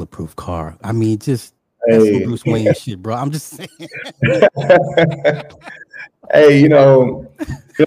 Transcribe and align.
bulletproof 0.00 0.34
car. 0.36 0.78
I 0.82 0.92
mean, 0.92 1.18
just 1.18 1.54
that's 1.86 2.04
hey. 2.04 2.24
Bruce 2.24 2.44
Wayne 2.44 2.72
shit, 2.74 3.02
bro. 3.02 3.16
I'm 3.16 3.30
just 3.30 3.48
saying. 3.48 3.68
hey, 6.32 6.58
you 6.58 6.68
know, 6.68 7.30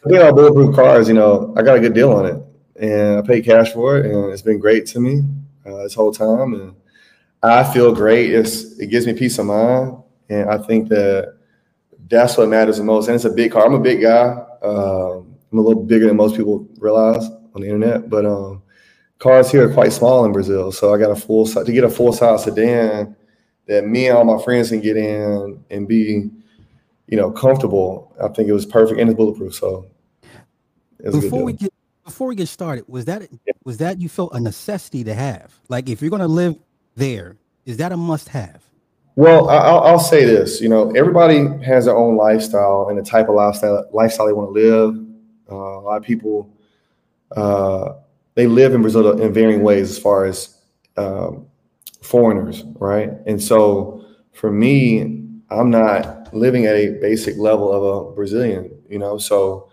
being 0.07 0.21
on 0.21 0.35
bulletproof 0.35 0.75
cars, 0.75 1.07
you 1.07 1.13
know, 1.15 1.53
I 1.57 1.63
got 1.63 1.77
a 1.77 1.79
good 1.79 1.93
deal 1.93 2.11
on 2.11 2.25
it, 2.25 2.37
and 2.79 3.17
I 3.19 3.21
paid 3.21 3.45
cash 3.45 3.71
for 3.71 3.97
it, 3.97 4.05
and 4.05 4.31
it's 4.31 4.41
been 4.43 4.59
great 4.59 4.85
to 4.87 4.99
me 4.99 5.21
uh, 5.65 5.83
this 5.83 5.95
whole 5.95 6.11
time, 6.11 6.53
and 6.53 6.75
I 7.41 7.63
feel 7.63 7.93
great. 7.93 8.31
It's 8.33 8.77
it 8.79 8.87
gives 8.87 9.07
me 9.07 9.13
peace 9.13 9.39
of 9.39 9.47
mind, 9.47 9.97
and 10.29 10.49
I 10.49 10.57
think 10.59 10.89
that 10.89 11.37
that's 12.09 12.37
what 12.37 12.49
matters 12.49 12.77
the 12.77 12.83
most. 12.83 13.07
And 13.07 13.15
it's 13.15 13.25
a 13.25 13.31
big 13.31 13.51
car. 13.51 13.65
I'm 13.65 13.73
a 13.73 13.79
big 13.79 14.01
guy. 14.01 14.37
Um, 14.61 15.35
I'm 15.51 15.57
a 15.57 15.61
little 15.61 15.83
bigger 15.83 16.07
than 16.07 16.17
most 16.17 16.35
people 16.35 16.67
realize 16.77 17.25
on 17.55 17.61
the 17.61 17.67
internet, 17.67 18.09
but 18.09 18.25
um, 18.25 18.62
cars 19.23 19.49
here 19.49 19.69
are 19.69 19.73
quite 19.73 19.93
small 19.93 20.25
in 20.25 20.33
Brazil. 20.33 20.71
So 20.73 20.93
I 20.93 20.97
got 20.97 21.09
a 21.09 21.15
full 21.15 21.45
to 21.45 21.71
get 21.71 21.85
a 21.85 21.89
full 21.89 22.11
size 22.11 22.43
sedan 22.43 23.15
that 23.67 23.87
me 23.87 24.07
and 24.07 24.17
all 24.17 24.25
my 24.25 24.43
friends 24.43 24.69
can 24.69 24.81
get 24.81 24.97
in 24.97 25.63
and 25.69 25.87
be, 25.87 26.29
you 27.07 27.17
know, 27.17 27.31
comfortable. 27.31 28.13
I 28.21 28.27
think 28.27 28.49
it 28.49 28.53
was 28.53 28.65
perfect 28.65 28.99
and 28.99 29.09
it's 29.09 29.15
bulletproof. 29.15 29.55
So 29.55 29.87
before 31.01 31.43
we 31.43 31.53
get 31.53 31.73
before 32.03 32.27
we 32.27 32.35
get 32.35 32.49
started, 32.49 32.83
was 32.89 33.05
that 33.05 33.21
yeah. 33.45 33.53
was 33.63 33.77
that 33.77 34.01
you 34.01 34.09
felt 34.09 34.33
a 34.33 34.39
necessity 34.41 35.05
to 35.05 35.13
have? 35.13 35.57
Like 35.69 35.87
if 35.87 36.01
you're 36.01 36.11
gonna 36.11 36.27
live 36.27 36.57
there, 36.95 37.37
is 37.65 37.77
that 37.77 37.93
a 37.93 37.97
must 37.97 38.27
have? 38.29 38.61
Well, 39.15 39.47
I'll, 39.47 39.79
I'll, 39.81 39.99
say 39.99 40.25
this. 40.25 40.59
You 40.59 40.69
know, 40.69 40.89
everybody 40.95 41.45
has 41.63 41.85
their 41.85 41.95
own 41.95 42.17
lifestyle 42.17 42.87
and 42.89 42.97
the 42.97 43.03
type 43.03 43.29
of 43.29 43.35
lifestyle 43.35 43.87
lifestyle 43.93 44.25
they 44.25 44.33
want 44.33 44.53
to 44.53 44.59
live. 44.59 44.95
Uh, 45.51 45.55
a 45.55 45.81
lot 45.81 45.97
of 45.97 46.03
people 46.03 46.49
uh, 47.35 47.93
they 48.35 48.47
live 48.47 48.73
in 48.73 48.81
Brazil 48.81 49.21
in 49.21 49.33
varying 49.33 49.61
ways 49.61 49.91
as 49.91 49.99
far 49.99 50.25
as 50.25 50.59
um, 50.97 51.45
foreigners, 52.01 52.63
right? 52.79 53.11
And 53.27 53.41
so 53.41 54.05
for 54.31 54.51
me, 54.51 55.01
I'm 55.49 55.69
not 55.69 56.33
living 56.33 56.65
at 56.65 56.75
a 56.75 56.97
basic 56.99 57.37
level 57.37 57.71
of 57.71 57.83
a 57.83 58.15
Brazilian, 58.15 58.71
you 58.89 58.97
know. 58.97 59.17
So 59.17 59.69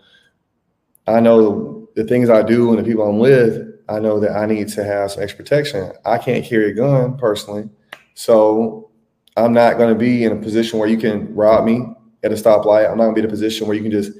I 1.07 1.19
know 1.19 1.89
the 1.95 2.03
things 2.03 2.29
I 2.29 2.43
do 2.43 2.69
and 2.69 2.79
the 2.79 2.83
people 2.83 3.07
I'm 3.07 3.19
with, 3.19 3.67
I 3.89 3.99
know 3.99 4.19
that 4.19 4.31
I 4.31 4.45
need 4.45 4.69
to 4.69 4.83
have 4.83 5.11
some 5.11 5.23
extra 5.23 5.43
protection. 5.43 5.91
I 6.05 6.17
can't 6.17 6.45
carry 6.45 6.71
a 6.71 6.73
gun 6.73 7.17
personally. 7.17 7.69
So 8.13 8.91
I'm 9.35 9.53
not 9.53 9.77
going 9.77 9.89
to 9.93 9.99
be 9.99 10.23
in 10.23 10.31
a 10.31 10.35
position 10.35 10.79
where 10.79 10.87
you 10.87 10.97
can 10.97 11.33
rob 11.35 11.65
me 11.65 11.85
at 12.23 12.31
a 12.31 12.35
stoplight. 12.35 12.89
I'm 12.89 12.97
not 12.97 13.05
going 13.05 13.15
to 13.15 13.21
be 13.21 13.21
in 13.21 13.25
a 13.25 13.29
position 13.29 13.67
where 13.67 13.75
you 13.75 13.81
can 13.81 13.91
just 13.91 14.11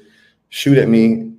shoot 0.48 0.76
at 0.76 0.88
me 0.88 1.32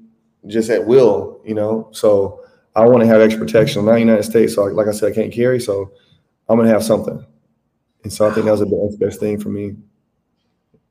just 0.47 0.69
at 0.69 0.85
will, 0.85 1.41
you 1.45 1.53
know. 1.53 1.89
So 1.91 2.42
I 2.75 2.85
want 2.85 3.01
to 3.01 3.07
have 3.07 3.21
extra 3.21 3.43
protection. 3.43 3.79
I'm 3.79 3.85
not 3.85 3.93
in 3.93 4.07
the 4.07 4.11
United 4.13 4.23
States, 4.23 4.55
so 4.55 4.63
like 4.63 4.87
I 4.87 4.91
said, 4.91 5.11
I 5.11 5.15
can't 5.15 5.31
carry. 5.31 5.59
So 5.59 5.91
I'm 6.49 6.57
going 6.57 6.67
to 6.67 6.73
have 6.73 6.83
something. 6.83 7.23
And 8.03 8.11
so 8.11 8.27
I 8.27 8.33
think 8.33 8.45
that 8.45 8.51
was 8.51 8.59
the 8.61 8.97
best 8.99 9.19
thing 9.19 9.39
for 9.39 9.49
me. 9.49 9.75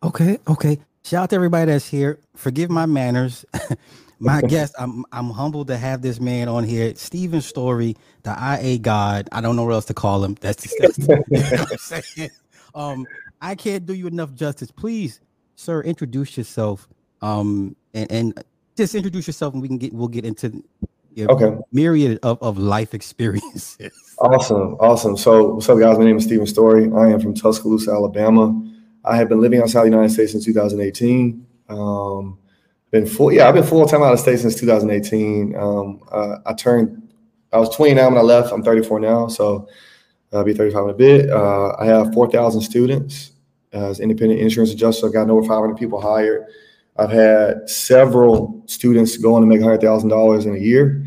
Okay. 0.02 0.38
Okay. 0.48 0.78
Shout 1.04 1.24
out 1.24 1.30
to 1.30 1.36
everybody 1.36 1.70
that's 1.70 1.88
here. 1.88 2.18
Forgive 2.36 2.70
my 2.70 2.86
manners. 2.86 3.44
my 4.20 4.40
guest, 4.48 4.74
I'm 4.78 5.04
I'm 5.12 5.30
humbled 5.30 5.66
to 5.68 5.76
have 5.76 6.00
this 6.00 6.20
man 6.20 6.48
on 6.48 6.64
here. 6.64 6.94
Stephen 6.94 7.40
Story, 7.40 7.96
the 8.22 8.30
IA 8.30 8.78
God. 8.78 9.28
I 9.32 9.40
don't 9.40 9.56
know 9.56 9.64
what 9.64 9.72
else 9.72 9.84
to 9.86 9.94
call 9.94 10.24
him. 10.24 10.36
That's 10.40 10.62
disgusting. 10.62 11.24
you 11.28 11.40
know 11.40 11.66
I'm 11.70 11.78
saying? 11.78 12.30
Um, 12.74 13.06
I 13.40 13.54
can't 13.54 13.84
do 13.84 13.94
you 13.94 14.06
enough 14.06 14.32
justice. 14.34 14.70
Please, 14.70 15.20
sir, 15.56 15.82
introduce 15.82 16.36
yourself. 16.36 16.88
Um, 17.20 17.76
and, 17.94 18.10
and 18.10 18.44
just 18.76 18.94
introduce 18.94 19.26
yourself, 19.26 19.54
and 19.54 19.62
we 19.62 19.68
can 19.68 19.78
get 19.78 19.92
we'll 19.92 20.08
get 20.08 20.24
into 20.24 20.64
your 21.14 21.30
okay. 21.32 21.56
myriad 21.72 22.18
of, 22.22 22.42
of 22.42 22.58
life 22.58 22.94
experiences. 22.94 23.78
Awesome, 24.18 24.76
awesome. 24.78 25.16
So, 25.16 25.54
what's 25.54 25.68
up, 25.68 25.80
guys? 25.80 25.98
My 25.98 26.04
name 26.04 26.16
is 26.16 26.22
Stephen 26.22 26.46
Story. 26.46 26.88
I 26.94 27.08
am 27.08 27.18
from 27.18 27.34
Tuscaloosa, 27.34 27.90
Alabama. 27.90 28.54
I 29.04 29.16
have 29.16 29.28
been 29.28 29.40
living 29.40 29.60
outside 29.60 29.80
the 29.82 29.88
United 29.88 30.12
States 30.12 30.30
since 30.30 30.44
2018. 30.44 31.44
Um, 31.68 32.38
been 32.92 33.04
full, 33.04 33.32
yeah, 33.32 33.48
I've 33.48 33.54
been 33.54 33.64
full 33.64 33.84
time 33.86 34.02
out 34.04 34.12
of 34.12 34.20
state 34.20 34.38
since 34.38 34.54
2018. 34.60 35.56
Um, 35.56 36.00
uh, 36.12 36.36
I 36.46 36.52
turned, 36.52 37.12
I 37.52 37.58
was 37.58 37.74
20 37.74 37.94
now 37.94 38.10
when 38.10 38.18
I 38.18 38.20
left. 38.20 38.52
I'm 38.52 38.62
34 38.62 39.00
now, 39.00 39.26
so 39.26 39.66
I'll 40.32 40.44
be 40.44 40.54
35 40.54 40.84
in 40.84 40.90
a 40.90 40.94
bit. 40.94 41.30
Uh, 41.30 41.74
I 41.80 41.86
have 41.86 42.12
4,000 42.12 42.60
students 42.60 43.32
as 43.72 43.98
independent 43.98 44.40
insurance 44.40 44.72
adjuster. 44.72 45.06
I've 45.06 45.12
gotten 45.14 45.30
over 45.30 45.42
500 45.42 45.76
people 45.76 46.00
hired. 46.00 46.46
I've 46.96 47.10
had 47.10 47.68
several 47.68 48.62
students 48.66 49.16
going 49.16 49.42
to 49.42 49.46
make 49.46 49.60
$100,000 49.60 50.46
in 50.46 50.54
a 50.54 50.58
year. 50.58 51.04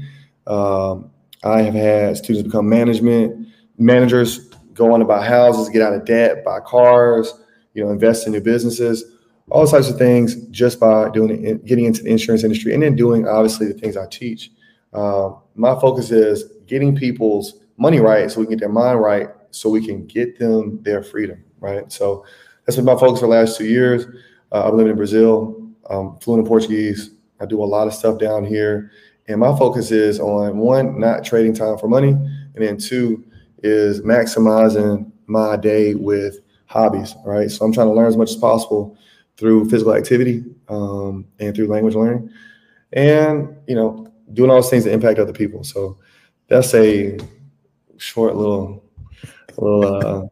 Um, 0.47 1.11
I 1.43 1.61
have 1.61 1.73
had 1.73 2.17
students 2.17 2.47
become 2.47 2.67
management 2.67 3.47
managers, 3.77 4.47
go 4.73 4.93
on 4.93 4.99
to 4.99 5.05
buy 5.05 5.25
houses, 5.25 5.69
get 5.69 5.81
out 5.81 5.93
of 5.93 6.05
debt, 6.05 6.43
buy 6.43 6.59
cars, 6.59 7.33
you 7.73 7.83
know, 7.83 7.91
invest 7.91 8.25
in 8.25 8.33
new 8.33 8.41
businesses, 8.41 9.03
all 9.49 9.67
types 9.67 9.89
of 9.89 9.97
things 9.97 10.35
just 10.47 10.79
by 10.79 11.09
doing 11.09 11.45
it, 11.45 11.65
getting 11.65 11.85
into 11.85 12.03
the 12.03 12.09
insurance 12.09 12.43
industry, 12.43 12.73
and 12.73 12.81
then 12.81 12.95
doing 12.95 13.27
obviously 13.27 13.67
the 13.67 13.73
things 13.73 13.97
I 13.97 14.07
teach. 14.07 14.51
Uh, 14.93 15.31
my 15.55 15.79
focus 15.79 16.11
is 16.11 16.45
getting 16.67 16.95
people's 16.95 17.59
money 17.77 17.99
right 17.99 18.31
so 18.31 18.39
we 18.39 18.45
can 18.45 18.53
get 18.53 18.59
their 18.61 18.69
mind 18.69 19.01
right 19.01 19.27
so 19.51 19.69
we 19.69 19.85
can 19.85 20.05
get 20.05 20.37
them 20.39 20.81
their 20.83 21.01
freedom, 21.01 21.43
right? 21.59 21.91
So 21.91 22.25
that's 22.65 22.75
been 22.75 22.85
my 22.85 22.95
focus 22.95 23.19
for 23.19 23.27
the 23.27 23.31
last 23.31 23.57
two 23.57 23.65
years. 23.65 24.05
Uh, 24.51 24.67
I've 24.67 24.73
lived 24.73 24.89
in 24.89 24.95
Brazil, 24.95 25.71
um, 25.89 26.17
fluent 26.19 26.43
in 26.43 26.47
Portuguese. 26.47 27.11
I 27.39 27.45
do 27.45 27.63
a 27.63 27.65
lot 27.65 27.87
of 27.87 27.93
stuff 27.93 28.19
down 28.19 28.45
here. 28.45 28.91
And 29.27 29.39
my 29.39 29.57
focus 29.57 29.91
is 29.91 30.19
on 30.19 30.57
one, 30.57 30.99
not 30.99 31.23
trading 31.23 31.53
time 31.53 31.77
for 31.77 31.87
money. 31.87 32.09
And 32.09 32.55
then 32.55 32.77
two 32.77 33.23
is 33.63 34.01
maximizing 34.01 35.11
my 35.25 35.57
day 35.57 35.95
with 35.95 36.39
hobbies, 36.67 37.15
right? 37.25 37.49
So 37.49 37.65
I'm 37.65 37.73
trying 37.73 37.87
to 37.87 37.93
learn 37.93 38.07
as 38.07 38.17
much 38.17 38.29
as 38.29 38.35
possible 38.35 38.97
through 39.37 39.69
physical 39.69 39.95
activity 39.95 40.43
um, 40.69 41.25
and 41.39 41.55
through 41.55 41.67
language 41.67 41.95
learning 41.95 42.29
and, 42.93 43.55
you 43.67 43.75
know, 43.75 44.11
doing 44.33 44.49
all 44.49 44.57
those 44.57 44.69
things 44.69 44.83
that 44.83 44.91
impact 44.91 45.19
other 45.19 45.33
people. 45.33 45.63
So 45.63 45.97
that's 46.47 46.73
a 46.73 47.17
short 47.97 48.35
little, 48.35 48.83
little 49.57 49.85
uh, 49.85 50.27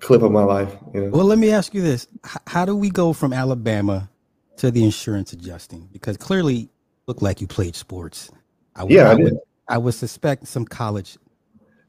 clip 0.00 0.22
of 0.22 0.32
my 0.32 0.44
life. 0.44 0.74
You 0.92 1.02
know? 1.02 1.10
Well, 1.10 1.26
let 1.26 1.38
me 1.38 1.50
ask 1.50 1.74
you 1.74 1.82
this. 1.82 2.06
How 2.46 2.64
do 2.64 2.76
we 2.76 2.90
go 2.90 3.12
from 3.12 3.32
Alabama 3.32 4.10
to 4.58 4.70
the 4.70 4.84
insurance 4.84 5.32
adjusting? 5.32 5.88
Because 5.92 6.16
clearly 6.16 6.70
look 7.06 7.22
like 7.22 7.40
you 7.40 7.46
played 7.46 7.76
sports. 7.76 8.30
I 8.76 8.84
would, 8.84 8.92
yeah, 8.92 9.08
I, 9.08 9.12
I 9.12 9.14
would, 9.14 9.38
I 9.68 9.78
would 9.78 9.94
suspect 9.94 10.48
some 10.48 10.64
college. 10.64 11.16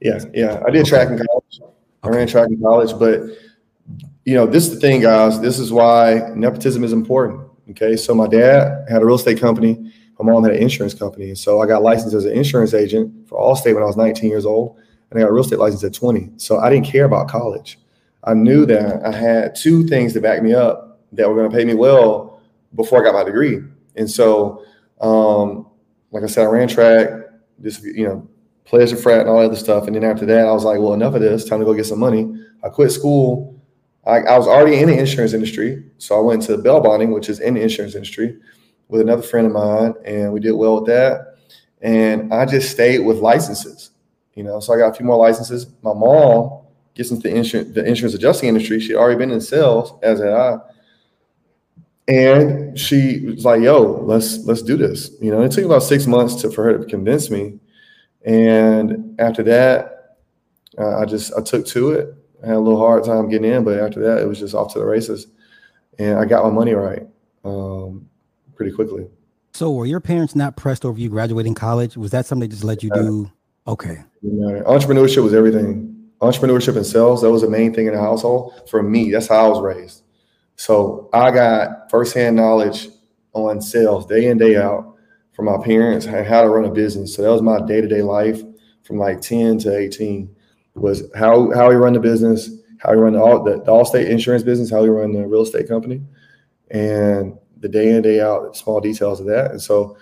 Yeah, 0.01 0.19
yeah, 0.33 0.61
I 0.65 0.71
did 0.71 0.81
okay. 0.81 0.89
track 0.89 1.09
in 1.09 1.17
college. 1.17 1.61
I 2.03 2.09
ran 2.09 2.27
track 2.27 2.49
in 2.49 2.61
college, 2.61 2.97
but 2.99 3.21
you 4.25 4.33
know, 4.33 4.45
this 4.45 4.67
is 4.67 4.75
the 4.75 4.79
thing, 4.79 5.01
guys. 5.01 5.39
This 5.39 5.59
is 5.59 5.71
why 5.71 6.31
nepotism 6.35 6.83
is 6.83 6.93
important. 6.93 7.41
Okay, 7.71 7.95
so 7.95 8.13
my 8.13 8.27
dad 8.27 8.85
had 8.89 9.01
a 9.01 9.05
real 9.05 9.15
estate 9.15 9.39
company. 9.39 9.91
My 10.19 10.31
mom 10.31 10.43
had 10.43 10.53
an 10.53 10.61
insurance 10.61 10.93
company, 10.93 11.35
so 11.35 11.61
I 11.61 11.67
got 11.67 11.81
licensed 11.81 12.15
as 12.15 12.25
an 12.25 12.33
insurance 12.33 12.73
agent 12.73 13.27
for 13.27 13.39
Allstate 13.39 13.73
when 13.73 13.83
I 13.83 13.87
was 13.87 13.97
19 13.97 14.29
years 14.29 14.45
old, 14.45 14.77
and 15.09 15.19
I 15.19 15.23
got 15.23 15.29
a 15.29 15.33
real 15.33 15.43
estate 15.43 15.59
license 15.59 15.83
at 15.83 15.93
20. 15.93 16.33
So 16.37 16.59
I 16.59 16.69
didn't 16.69 16.85
care 16.85 17.05
about 17.05 17.27
college. 17.27 17.79
I 18.23 18.33
knew 18.33 18.65
that 18.67 19.05
I 19.05 19.11
had 19.11 19.55
two 19.55 19.85
things 19.87 20.13
to 20.13 20.21
back 20.21 20.41
me 20.41 20.53
up 20.53 21.01
that 21.11 21.27
were 21.27 21.35
going 21.35 21.49
to 21.49 21.55
pay 21.55 21.65
me 21.65 21.73
well 21.73 22.41
before 22.75 23.01
I 23.01 23.03
got 23.03 23.13
my 23.13 23.23
degree, 23.23 23.61
and 23.95 24.09
so 24.09 24.63
um, 25.01 25.67
like 26.11 26.23
I 26.23 26.27
said, 26.27 26.43
I 26.43 26.49
ran 26.49 26.67
track, 26.67 27.09
just 27.61 27.83
you 27.83 28.07
know, 28.07 28.27
and 28.71 28.99
frat 28.99 29.21
and 29.21 29.29
all 29.29 29.39
that 29.39 29.45
other 29.45 29.55
stuff. 29.55 29.87
And 29.87 29.95
then 29.95 30.03
after 30.03 30.25
that, 30.25 30.47
I 30.47 30.51
was 30.51 30.63
like, 30.63 30.79
well, 30.79 30.93
enough 30.93 31.13
of 31.13 31.21
this. 31.21 31.45
Time 31.45 31.59
to 31.59 31.65
go 31.65 31.73
get 31.73 31.85
some 31.85 31.99
money. 31.99 32.33
I 32.63 32.69
quit 32.69 32.91
school. 32.91 33.61
I, 34.05 34.19
I 34.19 34.37
was 34.37 34.47
already 34.47 34.79
in 34.79 34.87
the 34.87 34.97
insurance 34.97 35.33
industry, 35.33 35.83
so 35.97 36.17
I 36.17 36.21
went 36.21 36.43
to 36.43 36.57
bail 36.57 36.79
bonding, 36.79 37.11
which 37.11 37.27
is 37.27 37.39
in 37.39 37.55
the 37.55 37.61
insurance 37.61 37.95
industry, 37.95 38.37
with 38.87 39.01
another 39.01 39.23
friend 39.23 39.47
of 39.47 39.53
mine, 39.53 39.95
and 40.05 40.31
we 40.31 40.39
did 40.39 40.51
well 40.51 40.75
with 40.75 40.85
that. 40.85 41.37
And 41.81 42.31
I 42.33 42.45
just 42.45 42.71
stayed 42.71 42.99
with 42.99 43.17
licenses, 43.17 43.91
you 44.35 44.43
know. 44.43 44.59
So 44.59 44.73
I 44.73 44.77
got 44.77 44.89
a 44.89 44.93
few 44.93 45.05
more 45.05 45.17
licenses. 45.17 45.67
My 45.81 45.93
mom 45.93 46.65
gets 46.93 47.09
into 47.09 47.27
the 47.27 47.35
insurance, 47.35 47.73
the 47.73 47.83
insurance 47.83 48.13
adjusting 48.13 48.49
industry. 48.49 48.79
She'd 48.79 48.95
already 48.95 49.17
been 49.17 49.31
in 49.31 49.41
sales, 49.41 49.93
as 50.03 50.19
had 50.19 50.33
I 50.33 50.59
and 52.07 52.77
she 52.79 53.21
was 53.25 53.45
like, 53.45 53.61
"Yo, 53.61 54.01
let's 54.03 54.39
let's 54.45 54.61
do 54.61 54.77
this." 54.77 55.11
You 55.21 55.31
know, 55.31 55.41
it 55.41 55.51
took 55.51 55.65
about 55.65 55.83
six 55.83 56.05
months 56.07 56.35
to 56.41 56.51
for 56.51 56.63
her 56.63 56.77
to 56.77 56.85
convince 56.85 57.29
me, 57.29 57.59
and 58.23 59.19
after 59.19 59.43
that, 59.43 60.17
uh, 60.77 60.99
I 60.99 61.05
just 61.05 61.33
I 61.35 61.41
took 61.41 61.65
to 61.67 61.91
it. 61.91 62.13
I 62.43 62.47
had 62.47 62.55
a 62.57 62.59
little 62.59 62.79
hard 62.79 63.03
time 63.03 63.29
getting 63.29 63.51
in, 63.51 63.63
but 63.63 63.79
after 63.79 64.01
that, 64.01 64.21
it 64.21 64.27
was 64.27 64.39
just 64.39 64.53
off 64.53 64.73
to 64.73 64.79
the 64.79 64.85
races, 64.85 65.27
and 65.97 66.19
I 66.19 66.25
got 66.25 66.43
my 66.43 66.51
money 66.51 66.73
right 66.73 67.07
um, 67.43 68.07
pretty 68.55 68.71
quickly. 68.71 69.07
So, 69.53 69.71
were 69.71 69.85
your 69.85 70.01
parents 70.01 70.35
not 70.35 70.57
pressed 70.57 70.85
over 70.85 70.99
you 70.99 71.09
graduating 71.09 71.55
college? 71.55 71.95
Was 71.97 72.11
that 72.11 72.25
something 72.25 72.47
they 72.47 72.51
just 72.51 72.65
let 72.65 72.83
you 72.83 72.89
do? 72.93 73.31
Okay. 73.67 74.03
You 74.21 74.31
know, 74.31 74.61
entrepreneurship 74.63 75.23
was 75.23 75.33
everything. 75.33 75.91
Entrepreneurship 76.21 76.75
and 76.75 76.85
sales 76.85 77.21
that 77.21 77.31
was 77.31 77.41
the 77.41 77.49
main 77.49 77.73
thing 77.73 77.87
in 77.87 77.93
the 77.93 77.99
household 77.99 78.53
for 78.69 78.83
me. 78.83 79.11
That's 79.11 79.27
how 79.27 79.45
I 79.45 79.47
was 79.49 79.61
raised. 79.61 80.03
So 80.55 81.09
I 81.13 81.31
got 81.31 81.89
firsthand 81.89 82.35
knowledge 82.35 82.89
on 83.33 83.61
sales 83.61 84.05
day 84.05 84.27
in, 84.27 84.37
day 84.37 84.55
out 84.55 84.95
from 85.33 85.45
my 85.45 85.57
parents 85.63 86.05
and 86.05 86.25
how 86.25 86.41
to 86.41 86.49
run 86.49 86.65
a 86.65 86.71
business. 86.71 87.13
So 87.13 87.21
that 87.21 87.31
was 87.31 87.41
my 87.41 87.59
day 87.65 87.81
to 87.81 87.87
day 87.87 88.01
life 88.01 88.41
from 88.83 88.97
like 88.97 89.19
10 89.21 89.59
to 89.59 89.77
18. 89.77 90.33
was 90.75 91.03
how 91.15 91.51
how 91.53 91.69
he 91.69 91.75
run 91.75 91.93
the 91.93 91.99
business, 91.99 92.49
how 92.79 92.91
he 92.91 92.97
run 92.97 93.13
the 93.13 93.19
all 93.19 93.43
the, 93.43 93.57
the 93.57 93.71
Allstate 93.71 94.09
insurance 94.09 94.43
business, 94.43 94.71
how 94.71 94.83
he 94.83 94.89
run 94.89 95.11
the 95.11 95.27
real 95.27 95.41
estate 95.41 95.67
company, 95.67 96.01
and 96.71 97.37
the 97.59 97.67
day 97.67 97.95
in 97.95 98.01
day 98.01 98.21
out 98.21 98.55
small 98.55 98.79
details 98.79 99.19
of 99.19 99.25
that. 99.27 99.51
And 99.51 99.61
so 99.61 99.97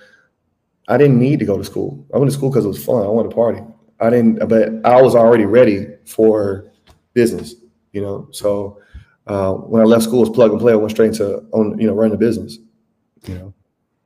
I 0.87 0.97
didn't 0.97 1.19
need 1.19 1.39
to 1.39 1.45
go 1.45 1.57
to 1.57 1.63
school. 1.63 2.05
I 2.13 2.17
went 2.17 2.29
to 2.29 2.37
school 2.37 2.49
because 2.49 2.65
it 2.65 2.69
was 2.69 2.83
fun. 2.83 3.03
I 3.03 3.07
wanted 3.07 3.29
to 3.29 3.35
party. 3.35 3.61
I 3.99 4.09
didn't, 4.09 4.47
but 4.49 4.69
I 4.85 5.01
was 5.01 5.15
already 5.15 5.45
ready 5.45 5.87
for 6.05 6.71
business. 7.13 7.55
You 7.93 8.01
know, 8.01 8.27
so 8.31 8.79
uh, 9.27 9.53
when 9.53 9.81
I 9.81 9.85
left 9.85 10.03
school, 10.03 10.23
it 10.23 10.27
was 10.27 10.35
plug 10.35 10.51
and 10.51 10.59
play. 10.59 10.73
I 10.73 10.75
went 10.75 10.91
straight 10.91 11.09
into 11.09 11.37
on 11.51 11.79
you 11.79 11.87
know 11.87 11.93
run 11.93 12.11
the 12.11 12.17
business. 12.17 12.57
You 13.25 13.35
know, 13.35 13.53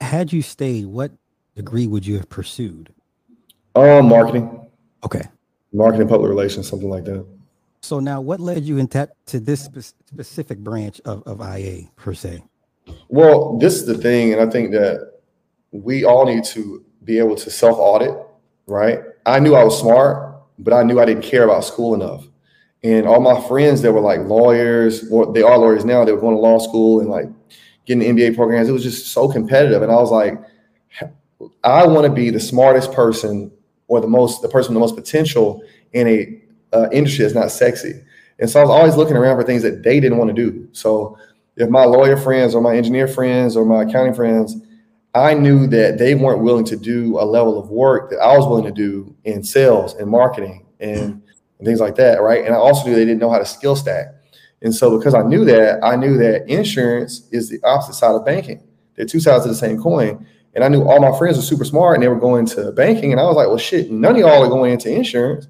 had 0.01 0.31
you 0.31 0.41
stayed, 0.41 0.85
what 0.85 1.11
degree 1.55 1.87
would 1.87 2.05
you 2.05 2.15
have 2.15 2.29
pursued? 2.29 2.93
Um, 3.75 4.07
marketing. 4.07 4.69
Okay. 5.03 5.23
Marketing, 5.73 6.07
public 6.07 6.29
relations, 6.29 6.67
something 6.67 6.89
like 6.89 7.05
that. 7.05 7.25
So 7.81 7.99
now, 7.99 8.21
what 8.21 8.39
led 8.39 8.63
you 8.63 8.77
into 8.77 9.09
to 9.27 9.39
this 9.39 9.65
spe- 9.65 9.93
specific 10.07 10.59
branch 10.59 10.99
of, 11.05 11.23
of 11.23 11.41
IA 11.41 11.83
per 11.95 12.13
se? 12.13 12.43
Well, 13.09 13.57
this 13.57 13.75
is 13.75 13.85
the 13.85 13.97
thing, 13.97 14.33
and 14.33 14.41
I 14.41 14.51
think 14.51 14.71
that 14.71 15.13
we 15.71 16.03
all 16.03 16.25
need 16.25 16.43
to 16.45 16.83
be 17.03 17.19
able 17.19 17.35
to 17.35 17.49
self 17.49 17.77
audit, 17.77 18.15
right? 18.65 18.99
I 19.25 19.39
knew 19.39 19.55
I 19.55 19.63
was 19.63 19.79
smart, 19.79 20.41
but 20.59 20.73
I 20.73 20.83
knew 20.83 20.99
I 20.99 21.05
didn't 21.05 21.23
care 21.23 21.43
about 21.43 21.63
school 21.63 21.93
enough. 21.93 22.25
And 22.83 23.07
all 23.07 23.19
my 23.19 23.39
friends 23.47 23.81
that 23.81 23.91
were 23.91 24.01
like 24.01 24.19
lawyers, 24.21 25.09
or 25.12 25.31
they 25.33 25.41
are 25.41 25.57
lawyers 25.57 25.83
now, 25.83 26.06
they 26.06 26.12
were 26.12 26.21
going 26.21 26.35
to 26.35 26.41
law 26.41 26.59
school 26.59 27.00
and 27.00 27.09
like 27.09 27.27
getting 27.85 28.15
MBA 28.15 28.35
programs. 28.35 28.69
It 28.69 28.74
was 28.74 28.83
just 28.83 29.07
so 29.07 29.27
competitive. 29.27 29.81
And 29.81 29.91
I 29.91 29.95
was 29.95 30.12
like, 30.12 30.39
I 31.63 31.85
want 31.88 32.06
to 32.06 32.12
be 32.12 32.29
the 32.29 32.39
smartest 32.39 32.91
person 32.94 33.51
or 33.88 34.01
the 34.01 34.07
most, 34.07 34.41
the 34.41 34.50
person 34.50 34.74
with 34.74 34.75
the 34.75 34.79
most 34.79 34.95
potential 34.95 35.62
in 35.94 36.07
a 36.07 36.41
uh, 36.74 36.89
industry 36.91 37.24
that's 37.24 37.35
not 37.35 37.51
sexy. 37.51 38.03
And 38.39 38.50
so 38.50 38.59
I 38.59 38.63
was 38.63 38.69
always 38.69 38.95
looking 38.95 39.18
around 39.18 39.38
for 39.38 39.44
things 39.44 39.63
that 39.63 39.83
they 39.83 40.00
didn't 40.00 40.18
want 40.18 40.29
to 40.29 40.33
do. 40.33 40.68
So 40.71 41.18
if 41.56 41.69
my 41.69 41.85
lawyer 41.85 42.18
friends 42.18 42.53
or 42.53 42.62
my 42.62 42.75
engineer 42.75 43.07
friends 43.07 43.56
or 43.56 43.65
my 43.65 43.83
accounting 43.83 44.13
friends, 44.13 44.56
I 45.15 45.33
knew 45.33 45.65
that 45.68 45.97
they 45.97 46.13
weren't 46.13 46.44
willing 46.44 46.65
to 46.65 46.75
do 46.75 47.19
a 47.19 47.25
level 47.25 47.59
of 47.59 47.69
work 47.69 48.12
that 48.12 48.19
I 48.19 48.38
was 48.38 48.45
willing 48.45 48.65
to 48.65 48.71
do 48.71 49.15
in 49.24 49.44
sales 49.44 49.95
and 49.95 50.07
marketing 50.09 50.65
and, 50.79 51.24
and 51.57 51.65
things 51.65 51.80
like 51.80 51.95
that, 51.95 52.21
right? 52.21 52.45
And 52.45 52.54
I 52.54 52.57
also 52.57 52.86
knew 52.88 52.95
they 52.95 53.06
didn't 53.06 53.19
know 53.19 53.30
how 53.30 53.39
to 53.39 53.45
skill 53.45 53.75
stack. 53.75 54.07
And 54.62 54.74
so 54.74 54.98
because 54.98 55.13
I 55.13 55.21
knew 55.21 55.45
that, 55.45 55.83
I 55.83 55.95
knew 55.95 56.18
that 56.18 56.50
insurance 56.50 57.27
is 57.31 57.50
the 57.50 57.59
opposite 57.63 57.94
side 57.94 58.15
of 58.15 58.25
banking. 58.25 58.63
They're 58.95 59.06
two 59.06 59.19
sides 59.19 59.45
of 59.45 59.50
the 59.50 59.56
same 59.56 59.81
coin. 59.81 60.25
And 60.56 60.63
I 60.63 60.69
knew 60.69 60.83
all 60.83 61.00
my 61.00 61.15
friends 61.18 61.38
were 61.38 61.44
super 61.44 61.65
smart 61.65 61.95
and 61.95 62.04
they 62.04 62.07
were 62.07 62.19
going 62.19 62.48
to 62.48 62.71
banking. 62.71 63.12
And 63.12 63.21
I 63.21 63.25
was 63.25 63.36
like, 63.36 63.48
well, 63.48 63.57
shit, 63.57 63.92
none 63.92 64.13
of 64.13 64.18
y'all 64.18 64.44
are 64.44 64.50
going 64.50 64.74
into 64.74 64.92
insurance. 64.92 65.48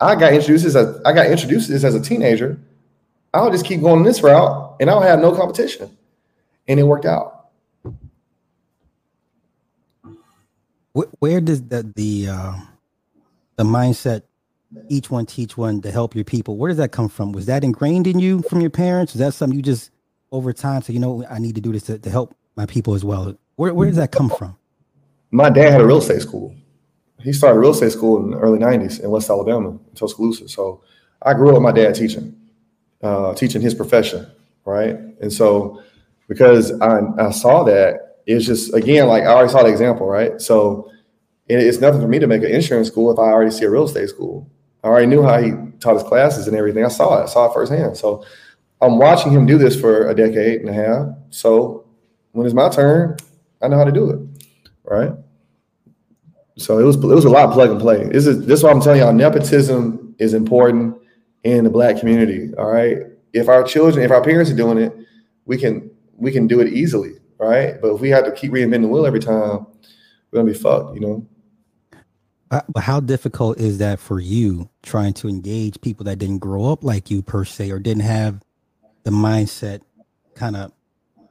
I 0.00 0.14
got 0.16 0.32
introduced 0.32 0.64
as 0.64 0.74
a, 0.74 1.00
I 1.06 1.12
got 1.12 1.26
introduced 1.26 1.66
to 1.66 1.72
this 1.72 1.84
as 1.84 1.94
a 1.94 2.00
teenager. 2.00 2.58
I'll 3.32 3.50
just 3.50 3.64
keep 3.64 3.82
going 3.82 4.02
this 4.02 4.22
route 4.22 4.76
and 4.80 4.90
I'll 4.90 5.00
have 5.00 5.20
no 5.20 5.32
competition. 5.32 5.96
And 6.66 6.80
it 6.80 6.82
worked 6.82 7.04
out. 7.04 7.50
Where 11.18 11.42
does 11.42 11.62
the 11.62 11.92
the 11.94 12.28
uh, 12.28 12.54
the 13.56 13.64
mindset 13.64 14.22
each 14.88 15.10
one 15.10 15.26
teach 15.26 15.56
one 15.56 15.80
to 15.82 15.90
help 15.90 16.14
your 16.14 16.24
people? 16.24 16.56
Where 16.56 16.68
does 16.68 16.78
that 16.78 16.92
come 16.92 17.08
from? 17.08 17.32
Was 17.32 17.46
that 17.46 17.64
ingrained 17.64 18.06
in 18.06 18.18
you 18.18 18.42
from 18.42 18.60
your 18.60 18.70
parents? 18.70 19.14
Is 19.14 19.20
that 19.20 19.34
something 19.34 19.56
you 19.56 19.62
just 19.62 19.90
over 20.32 20.52
time 20.52 20.82
so 20.82 20.92
you 20.92 20.98
know 20.98 21.24
I 21.30 21.38
need 21.38 21.54
to 21.54 21.60
do 21.60 21.72
this 21.72 21.84
to, 21.84 21.98
to 21.98 22.10
help 22.10 22.34
my 22.56 22.66
people 22.66 22.94
as 22.94 23.04
well? 23.04 23.36
Where 23.56 23.72
where 23.72 23.86
does 23.86 23.96
that 23.96 24.12
come 24.12 24.28
from? 24.28 24.56
My 25.30 25.50
dad 25.50 25.70
had 25.70 25.80
a 25.80 25.86
real 25.86 25.98
estate 25.98 26.22
school. 26.22 26.54
He 27.22 27.32
started 27.32 27.58
real 27.58 27.70
estate 27.70 27.92
school 27.92 28.22
in 28.22 28.30
the 28.30 28.38
early 28.38 28.58
'90s 28.58 29.02
in 29.02 29.10
West 29.10 29.30
Alabama, 29.30 29.70
in 29.70 29.94
Tuscaloosa. 29.94 30.48
So 30.48 30.82
I 31.22 31.34
grew 31.34 31.48
up 31.48 31.54
with 31.54 31.62
my 31.62 31.72
dad 31.72 31.94
teaching, 31.94 32.36
uh, 33.02 33.34
teaching 33.34 33.62
his 33.62 33.74
profession, 33.74 34.26
right? 34.64 34.96
And 35.20 35.32
so 35.32 35.82
because 36.28 36.78
I, 36.80 37.00
I 37.18 37.30
saw 37.30 37.64
that 37.64 38.18
it's 38.26 38.44
just 38.44 38.74
again 38.74 39.06
like 39.06 39.22
I 39.22 39.28
already 39.28 39.52
saw 39.52 39.62
the 39.62 39.70
example, 39.70 40.06
right? 40.06 40.40
So 40.40 40.90
it's 41.48 41.78
nothing 41.78 42.00
for 42.00 42.08
me 42.08 42.18
to 42.18 42.26
make 42.26 42.42
an 42.42 42.50
insurance 42.50 42.88
school 42.88 43.12
if 43.12 43.18
I 43.18 43.22
already 43.22 43.52
see 43.52 43.64
a 43.64 43.70
real 43.70 43.84
estate 43.84 44.08
school. 44.08 44.50
I 44.86 44.90
already 44.90 45.06
knew 45.06 45.22
how 45.22 45.42
he 45.42 45.52
taught 45.80 45.94
his 45.94 46.02
classes 46.02 46.46
and 46.46 46.56
everything. 46.56 46.84
I 46.84 46.88
saw 46.88 47.20
it, 47.20 47.24
I 47.24 47.26
saw 47.26 47.50
it 47.50 47.54
firsthand. 47.54 47.96
So 47.96 48.24
I'm 48.80 48.98
watching 48.98 49.32
him 49.32 49.46
do 49.46 49.58
this 49.58 49.78
for 49.78 50.08
a 50.08 50.14
decade 50.14 50.60
and 50.60 50.68
a 50.68 50.72
half. 50.72 51.08
So 51.30 51.86
when 52.32 52.46
it's 52.46 52.54
my 52.54 52.68
turn, 52.68 53.16
I 53.60 53.68
know 53.68 53.76
how 53.76 53.84
to 53.84 53.92
do 53.92 54.10
it, 54.10 54.20
right? 54.84 55.12
So 56.56 56.78
it 56.78 56.84
was 56.84 56.96
it 56.96 57.02
was 57.02 57.24
a 57.24 57.30
lot 57.30 57.46
of 57.46 57.52
plug 57.52 57.70
and 57.70 57.80
play. 57.80 58.04
This 58.04 58.26
is 58.26 58.46
this 58.46 58.60
is 58.60 58.62
what 58.62 58.72
I'm 58.72 58.80
telling 58.80 59.00
y'all. 59.00 59.12
Nepotism 59.12 60.14
is 60.18 60.32
important 60.32 60.96
in 61.42 61.64
the 61.64 61.70
black 61.70 61.98
community. 61.98 62.54
All 62.56 62.70
right. 62.70 62.98
If 63.32 63.48
our 63.48 63.62
children, 63.62 64.04
if 64.04 64.10
our 64.10 64.22
parents 64.22 64.50
are 64.50 64.56
doing 64.56 64.78
it, 64.78 64.94
we 65.44 65.58
can 65.58 65.90
we 66.16 66.32
can 66.32 66.46
do 66.46 66.60
it 66.60 66.72
easily 66.72 67.16
right? 67.38 67.80
But 67.80 67.94
if 67.94 68.00
we 68.00 68.08
have 68.10 68.24
to 68.24 68.32
keep 68.32 68.52
reinventing 68.52 68.82
the 68.82 68.88
wheel 68.88 69.06
every 69.06 69.20
time, 69.20 69.66
we're 70.30 70.40
gonna 70.40 70.52
be 70.52 70.58
fucked, 70.58 70.94
you 70.94 71.00
know. 71.00 71.26
Uh, 72.50 72.60
but 72.68 72.82
how 72.82 73.00
difficult 73.00 73.58
is 73.58 73.78
that 73.78 73.98
for 73.98 74.20
you 74.20 74.68
trying 74.82 75.12
to 75.12 75.28
engage 75.28 75.80
people 75.80 76.04
that 76.04 76.18
didn't 76.18 76.38
grow 76.38 76.66
up 76.66 76.84
like 76.84 77.10
you 77.10 77.20
per 77.20 77.44
se 77.44 77.70
or 77.70 77.78
didn't 77.78 78.02
have 78.02 78.40
the 79.02 79.10
mindset 79.10 79.80
kind 80.34 80.56
of 80.56 80.72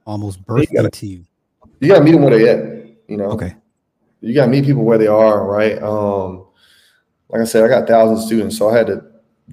almost 0.05 0.43
birthed 0.45 0.69
you 0.71 0.75
gotta, 0.75 0.87
into 0.87 1.07
you? 1.07 1.25
You 1.79 1.87
gotta 1.87 2.03
meet 2.03 2.11
them 2.11 2.21
where 2.21 2.37
they 2.37 2.49
at, 2.49 2.87
you 3.07 3.17
know. 3.17 3.25
Okay. 3.31 3.55
You 4.19 4.33
gotta 4.33 4.51
meet 4.51 4.65
people 4.65 4.83
where 4.83 4.97
they 4.97 5.07
are, 5.07 5.45
right? 5.45 5.81
Um, 5.81 6.47
like 7.29 7.41
I 7.41 7.45
said, 7.45 7.63
I 7.63 7.67
got 7.69 7.87
thousands 7.87 8.21
of 8.21 8.25
students, 8.25 8.57
so 8.57 8.69
I 8.69 8.77
had 8.77 8.87
to 8.87 9.03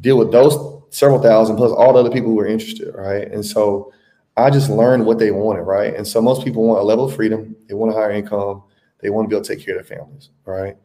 deal 0.01 0.19
with 0.19 0.33
those 0.33 0.83
several 0.91 1.23
thousand 1.23 1.57
plus 1.57 1.73
all 1.73 1.93
the 1.93 2.01
other 2.01 2.11
people 2.11 2.31
who 2.31 2.37
were 2.37 2.47
interested, 2.47 2.93
right? 2.95 3.31
And 3.31 3.45
so 3.45 3.93
I 4.37 4.51
just 4.51 4.69
learned 4.69 5.07
what 5.07 5.19
they 5.19 5.31
wanted, 5.31 5.63
right? 5.63 5.95
And 5.95 6.07
so 6.07 6.21
most 6.21 6.45
people 6.45 6.67
want 6.67 6.81
a 6.81 6.83
level 6.83 7.05
of 7.05 7.15
freedom. 7.15 7.55
They 7.69 7.75
want 7.75 7.93
a 7.93 7.95
higher 7.95 8.11
income. 8.11 8.63
They 9.01 9.11
want 9.11 9.27
to 9.27 9.29
be 9.29 9.37
able 9.37 9.45
to 9.45 9.55
take 9.55 9.65
care 9.65 9.79
of 9.79 9.87
their 9.87 9.99
families, 9.99 10.31
right? 10.45 10.77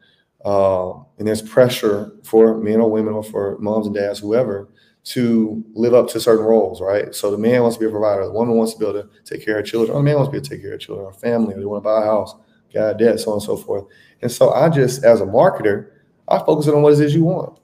Uh, 0.46 0.94
and 1.18 1.28
there's 1.28 1.42
pressure 1.42 2.12
for 2.24 2.58
men 2.58 2.80
or 2.80 2.90
women 2.90 3.14
or 3.14 3.24
for 3.24 3.58
moms 3.60 3.88
and 3.88 3.96
dads, 3.96 4.20
whoever, 4.20 4.70
to 5.04 5.64
live 5.74 5.94
up 5.94 6.10
to 6.10 6.20
certain 6.20 6.46
roles, 6.46 6.82
right? 6.82 7.16
So 7.16 7.32
the 7.32 7.38
man 7.38 7.62
wants 7.62 7.78
to 7.78 7.80
be 7.80 7.88
a 7.88 7.92
provider. 7.92 8.26
The 8.26 8.32
woman 8.32 8.56
wants 8.56 8.74
to 8.74 8.80
be 8.80 8.86
able 8.86 9.02
to 9.04 9.10
take 9.24 9.44
care 9.44 9.60
of 9.60 9.66
children. 9.66 9.96
Or 9.96 10.00
the 10.00 10.04
man 10.04 10.16
wants 10.16 10.28
to 10.28 10.32
be 10.32 10.38
able 10.38 10.44
to 10.46 10.50
take 10.50 10.62
care 10.62 10.74
of 10.74 10.82
children 10.82 11.08
or 11.08 11.14
family. 11.14 11.56
Or 11.56 11.60
they 11.60 11.66
want 11.66 11.84
to 11.84 11.88
buy 11.88 12.02
a 12.02 12.06
house, 12.06 12.36
got 12.74 12.98
debt, 12.98 13.20
so 13.20 13.32
on 13.32 13.38
and 13.38 13.44
so 13.44 13.58
forth. 13.58 13.86
And 14.22 14.32
so 14.32 14.52
I 14.52 14.70
just, 14.70 15.04
as 15.04 15.22
a 15.22 15.26
marketer, 15.26 15.92
I 16.28 16.40
focus 16.40 16.68
on 16.68 16.82
what 16.82 16.94
it 16.94 17.00
is 17.00 17.16
you 17.16 17.24
want. 17.24 17.60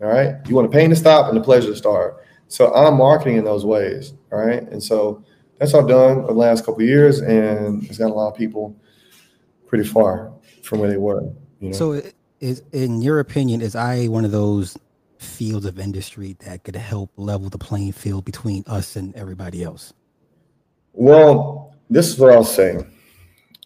All 0.00 0.08
right. 0.08 0.36
You 0.48 0.54
want 0.54 0.70
the 0.70 0.76
pain 0.76 0.90
to 0.90 0.96
stop 0.96 1.28
and 1.28 1.36
the 1.36 1.42
pleasure 1.42 1.68
to 1.68 1.76
start. 1.76 2.24
So 2.48 2.74
I'm 2.74 2.96
marketing 2.96 3.36
in 3.36 3.44
those 3.44 3.64
ways, 3.64 4.14
All 4.32 4.38
right. 4.38 4.62
And 4.62 4.82
so 4.82 5.24
that's 5.58 5.74
all 5.74 5.86
done 5.86 6.18
over 6.18 6.26
the 6.28 6.32
last 6.34 6.64
couple 6.64 6.82
years, 6.82 7.20
and 7.20 7.82
it's 7.84 7.98
got 7.98 8.10
a 8.10 8.14
lot 8.14 8.30
of 8.30 8.36
people 8.36 8.76
pretty 9.66 9.84
far 9.84 10.32
from 10.62 10.80
where 10.80 10.90
they 10.90 10.96
were. 10.96 11.22
You 11.64 11.70
know? 11.70 11.76
So, 11.76 12.02
is 12.40 12.62
in 12.72 13.00
your 13.00 13.20
opinion, 13.20 13.62
is 13.62 13.74
I 13.74 14.06
one 14.06 14.24
of 14.24 14.30
those 14.30 14.76
fields 15.18 15.64
of 15.64 15.78
industry 15.78 16.36
that 16.40 16.62
could 16.64 16.76
help 16.76 17.10
level 17.16 17.48
the 17.48 17.58
playing 17.58 17.92
field 17.92 18.24
between 18.24 18.64
us 18.66 18.96
and 18.96 19.14
everybody 19.16 19.62
else? 19.62 19.94
Well, 20.92 21.74
this 21.88 22.08
is 22.08 22.18
what 22.18 22.32
I'll 22.32 22.44
say. 22.44 22.78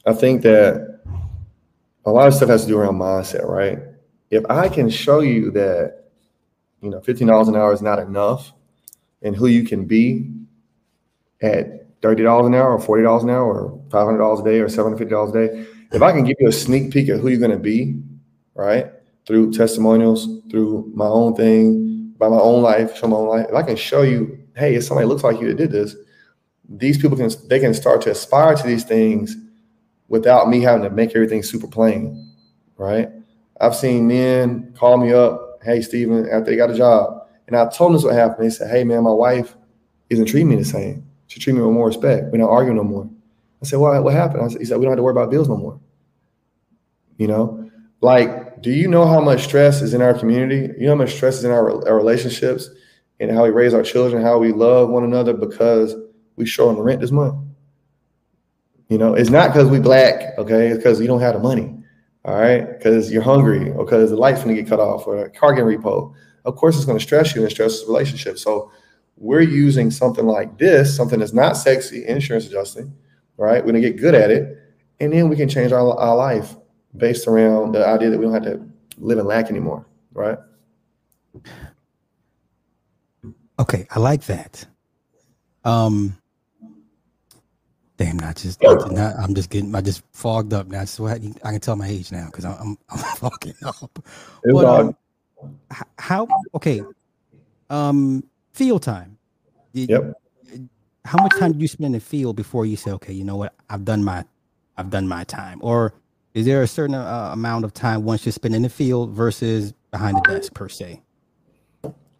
I 0.07 0.13
think 0.13 0.43
that 0.43 1.01
a 2.07 2.11
lot 2.11 2.29
of 2.29 2.35
stuff 2.35 2.49
has 2.49 2.63
to 2.63 2.69
do 2.69 2.79
around 2.79 2.99
mindset, 2.99 3.47
right? 3.47 3.81
If 4.31 4.45
I 4.49 4.69
can 4.69 4.89
show 4.89 5.21
you 5.21 5.51
that, 5.53 6.05
you 6.81 6.91
know, 6.91 7.01
$15 7.01 7.49
an 7.49 7.57
hour 7.57 7.73
is 7.73 7.83
not 7.83 7.99
enough, 7.99 8.53
and 9.23 9.35
who 9.35 9.49
you 9.49 9.65
can 9.65 9.85
be 9.85 10.31
at 11.43 12.01
$30 12.01 12.47
an 12.47 12.55
hour 12.55 12.79
or 12.79 12.79
$40 12.79 13.25
an 13.25 13.31
hour 13.31 13.61
or 13.61 13.79
$500 13.89 14.41
a 14.41 14.45
day 14.45 14.61
or 14.61 14.69
$750 14.69 15.29
a 15.29 15.33
day, 15.33 15.67
if 15.93 16.03
I 16.03 16.13
can 16.13 16.25
give 16.25 16.37
you 16.41 16.49
a 16.49 16.53
sneak 16.53 16.93
peek 16.93 17.09
at 17.09 17.21
who 17.21 17.29
you're 17.29 17.39
going 17.39 17.51
to 17.51 17.59
be, 17.59 18.01
right, 18.55 18.91
through 19.27 19.53
testimonials, 19.53 20.29
through 20.51 20.91
my 20.95 21.07
own 21.07 21.35
thing, 21.35 22.15
by 22.19 22.29
my 22.29 22.39
own 22.39 22.63
life, 22.63 22.97
show 22.97 23.07
my 23.07 23.17
own 23.17 23.29
life, 23.29 23.47
if 23.49 23.55
I 23.55 23.63
can 23.63 23.77
show 23.77 24.03
you, 24.03 24.39
hey, 24.57 24.75
if 24.75 24.85
somebody 24.85 25.07
looks 25.07 25.23
like 25.23 25.41
you 25.41 25.49
that 25.49 25.57
did 25.57 25.71
this, 25.71 25.95
these 26.69 26.99
people 26.99 27.17
can 27.17 27.31
they 27.49 27.61
can 27.61 27.73
start 27.73 28.03
to 28.03 28.11
aspire 28.11 28.55
to 28.55 28.67
these 28.67 28.85
things 28.85 29.37
without 30.09 30.49
me 30.49 30.61
having 30.61 30.83
to 30.83 30.91
make 30.91 31.15
everything 31.15 31.43
super 31.43 31.67
plain, 31.67 32.33
right? 32.77 33.09
I've 33.61 33.75
seen 33.75 34.07
men 34.07 34.75
call 34.77 34.99
me 34.99 35.13
up, 35.13 35.61
hey, 35.63 35.81
Steven, 35.81 36.29
after 36.29 36.51
they 36.51 36.57
got 36.57 36.71
a 36.71 36.77
job, 36.77 37.19
and 37.49 37.57
I 37.57 37.67
told 37.71 37.91
them 37.91 37.95
this 37.95 38.05
what 38.05 38.15
happened. 38.15 38.47
They 38.47 38.51
said, 38.51 38.71
Hey 38.71 38.85
man, 38.85 39.03
my 39.03 39.11
wife 39.11 39.57
isn't 40.11 40.27
treating 40.27 40.51
me 40.51 40.57
the 40.57 40.65
same. 40.65 41.05
She 41.27 41.41
treat 41.41 41.55
me 41.55 41.63
with 41.63 41.73
more 41.73 41.87
respect. 41.87 42.27
We're 42.31 42.39
not 42.39 42.51
arguing 42.51 42.77
no 42.77 42.85
more. 42.85 43.09
I 43.63 43.67
said, 43.67 43.79
Well, 43.79 44.03
what 44.03 44.15
happened? 44.15 44.43
I 44.43 44.49
said, 44.49 44.61
he 44.61 44.65
said, 44.65 44.79
We 44.79 44.85
don't 44.85 44.93
have 44.93 44.99
to 44.99 45.03
worry 45.03 45.13
about 45.13 45.31
bills 45.31 45.49
no 45.49 45.57
more. 45.57 45.81
You 47.17 47.27
know, 47.27 47.71
like, 48.01 48.63
do 48.63 48.71
you 48.71 48.89
know 48.89 49.07
how 49.07 49.21
much 49.21 49.45
stress 49.45 49.83
is 49.83 49.95
in 49.95 50.03
our 50.03 50.15
community? 50.15 50.73
You 50.79 50.87
know 50.87 50.93
how 50.93 51.03
much 51.03 51.15
stress 51.15 51.39
is 51.39 51.45
in 51.45 51.51
our, 51.51 51.87
our 51.89 51.97
relationships 51.97 52.71
and 53.21 53.31
how 53.31 53.45
we 53.45 53.51
raise 53.51 53.75
our 53.75 53.83
children, 53.83 54.23
how 54.23 54.39
we 54.39 54.53
love 54.53 54.89
one 54.89 55.05
another 55.05 55.33
because 55.33 55.97
we 56.37 56.47
show 56.47 56.69
on 56.69 56.77
the 56.77 56.83
rent 56.83 57.01
this 57.01 57.11
month. 57.11 57.45
You 58.89 58.99
know, 58.99 59.15
it's 59.15 59.31
not 59.31 59.53
because 59.53 59.69
we 59.69 59.81
black, 59.81 60.39
okay? 60.39 60.69
It's 60.69 60.79
because 60.79 61.01
you 61.01 61.09
don't 61.09 61.21
have 61.21 61.35
the 61.35 61.41
money, 61.41 61.77
all 62.25 62.39
right? 62.39 62.79
Because 62.79 63.13
you're 63.13 63.23
hungry 63.23 63.71
or 63.71 63.85
because 63.85 64.11
the 64.11 64.17
light's 64.17 64.41
gonna 64.43 64.55
get 64.55 64.69
cut 64.69 64.81
off 64.81 65.07
or 65.07 65.25
a 65.25 65.31
car 65.31 65.53
getting 65.53 65.79
repo 65.79 66.15
of 66.49 66.57
course 66.57 66.77
it's 66.77 66.87
to 66.87 66.99
stress 66.99 67.35
you 67.35 67.43
and 67.43 67.51
stress 67.51 67.83
the 67.83 67.87
relationship. 67.87 68.39
So 68.39 68.73
we're 69.17 69.43
using 69.43 69.91
something 69.91 70.27
like 70.27 70.59
this, 70.59 70.95
something 70.97 71.21
that's 71.21 71.35
not 71.35 71.57
sexy, 71.57 72.07
insurance 72.07 72.47
adjusting, 72.47 72.93
right? 73.39 73.65
We're 73.65 73.73
gonna 73.73 73.81
get 73.81 73.97
good 73.97 74.15
at 74.15 74.31
it, 74.31 74.59
and 75.01 75.13
then 75.13 75.31
we 75.31 75.37
can 75.37 75.49
change 75.49 75.73
our, 75.73 75.99
our 75.99 76.17
life 76.17 76.55
based 76.97 77.27
around 77.27 77.73
the 77.73 77.87
idea 77.87 78.11
that 78.11 78.19
we 78.19 78.25
don't 78.25 78.35
have 78.35 78.43
to 78.43 78.61
live 78.99 79.19
in 79.19 79.27
lack 79.27 79.49
anymore, 79.49 79.87
right? 80.13 80.39
Okay, 83.59 83.87
I 83.91 83.99
like 83.99 84.25
that. 84.25 84.67
Um, 85.65 86.17
damn, 87.97 88.19
not 88.19 88.37
just, 88.37 88.63
not, 88.63 89.17
I'm 89.19 89.35
just 89.35 89.51
getting, 89.51 89.75
I 89.75 89.81
just 89.81 90.03
fogged 90.13 90.53
up 90.53 90.69
now. 90.69 90.85
So 90.85 91.07
I, 91.07 91.15
I 91.45 91.51
can 91.51 91.61
tell 91.61 91.77
my 91.77 91.89
age 91.89 92.13
now 92.13 92.27
because 92.27 92.45
I'm, 92.45 92.57
I'm, 92.61 92.79
I'm 92.91 92.99
fogging 93.17 93.55
up. 93.65 93.99
But, 94.45 94.65
um, 94.65 94.97
how? 95.99 96.29
Okay. 96.55 96.83
Um, 97.69 98.25
field 98.53 98.83
time. 98.83 99.19
Did, 99.75 99.91
yep. 99.91 100.15
How 101.09 101.23
much 101.23 101.39
time 101.39 101.53
do 101.53 101.59
you 101.59 101.69
spend 101.69 101.87
in 101.87 101.93
the 101.93 102.01
field 102.01 102.37
before 102.37 102.67
you 102.67 102.77
say, 102.77 102.91
okay, 102.91 103.15
you 103.15 103.25
know 103.25 103.37
what, 103.37 103.55
I've 103.71 103.87
done 103.87 104.05
my, 104.05 104.27
I've 104.77 104.91
done 104.91 105.09
my 105.09 105.25
time, 105.25 105.59
or 105.63 105.95
is 106.35 106.45
there 106.45 106.63
a 106.63 106.67
certain 106.67 106.95
uh, 106.95 107.31
amount 107.33 107.65
of 107.65 107.73
time 107.73 108.05
once 108.05 108.27
you 108.27 108.33
spend 108.33 108.55
in 108.55 108.61
the 108.61 108.69
field 108.69 109.13
versus 109.13 109.73
behind 109.91 110.19
the 110.19 110.21
desk 110.21 110.53
per 110.53 110.69
se? 110.69 111.01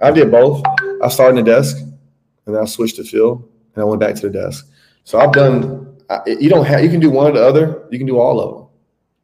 I 0.01 0.11
did 0.11 0.31
both. 0.31 0.63
I 1.03 1.09
started 1.09 1.39
in 1.39 1.45
the 1.45 1.51
desk, 1.51 1.77
and 1.77 2.55
then 2.55 2.63
I 2.63 2.65
switched 2.65 2.97
to 2.97 3.05
field, 3.05 3.47
and 3.75 3.83
I 3.83 3.85
went 3.85 4.01
back 4.01 4.15
to 4.15 4.23
the 4.23 4.31
desk. 4.31 4.67
So 5.05 5.19
I've 5.19 5.33
done. 5.33 5.99
You 6.27 6.49
don't 6.49 6.65
have. 6.65 6.83
You 6.83 6.89
can 6.89 7.01
do 7.01 7.11
one 7.11 7.27
or 7.27 7.33
the 7.33 7.45
other. 7.45 7.87
You 7.91 7.99
can 7.99 8.07
do 8.07 8.19
all 8.19 8.41
of 8.41 8.55
them. 8.55 8.69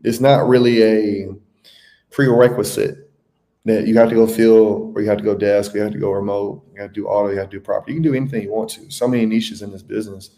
It's 0.02 0.20
not 0.20 0.46
really 0.46 0.82
a 0.82 1.28
prerequisite 2.10 3.03
that 3.64 3.86
you 3.86 3.96
have 3.96 4.10
to 4.10 4.14
go 4.14 4.26
field 4.26 4.94
or 4.94 5.00
you 5.00 5.08
have 5.08 5.18
to 5.18 5.24
go 5.24 5.34
desk, 5.34 5.74
you 5.74 5.80
have 5.80 5.92
to 5.92 5.98
go 5.98 6.10
remote, 6.10 6.62
you 6.74 6.80
have 6.80 6.90
to 6.90 6.94
do 6.94 7.06
auto, 7.06 7.30
you 7.30 7.38
have 7.38 7.48
to 7.48 7.56
do 7.56 7.60
property. 7.60 7.92
You 7.92 7.96
can 7.96 8.02
do 8.02 8.14
anything 8.14 8.42
you 8.42 8.52
want 8.52 8.70
to. 8.70 8.90
So 8.90 9.08
many 9.08 9.24
niches 9.24 9.62
in 9.62 9.70
this 9.70 9.82
business, 9.82 10.30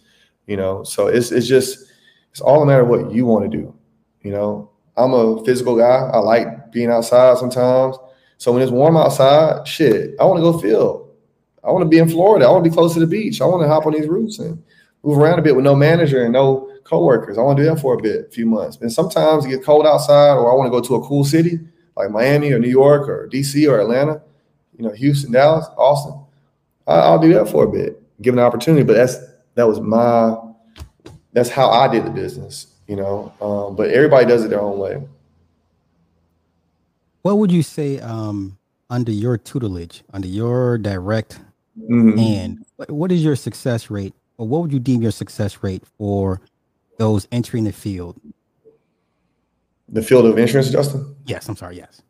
you 0.46 0.56
know. 0.56 0.84
So 0.84 1.08
it's 1.08 1.32
it's 1.32 1.46
just 1.46 1.90
it's 2.30 2.40
all 2.40 2.62
a 2.62 2.66
matter 2.66 2.82
of 2.82 2.88
what 2.88 3.12
you 3.12 3.26
want 3.26 3.50
to 3.50 3.56
do. 3.56 3.74
You 4.22 4.32
know, 4.32 4.70
I'm 4.96 5.12
a 5.12 5.44
physical 5.44 5.76
guy. 5.76 6.08
I 6.12 6.18
like 6.18 6.72
being 6.72 6.90
outside 6.90 7.38
sometimes. 7.38 7.96
So 8.38 8.52
when 8.52 8.62
it's 8.62 8.70
warm 8.70 8.96
outside, 8.96 9.66
shit, 9.66 10.14
I 10.20 10.24
want 10.24 10.38
to 10.38 10.42
go 10.42 10.58
field. 10.58 11.10
I 11.64 11.72
want 11.72 11.82
to 11.82 11.88
be 11.88 11.98
in 11.98 12.08
Florida. 12.08 12.46
I 12.46 12.50
want 12.50 12.62
to 12.62 12.70
be 12.70 12.74
close 12.74 12.94
to 12.94 13.00
the 13.00 13.06
beach. 13.06 13.40
I 13.40 13.46
want 13.46 13.62
to 13.62 13.68
hop 13.68 13.86
on 13.86 13.92
these 13.92 14.06
roofs 14.06 14.38
and 14.38 14.62
move 15.02 15.18
around 15.18 15.38
a 15.40 15.42
bit 15.42 15.56
with 15.56 15.64
no 15.64 15.74
manager 15.74 16.22
and 16.22 16.32
no 16.32 16.70
coworkers. 16.84 17.38
I 17.38 17.42
want 17.42 17.56
to 17.56 17.64
do 17.64 17.70
that 17.70 17.80
for 17.80 17.94
a 17.94 18.00
bit, 18.00 18.26
a 18.28 18.30
few 18.30 18.46
months. 18.46 18.76
And 18.80 18.92
sometimes 18.92 19.44
it 19.44 19.48
gets 19.48 19.64
cold 19.64 19.84
outside, 19.84 20.34
or 20.34 20.52
I 20.52 20.54
want 20.54 20.66
to 20.66 20.70
go 20.70 20.80
to 20.80 21.02
a 21.02 21.08
cool 21.08 21.24
city 21.24 21.58
like 21.96 22.10
Miami 22.10 22.52
or 22.52 22.58
New 22.58 22.68
York 22.68 23.08
or 23.08 23.28
DC 23.28 23.68
or 23.68 23.80
Atlanta, 23.80 24.20
you 24.76 24.84
know, 24.84 24.92
Houston, 24.92 25.32
Dallas, 25.32 25.66
Austin, 25.76 26.20
I, 26.86 27.10
will 27.10 27.18
do 27.18 27.32
that 27.34 27.48
for 27.48 27.64
a 27.64 27.70
bit, 27.70 28.02
given 28.22 28.36
the 28.36 28.42
opportunity. 28.42 28.84
But 28.84 28.94
that's 28.94 29.18
that 29.54 29.66
was 29.66 29.80
my 29.80 30.36
that's 31.32 31.48
how 31.48 31.70
I 31.70 31.88
did 31.88 32.04
the 32.04 32.10
business, 32.10 32.66
you 32.86 32.96
know. 32.96 33.32
Um, 33.40 33.76
but 33.76 33.90
everybody 33.90 34.26
does 34.26 34.44
it 34.44 34.48
their 34.48 34.60
own 34.60 34.78
way. 34.78 35.02
What 37.22 37.38
would 37.38 37.50
you 37.50 37.62
say 37.62 37.98
um, 38.00 38.56
under 38.88 39.10
your 39.10 39.36
tutelage, 39.36 40.04
under 40.12 40.28
your 40.28 40.78
direct 40.78 41.40
mm-hmm. 41.78 42.16
hand? 42.16 42.64
What 42.88 43.10
is 43.10 43.24
your 43.24 43.34
success 43.34 43.90
rate, 43.90 44.14
or 44.38 44.46
what 44.46 44.62
would 44.62 44.72
you 44.72 44.78
deem 44.78 45.02
your 45.02 45.10
success 45.10 45.62
rate 45.62 45.82
for 45.98 46.40
those 46.98 47.26
entering 47.32 47.64
the 47.64 47.72
field 47.72 48.20
the 49.88 50.02
field 50.02 50.26
of 50.26 50.38
insurance 50.38 50.68
adjusting? 50.68 51.16
Yes, 51.26 51.48
I'm 51.48 51.56
sorry. 51.56 51.76
Yes. 51.76 52.02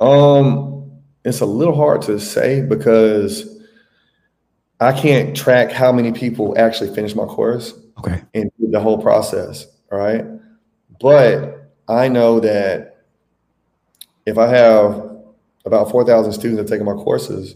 Um, 0.00 0.90
it's 1.24 1.40
a 1.40 1.46
little 1.46 1.74
hard 1.74 2.02
to 2.02 2.20
say 2.20 2.62
because 2.62 3.60
I 4.80 4.92
can't 4.92 5.36
track 5.36 5.72
how 5.72 5.92
many 5.92 6.12
people 6.12 6.54
actually 6.58 6.94
finish 6.94 7.14
my 7.14 7.24
course. 7.24 7.74
Okay. 7.98 8.22
And 8.34 8.50
the 8.58 8.80
whole 8.80 9.00
process. 9.00 9.66
All 9.90 9.98
right. 9.98 10.24
But 11.00 11.72
I 11.88 12.08
know 12.08 12.40
that 12.40 13.04
if 14.26 14.38
I 14.38 14.48
have 14.48 15.16
about 15.64 15.90
4,000 15.90 16.32
students 16.32 16.62
that 16.62 16.68
taking 16.68 16.86
my 16.86 16.92
courses 16.92 17.54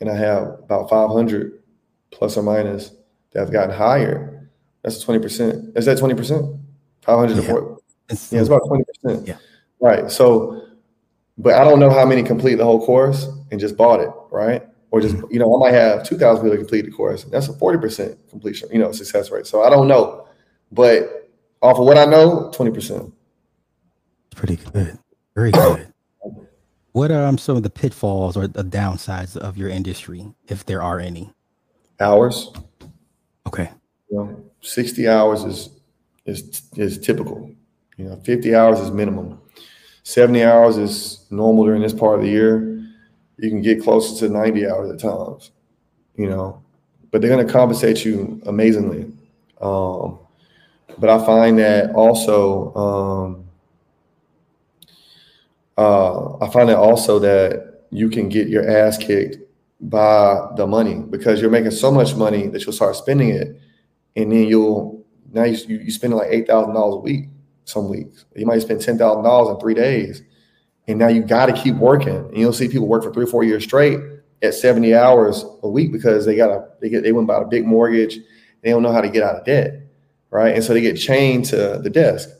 and 0.00 0.10
I 0.10 0.16
have 0.16 0.58
about 0.62 0.90
500 0.90 1.62
plus 2.10 2.36
or 2.36 2.42
minus 2.42 2.92
that 3.32 3.40
have 3.40 3.52
gotten 3.52 3.74
hired, 3.74 4.48
that's 4.82 5.04
20%. 5.04 5.76
Is 5.76 5.86
that 5.86 5.98
20%? 5.98 6.60
500 7.02 7.34
yeah. 7.34 7.40
to 7.40 7.48
4. 7.48 7.75
It's, 8.08 8.32
yeah, 8.32 8.40
it's 8.40 8.48
about 8.48 8.62
20%. 8.62 9.26
Yeah. 9.26 9.36
Right. 9.80 10.10
So, 10.10 10.62
but 11.38 11.54
I 11.54 11.64
don't 11.64 11.80
know 11.80 11.90
how 11.90 12.06
many 12.06 12.22
complete 12.22 12.56
the 12.56 12.64
whole 12.64 12.84
course 12.84 13.28
and 13.50 13.60
just 13.60 13.76
bought 13.76 14.00
it, 14.00 14.10
right? 14.30 14.62
Or 14.90 15.00
just, 15.00 15.16
mm-hmm. 15.16 15.32
you 15.32 15.38
know, 15.38 15.54
I 15.56 15.70
might 15.70 15.74
have 15.74 16.04
2,000 16.04 16.44
people 16.44 16.56
complete 16.56 16.84
the 16.86 16.90
course. 16.90 17.24
That's 17.24 17.48
a 17.48 17.52
40% 17.52 18.16
completion, 18.30 18.68
you 18.72 18.78
know, 18.78 18.92
success 18.92 19.30
rate. 19.30 19.46
So 19.46 19.62
I 19.62 19.70
don't 19.70 19.88
know. 19.88 20.28
But 20.72 21.30
off 21.62 21.78
of 21.78 21.84
what 21.84 21.98
I 21.98 22.04
know, 22.04 22.50
20%. 22.54 23.12
Pretty 24.34 24.56
good. 24.56 24.98
Very 25.34 25.50
good. 25.50 25.92
what 26.92 27.10
are 27.10 27.24
um, 27.24 27.36
some 27.36 27.56
of 27.56 27.62
the 27.62 27.70
pitfalls 27.70 28.36
or 28.36 28.46
the 28.46 28.64
downsides 28.64 29.36
of 29.36 29.56
your 29.56 29.68
industry, 29.68 30.26
if 30.48 30.64
there 30.64 30.82
are 30.82 31.00
any? 31.00 31.32
Hours. 32.00 32.52
Okay. 33.46 33.70
You 34.10 34.16
know, 34.16 34.44
60 34.60 35.08
hours 35.08 35.44
is 35.44 35.70
is 36.26 36.62
is 36.76 36.98
typical. 36.98 37.50
You 37.96 38.06
know, 38.06 38.16
50 38.24 38.54
hours 38.54 38.80
is 38.80 38.90
minimum. 38.90 39.40
70 40.02 40.44
hours 40.44 40.76
is 40.76 41.26
normal 41.30 41.64
during 41.64 41.82
this 41.82 41.92
part 41.92 42.18
of 42.18 42.24
the 42.24 42.30
year. 42.30 42.84
You 43.38 43.50
can 43.50 43.62
get 43.62 43.82
closer 43.82 44.26
to 44.26 44.32
90 44.32 44.66
hours 44.66 44.90
at 44.90 45.00
times, 45.00 45.50
you 46.14 46.28
know, 46.28 46.62
but 47.10 47.20
they're 47.20 47.30
going 47.30 47.46
to 47.46 47.52
compensate 47.52 48.04
you 48.04 48.40
amazingly. 48.46 49.12
Um, 49.60 50.18
but 50.98 51.10
I 51.10 51.24
find 51.24 51.58
that 51.58 51.94
also, 51.94 52.74
um, 52.74 53.44
uh, 55.76 56.36
I 56.44 56.50
find 56.50 56.68
that 56.68 56.78
also 56.78 57.18
that 57.18 57.84
you 57.90 58.08
can 58.08 58.28
get 58.28 58.48
your 58.48 58.68
ass 58.68 58.96
kicked 58.96 59.38
by 59.80 60.48
the 60.56 60.66
money 60.66 60.94
because 60.94 61.40
you're 61.40 61.50
making 61.50 61.70
so 61.72 61.90
much 61.90 62.14
money 62.14 62.46
that 62.48 62.64
you'll 62.64 62.72
start 62.72 62.96
spending 62.96 63.30
it, 63.30 63.60
and 64.16 64.32
then 64.32 64.44
you'll 64.46 65.04
now 65.32 65.44
you 65.44 65.58
you 65.66 65.90
spending 65.90 66.18
like 66.18 66.28
eight 66.30 66.46
thousand 66.46 66.74
dollars 66.74 66.94
a 66.94 66.98
week 67.00 67.28
some 67.66 67.88
weeks. 67.88 68.24
You 68.34 68.46
might 68.46 68.60
spend 68.60 68.80
ten 68.80 68.96
thousand 68.96 69.24
dollars 69.24 69.54
in 69.54 69.60
three 69.60 69.74
days, 69.74 70.22
and 70.88 70.98
now 70.98 71.08
you 71.08 71.22
got 71.22 71.46
to 71.46 71.52
keep 71.52 71.74
working. 71.74 72.16
And 72.16 72.36
you'll 72.36 72.52
see 72.52 72.68
people 72.68 72.86
work 72.86 73.02
for 73.02 73.12
three 73.12 73.24
or 73.24 73.28
four 73.28 73.44
years 73.44 73.64
straight 73.64 74.00
at 74.42 74.54
seventy 74.54 74.94
hours 74.94 75.44
a 75.62 75.68
week 75.68 75.92
because 75.92 76.24
they 76.24 76.36
got 76.36 76.50
a 76.50 76.68
they 76.80 76.88
get 76.88 77.02
they 77.02 77.12
went 77.12 77.26
about 77.26 77.42
a 77.42 77.46
big 77.46 77.66
mortgage. 77.66 78.18
They 78.62 78.70
don't 78.70 78.82
know 78.82 78.92
how 78.92 79.00
to 79.00 79.10
get 79.10 79.22
out 79.22 79.36
of 79.36 79.44
debt, 79.44 79.82
right? 80.30 80.54
And 80.54 80.64
so 80.64 80.72
they 80.72 80.80
get 80.80 80.94
chained 80.94 81.44
to 81.46 81.80
the 81.82 81.90
desk, 81.90 82.30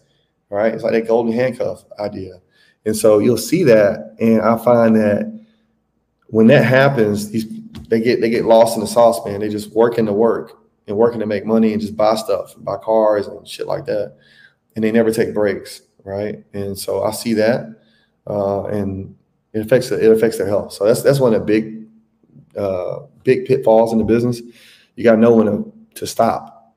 right? 0.48 0.72
It's 0.72 0.82
like 0.82 0.92
that 0.92 1.06
golden 1.06 1.32
handcuff 1.32 1.84
idea. 1.98 2.40
And 2.84 2.96
so 2.96 3.18
you'll 3.18 3.36
see 3.36 3.64
that, 3.64 4.16
and 4.20 4.40
I 4.40 4.56
find 4.58 4.94
that 4.96 5.44
when 6.28 6.46
that 6.46 6.64
happens, 6.64 7.30
these 7.30 7.46
they 7.88 8.00
get 8.00 8.20
they 8.20 8.30
get 8.30 8.44
lost 8.44 8.76
in 8.76 8.80
the 8.80 8.86
saucepan. 8.86 9.40
They 9.40 9.48
just 9.48 9.72
working 9.72 10.06
to 10.06 10.12
work 10.12 10.52
and 10.86 10.96
working 10.96 11.18
to 11.18 11.26
make 11.26 11.44
money 11.44 11.72
and 11.72 11.80
just 11.80 11.96
buy 11.96 12.14
stuff, 12.14 12.54
buy 12.58 12.76
cars 12.76 13.26
and 13.26 13.46
shit 13.46 13.66
like 13.66 13.86
that 13.86 14.16
and 14.76 14.84
they 14.84 14.92
never 14.92 15.10
take 15.10 15.34
breaks, 15.34 15.82
right? 16.04 16.44
And 16.52 16.78
so 16.78 17.02
I 17.02 17.10
see 17.10 17.32
that, 17.34 17.80
uh, 18.28 18.66
and 18.66 19.16
it 19.52 19.62
affects 19.62 19.90
it 19.90 20.12
affects 20.12 20.38
their 20.38 20.46
health. 20.46 20.72
So 20.72 20.84
that's 20.84 21.02
that's 21.02 21.18
one 21.18 21.34
of 21.34 21.40
the 21.40 21.46
big 21.46 21.86
uh, 22.56 23.00
big 23.24 23.46
pitfalls 23.46 23.92
in 23.92 23.98
the 23.98 24.04
business. 24.04 24.40
You 24.94 25.04
got 25.04 25.12
to 25.12 25.20
know 25.20 25.34
when 25.34 25.46
to, 25.46 25.72
to 25.96 26.06
stop 26.06 26.74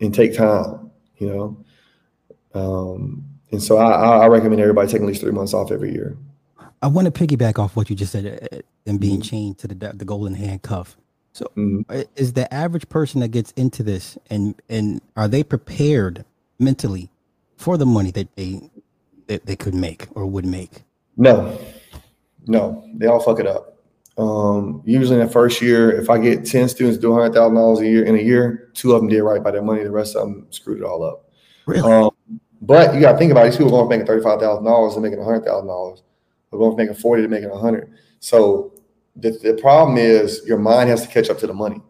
and 0.00 0.14
take 0.14 0.36
time, 0.36 0.90
you 1.16 1.28
know. 1.28 1.64
Um, 2.54 3.24
and 3.50 3.62
so 3.62 3.78
I, 3.78 4.24
I 4.24 4.26
recommend 4.26 4.60
everybody 4.60 4.88
taking 4.88 5.04
at 5.04 5.08
least 5.08 5.22
three 5.22 5.32
months 5.32 5.54
off 5.54 5.70
every 5.70 5.92
year. 5.92 6.16
I 6.82 6.86
want 6.86 7.12
to 7.12 7.26
piggyback 7.26 7.58
off 7.58 7.76
what 7.76 7.90
you 7.90 7.96
just 7.96 8.12
said 8.12 8.48
uh, 8.52 8.58
and 8.86 9.00
being 9.00 9.20
mm-hmm. 9.20 9.22
chained 9.22 9.58
to 9.58 9.68
the 9.68 9.74
the 9.74 10.04
golden 10.04 10.34
handcuff. 10.34 10.96
So, 11.32 11.50
mm-hmm. 11.56 12.02
Is 12.16 12.32
the 12.32 12.52
average 12.52 12.88
person 12.88 13.20
that 13.20 13.28
gets 13.28 13.52
into 13.52 13.84
this 13.84 14.18
and 14.28 14.60
and 14.68 15.00
are 15.16 15.28
they 15.28 15.44
prepared 15.44 16.24
mentally 16.58 17.10
for 17.58 17.76
the 17.76 17.84
money 17.84 18.10
that 18.12 18.34
they 18.36 18.70
that 19.26 19.44
they 19.44 19.56
could 19.56 19.74
make 19.74 20.06
or 20.12 20.24
would 20.24 20.46
make? 20.46 20.84
No, 21.16 21.58
no, 22.46 22.88
they 22.94 23.06
all 23.06 23.20
fuck 23.20 23.40
it 23.40 23.46
up. 23.46 23.76
Um, 24.16 24.82
usually 24.84 25.20
in 25.20 25.26
the 25.26 25.32
first 25.32 25.60
year, 25.60 25.92
if 25.92 26.08
I 26.08 26.18
get 26.18 26.44
10 26.44 26.68
students 26.70 26.98
do 26.98 27.12
hundred 27.12 27.34
thousand 27.34 27.56
dollars 27.56 27.80
a 27.80 27.86
year 27.86 28.04
in 28.04 28.14
a 28.14 28.22
year, 28.22 28.70
two 28.74 28.92
of 28.92 29.00
them 29.00 29.08
did 29.08 29.22
right 29.22 29.42
by 29.42 29.50
their 29.50 29.62
money, 29.62 29.82
the 29.82 29.90
rest 29.90 30.16
of 30.16 30.22
them 30.22 30.46
screwed 30.50 30.78
it 30.78 30.84
all 30.84 31.02
up. 31.02 31.30
Really? 31.66 31.82
Um, 31.82 32.10
but 32.62 32.94
you 32.94 33.00
gotta 33.00 33.18
think 33.18 33.30
about 33.30 33.46
it. 33.46 33.50
these 33.50 33.58
people 33.58 33.70
going 33.70 33.82
from 33.82 33.90
making 33.90 34.06
thirty-five 34.06 34.40
thousand 34.40 34.64
dollars 34.64 34.94
and 34.94 35.02
making 35.02 35.22
hundred 35.22 35.44
thousand 35.44 35.68
dollars. 35.68 36.02
They're 36.50 36.58
going 36.58 36.72
from 36.72 36.78
making 36.78 36.94
40 36.94 37.22
to 37.22 37.28
making 37.28 37.50
a 37.50 37.58
hundred. 37.58 37.92
So 38.20 38.72
the, 39.16 39.32
the 39.32 39.54
problem 39.60 39.98
is 39.98 40.42
your 40.46 40.58
mind 40.58 40.88
has 40.88 41.02
to 41.02 41.08
catch 41.08 41.28
up 41.28 41.38
to 41.40 41.46
the 41.46 41.52
money, 41.52 41.82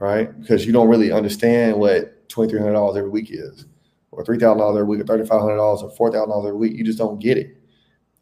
right? 0.00 0.40
Because 0.40 0.64
you 0.64 0.72
don't 0.72 0.88
really 0.88 1.12
understand 1.12 1.78
what 1.78 2.26
$2,300 2.28 2.96
every 2.96 3.10
week 3.10 3.28
is 3.30 3.66
or 4.16 4.24
three 4.24 4.38
thousand 4.38 4.58
dollars 4.58 4.82
a 4.82 4.84
week, 4.84 5.00
or 5.00 5.04
thirty 5.04 5.26
five 5.26 5.40
hundred 5.40 5.56
dollars, 5.56 5.82
or 5.82 5.90
four 5.90 6.10
thousand 6.10 6.30
dollars 6.30 6.52
a 6.52 6.56
week. 6.56 6.74
You 6.74 6.84
just 6.84 6.98
don't 6.98 7.18
get 7.18 7.38
it. 7.38 7.56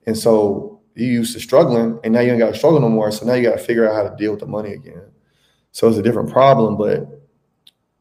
And 0.06 0.16
so 0.16 0.80
you 0.94 1.06
used 1.06 1.32
to 1.34 1.40
struggling 1.40 1.98
and 2.04 2.12
now 2.12 2.20
you 2.20 2.30
ain't 2.30 2.38
got 2.38 2.52
to 2.52 2.58
struggle 2.58 2.80
no 2.80 2.88
more. 2.88 3.10
So 3.10 3.24
now 3.24 3.34
you 3.34 3.48
got 3.48 3.58
to 3.58 3.64
figure 3.64 3.88
out 3.88 3.94
how 3.94 4.10
to 4.10 4.16
deal 4.16 4.32
with 4.32 4.40
the 4.40 4.46
money 4.46 4.72
again. 4.72 5.04
So 5.70 5.88
it's 5.88 5.96
a 5.96 6.02
different 6.02 6.30
problem, 6.30 6.76
but 6.76 7.22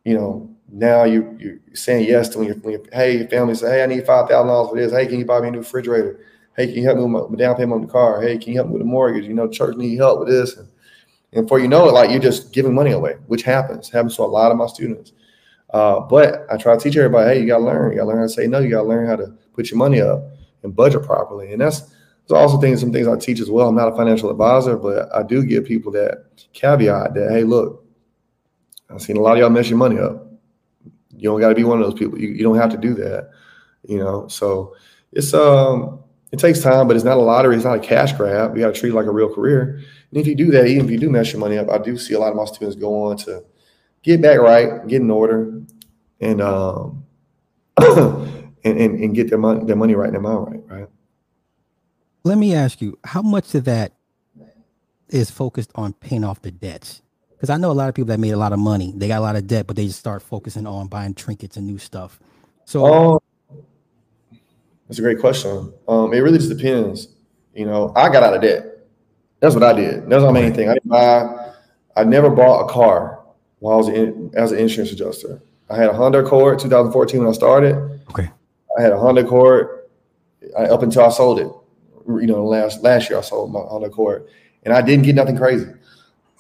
you 0.04 0.16
know, 0.16 0.52
now 0.72 1.04
you 1.04 1.36
you're 1.40 1.58
saying 1.74 2.08
yes 2.08 2.30
to 2.30 2.40
when 2.40 2.48
you 2.48 2.54
when 2.56 2.82
hey 2.94 3.18
your 3.18 3.28
family 3.28 3.54
say 3.54 3.70
hey 3.70 3.84
I 3.84 3.86
need 3.88 4.06
five 4.06 4.30
thousand 4.30 4.48
dollars 4.48 4.70
for 4.70 4.78
this 4.78 4.92
hey 4.92 5.06
can 5.06 5.20
you 5.20 5.26
buy 5.26 5.42
me 5.42 5.50
a 5.50 5.52
new 5.52 5.60
refrigerator 5.60 6.26
hey 6.56 6.68
can 6.68 6.76
you 6.76 6.84
help 6.84 6.98
me 6.98 7.04
with 7.04 7.30
my 7.30 7.36
down 7.36 7.56
payment 7.56 7.74
on 7.74 7.82
the 7.82 7.92
car 7.92 8.22
hey 8.22 8.38
can 8.38 8.54
you 8.54 8.56
help 8.56 8.68
me 8.68 8.74
with 8.74 8.82
the 8.82 8.88
mortgage 8.88 9.26
you 9.26 9.34
know 9.34 9.50
church 9.50 9.76
need 9.76 9.98
help 9.98 10.20
with 10.20 10.30
this 10.30 10.56
and, 10.56 10.70
and 11.34 11.46
before 11.46 11.60
you 11.60 11.68
know 11.68 11.90
it 11.90 11.92
like 11.92 12.10
you're 12.10 12.22
just 12.22 12.54
giving 12.54 12.74
money 12.74 12.92
away 12.92 13.16
which 13.28 13.44
happens 13.44 13.90
happens 13.90 14.16
to 14.16 14.22
a 14.22 14.24
lot 14.24 14.50
of 14.50 14.58
my 14.58 14.66
students 14.66 15.12
uh, 15.74 16.00
but 16.02 16.46
I 16.52 16.58
try 16.58 16.76
to 16.76 16.82
teach 16.82 16.98
everybody 16.98 17.34
hey 17.34 17.42
you 17.42 17.48
gotta 17.48 17.64
learn 17.64 17.92
you 17.92 17.98
gotta 17.98 18.10
learn 18.10 18.18
how 18.18 18.24
to 18.24 18.30
say 18.30 18.48
no 18.48 18.60
you 18.60 18.70
gotta 18.70 18.88
learn 18.88 19.08
how 19.08 19.16
to 19.16 19.34
put 19.54 19.70
your 19.70 19.78
money 19.78 20.02
up 20.02 20.24
and 20.64 20.76
budget 20.76 21.04
properly 21.04 21.52
and 21.52 21.62
that's 21.62 21.94
also 22.30 22.58
things 22.60 22.80
some 22.80 22.94
things 22.94 23.08
I 23.08 23.18
teach 23.18 23.42
as 23.42 23.50
well 23.50 23.68
I'm 23.68 23.76
not 23.76 23.92
a 23.92 23.96
financial 23.96 24.30
advisor 24.30 24.78
but 24.78 25.14
I 25.14 25.24
do 25.24 25.44
give 25.44 25.66
people 25.66 25.92
that 25.94 26.26
caveat 26.54 27.14
that 27.16 27.32
hey 27.32 27.44
look 27.44 27.86
I've 28.90 29.02
seen 29.02 29.18
a 29.18 29.22
lot 29.22 29.34
of 29.34 29.40
y'all 29.40 29.50
mess 29.50 29.70
your 29.70 29.78
money 29.78 30.00
up 30.00 30.32
you 31.22 31.30
don't 31.30 31.40
got 31.40 31.50
to 31.50 31.56
be 31.56 31.64
one 31.64 31.80
of 31.80 31.86
those 31.88 31.98
people. 31.98 32.20
You, 32.20 32.30
you 32.30 32.44
don't 32.44 32.58
have 32.58 32.72
to 32.72 32.78
do 32.78 32.96
that, 32.96 33.30
you 33.88 34.00
know. 34.00 34.28
So 34.28 34.76
it's 35.12 35.34
um 35.34 36.00
it 36.32 36.40
takes 36.40 36.62
time, 36.62 36.88
but 36.88 36.96
it's 36.96 37.06
not 37.06 37.18
a 37.18 37.22
lottery. 37.22 37.56
It's 37.56 37.66
not 37.66 37.78
a 37.78 37.80
cash 37.80 38.14
grab. 38.14 38.56
You 38.56 38.64
got 38.64 38.74
to 38.74 38.80
treat 38.80 38.90
it 38.90 38.96
like 38.96 39.06
a 39.06 39.12
real 39.12 39.34
career. 39.34 39.82
And 40.10 40.20
if 40.20 40.26
you 40.26 40.34
do 40.34 40.50
that, 40.52 40.66
even 40.66 40.86
if 40.86 40.92
you 40.92 40.98
do 40.98 41.10
mess 41.10 41.32
your 41.32 41.40
money 41.40 41.58
up, 41.58 41.70
I 41.70 41.78
do 41.78 41.98
see 41.98 42.16
a 42.16 42.20
lot 42.20 42.32
of 42.32 42.38
my 42.38 42.46
students 42.46 42.76
go 42.76 43.04
on 43.04 43.18
to 43.18 43.44
get 44.04 44.22
back 44.22 44.40
right, 44.40 44.86
get 44.88 45.02
in 45.02 45.12
order, 45.12 45.62
and 46.20 46.42
um 46.42 47.04
and, 47.78 48.48
and 48.64 49.00
and 49.00 49.16
get 49.16 49.30
their 49.30 49.40
money 49.40 49.66
their 49.66 49.76
money 49.76 49.96
right 49.96 50.08
and 50.08 50.16
their 50.16 50.22
mind 50.22 50.64
right, 50.70 50.80
right. 50.80 50.90
Let 52.24 52.38
me 52.38 52.54
ask 52.54 52.82
you, 52.82 53.00
how 53.04 53.24
much 53.24 53.56
of 53.56 53.66
that 53.66 53.94
is 55.10 55.32
focused 55.32 55.72
on 55.74 55.94
paying 55.94 56.24
off 56.24 56.42
the 56.42 56.52
debts? 56.52 57.02
Because 57.32 57.50
I 57.50 57.58
know 57.58 57.72
a 57.72 57.74
lot 57.74 57.90
of 57.90 57.96
people 57.96 58.10
that 58.10 58.20
made 58.20 58.30
a 58.32 58.38
lot 58.38 58.54
of 58.54 58.60
money. 58.60 58.94
They 58.96 59.08
got 59.08 59.18
a 59.18 59.22
lot 59.22 59.36
of 59.36 59.48
debt, 59.48 59.66
but 59.66 59.76
they 59.76 59.88
just 59.88 59.98
start 59.98 60.22
focusing 60.22 60.68
on 60.68 60.88
buying 60.88 61.16
trinkets 61.16 61.58
and 61.58 61.66
new 61.66 61.80
stuff. 61.80 62.20
So, 62.66 62.86
um, 62.86 63.20
that's 64.88 65.00
a 65.00 65.02
great 65.02 65.20
question. 65.20 65.74
Um, 65.88 66.14
it 66.14 66.20
really 66.20 66.38
just 66.38 66.56
depends. 66.56 67.08
You 67.56 67.66
know, 67.66 67.92
I 67.96 68.10
got 68.10 68.22
out 68.22 68.36
of 68.36 68.42
debt. 68.44 68.66
That's 69.40 69.56
what 69.56 69.64
I 69.64 69.74
did. 69.74 70.08
That's 70.08 70.22
not 70.22 70.36
anything. 70.36 70.70
I 70.70 70.74
didn't 70.76 70.90
buy. 70.90 71.54
I 71.96 72.04
never 72.04 72.30
bought 72.30 72.66
a 72.66 72.72
car 72.72 73.21
while 73.62 73.76
I 73.76 73.78
was 73.78 73.88
in, 73.90 74.32
as 74.34 74.52
an 74.52 74.58
insurance 74.58 74.92
adjuster. 74.92 75.42
I 75.70 75.78
had 75.78 75.90
a 75.90 75.94
Honda 75.94 76.20
Accord 76.20 76.60
2014 76.60 77.20
when 77.20 77.30
I 77.30 77.32
started. 77.32 77.76
Okay. 78.10 78.30
I 78.78 78.82
had 78.82 78.92
a 78.92 78.98
Honda 78.98 79.22
Accord 79.22 79.86
I, 80.58 80.64
up 80.64 80.82
until 80.82 81.06
I 81.06 81.10
sold 81.10 81.40
it. 81.40 81.48
You 82.08 82.28
know, 82.28 82.44
last 82.44 82.82
last 82.82 83.10
year 83.10 83.20
I 83.20 83.22
sold 83.22 83.54
my 83.54 83.60
Honda 83.60 83.88
Accord, 83.88 84.28
and 84.64 84.74
I 84.74 84.82
didn't 84.82 85.06
get 85.06 85.16
nothing 85.16 85.38
crazy. 85.38 85.68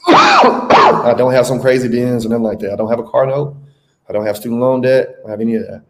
I 0.07 1.13
don't 1.15 1.31
have 1.31 1.45
some 1.45 1.61
crazy 1.61 1.87
Benz 1.87 2.25
or 2.25 2.29
nothing 2.29 2.43
like 2.43 2.59
that. 2.59 2.73
I 2.73 2.75
don't 2.75 2.89
have 2.89 2.99
a 2.99 3.07
car 3.07 3.27
note. 3.27 3.55
I 4.09 4.13
don't 4.13 4.25
have 4.25 4.35
student 4.35 4.59
loan 4.59 4.81
debt. 4.81 5.09
I 5.09 5.21
don't 5.21 5.29
have 5.29 5.41
any 5.41 5.55
of 5.55 5.61
that. 5.67 5.83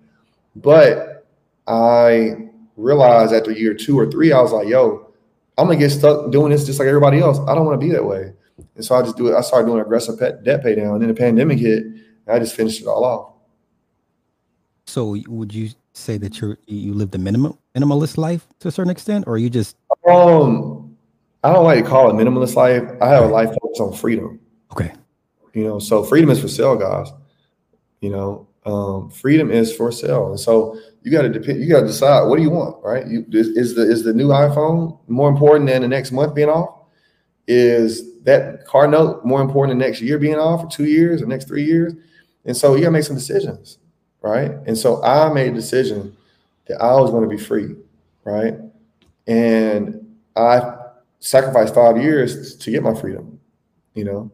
But 0.58 1.26
I 1.66 2.50
realized 2.76 3.34
after 3.34 3.52
year 3.52 3.74
two 3.74 3.98
or 3.98 4.12
three, 4.12 4.34
I 4.34 4.42
was 4.42 4.52
like, 4.52 4.68
yo, 4.68 5.14
I'm 5.58 5.68
gonna 5.68 5.80
get 5.80 5.92
stuck 5.92 6.30
doing 6.30 6.52
this 6.52 6.66
just 6.66 6.80
like 6.80 6.90
everybody 6.90 7.20
else. 7.20 7.40
I 7.48 7.56
don't 7.56 7.66
want 7.66 7.80
to 7.80 7.86
be 7.86 7.94
that 7.94 8.06
way. 8.06 8.34
And 8.76 8.84
so 8.84 8.96
I 8.96 9.02
just 9.02 9.18
do 9.18 9.28
it. 9.28 9.36
I 9.36 9.42
started 9.42 9.68
doing 9.68 9.82
aggressive 9.82 10.20
pet 10.20 10.44
debt 10.44 10.64
pay 10.64 10.76
down. 10.76 10.94
And 10.94 11.02
then 11.02 11.10
the 11.10 11.16
pandemic 11.16 11.60
hit, 11.60 11.84
and 11.84 12.02
I 12.28 12.40
just 12.40 12.56
finished 12.56 12.82
it 12.82 12.88
all 12.88 13.04
off. 13.04 13.34
So 14.88 15.18
would 15.28 15.54
you 15.54 15.70
say 15.94 16.18
that 16.18 16.40
you 16.40 16.58
you 16.68 16.94
live 16.94 17.12
the 17.12 17.18
minimal 17.18 17.60
minimalist 17.76 18.18
life 18.18 18.48
to 18.60 18.68
a 18.68 18.72
certain 18.72 18.92
extent, 18.92 19.26
or 19.28 19.38
you 19.38 19.50
just 19.50 19.78
um 20.10 20.96
I 21.44 21.54
don't 21.54 21.64
like 21.64 21.84
to 21.84 21.90
call 21.90 22.10
it 22.10 22.14
minimalist 22.14 22.56
life. 22.56 22.84
I 23.02 23.08
have 23.08 23.26
a 23.26 23.28
life 23.28 23.50
focused 23.50 23.82
on 23.82 23.94
freedom. 23.94 24.40
Okay. 24.72 24.94
You 25.54 25.64
know, 25.64 25.80
so 25.80 26.04
freedom 26.04 26.30
is 26.30 26.40
for 26.40 26.48
sale, 26.48 26.76
guys. 26.76 27.12
You 28.00 28.10
know, 28.10 28.48
um, 28.66 29.10
freedom 29.10 29.52
is 29.52 29.76
for 29.76 29.92
sale, 29.92 30.30
and 30.30 30.40
so 30.40 30.78
you 31.02 31.12
got 31.12 31.24
to 31.24 31.30
depend. 31.30 31.62
You 31.62 31.70
got 31.70 31.82
to 31.82 31.88
decide 31.88 32.28
what 32.28 32.38
do 32.38 32.44
you 32.44 32.50
want, 32.50 32.84
right? 32.84 33.06
You 33.08 33.26
is 33.32 33.76
the 33.76 33.82
is 33.82 34.04
the 34.04 34.14
new 34.14 34.28
iPhone 34.28 34.98
more 35.08 35.30
important 35.30 35.68
than 35.70 35.82
the 35.82 35.88
next 35.88 36.12
month 36.12 36.36
being 36.36 36.50
off? 36.50 36.80
Is 37.48 38.11
that 38.22 38.66
car 38.66 38.88
note 38.88 39.26
more 39.26 39.42
important 39.42 39.80
than 39.80 39.88
next 39.88 40.02
year 40.02 40.18
being 40.18 40.36
off, 40.36 40.64
or 40.64 40.70
two 40.70 40.86
years, 40.86 41.22
or 41.22 41.26
next 41.26 41.48
three 41.48 41.64
years? 41.64 41.94
And 42.46 42.56
so 42.56 42.76
you 42.76 42.82
got 42.82 42.88
to 42.88 42.92
make 42.92 43.04
some 43.04 43.16
decisions, 43.16 43.78
right? 44.22 44.52
And 44.66 44.78
so 44.78 45.04
I 45.04 45.32
made 45.34 45.52
a 45.52 45.56
decision 45.56 46.16
that 46.68 46.82
I 46.82 46.94
was 46.94 47.12
to 47.12 47.28
be 47.28 47.38
free, 47.38 47.76
right? 48.24 48.56
And 49.28 50.18
I 50.36 50.78
sacrificed 51.20 51.76
five 51.76 51.98
years 51.98 52.56
to 52.56 52.72
get 52.72 52.84
my 52.84 52.94
freedom, 52.94 53.40
you 53.94 54.04
know. 54.04 54.32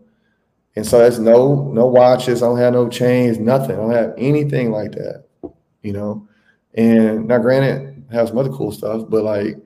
And 0.76 0.86
so 0.86 1.00
there's 1.00 1.20
no 1.20 1.72
no 1.74 1.88
watches, 1.88 2.44
I 2.44 2.48
don't 2.48 2.60
have 2.60 2.74
no 2.74 2.88
chains, 2.88 3.40
nothing. 3.40 3.72
I 3.72 3.80
don't 3.80 3.92
have 3.92 4.14
anything 4.18 4.72
like 4.72 4.92
that, 4.92 5.26
you 5.82 5.92
know. 5.92 6.28
And 6.76 7.28
now, 7.28 7.40
granted, 7.40 8.06
I 8.12 8.14
have 8.14 8.28
some 8.28 8.38
other 8.38 8.52
cool 8.52 8.72
stuff, 8.72 9.04
but 9.10 9.24
like 9.24 9.58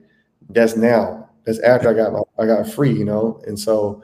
that's 0.48 0.76
now. 0.76 1.28
That's 1.44 1.58
after 1.60 1.90
I 1.90 1.94
got 1.94 2.12
my 2.12 2.22
I 2.42 2.46
got 2.46 2.68
free, 2.68 2.92
you 2.92 3.04
know. 3.04 3.40
And 3.46 3.58
so 3.58 4.02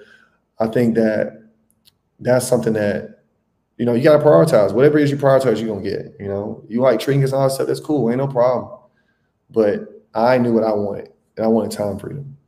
I 0.59 0.67
think 0.67 0.95
that 0.95 1.43
that's 2.21 2.47
something 2.47 2.73
that 2.73 3.23
you 3.77 3.87
know 3.87 3.95
you 3.95 4.03
got 4.03 4.19
to 4.19 4.25
prioritize. 4.25 4.73
Whatever 4.73 4.99
it 4.99 5.05
is 5.05 5.11
you 5.11 5.17
prioritize, 5.17 5.59
you're 5.61 5.69
gonna 5.69 5.89
get. 5.89 6.17
You 6.19 6.29
know, 6.29 6.65
you 6.69 6.81
like 6.81 7.01
trinkets 7.01 7.33
and 7.33 7.41
all 7.41 7.49
that 7.49 7.55
stuff. 7.55 7.67
That's 7.67 7.81
cool, 7.81 8.11
ain't 8.11 8.19
no 8.19 8.27
problem. 8.27 8.81
But 9.51 10.05
I 10.15 10.39
knew 10.39 10.53
what 10.53 10.65
I 10.65 10.73
wanted, 10.73 11.13
and 11.37 11.45
I 11.45 11.49
wanted 11.49 11.73
time 11.73 11.99
freedom 11.99 12.39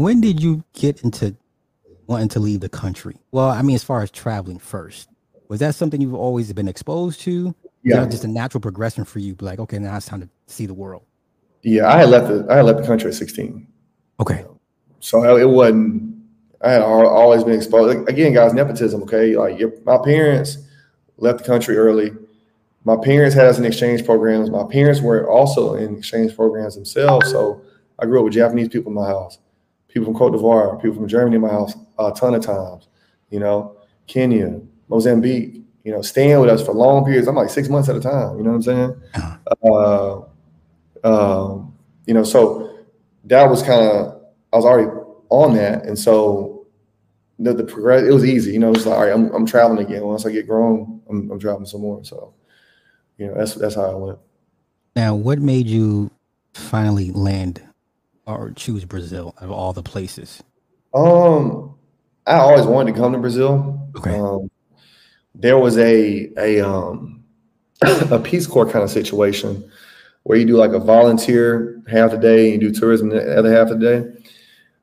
when 0.00 0.20
did 0.20 0.42
you 0.42 0.64
get 0.72 1.02
into 1.02 1.36
wanting 2.06 2.28
to 2.30 2.40
leave 2.40 2.60
the 2.60 2.68
country? 2.68 3.16
Well, 3.32 3.50
I 3.50 3.60
mean, 3.60 3.74
as 3.74 3.84
far 3.84 4.02
as 4.02 4.10
traveling 4.10 4.58
first, 4.58 5.10
was 5.48 5.60
that 5.60 5.74
something 5.74 6.00
you've 6.00 6.14
always 6.14 6.50
been 6.54 6.68
exposed 6.68 7.20
to? 7.20 7.54
Yeah, 7.82 8.06
just 8.06 8.24
a 8.24 8.28
natural 8.28 8.60
progression 8.60 9.04
for 9.04 9.18
you. 9.18 9.36
Like, 9.40 9.58
okay, 9.58 9.78
now 9.78 9.96
it's 9.96 10.06
time 10.06 10.20
to 10.20 10.28
see 10.46 10.66
the 10.66 10.74
world. 10.74 11.02
Yeah, 11.62 11.92
I 11.92 11.98
had 11.98 12.08
left 12.08 12.28
the 12.28 12.46
I 12.50 12.56
had 12.56 12.64
left 12.64 12.80
the 12.80 12.86
country 12.86 13.10
at 13.10 13.14
sixteen. 13.14 13.66
Okay, 14.20 14.44
so 15.00 15.36
it 15.36 15.48
wasn't. 15.48 16.14
I 16.62 16.72
had 16.72 16.82
always 16.82 17.42
been 17.42 17.54
exposed. 17.54 17.98
Like, 17.98 18.08
again, 18.08 18.34
guys, 18.34 18.52
nepotism. 18.52 19.02
Okay, 19.04 19.36
like 19.36 19.58
your, 19.58 19.72
my 19.84 19.98
parents 19.98 20.58
left 21.16 21.38
the 21.38 21.44
country 21.44 21.76
early. 21.76 22.12
My 22.84 22.96
parents 22.96 23.34
had 23.34 23.46
us 23.46 23.58
in 23.58 23.64
exchange 23.64 24.04
programs. 24.04 24.50
My 24.50 24.64
parents 24.64 25.00
were 25.00 25.28
also 25.28 25.74
in 25.74 25.96
exchange 25.98 26.34
programs 26.36 26.74
themselves. 26.74 27.30
So 27.30 27.62
I 27.98 28.06
grew 28.06 28.20
up 28.20 28.24
with 28.24 28.34
Japanese 28.34 28.68
people 28.68 28.90
in 28.90 28.94
my 28.94 29.06
house 29.06 29.38
people 29.92 30.06
from 30.06 30.14
Cote 30.14 30.32
d'Ivoire, 30.32 30.80
people 30.80 30.96
from 30.96 31.08
Germany 31.08 31.36
in 31.36 31.42
my 31.42 31.48
house 31.48 31.74
a 31.98 32.12
ton 32.12 32.34
of 32.34 32.44
times, 32.44 32.88
you 33.30 33.40
know, 33.40 33.76
Kenya, 34.06 34.60
Mozambique, 34.88 35.62
you 35.84 35.92
know, 35.92 36.02
staying 36.02 36.38
with 36.40 36.50
us 36.50 36.64
for 36.64 36.74
long 36.74 37.04
periods. 37.04 37.28
I'm 37.28 37.34
like 37.34 37.50
six 37.50 37.68
months 37.68 37.88
at 37.88 37.96
a 37.96 38.00
time, 38.00 38.38
you 38.38 38.44
know 38.44 38.50
what 38.50 38.56
I'm 38.56 38.62
saying? 38.62 39.02
Uh, 39.64 40.20
um, 41.04 41.74
you 42.06 42.14
know, 42.14 42.24
so 42.24 42.69
that 43.24 43.48
was 43.48 43.62
kind 43.62 43.80
of, 43.80 44.20
I 44.52 44.56
was 44.56 44.64
already 44.64 44.90
on 45.28 45.54
that. 45.54 45.84
And 45.84 45.98
so 45.98 46.66
the, 47.38 47.54
the 47.54 47.64
progress, 47.64 48.04
it 48.04 48.12
was 48.12 48.24
easy, 48.24 48.52
you 48.52 48.58
know, 48.58 48.72
it's 48.72 48.86
like, 48.86 48.96
all 48.98 49.04
right, 49.04 49.12
I'm, 49.12 49.32
I'm 49.34 49.46
traveling 49.46 49.84
again. 49.84 50.04
Once 50.04 50.26
I 50.26 50.32
get 50.32 50.46
grown, 50.46 51.00
I'm, 51.08 51.30
I'm 51.30 51.38
traveling 51.38 51.66
some 51.66 51.82
more. 51.82 52.04
So, 52.04 52.34
you 53.18 53.26
know, 53.26 53.34
that's, 53.34 53.54
that's 53.54 53.74
how 53.74 53.90
I 53.90 53.94
went. 53.94 54.18
Now, 54.96 55.14
what 55.14 55.38
made 55.38 55.66
you 55.66 56.10
finally 56.54 57.10
land 57.12 57.62
or 58.26 58.52
choose 58.52 58.84
Brazil 58.84 59.34
of 59.38 59.50
all 59.50 59.72
the 59.72 59.82
places? 59.82 60.42
Um, 60.94 61.74
I 62.26 62.34
always 62.38 62.66
wanted 62.66 62.94
to 62.94 62.98
come 62.98 63.12
to 63.12 63.18
Brazil. 63.18 63.88
Okay. 63.96 64.18
Um, 64.18 64.50
there 65.34 65.58
was 65.58 65.78
a 65.78 66.30
a 66.36 66.60
um 66.60 67.22
a 67.82 68.18
Peace 68.18 68.46
Corps 68.46 68.70
kind 68.70 68.84
of 68.84 68.90
situation 68.90 69.70
where 70.24 70.38
you 70.38 70.44
do 70.44 70.56
like 70.56 70.72
a 70.72 70.78
volunteer 70.78 71.82
half 71.88 72.10
the 72.10 72.18
day 72.18 72.52
and 72.52 72.62
you 72.62 72.70
do 72.70 72.78
tourism 72.78 73.08
the 73.08 73.38
other 73.38 73.52
half 73.52 73.70
of 73.70 73.80
the 73.80 73.86
day. 73.86 74.24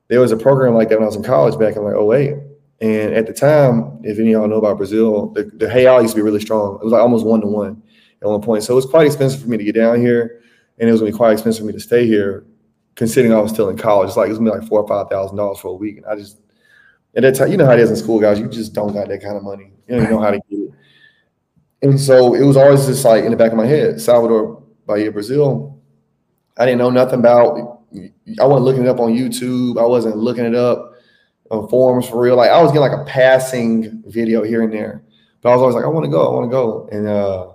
There 0.08 0.20
was 0.20 0.32
a 0.32 0.36
program 0.36 0.74
like 0.74 0.88
that 0.88 0.98
when 0.98 1.04
I 1.04 1.06
was 1.06 1.16
in 1.16 1.22
college 1.22 1.58
back 1.58 1.76
in 1.76 1.84
like 1.84 1.94
08. 1.94 2.36
And 2.80 3.12
at 3.14 3.26
the 3.26 3.32
time, 3.32 4.00
if 4.04 4.18
any 4.18 4.32
of 4.32 4.40
y'all 4.40 4.48
know 4.48 4.56
about 4.56 4.78
Brazil, 4.78 5.28
the, 5.30 5.44
the 5.44 5.66
real 5.68 6.00
used 6.00 6.14
to 6.14 6.18
be 6.18 6.22
really 6.22 6.40
strong. 6.40 6.76
It 6.76 6.84
was 6.84 6.92
like 6.92 7.02
almost 7.02 7.26
one 7.26 7.40
to 7.40 7.46
one 7.46 7.82
at 8.22 8.28
one 8.28 8.40
point. 8.40 8.62
So 8.62 8.72
it 8.72 8.76
was 8.76 8.86
quite 8.86 9.06
expensive 9.06 9.42
for 9.42 9.48
me 9.48 9.56
to 9.56 9.64
get 9.64 9.74
down 9.74 10.00
here. 10.00 10.42
And 10.78 10.88
it 10.88 10.92
was 10.92 11.00
going 11.00 11.12
to 11.12 11.16
be 11.16 11.18
quite 11.18 11.32
expensive 11.32 11.62
for 11.62 11.66
me 11.66 11.72
to 11.72 11.80
stay 11.80 12.06
here 12.06 12.46
considering 12.98 13.32
I 13.32 13.38
was 13.38 13.52
still 13.52 13.68
in 13.68 13.76
college. 13.76 14.08
It's 14.08 14.16
like 14.16 14.28
it's 14.28 14.38
gonna 14.38 14.50
be 14.50 14.58
like 14.58 14.68
four 14.68 14.80
or 14.80 14.88
five 14.88 15.08
thousand 15.08 15.36
dollars 15.36 15.60
for 15.60 15.68
a 15.68 15.74
week. 15.74 15.98
And 15.98 16.06
I 16.06 16.16
just 16.16 16.38
at 17.14 17.22
that 17.22 17.36
time, 17.36 17.50
you 17.50 17.56
know 17.56 17.64
how 17.64 17.72
it 17.72 17.78
is 17.78 17.90
in 17.90 17.96
school, 17.96 18.20
guys. 18.20 18.40
You 18.40 18.48
just 18.48 18.72
don't 18.72 18.92
got 18.92 19.08
that 19.08 19.22
kind 19.22 19.36
of 19.36 19.44
money. 19.44 19.72
You 19.88 19.96
don't 19.96 20.10
know 20.10 20.20
how 20.20 20.32
to 20.32 20.40
get 20.50 20.58
it. 20.58 20.70
And 21.80 21.98
so 21.98 22.34
it 22.34 22.44
was 22.44 22.56
always 22.56 22.86
just 22.86 23.04
like 23.04 23.24
in 23.24 23.30
the 23.30 23.36
back 23.36 23.52
of 23.52 23.56
my 23.56 23.66
head, 23.66 24.00
Salvador 24.00 24.62
Bahia, 24.88 25.12
Brazil. 25.12 25.78
I 26.56 26.64
didn't 26.66 26.78
know 26.78 26.90
nothing 26.90 27.20
about. 27.20 27.82
I 28.40 28.44
wasn't 28.44 28.64
looking 28.64 28.82
it 28.82 28.88
up 28.88 28.98
on 28.98 29.12
YouTube. 29.12 29.80
I 29.80 29.86
wasn't 29.86 30.16
looking 30.16 30.44
it 30.44 30.54
up 30.56 30.94
on 31.50 31.68
forums 31.68 32.08
for 32.08 32.20
real. 32.20 32.34
Like 32.36 32.50
I 32.50 32.60
was 32.60 32.72
getting 32.72 32.80
like 32.90 32.98
a 32.98 33.04
passing 33.04 34.02
video 34.06 34.42
here 34.42 34.62
and 34.62 34.72
there, 34.72 35.02
but 35.40 35.50
I 35.50 35.52
was 35.52 35.60
always 35.60 35.76
like, 35.76 35.84
I 35.84 35.88
want 35.88 36.04
to 36.04 36.10
go, 36.10 36.26
I 36.28 36.34
want 36.34 36.46
to 36.46 36.50
go. 36.50 36.88
And 36.90 37.06
uh, 37.06 37.52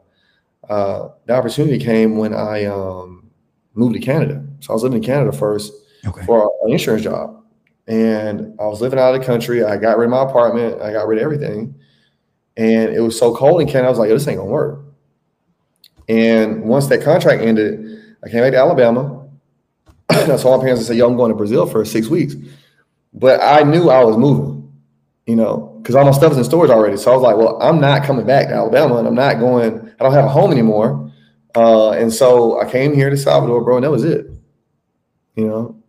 uh, 0.71 1.09
the 1.25 1.33
opportunity 1.33 1.77
came 1.77 2.17
when 2.17 2.33
I 2.33 2.65
um, 2.65 3.29
moved 3.73 3.95
to 3.95 3.99
Canada. 3.99 4.45
So 4.61 4.71
I 4.71 4.73
was 4.73 4.83
living 4.83 4.99
in 4.99 5.03
Canada 5.03 5.35
first 5.35 5.73
Okay. 6.05 6.25
for 6.25 6.51
an 6.63 6.71
insurance 6.71 7.03
job. 7.03 7.43
And 7.87 8.55
I 8.59 8.65
was 8.65 8.79
living 8.81 8.97
out 8.99 9.13
of 9.13 9.19
the 9.19 9.25
country. 9.25 9.63
I 9.63 9.77
got 9.77 9.97
rid 9.97 10.05
of 10.05 10.11
my 10.11 10.23
apartment. 10.23 10.81
I 10.81 10.91
got 10.93 11.07
rid 11.07 11.17
of 11.19 11.23
everything. 11.23 11.75
And 12.57 12.93
it 12.93 13.01
was 13.01 13.17
so 13.17 13.35
cold 13.35 13.61
in 13.61 13.67
Canada. 13.67 13.87
I 13.87 13.89
was 13.89 13.99
like, 13.99 14.09
Yo, 14.09 14.15
this 14.15 14.27
ain't 14.27 14.37
gonna 14.37 14.49
work. 14.49 14.82
And 16.09 16.63
once 16.63 16.87
that 16.87 17.01
contract 17.03 17.41
ended, 17.41 17.99
I 18.23 18.29
came 18.29 18.41
back 18.41 18.51
to 18.51 18.57
Alabama. 18.57 19.27
I 20.09 20.25
told 20.37 20.59
my 20.59 20.63
parents, 20.63 20.83
I 20.83 20.87
said, 20.87 20.97
Yo, 20.97 21.07
I'm 21.07 21.15
going 21.17 21.29
to 21.29 21.35
Brazil 21.35 21.65
for 21.65 21.83
six 21.85 22.07
weeks. 22.07 22.35
But 23.13 23.41
I 23.41 23.63
knew 23.63 23.89
I 23.89 24.03
was 24.03 24.17
moving, 24.17 24.71
you 25.27 25.35
know, 25.35 25.79
because 25.81 25.95
all 25.95 26.05
my 26.05 26.11
stuff 26.11 26.31
is 26.31 26.37
in 26.37 26.43
storage 26.43 26.71
already. 26.71 26.97
So 26.97 27.11
I 27.11 27.15
was 27.15 27.23
like, 27.23 27.37
Well, 27.37 27.61
I'm 27.61 27.79
not 27.79 28.03
coming 28.03 28.25
back 28.25 28.47
to 28.47 28.53
Alabama 28.55 28.97
and 28.97 29.07
I'm 29.07 29.15
not 29.15 29.39
going, 29.39 29.79
I 29.99 30.03
don't 30.03 30.13
have 30.13 30.25
a 30.25 30.29
home 30.29 30.51
anymore. 30.51 31.11
Uh, 31.55 31.91
and 31.91 32.11
so 32.11 32.59
I 32.59 32.69
came 32.69 32.93
here 32.95 33.09
to 33.09 33.17
Salvador, 33.17 33.63
bro, 33.63 33.75
and 33.77 33.83
that 33.85 33.91
was 33.91 34.03
it. 34.03 34.25
You 35.35 35.45
know, 35.47 35.83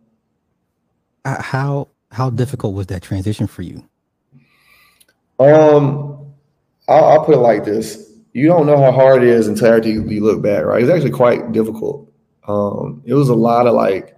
Uh, 1.23 1.41
How 1.41 1.87
how 2.11 2.29
difficult 2.29 2.73
was 2.75 2.87
that 2.87 3.01
transition 3.01 3.47
for 3.47 3.63
you? 3.63 3.83
Um, 5.39 6.33
I'll, 6.87 7.05
I'll 7.05 7.25
put 7.25 7.35
it 7.35 7.39
like 7.39 7.65
this: 7.65 8.11
you 8.35 8.47
don't 8.47 8.65
know 8.65 8.77
how 8.77 8.91
hard 8.91 9.23
it 9.23 9.29
is 9.29 9.47
until 9.47 9.73
after 9.73 9.87
you, 9.87 10.03
look 10.19 10.41
back, 10.41 10.65
right? 10.65 10.83
It's 10.83 10.91
actually 10.91 11.11
quite 11.11 11.53
difficult. 11.53 12.11
Um, 12.45 13.01
it 13.05 13.13
was 13.13 13.29
a 13.29 13.33
lot 13.33 13.65
of 13.65 13.75
like 13.75 14.13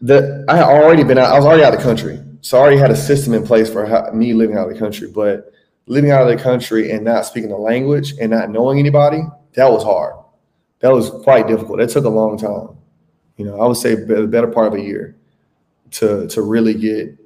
that. 0.00 0.44
I 0.48 0.56
had 0.56 0.64
already 0.64 1.04
been 1.04 1.18
out. 1.18 1.30
I 1.30 1.36
was 1.36 1.46
already 1.46 1.62
out 1.62 1.72
of 1.72 1.78
the 1.78 1.84
country, 1.84 2.20
so 2.40 2.58
I 2.58 2.62
already 2.62 2.78
had 2.78 2.90
a 2.90 2.96
system 2.96 3.32
in 3.32 3.46
place 3.46 3.70
for 3.70 3.86
how, 3.86 4.10
me 4.12 4.34
living 4.34 4.56
out 4.56 4.66
of 4.66 4.74
the 4.74 4.78
country. 4.80 5.08
But 5.08 5.52
living 5.86 6.10
out 6.10 6.28
of 6.28 6.36
the 6.36 6.42
country 6.42 6.90
and 6.90 7.04
not 7.04 7.26
speaking 7.26 7.48
the 7.48 7.56
language 7.56 8.14
and 8.20 8.32
not 8.32 8.50
knowing 8.50 8.80
anybody, 8.80 9.22
that 9.54 9.70
was 9.70 9.84
hard. 9.84 10.16
That 10.80 10.92
was 10.92 11.10
quite 11.22 11.46
difficult. 11.46 11.78
That 11.78 11.90
took 11.90 12.06
a 12.06 12.08
long 12.08 12.36
time. 12.38 12.76
You 13.36 13.44
know, 13.44 13.60
I 13.60 13.68
would 13.68 13.76
say 13.76 13.94
the 13.94 14.26
better 14.26 14.48
part 14.48 14.66
of 14.66 14.74
a 14.74 14.82
year 14.82 15.16
to 15.92 16.26
to 16.26 16.42
really 16.42 16.74
get 16.74 17.16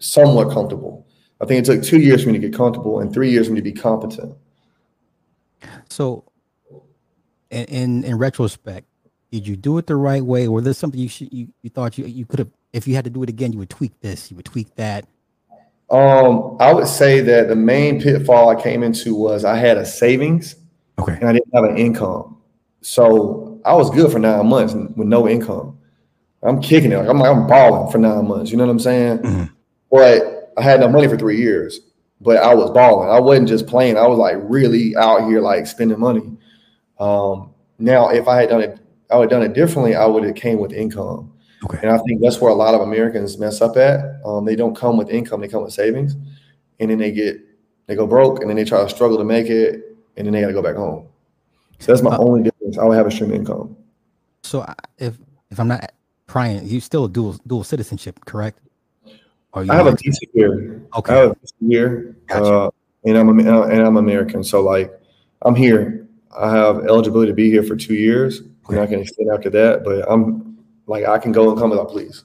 somewhat 0.00 0.52
comfortable. 0.52 1.06
I 1.40 1.46
think 1.46 1.60
it 1.60 1.64
took 1.64 1.82
two 1.82 1.98
years 2.00 2.22
for 2.22 2.28
me 2.30 2.38
to 2.38 2.48
get 2.48 2.54
comfortable 2.56 3.00
and 3.00 3.12
three 3.12 3.30
years 3.30 3.46
for 3.46 3.52
me 3.54 3.60
to 3.60 3.64
be 3.64 3.72
competent. 3.72 4.34
So, 5.88 6.24
in 7.50 7.64
in, 7.64 8.04
in 8.04 8.18
retrospect, 8.18 8.86
did 9.32 9.46
you 9.46 9.56
do 9.56 9.78
it 9.78 9.86
the 9.86 9.96
right 9.96 10.24
way, 10.24 10.46
or 10.46 10.60
there's 10.60 10.78
something 10.78 11.00
you 11.00 11.08
should 11.08 11.32
you, 11.32 11.48
you 11.62 11.70
thought 11.70 11.98
you 11.98 12.04
you 12.06 12.26
could 12.26 12.38
have 12.38 12.50
if 12.72 12.86
you 12.86 12.94
had 12.94 13.04
to 13.04 13.10
do 13.10 13.22
it 13.22 13.28
again, 13.28 13.52
you 13.52 13.58
would 13.58 13.70
tweak 13.70 13.98
this, 14.00 14.30
you 14.30 14.36
would 14.36 14.44
tweak 14.46 14.74
that. 14.76 15.06
Um, 15.90 16.56
I 16.60 16.72
would 16.72 16.86
say 16.86 17.20
that 17.20 17.48
the 17.48 17.56
main 17.56 18.00
pitfall 18.00 18.48
I 18.50 18.62
came 18.62 18.84
into 18.84 19.14
was 19.14 19.44
I 19.44 19.56
had 19.56 19.76
a 19.76 19.84
savings 19.84 20.54
Okay. 21.00 21.14
and 21.14 21.24
I 21.28 21.32
didn't 21.32 21.52
have 21.52 21.64
an 21.64 21.76
income. 21.78 22.36
So 22.80 23.60
I 23.64 23.74
was 23.74 23.90
good 23.90 24.12
for 24.12 24.20
nine 24.20 24.46
months 24.46 24.72
with 24.72 25.08
no 25.08 25.28
income. 25.28 25.76
I'm 26.44 26.62
kicking 26.62 26.92
it. 26.92 26.96
Like, 26.96 27.08
I'm, 27.08 27.20
I'm 27.22 27.46
balling 27.48 27.90
for 27.90 27.98
nine 27.98 28.28
months. 28.28 28.52
You 28.52 28.56
know 28.58 28.66
what 28.66 28.70
I'm 28.70 28.78
saying? 28.78 29.18
Mhm. 29.18 29.50
But 29.90 30.39
I 30.60 30.62
had 30.62 30.80
no 30.80 30.88
money 30.88 31.08
for 31.08 31.16
three 31.16 31.38
years. 31.38 31.80
But 32.22 32.36
I 32.36 32.54
was 32.54 32.70
balling. 32.70 33.08
I 33.08 33.18
wasn't 33.18 33.48
just 33.48 33.66
playing. 33.66 33.96
I 33.96 34.06
was 34.06 34.18
like 34.18 34.36
really 34.42 34.94
out 34.94 35.26
here 35.26 35.40
like 35.40 35.66
spending 35.66 35.98
money. 35.98 36.36
Um, 36.98 37.54
now, 37.78 38.10
if 38.10 38.28
I 38.28 38.38
had 38.38 38.50
done 38.50 38.60
it, 38.60 38.78
I 39.10 39.16
would 39.16 39.32
have 39.32 39.40
done 39.40 39.50
it 39.50 39.54
differently. 39.54 39.94
I 39.96 40.04
would 40.04 40.24
have 40.24 40.34
came 40.34 40.58
with 40.58 40.72
income. 40.72 41.32
Okay. 41.64 41.78
And 41.82 41.90
I 41.90 41.96
think 41.98 42.20
that's 42.20 42.38
where 42.38 42.50
a 42.50 42.54
lot 42.54 42.74
of 42.74 42.82
Americans 42.82 43.38
mess 43.38 43.62
up 43.62 43.78
at. 43.78 44.20
Um, 44.24 44.44
they 44.44 44.54
don't 44.54 44.76
come 44.76 44.98
with 44.98 45.08
income; 45.08 45.40
they 45.40 45.48
come 45.48 45.62
with 45.62 45.72
savings, 45.72 46.14
and 46.78 46.90
then 46.90 46.98
they 46.98 47.10
get 47.10 47.40
they 47.86 47.94
go 47.96 48.06
broke, 48.06 48.40
and 48.40 48.50
then 48.50 48.56
they 48.56 48.64
try 48.64 48.82
to 48.82 48.88
struggle 48.90 49.16
to 49.16 49.24
make 49.24 49.46
it, 49.48 49.96
and 50.18 50.26
then 50.26 50.32
they 50.34 50.42
got 50.42 50.48
to 50.48 50.52
go 50.52 50.62
back 50.62 50.76
home. 50.76 51.06
So 51.78 51.92
that's 51.92 52.02
my 52.02 52.16
Uh, 52.16 52.18
only 52.18 52.42
difference. 52.42 52.76
I 52.76 52.84
would 52.84 52.96
have 52.96 53.06
a 53.06 53.10
stream 53.10 53.32
income. 53.32 53.76
So 54.42 54.66
if 54.98 55.16
if 55.50 55.58
I'm 55.58 55.68
not 55.68 55.92
prying, 56.26 56.66
you 56.66 56.80
still 56.80 57.08
dual 57.08 57.38
dual 57.46 57.64
citizenship, 57.64 58.20
correct? 58.26 58.58
Or 59.52 59.64
you 59.64 59.72
I 59.72 59.76
have 59.76 59.86
a 59.86 59.96
visa 59.96 60.20
here. 60.32 60.82
Okay. 60.96 61.12
I 61.12 61.16
have 61.16 61.30
a 61.30 61.34
visa 61.40 61.54
here, 61.60 62.16
Gotcha. 62.26 62.44
uh, 62.44 62.70
and 63.04 63.16
I'm 63.16 63.28
and 63.38 63.48
I'm 63.48 63.96
American. 63.96 64.44
So 64.44 64.62
like, 64.62 64.92
I'm 65.42 65.54
here. 65.54 66.06
I 66.36 66.50
have 66.50 66.86
eligibility 66.86 67.30
to 67.30 67.34
be 67.34 67.50
here 67.50 67.62
for 67.62 67.74
two 67.74 67.94
years, 67.94 68.42
and 68.68 68.78
I 68.78 68.86
can 68.86 69.00
extend 69.00 69.30
after 69.30 69.50
that. 69.50 69.82
But 69.82 70.08
I'm 70.10 70.58
like, 70.86 71.04
I 71.04 71.18
can 71.18 71.32
go 71.32 71.50
and 71.50 71.58
come 71.58 71.72
as 71.72 71.78
I 71.78 71.84
please. 71.84 72.24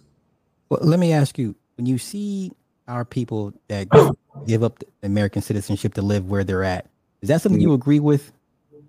Well, 0.69 0.79
let 0.83 0.99
me 0.99 1.13
ask 1.13 1.39
you: 1.39 1.55
when 1.77 1.87
you 1.87 1.97
see 1.97 2.51
our 2.87 3.03
people 3.03 3.53
that 3.69 3.87
give 4.47 4.63
up 4.63 4.79
the 4.79 4.87
American 5.03 5.41
citizenship 5.41 5.95
to 5.95 6.03
live 6.03 6.29
where 6.29 6.43
they're 6.43 6.63
at, 6.63 6.87
is 7.21 7.29
that 7.29 7.41
something 7.41 7.59
you 7.59 7.73
agree 7.73 7.99
with? 7.99 8.31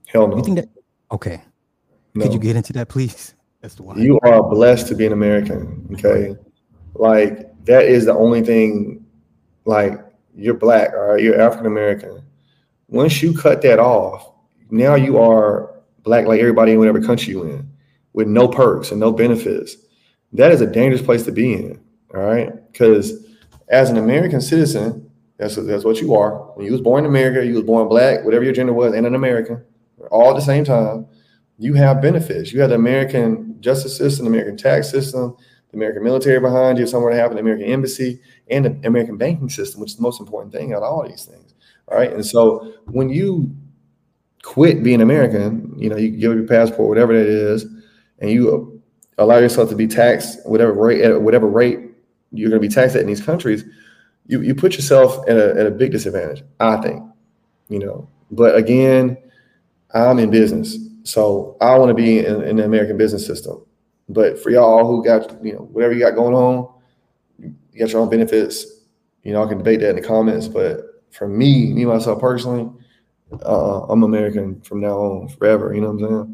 Hell 0.09 0.29
no. 0.29 0.37
You 0.37 0.43
think 0.43 0.57
that? 0.57 0.69
Okay. 1.11 1.41
no. 2.15 2.25
Could 2.25 2.35
you 2.35 2.41
get 2.41 2.57
into 2.57 2.73
that, 2.75 2.89
please? 2.89 3.35
That's 3.63 3.75
the 3.75 3.83
one. 3.83 3.99
You 3.99 4.21
are 4.23 4.43
blessed 4.43 4.87
to 4.89 4.95
be 4.95 5.07
an 5.07 5.13
American. 5.13 5.89
Okay. 5.95 6.37
Like 6.95 7.51
that 7.67 7.85
is 7.85 8.05
the 8.05 8.15
only 8.15 8.43
thing, 8.43 9.05
like 9.65 10.01
you're 10.35 10.55
black, 10.55 10.93
right, 10.93 11.23
you're 11.23 11.41
African 11.41 11.67
American. 11.67 12.23
Once 12.89 13.23
you 13.23 13.37
cut 13.37 13.63
that 13.63 13.79
off, 13.79 14.33
now 14.71 14.95
you 14.95 15.19
are 15.19 15.75
black 16.03 16.27
like 16.27 16.41
everybody 16.41 16.73
in 16.73 16.79
whatever 16.79 17.01
country 17.01 17.33
you 17.33 17.43
in 17.45 17.69
with 18.13 18.29
no 18.29 18.49
perks 18.49 18.91
and 18.91 19.01
no 19.01 19.13
benefits. 19.13 19.77
That 20.33 20.53
is 20.53 20.61
a 20.61 20.67
dangerous 20.67 21.03
place 21.03 21.25
to 21.25 21.33
be 21.33 21.53
in. 21.53 21.81
All 22.15 22.21
right. 22.21 22.51
Because 22.73 23.27
as 23.69 23.91
an 23.91 23.97
American 23.97 24.41
citizen, 24.41 25.11
that's, 25.37 25.57
that's 25.57 25.85
what 25.85 26.01
you 26.01 26.15
are. 26.15 26.39
When 26.55 26.65
you 26.65 26.73
was 26.73 26.81
born 26.81 27.05
in 27.05 27.11
America, 27.11 27.45
you 27.45 27.55
was 27.55 27.65
born 27.65 27.89
black, 27.89 28.25
whatever 28.25 28.45
your 28.45 28.55
gender 28.55 28.73
was, 28.73 28.95
and 28.95 29.07
an 29.07 29.15
American, 29.15 29.63
all 30.11 30.31
at 30.31 30.37
the 30.37 30.41
same 30.41 30.65
time 30.65 31.07
you 31.59 31.75
have 31.75 32.03
benefits. 32.03 32.53
You 32.53 32.61
have 32.61 32.71
the 32.71 32.77
American 32.77 33.61
justice 33.61 33.97
system, 33.97 34.27
the 34.27 34.31
American 34.31 34.57
tax 34.57 34.91
system, 34.91 35.37
the 35.77 35.85
American 35.85 36.05
military 36.05 36.41
behind 36.41 36.79
you. 36.79 36.85
If 36.85 36.91
something 36.91 37.05
were 37.05 37.11
to 37.11 37.17
happen, 37.17 37.37
the 37.37 37.43
American 37.43 37.67
embassy, 37.67 38.21
and 38.51 38.65
the 38.65 38.87
American 38.87 39.17
banking 39.17 39.49
system, 39.51 39.81
which 39.81 39.91
is 39.91 39.97
the 39.97 40.03
most 40.03 40.21
important 40.21 40.53
thing 40.53 40.73
out 40.73 40.83
of 40.83 40.93
all 40.93 41.07
these 41.07 41.25
things. 41.25 41.55
All 41.89 41.99
right. 41.99 42.13
And 42.13 42.25
so 42.25 42.73
when 42.87 43.11
you 43.11 43.55
quit 44.43 44.83
being 44.83 45.01
American, 45.01 45.75
you 45.77 45.89
know, 45.89 45.97
you 45.97 46.11
give 46.11 46.33
up 46.33 46.39
your 46.39 46.47
passport, 46.47 46.89
whatever 46.89 47.13
that 47.13 47.27
is, 47.27 47.67
and 48.21 48.31
you 48.31 48.83
allow 49.19 49.39
yourself 49.39 49.69
to 49.71 49.77
be 49.77 49.87
taxed 49.87 50.39
whatever 50.47 50.73
rate 50.73 51.03
at 51.03 51.21
whatever 51.21 51.47
rate 51.47 51.81
you're 52.33 52.51
going 52.51 52.61
to 52.61 52.69
be 52.69 52.73
taxed 52.73 52.97
at 52.97 53.03
in 53.03 53.09
these 53.09 53.21
countries, 53.21 53.65
you 54.27 54.41
you 54.41 54.55
put 54.55 54.75
yourself 54.75 55.29
at 55.29 55.37
a 55.37 55.51
at 55.59 55.67
a 55.67 55.71
big 55.71 55.93
disadvantage, 55.93 56.43
I 56.61 56.77
think. 56.79 57.03
You 57.69 57.81
know, 57.81 58.09
but 58.31 58.55
again, 58.57 59.19
I'm 59.93 60.19
in 60.19 60.31
business. 60.31 60.77
So 61.03 61.57
I 61.61 61.77
want 61.79 61.91
to 61.91 61.95
be 61.95 62.25
in, 62.25 62.43
in 62.43 62.57
the 62.57 62.65
American 62.65 62.97
business 62.97 63.27
system. 63.27 63.66
But 64.09 64.39
for 64.39 64.51
y'all 64.51 64.87
who 64.87 65.05
got, 65.05 65.45
you 65.45 65.55
know, 65.55 65.69
whatever 65.73 65.93
you 65.93 66.01
got 66.01 66.15
going 66.15 66.35
on, 66.35 66.73
you 67.39 67.55
got 67.79 67.91
your 67.91 68.01
own 68.03 68.11
benefits. 68.11 68.67
You 69.23 69.33
know, 69.33 69.43
I 69.43 69.49
can 69.49 69.59
debate 69.59 69.81
that 69.81 69.91
in 69.91 69.97
the 69.97 70.03
comments. 70.03 70.47
But 70.49 71.05
for 71.11 71.27
me, 71.27 71.73
me 71.73 71.85
myself 71.85 72.21
personally, 72.21 72.71
uh, 73.45 73.83
I'm 73.83 74.03
American 74.03 74.61
from 74.61 74.81
now 74.81 74.97
on 74.99 75.29
forever. 75.29 75.75
You 75.75 75.81
know 75.81 75.91
what 75.91 76.05
I'm 76.05 76.27
saying? 76.27 76.33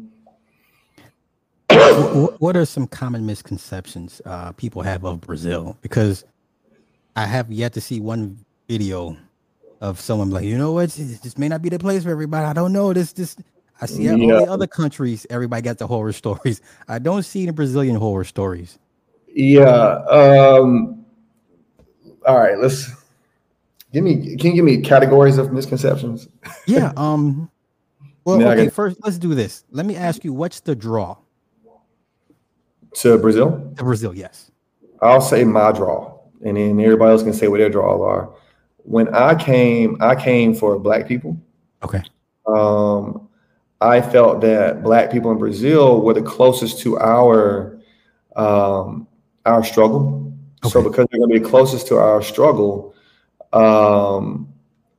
what, 2.39 2.55
are 2.55 2.65
some 2.65 2.87
common 2.87 3.25
misconceptions 3.25 4.21
uh, 4.25 4.51
people 4.53 4.81
have 4.81 5.03
of 5.03 5.21
Brazil? 5.21 5.77
Because 5.81 6.23
I 7.15 7.25
have 7.25 7.51
yet 7.51 7.73
to 7.73 7.81
see 7.81 7.99
one 7.99 8.45
video 8.67 9.17
of 9.81 9.99
someone 9.99 10.29
like, 10.29 10.45
you 10.45 10.57
know 10.57 10.71
what, 10.71 10.91
this 10.91 11.37
may 11.37 11.49
not 11.49 11.61
be 11.61 11.69
the 11.69 11.79
place 11.79 12.03
for 12.03 12.09
everybody. 12.09 12.45
I 12.45 12.53
don't 12.53 12.73
know. 12.73 12.93
This, 12.93 13.13
this. 13.13 13.35
I 13.83 13.85
see 13.85 14.09
all 14.09 14.17
the 14.17 14.49
other 14.49 14.65
countries. 14.65 15.27
Everybody 15.29 15.61
got 15.61 15.77
the 15.77 15.87
horror 15.87 16.13
stories. 16.13 16.61
I 16.87 16.99
don't 16.99 17.23
see 17.23 17.45
the 17.45 17.51
Brazilian 17.51 17.97
horror 17.97 18.23
stories. 18.23 18.79
Yeah. 19.27 19.97
Um, 20.09 21.05
all 22.25 22.39
right. 22.39 22.57
Let's 22.57 22.89
give 23.91 24.05
me. 24.05 24.37
Can 24.37 24.51
you 24.51 24.55
give 24.55 24.63
me 24.63 24.77
categories 24.81 25.37
of 25.37 25.51
misconceptions? 25.51 26.29
Yeah. 26.65 26.93
Um. 26.95 27.49
Well, 28.23 28.39
Yeah, 28.39 28.51
okay. 28.51 28.69
First, 28.69 28.97
let's 29.03 29.17
do 29.17 29.35
this. 29.35 29.65
Let 29.69 29.85
me 29.85 29.97
ask 29.97 30.23
you, 30.23 30.31
what's 30.31 30.61
the 30.61 30.75
draw 30.77 31.17
To 33.01 33.17
Brazil, 33.17 33.73
to 33.75 33.83
Brazil? 33.83 34.15
Yes. 34.15 34.49
I'll 35.01 35.19
say 35.19 35.43
my 35.43 35.73
draw, 35.73 36.19
and 36.45 36.55
then 36.55 36.79
everybody 36.79 37.11
else 37.11 37.23
can 37.23 37.33
say 37.33 37.49
what 37.49 37.57
their 37.57 37.67
draws 37.69 37.99
are. 37.99 38.33
When 38.85 39.13
I 39.13 39.35
came, 39.35 39.97
I 39.99 40.15
came 40.15 40.55
for 40.55 40.79
black 40.79 41.05
people. 41.05 41.35
Okay. 41.83 42.01
um, 42.47 43.22
I 43.83 44.01
felt 44.01 44.41
that 44.41 44.81
black 44.81 45.11
people 45.11 45.31
in 45.31 45.37
Brazil 45.37 46.01
were 46.01 46.13
the 46.13 46.21
closest 46.21 46.79
to 46.79 46.97
our 46.99 47.79
um, 48.35 49.07
our 49.45 49.63
struggle. 49.63 50.33
So 50.69 50.81
because 50.81 51.05
they're 51.11 51.19
going 51.19 51.33
to 51.33 51.39
be 51.41 51.45
closest 51.45 51.87
to 51.87 51.97
our 51.97 52.21
struggle, 52.21 52.95
um, 53.51 54.47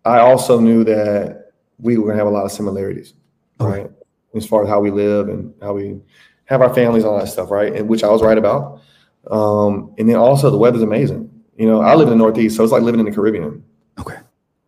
I 0.04 0.18
also 0.18 0.60
knew 0.60 0.84
that 0.84 1.52
we 1.78 1.96
were 1.96 2.04
going 2.04 2.16
to 2.16 2.18
have 2.18 2.26
a 2.26 2.30
lot 2.30 2.44
of 2.44 2.52
similarities, 2.52 3.14
Okay. 3.60 3.80
right? 3.80 3.90
As 4.36 4.46
far 4.46 4.62
as 4.62 4.68
how 4.68 4.80
we 4.80 4.90
live 4.90 5.28
and 5.30 5.54
how 5.62 5.72
we 5.72 6.00
have 6.44 6.60
our 6.60 6.72
families, 6.74 7.04
all 7.04 7.18
that 7.18 7.28
stuff, 7.28 7.50
right? 7.50 7.72
And 7.74 7.88
which 7.88 8.04
I 8.04 8.08
was 8.08 8.22
right 8.22 8.36
about. 8.36 8.82
Um, 9.30 9.94
and 9.96 10.08
then 10.08 10.16
also 10.16 10.50
the 10.50 10.58
weather's 10.58 10.82
amazing. 10.82 11.30
You 11.56 11.66
know, 11.66 11.80
I 11.80 11.94
live 11.94 12.08
in 12.08 12.18
the 12.18 12.22
Northeast, 12.22 12.56
so 12.56 12.62
it's 12.62 12.72
like 12.72 12.82
living 12.82 13.00
in 13.00 13.06
the 13.06 13.12
Caribbean. 13.12 13.64
Okay. 13.98 14.18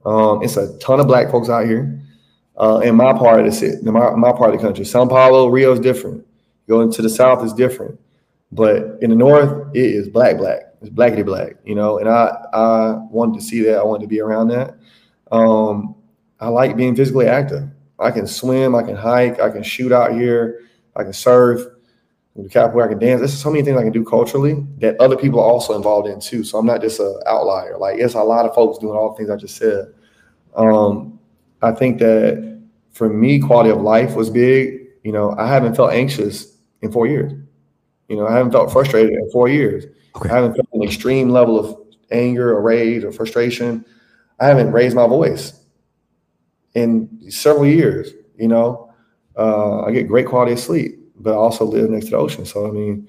Um, 0.06 0.42
it's 0.42 0.56
a 0.56 0.78
ton 0.78 1.00
of 1.00 1.06
black 1.06 1.30
folks 1.30 1.50
out 1.50 1.66
here. 1.66 2.00
Uh, 2.58 2.80
in 2.82 2.94
my 2.94 3.12
part 3.12 3.40
of 3.40 3.46
the 3.46 3.52
city, 3.52 3.76
my, 3.82 4.10
my 4.10 4.32
part 4.32 4.54
of 4.54 4.60
the 4.60 4.66
country, 4.66 4.84
Sao 4.84 5.06
Paulo, 5.06 5.48
Rio 5.48 5.72
is 5.72 5.80
different. 5.80 6.26
Going 6.68 6.90
to 6.92 7.02
the 7.02 7.10
south 7.10 7.44
is 7.44 7.52
different, 7.52 8.00
but 8.50 8.96
in 9.02 9.10
the 9.10 9.16
north 9.16 9.74
it 9.74 9.84
is 9.84 10.08
black, 10.08 10.38
black. 10.38 10.62
It's 10.80 10.90
blackity 10.90 11.24
black, 11.24 11.56
you 11.64 11.74
know. 11.74 11.98
And 11.98 12.08
I 12.08 12.36
I 12.52 12.92
wanted 13.10 13.38
to 13.40 13.44
see 13.44 13.62
that. 13.64 13.78
I 13.78 13.84
wanted 13.84 14.02
to 14.02 14.08
be 14.08 14.20
around 14.20 14.48
that. 14.48 14.76
Um, 15.30 15.94
I 16.40 16.48
like 16.48 16.76
being 16.76 16.96
physically 16.96 17.26
active. 17.26 17.68
I 17.98 18.10
can 18.10 18.26
swim, 18.26 18.74
I 18.74 18.82
can 18.82 18.96
hike, 18.96 19.40
I 19.40 19.50
can 19.50 19.62
shoot 19.62 19.92
out 19.92 20.12
here, 20.12 20.60
I 20.94 21.02
can 21.02 21.12
surf, 21.12 21.62
the 22.34 22.48
capoeira, 22.48 22.84
I 22.84 22.88
can 22.88 22.98
dance. 22.98 23.20
There's 23.20 23.38
so 23.38 23.50
many 23.50 23.64
things 23.64 23.78
I 23.78 23.82
can 23.82 23.92
do 23.92 24.04
culturally 24.04 24.66
that 24.78 25.00
other 25.00 25.16
people 25.16 25.40
are 25.40 25.46
also 25.50 25.74
involved 25.74 26.08
in 26.08 26.20
too. 26.20 26.44
So 26.44 26.58
I'm 26.58 26.66
not 26.66 26.82
just 26.82 27.00
an 27.00 27.18
outlier. 27.26 27.78
Like 27.78 27.98
it's 27.98 28.14
a 28.14 28.22
lot 28.22 28.44
of 28.44 28.54
folks 28.54 28.78
doing 28.78 28.96
all 28.96 29.10
the 29.10 29.16
things 29.16 29.30
I 29.30 29.36
just 29.36 29.56
said. 29.56 29.92
Um, 30.54 31.15
I 31.66 31.72
think 31.72 31.98
that 31.98 32.62
for 32.92 33.08
me, 33.08 33.40
quality 33.40 33.70
of 33.70 33.80
life 33.80 34.14
was 34.14 34.30
big. 34.30 34.80
You 35.02 35.12
know, 35.12 35.34
I 35.36 35.48
haven't 35.48 35.74
felt 35.74 35.92
anxious 35.92 36.56
in 36.82 36.92
four 36.92 37.06
years. 37.06 37.32
You 38.08 38.16
know, 38.16 38.26
I 38.26 38.34
haven't 38.34 38.52
felt 38.52 38.72
frustrated 38.72 39.12
in 39.12 39.30
four 39.30 39.48
years. 39.48 39.84
Okay. 40.16 40.30
I 40.30 40.36
haven't 40.36 40.54
felt 40.54 40.68
an 40.72 40.82
extreme 40.82 41.30
level 41.30 41.58
of 41.58 41.76
anger 42.10 42.54
or 42.54 42.62
rage 42.62 43.04
or 43.04 43.12
frustration. 43.12 43.84
I 44.38 44.46
haven't 44.46 44.72
raised 44.72 44.94
my 44.96 45.06
voice 45.06 45.60
in 46.74 47.08
several 47.30 47.66
years. 47.66 48.10
You 48.36 48.48
know, 48.48 48.92
uh, 49.36 49.82
I 49.82 49.92
get 49.92 50.08
great 50.08 50.26
quality 50.26 50.52
of 50.52 50.60
sleep, 50.60 50.98
but 51.16 51.32
I 51.32 51.36
also 51.36 51.64
live 51.64 51.90
next 51.90 52.06
to 52.06 52.10
the 52.12 52.16
ocean. 52.18 52.44
So 52.44 52.68
I 52.68 52.70
mean, 52.70 53.08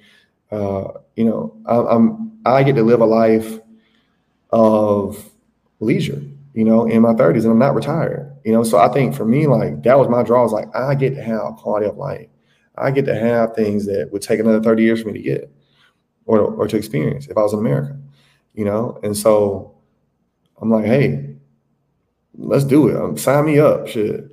uh, 0.52 0.86
you 1.16 1.26
know, 1.26 1.56
I, 1.66 1.78
I'm 1.96 2.32
I 2.46 2.64
get 2.64 2.76
to 2.76 2.84
live 2.84 3.02
a 3.02 3.06
life 3.06 3.60
of 4.52 5.30
leisure. 5.80 6.22
You 6.54 6.64
know, 6.66 6.86
in 6.86 7.04
my 7.04 7.14
30s, 7.14 7.44
and 7.44 7.52
I'm 7.52 7.60
not 7.60 7.76
retired. 7.76 8.27
You 8.46 8.54
know, 8.54 8.64
so 8.64 8.78
I 8.78 8.88
think 8.90 9.16
for 9.16 9.26
me, 9.26 9.48
like 9.48 9.84
that 9.84 9.98
was 9.98 10.10
my 10.10 10.24
draw. 10.24 10.46
Is 10.46 10.52
like 10.52 10.74
I 10.76 10.96
get 10.96 11.16
to 11.16 11.24
have 11.24 11.56
quality 11.58 11.86
of 11.86 11.98
life. 11.98 12.28
I 12.78 12.92
get 12.92 13.06
to 13.06 13.16
have 13.16 13.56
things 13.56 13.86
that 13.88 14.12
would 14.12 14.22
take 14.22 14.40
another 14.40 14.62
30 14.62 14.84
years 14.84 15.02
for 15.02 15.08
me 15.08 15.14
to 15.14 15.22
get 15.22 15.52
or, 16.26 16.40
or 16.40 16.68
to 16.68 16.78
experience 16.78 17.28
if 17.28 17.38
I 17.38 17.42
was 17.42 17.54
in 17.54 17.60
America, 17.60 17.98
you 18.54 18.66
know? 18.66 19.00
And 19.02 19.18
so 19.18 19.76
I'm 20.62 20.70
like, 20.70 20.86
hey, 20.86 21.36
let's 22.36 22.64
do 22.64 22.90
it. 22.90 22.96
Um, 22.96 23.18
sign 23.18 23.46
me 23.46 23.60
up. 23.60 23.88
Shit. 23.88 24.26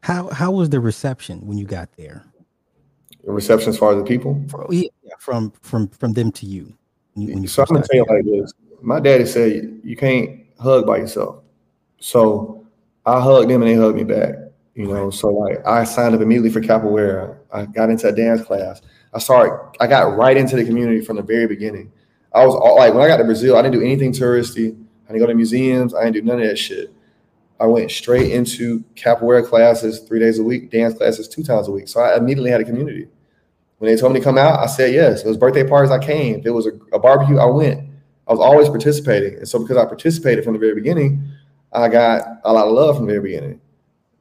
How 0.00 0.28
how 0.30 0.52
was 0.52 0.70
the 0.70 0.78
reception 0.78 1.44
when 1.46 1.58
you 1.58 1.66
got 1.66 1.90
there? 1.96 2.24
The 3.24 3.32
reception 3.32 3.70
as 3.70 3.78
far 3.78 3.92
as 3.92 3.98
the 3.98 4.04
people? 4.04 4.40
yeah, 4.70 4.88
from 5.18 5.50
from 5.62 5.88
from 5.88 6.12
them 6.12 6.30
to 6.32 6.46
you. 6.46 6.72
When 7.14 7.26
you, 7.26 7.34
when 7.34 7.42
you 7.42 7.48
so 7.48 7.62
I'm 7.62 7.74
gonna 7.74 7.84
tell 7.90 7.96
you 7.96 8.06
like 8.08 8.24
this. 8.24 8.52
My 8.82 9.00
daddy 9.00 9.26
said 9.26 9.80
you 9.82 9.96
can't 9.96 10.42
hug 10.60 10.86
by 10.86 10.98
yourself. 10.98 11.42
So 11.98 12.55
I 13.06 13.20
hugged 13.20 13.48
them 13.48 13.62
and 13.62 13.70
they 13.70 13.76
hugged 13.76 13.96
me 13.96 14.04
back. 14.04 14.34
You 14.74 14.88
know, 14.88 15.08
so 15.08 15.28
like 15.28 15.66
I 15.66 15.84
signed 15.84 16.14
up 16.14 16.20
immediately 16.20 16.50
for 16.50 16.60
capoeira. 16.60 17.38
I 17.50 17.64
got 17.64 17.88
into 17.88 18.08
a 18.08 18.12
dance 18.12 18.42
class. 18.42 18.82
I 19.14 19.18
started. 19.20 19.58
I 19.80 19.86
got 19.86 20.16
right 20.16 20.36
into 20.36 20.56
the 20.56 20.64
community 20.64 21.00
from 21.00 21.16
the 21.16 21.22
very 21.22 21.46
beginning. 21.46 21.90
I 22.34 22.44
was 22.44 22.54
all, 22.54 22.76
like 22.76 22.92
when 22.92 23.02
I 23.02 23.08
got 23.08 23.16
to 23.16 23.24
Brazil, 23.24 23.56
I 23.56 23.62
didn't 23.62 23.80
do 23.80 23.80
anything 23.80 24.12
touristy. 24.12 24.76
I 25.08 25.12
didn't 25.12 25.20
go 25.20 25.26
to 25.28 25.34
museums. 25.34 25.94
I 25.94 26.04
didn't 26.04 26.14
do 26.14 26.22
none 26.22 26.42
of 26.42 26.48
that 26.48 26.58
shit. 26.58 26.92
I 27.58 27.66
went 27.66 27.90
straight 27.90 28.32
into 28.32 28.84
capoeira 28.96 29.46
classes 29.46 30.00
three 30.00 30.18
days 30.18 30.38
a 30.38 30.42
week, 30.42 30.70
dance 30.70 30.98
classes 30.98 31.26
two 31.26 31.42
times 31.42 31.68
a 31.68 31.70
week. 31.70 31.88
So 31.88 32.00
I 32.00 32.18
immediately 32.18 32.50
had 32.50 32.60
a 32.60 32.64
community. 32.64 33.08
When 33.78 33.90
they 33.90 33.98
told 33.98 34.12
me 34.12 34.20
to 34.20 34.24
come 34.24 34.36
out, 34.36 34.58
I 34.58 34.66
said 34.66 34.92
yes. 34.92 35.20
If 35.20 35.26
it 35.26 35.28
was 35.28 35.38
birthday 35.38 35.66
parties, 35.66 35.90
I 35.90 35.98
came. 35.98 36.40
If 36.40 36.46
it 36.46 36.50
was 36.50 36.66
a, 36.66 36.72
a 36.92 36.98
barbecue, 36.98 37.38
I 37.38 37.46
went. 37.46 37.88
I 38.28 38.32
was 38.32 38.40
always 38.40 38.68
participating. 38.68 39.38
And 39.38 39.48
so 39.48 39.58
because 39.58 39.78
I 39.78 39.86
participated 39.86 40.44
from 40.44 40.52
the 40.52 40.58
very 40.58 40.74
beginning, 40.74 41.22
I 41.76 41.88
got 41.88 42.40
a 42.44 42.52
lot 42.52 42.66
of 42.66 42.72
love 42.72 42.96
from 42.96 43.06
the 43.06 43.12
very 43.12 43.22
beginning 43.22 43.60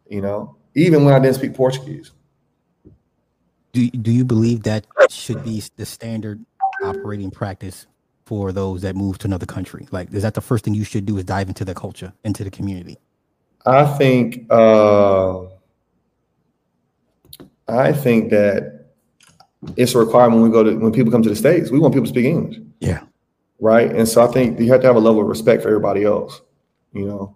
you 0.09 0.21
know, 0.21 0.55
even 0.75 1.05
when 1.05 1.13
I 1.13 1.19
didn't 1.19 1.35
speak 1.35 1.53
Portuguese. 1.53 2.11
Do, 3.73 3.89
do 3.89 4.11
you 4.11 4.23
believe 4.23 4.63
that 4.63 4.85
should 5.09 5.43
be 5.43 5.61
the 5.75 5.85
standard 5.85 6.43
operating 6.83 7.31
practice 7.31 7.87
for 8.25 8.51
those 8.51 8.81
that 8.83 8.95
move 8.95 9.17
to 9.19 9.27
another 9.27 9.45
country? 9.45 9.87
Like, 9.91 10.13
is 10.13 10.23
that 10.23 10.33
the 10.33 10.41
first 10.41 10.63
thing 10.63 10.73
you 10.73 10.85
should 10.85 11.05
do 11.05 11.17
is 11.17 11.25
dive 11.25 11.49
into 11.49 11.65
the 11.65 11.73
culture, 11.73 12.13
into 12.23 12.43
the 12.43 12.51
community? 12.51 12.97
I 13.65 13.85
think, 13.85 14.45
uh, 14.49 15.41
I 17.67 17.91
think 17.91 18.29
that 18.29 18.85
it's 19.75 19.95
a 19.95 19.99
requirement 19.99 20.41
when 20.41 20.49
we 20.49 20.53
go 20.53 20.63
to, 20.63 20.75
when 20.77 20.93
people 20.93 21.11
come 21.11 21.23
to 21.23 21.29
the 21.29 21.35
States, 21.35 21.71
we 21.71 21.79
want 21.79 21.93
people 21.93 22.05
to 22.05 22.11
speak 22.11 22.25
English. 22.25 22.59
Yeah. 22.79 23.01
Right. 23.59 23.91
And 23.91 24.07
so 24.07 24.23
I 24.23 24.31
think 24.31 24.59
you 24.59 24.71
have 24.71 24.81
to 24.81 24.87
have 24.87 24.95
a 24.95 24.99
level 24.99 25.21
of 25.21 25.27
respect 25.27 25.63
for 25.63 25.69
everybody 25.69 26.03
else, 26.03 26.41
you 26.93 27.05
know, 27.05 27.35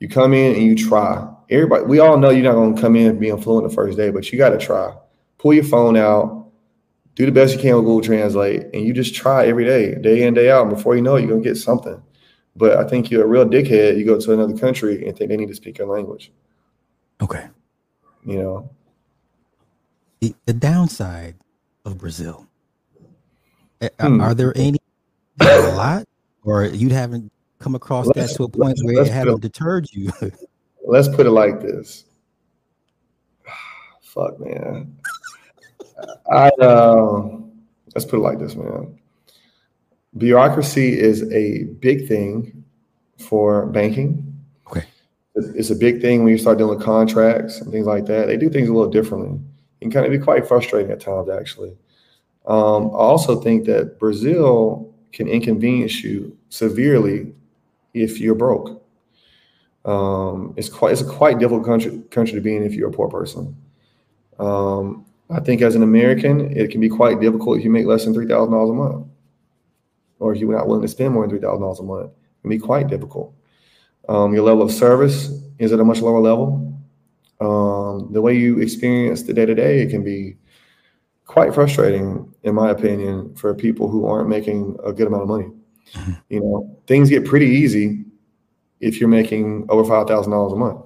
you 0.00 0.08
come 0.08 0.34
in 0.34 0.54
and 0.54 0.64
you 0.64 0.74
try. 0.74 1.26
Everybody, 1.48 1.84
we 1.84 1.98
all 2.00 2.18
know 2.18 2.30
you're 2.30 2.44
not 2.44 2.52
going 2.52 2.74
to 2.74 2.80
come 2.80 2.96
in 2.96 3.18
being 3.18 3.40
fluent 3.40 3.68
the 3.68 3.74
first 3.74 3.96
day, 3.96 4.10
but 4.10 4.30
you 4.30 4.38
got 4.38 4.50
to 4.50 4.58
try. 4.58 4.94
Pull 5.38 5.54
your 5.54 5.64
phone 5.64 5.96
out, 5.96 6.48
do 7.14 7.24
the 7.24 7.32
best 7.32 7.54
you 7.54 7.60
can 7.60 7.76
with 7.76 7.84
Google 7.84 8.00
Translate, 8.02 8.64
and 8.74 8.84
you 8.84 8.92
just 8.92 9.14
try 9.14 9.46
every 9.46 9.64
day, 9.64 9.94
day 9.94 10.26
in, 10.26 10.34
day 10.34 10.50
out. 10.50 10.68
Before 10.68 10.96
you 10.96 11.02
know 11.02 11.16
it, 11.16 11.20
you're 11.20 11.30
going 11.30 11.42
to 11.42 11.48
get 11.48 11.56
something. 11.56 12.02
But 12.56 12.78
I 12.78 12.88
think 12.88 13.10
you're 13.10 13.24
a 13.24 13.28
real 13.28 13.44
dickhead. 13.44 13.98
You 13.98 14.04
go 14.04 14.18
to 14.18 14.32
another 14.32 14.56
country 14.56 15.06
and 15.06 15.16
think 15.16 15.30
they 15.30 15.36
need 15.36 15.48
to 15.48 15.54
speak 15.54 15.78
your 15.78 15.88
language. 15.88 16.32
Okay. 17.22 17.46
You 18.24 18.38
know, 18.38 18.70
the, 20.20 20.34
the 20.46 20.52
downside 20.52 21.36
of 21.84 21.98
Brazil. 21.98 22.46
Hmm. 24.00 24.20
Are 24.20 24.34
there 24.34 24.52
any 24.56 24.78
a 25.40 25.74
lot, 25.76 26.06
or 26.44 26.64
you 26.64 26.88
haven't 26.88 27.30
come 27.58 27.74
across 27.74 28.06
let's, 28.06 28.32
that 28.32 28.36
to 28.36 28.44
a 28.44 28.48
point 28.48 28.78
where 28.82 29.02
it 29.02 29.08
hadn't 29.08 29.40
deterred 29.40 29.88
you? 29.92 30.10
let's 30.86 31.08
put 31.08 31.26
it 31.26 31.30
like 31.30 31.60
this. 31.60 32.04
Fuck, 34.02 34.38
man. 34.40 34.96
I 36.30 36.48
uh, 36.60 37.28
let's 37.94 38.04
put 38.04 38.16
it 38.16 38.22
like 38.22 38.38
this, 38.38 38.54
man. 38.54 38.98
Bureaucracy 40.16 40.98
is 40.98 41.30
a 41.32 41.64
big 41.80 42.08
thing 42.08 42.64
for 43.18 43.66
banking. 43.66 44.34
Okay. 44.66 44.84
It's 45.34 45.70
a 45.70 45.74
big 45.74 46.00
thing 46.00 46.24
when 46.24 46.32
you 46.32 46.38
start 46.38 46.58
dealing 46.58 46.76
with 46.76 46.84
contracts 46.84 47.60
and 47.60 47.70
things 47.70 47.86
like 47.86 48.06
that. 48.06 48.26
They 48.26 48.36
do 48.36 48.48
things 48.48 48.68
a 48.68 48.72
little 48.72 48.90
differently. 48.90 49.38
It 49.80 49.84
can 49.84 49.90
kind 49.90 50.06
of 50.06 50.12
be 50.12 50.18
quite 50.18 50.46
frustrating 50.48 50.90
at 50.90 51.00
times, 51.00 51.28
actually. 51.28 51.76
Um, 52.46 52.86
I 52.86 52.98
also 52.98 53.40
think 53.40 53.66
that 53.66 53.98
Brazil 53.98 54.94
can 55.12 55.28
inconvenience 55.28 56.02
you 56.02 56.36
severely 56.48 57.34
if 58.02 58.20
you're 58.20 58.34
broke. 58.34 58.82
Um, 59.84 60.52
it's 60.56 60.68
quite 60.68 60.92
it's 60.92 61.00
a 61.00 61.04
quite 61.06 61.38
difficult 61.38 61.64
country 61.64 62.02
country 62.10 62.34
to 62.34 62.40
be 62.40 62.56
in 62.56 62.64
if 62.64 62.74
you're 62.74 62.88
a 62.88 62.92
poor 62.92 63.08
person. 63.08 63.56
Um, 64.38 65.06
I 65.30 65.40
think 65.40 65.62
as 65.62 65.74
an 65.74 65.82
American, 65.82 66.56
it 66.56 66.70
can 66.70 66.80
be 66.80 66.88
quite 66.88 67.20
difficult 67.20 67.58
if 67.58 67.64
you 67.64 67.70
make 67.70 67.86
less 67.86 68.04
than 68.04 68.14
three 68.14 68.26
thousand 68.26 68.52
dollars 68.52 68.70
a 68.70 68.74
month, 68.74 69.06
or 70.18 70.34
if 70.34 70.40
you're 70.40 70.56
not 70.56 70.66
willing 70.66 70.82
to 70.82 70.88
spend 70.88 71.14
more 71.14 71.22
than 71.22 71.30
three 71.30 71.40
thousand 71.40 71.62
dollars 71.62 71.80
a 71.80 71.84
month. 71.84 72.10
It 72.10 72.42
can 72.42 72.50
be 72.50 72.58
quite 72.58 72.88
difficult. 72.88 73.32
Um, 74.08 74.34
your 74.34 74.44
level 74.44 74.62
of 74.62 74.70
service 74.70 75.30
is 75.58 75.72
at 75.72 75.80
a 75.80 75.84
much 75.84 76.00
lower 76.00 76.20
level. 76.20 76.62
Um, 77.40 78.12
the 78.12 78.22
way 78.22 78.34
you 78.34 78.60
experience 78.60 79.22
the 79.22 79.34
day 79.34 79.46
to 79.46 79.54
day, 79.54 79.80
it 79.80 79.90
can 79.90 80.02
be 80.02 80.36
quite 81.26 81.52
frustrating, 81.54 82.32
in 82.44 82.54
my 82.54 82.70
opinion, 82.70 83.34
for 83.34 83.54
people 83.54 83.88
who 83.88 84.06
aren't 84.06 84.28
making 84.28 84.76
a 84.84 84.92
good 84.92 85.06
amount 85.06 85.22
of 85.22 85.28
money. 85.28 85.48
You 86.28 86.40
know, 86.40 86.78
things 86.86 87.08
get 87.08 87.24
pretty 87.24 87.46
easy 87.46 88.04
if 88.80 89.00
you're 89.00 89.08
making 89.08 89.66
over 89.68 89.84
five 89.84 90.06
thousand 90.06 90.32
dollars 90.32 90.52
a 90.52 90.56
month. 90.56 90.82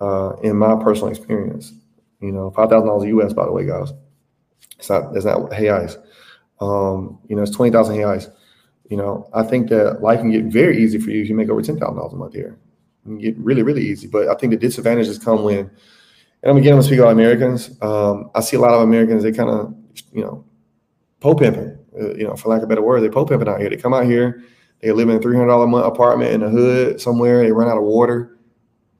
Uh, 0.00 0.34
in 0.42 0.56
my 0.56 0.74
personal 0.82 1.08
experience, 1.08 1.72
you 2.20 2.32
know, 2.32 2.50
five 2.50 2.68
thousand 2.70 2.88
dollars 2.88 3.08
US, 3.08 3.32
by 3.32 3.44
the 3.44 3.52
way, 3.52 3.66
guys. 3.66 3.92
It's 4.78 4.88
not. 4.88 5.14
It's 5.14 5.24
not 5.24 5.50
reais. 5.50 5.96
Um, 6.60 7.18
you 7.28 7.36
know, 7.36 7.42
it's 7.42 7.50
twenty 7.50 7.70
thousand 7.70 7.96
reais. 7.96 8.30
You 8.88 8.96
know, 8.96 9.28
I 9.32 9.42
think 9.42 9.68
that 9.70 10.02
life 10.02 10.20
can 10.20 10.30
get 10.30 10.44
very 10.46 10.82
easy 10.82 10.98
for 10.98 11.10
you 11.10 11.22
if 11.22 11.28
you 11.28 11.34
make 11.34 11.48
over 11.48 11.62
ten 11.62 11.78
thousand 11.78 11.96
dollars 11.96 12.12
a 12.12 12.16
month 12.16 12.34
here. 12.34 12.58
get 13.18 13.36
really, 13.38 13.62
really 13.62 13.86
easy. 13.86 14.08
But 14.08 14.28
I 14.28 14.34
think 14.34 14.50
the 14.50 14.58
disadvantages 14.58 15.18
come 15.18 15.44
when, 15.44 15.70
and 16.42 16.58
again, 16.58 16.72
I'm 16.72 16.78
gonna 16.78 16.82
speak 16.82 16.98
about 16.98 17.12
Americans. 17.12 17.70
Um, 17.82 18.30
I 18.34 18.40
see 18.40 18.56
a 18.56 18.60
lot 18.60 18.74
of 18.74 18.82
Americans. 18.82 19.22
They 19.22 19.32
kind 19.32 19.50
of, 19.50 19.74
you 20.12 20.22
know, 20.22 20.44
po 21.20 21.34
pimping 21.34 21.78
Uh, 21.98 22.14
you 22.14 22.24
know, 22.24 22.36
for 22.36 22.48
lack 22.48 22.58
of 22.58 22.64
a 22.64 22.66
better 22.66 22.82
word, 22.82 23.00
they 23.00 23.08
po 23.08 23.24
pimping 23.24 23.48
out 23.48 23.60
here. 23.60 23.70
They 23.70 23.76
come 23.76 23.94
out 23.94 24.04
here, 24.04 24.42
they 24.80 24.92
live 24.92 25.08
in 25.08 25.16
a 25.16 25.20
three 25.20 25.34
hundred 25.34 25.48
dollar 25.48 25.66
month 25.66 25.86
apartment 25.86 26.32
in 26.32 26.40
the 26.40 26.48
hood 26.48 27.00
somewhere. 27.00 27.42
They 27.42 27.52
run 27.52 27.68
out 27.68 27.78
of 27.78 27.84
water. 27.84 28.38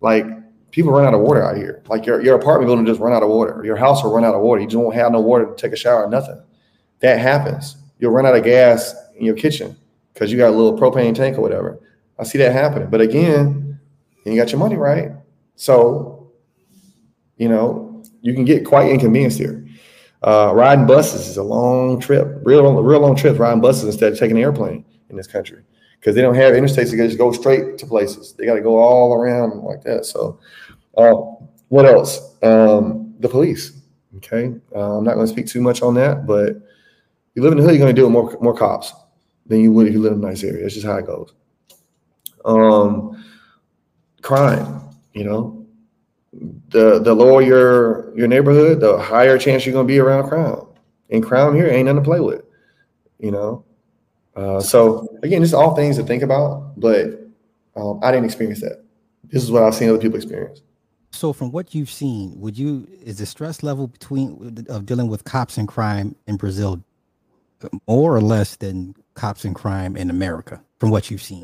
Like 0.00 0.26
people 0.70 0.92
run 0.92 1.04
out 1.04 1.14
of 1.14 1.20
water 1.20 1.42
out 1.42 1.56
here. 1.56 1.82
Like 1.88 2.06
your 2.06 2.22
your 2.22 2.36
apartment 2.36 2.68
building 2.68 2.86
just 2.86 3.00
run 3.00 3.12
out 3.12 3.22
of 3.22 3.28
water. 3.28 3.62
Your 3.64 3.76
house 3.76 4.02
will 4.02 4.12
run 4.12 4.24
out 4.24 4.34
of 4.34 4.40
water. 4.40 4.60
You 4.60 4.66
just 4.66 4.76
won't 4.76 4.94
have 4.94 5.12
no 5.12 5.20
water 5.20 5.46
to 5.46 5.54
take 5.54 5.72
a 5.72 5.76
shower. 5.76 6.04
Or 6.04 6.10
nothing. 6.10 6.40
That 7.00 7.18
happens. 7.18 7.76
You'll 7.98 8.12
run 8.12 8.26
out 8.26 8.36
of 8.36 8.44
gas 8.44 8.94
in 9.16 9.24
your 9.24 9.36
kitchen 9.36 9.76
because 10.12 10.32
you 10.32 10.38
got 10.38 10.48
a 10.48 10.56
little 10.56 10.78
propane 10.78 11.14
tank 11.14 11.38
or 11.38 11.42
whatever. 11.42 11.80
I 12.18 12.24
see 12.24 12.38
that 12.38 12.52
happening. 12.52 12.90
But 12.90 13.00
again, 13.00 13.78
you 14.26 14.36
got 14.36 14.50
your 14.50 14.58
money 14.58 14.76
right. 14.76 15.12
So, 15.56 16.30
you 17.36 17.48
know, 17.48 18.02
you 18.20 18.34
can 18.34 18.44
get 18.44 18.66
quite 18.66 18.90
inconvenienced 18.90 19.38
here. 19.38 19.59
Uh, 20.22 20.52
riding 20.54 20.86
buses 20.86 21.28
is 21.28 21.36
a 21.38 21.42
long 21.42 21.98
trip, 21.98 22.40
real 22.42 22.82
real 22.82 23.00
long 23.00 23.16
trips. 23.16 23.38
Riding 23.38 23.60
buses 23.60 23.84
instead 23.84 24.12
of 24.12 24.18
taking 24.18 24.36
an 24.36 24.42
airplane 24.42 24.84
in 25.08 25.16
this 25.16 25.26
country 25.26 25.62
because 25.98 26.14
they 26.14 26.22
don't 26.22 26.34
have 26.34 26.54
interstates. 26.54 26.90
They 26.90 26.96
just 27.06 27.18
go 27.18 27.32
straight 27.32 27.78
to 27.78 27.86
places. 27.86 28.34
They 28.34 28.46
got 28.46 28.54
to 28.54 28.60
go 28.60 28.78
all 28.78 29.14
around 29.14 29.62
like 29.62 29.82
that. 29.82 30.04
So, 30.04 30.38
uh, 30.96 31.14
what 31.68 31.86
else? 31.86 32.36
Um, 32.42 33.14
the 33.20 33.28
police. 33.28 33.72
Okay, 34.16 34.54
uh, 34.74 34.98
I'm 34.98 35.04
not 35.04 35.14
going 35.14 35.26
to 35.26 35.32
speak 35.32 35.46
too 35.46 35.60
much 35.60 35.82
on 35.82 35.94
that, 35.94 36.26
but 36.26 36.56
you 37.34 37.42
live 37.42 37.52
in 37.52 37.58
the 37.58 37.64
hood, 37.64 37.72
you're 37.72 37.78
going 37.78 37.94
to 37.94 37.98
deal 37.98 38.06
with 38.06 38.12
more 38.12 38.36
more 38.42 38.56
cops 38.56 38.92
than 39.46 39.60
you 39.60 39.72
would 39.72 39.86
if 39.86 39.92
you 39.92 40.00
live 40.00 40.12
in 40.12 40.22
a 40.22 40.26
nice 40.26 40.42
area. 40.42 40.64
It's 40.64 40.74
just 40.74 40.86
how 40.86 40.96
it 40.96 41.06
goes. 41.06 41.32
Um, 42.44 43.24
crime, 44.20 44.82
you 45.14 45.24
know, 45.24 45.59
the 46.70 47.00
the 47.00 47.14
lower 47.14 47.42
your 47.42 48.16
your 48.16 48.28
neighborhood, 48.28 48.80
the 48.80 48.98
higher 48.98 49.38
chance 49.38 49.66
you're 49.66 49.72
going 49.72 49.86
to 49.86 49.92
be 49.92 49.98
around 49.98 50.28
crime. 50.28 50.66
And 51.10 51.22
crime 51.22 51.54
here 51.54 51.66
ain't 51.66 51.86
nothing 51.86 52.02
to 52.02 52.08
play 52.08 52.20
with, 52.20 52.42
you 53.18 53.32
know. 53.32 53.64
Uh, 54.36 54.60
so 54.60 55.08
again, 55.22 55.42
just 55.42 55.54
all 55.54 55.74
things 55.74 55.96
to 55.96 56.04
think 56.04 56.22
about, 56.22 56.78
but 56.78 57.20
um, 57.76 57.98
I 58.02 58.12
didn't 58.12 58.26
experience 58.26 58.60
that. 58.60 58.84
This 59.24 59.42
is 59.42 59.50
what 59.50 59.62
I've 59.62 59.74
seen 59.74 59.88
other 59.88 59.98
people 59.98 60.16
experience. 60.16 60.62
So, 61.12 61.32
from 61.32 61.50
what 61.50 61.74
you've 61.74 61.90
seen, 61.90 62.38
would 62.40 62.56
you 62.56 62.86
is 63.02 63.18
the 63.18 63.26
stress 63.26 63.62
level 63.62 63.88
between 63.88 64.64
of 64.68 64.86
dealing 64.86 65.08
with 65.08 65.24
cops 65.24 65.58
and 65.58 65.66
crime 65.66 66.14
in 66.26 66.36
Brazil 66.36 66.82
more 67.86 68.14
or 68.14 68.20
less 68.20 68.56
than 68.56 68.94
cops 69.14 69.44
and 69.44 69.54
crime 69.54 69.96
in 69.96 70.10
America? 70.10 70.62
From 70.78 70.90
what 70.90 71.10
you've 71.10 71.22
seen, 71.22 71.42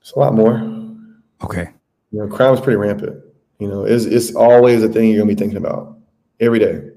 it's 0.00 0.12
a 0.12 0.18
lot 0.18 0.34
more. 0.34 0.56
Okay, 1.42 1.70
you 2.12 2.18
know, 2.18 2.28
crime 2.28 2.54
is 2.54 2.60
pretty 2.60 2.76
rampant. 2.76 3.22
You 3.58 3.68
know, 3.68 3.84
it's 3.84 4.04
it's 4.04 4.34
always 4.34 4.82
a 4.82 4.88
thing 4.88 5.08
you're 5.10 5.18
gonna 5.18 5.34
be 5.34 5.38
thinking 5.38 5.58
about 5.58 5.98
every 6.40 6.58
day. 6.58 6.90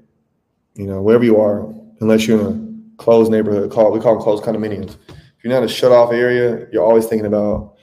You 0.74 0.86
know, 0.86 1.00
wherever 1.00 1.24
you 1.24 1.40
are, 1.40 1.72
unless 2.00 2.26
you're 2.26 2.40
in 2.40 2.46
a 2.46 3.02
closed 3.02 3.30
neighborhood, 3.30 3.70
call 3.70 3.92
we 3.92 4.00
call 4.00 4.14
them 4.14 4.22
closed 4.22 4.44
condominiums. 4.44 4.96
If 5.08 5.44
you're 5.44 5.52
not 5.52 5.58
in 5.58 5.64
a 5.64 5.68
shut 5.68 5.92
off 5.92 6.12
area, 6.12 6.66
you're 6.72 6.84
always 6.84 7.06
thinking 7.06 7.26
about 7.26 7.76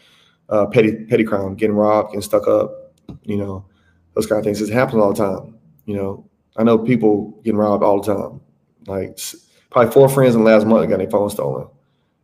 uh, 0.49 0.67
petty 0.67 1.05
petty 1.05 1.23
crime, 1.23 1.55
getting 1.55 1.75
robbed, 1.75 2.09
getting 2.09 2.21
stuck 2.21 2.47
up, 2.47 2.93
you 3.23 3.37
know, 3.37 3.65
those 4.13 4.27
kind 4.27 4.39
of 4.39 4.45
things. 4.45 4.61
It 4.61 4.71
happens 4.71 5.01
all 5.01 5.13
the 5.13 5.23
time. 5.23 5.57
You 5.85 5.95
know, 5.95 6.29
I 6.57 6.63
know 6.63 6.77
people 6.77 7.39
getting 7.43 7.57
robbed 7.57 7.83
all 7.83 8.01
the 8.01 8.13
time. 8.13 8.41
Like 8.85 9.17
probably 9.71 9.91
four 9.91 10.09
friends 10.09 10.35
in 10.35 10.43
the 10.43 10.49
last 10.51 10.67
month 10.67 10.89
got 10.89 10.97
their 10.97 11.09
phone 11.09 11.29
stolen. 11.29 11.67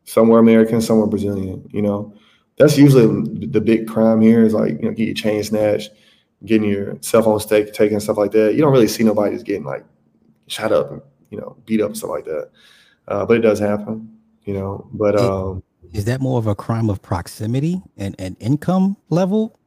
Some 0.03 0.27
were 0.27 0.39
American, 0.39 0.81
some 0.81 0.99
were 0.99 1.07
Brazilian. 1.07 1.67
You 1.71 1.81
know, 1.81 2.13
that's 2.59 2.77
usually 2.77 3.47
the 3.47 3.61
big 3.61 3.87
crime 3.87 4.21
here 4.21 4.43
is 4.43 4.53
like 4.53 4.73
you 4.73 4.89
know 4.89 4.91
get 4.91 5.05
your 5.05 5.15
chain 5.15 5.43
snatched, 5.43 5.91
getting 6.45 6.69
your 6.69 6.97
cell 7.01 7.23
phone 7.23 7.39
stake 7.39 7.73
taken, 7.73 7.99
stuff 7.99 8.17
like 8.17 8.31
that. 8.31 8.53
You 8.53 8.61
don't 8.61 8.73
really 8.73 8.87
see 8.87 9.03
nobody 9.03 9.33
just 9.33 9.45
getting 9.45 9.63
like 9.63 9.85
shot 10.47 10.71
up 10.71 10.91
and 10.91 11.01
you 11.31 11.39
know 11.39 11.55
beat 11.65 11.81
up 11.81 11.87
and 11.87 11.97
stuff 11.97 12.11
like 12.11 12.25
that. 12.25 12.49
Uh, 13.07 13.25
but 13.25 13.37
it 13.37 13.41
does 13.41 13.59
happen. 13.59 14.15
You 14.43 14.53
know, 14.53 14.87
but 14.93 15.19
um 15.19 15.63
is 15.93 16.05
that 16.05 16.21
more 16.21 16.37
of 16.37 16.47
a 16.47 16.53
crime 16.53 16.89
of 16.89 17.01
proximity 17.01 17.81
and, 17.97 18.15
and 18.19 18.35
income 18.39 18.95
level? 19.09 19.57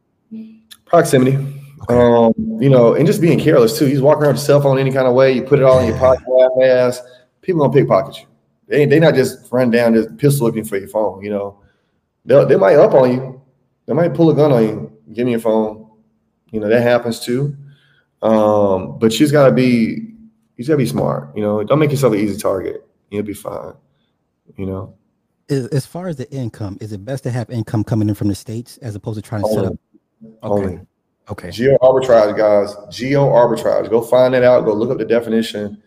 Proximity. 0.85 1.37
Okay. 1.37 1.95
Um, 1.95 2.33
you 2.61 2.69
know, 2.69 2.95
and 2.95 3.07
just 3.07 3.21
being 3.21 3.41
careless 3.41 3.77
too. 3.77 3.87
You 3.87 3.93
just 3.93 4.05
walk 4.05 4.19
around 4.19 4.35
with 4.35 4.37
your 4.37 4.45
cell 4.45 4.61
phone 4.61 4.79
any 4.79 4.93
kind 4.93 5.09
of 5.09 5.15
way, 5.15 5.33
you 5.33 5.43
put 5.43 5.59
it 5.59 5.65
all 5.65 5.81
in 5.81 5.89
your 5.89 5.99
pocket, 5.99 6.23
half 6.39 6.63
ass. 6.63 7.03
People 7.41 7.63
gonna 7.63 7.73
pickpocket 7.73 8.21
you. 8.21 8.27
They 8.69 8.85
they 8.85 9.01
not 9.01 9.15
just 9.15 9.51
run 9.51 9.71
down 9.71 9.95
just 9.95 10.17
pistol 10.19 10.47
looking 10.47 10.65
for 10.65 10.77
your 10.77 10.89
phone, 10.89 11.25
you 11.25 11.31
know. 11.31 11.62
They 12.25 12.45
they 12.45 12.57
might 12.57 12.77
up 12.77 12.95
on 12.95 13.13
you. 13.13 13.43
They 13.87 13.95
might 13.95 14.15
pull 14.15 14.31
a 14.31 14.35
gun 14.35 14.53
on 14.53 14.63
you, 14.63 14.93
give 15.13 15.25
me 15.27 15.33
your 15.33 15.41
phone. 15.41 15.91
You 16.51 16.61
know, 16.61 16.69
that 16.69 16.83
happens 16.83 17.21
too. 17.21 17.57
Um, 18.23 18.99
but 18.99 19.13
she's 19.13 19.33
gotta 19.33 19.53
be 19.53 20.09
you 20.57 20.59
just 20.59 20.69
gotta 20.69 20.79
be 20.79 20.87
smart, 20.87 21.37
you 21.37 21.43
know. 21.43 21.63
Don't 21.65 21.79
make 21.79 21.91
yourself 21.91 22.13
an 22.13 22.21
easy 22.21 22.39
target. 22.39 22.87
You'll 23.11 23.23
be 23.25 23.35
fine. 23.35 23.75
You 24.57 24.67
know 24.67 24.95
as 25.53 25.87
far 25.87 26.09
as 26.09 26.17
the 26.17 26.31
income, 26.33 26.79
is 26.81 26.93
it 26.93 27.05
best 27.05 27.25
to 27.25 27.31
have 27.31 27.51
income 27.51 27.85
coming 27.85 28.09
in 28.09 28.15
from 28.15 28.29
the 28.29 28.35
states 28.35 28.79
as 28.79 28.95
opposed 28.95 29.17
to 29.17 29.23
trying 29.23 29.43
to 29.43 29.49
Only. 29.49 29.63
set 29.63 29.73
up? 29.73 29.79
Only. 30.43 30.75
Okay. 30.75 30.83
Okay. 31.31 31.51
Geo 31.51 31.77
arbitrage, 31.79 32.37
guys. 32.37 32.75
Geo 32.91 33.27
arbitrage. 33.27 33.89
Go 33.89 34.03
find 34.03 34.35
that 34.35 34.43
out. 34.43 34.65
Go 34.65 34.73
look 34.75 34.91
up 34.91 34.99
the 34.99 35.05
definition. 35.05 35.81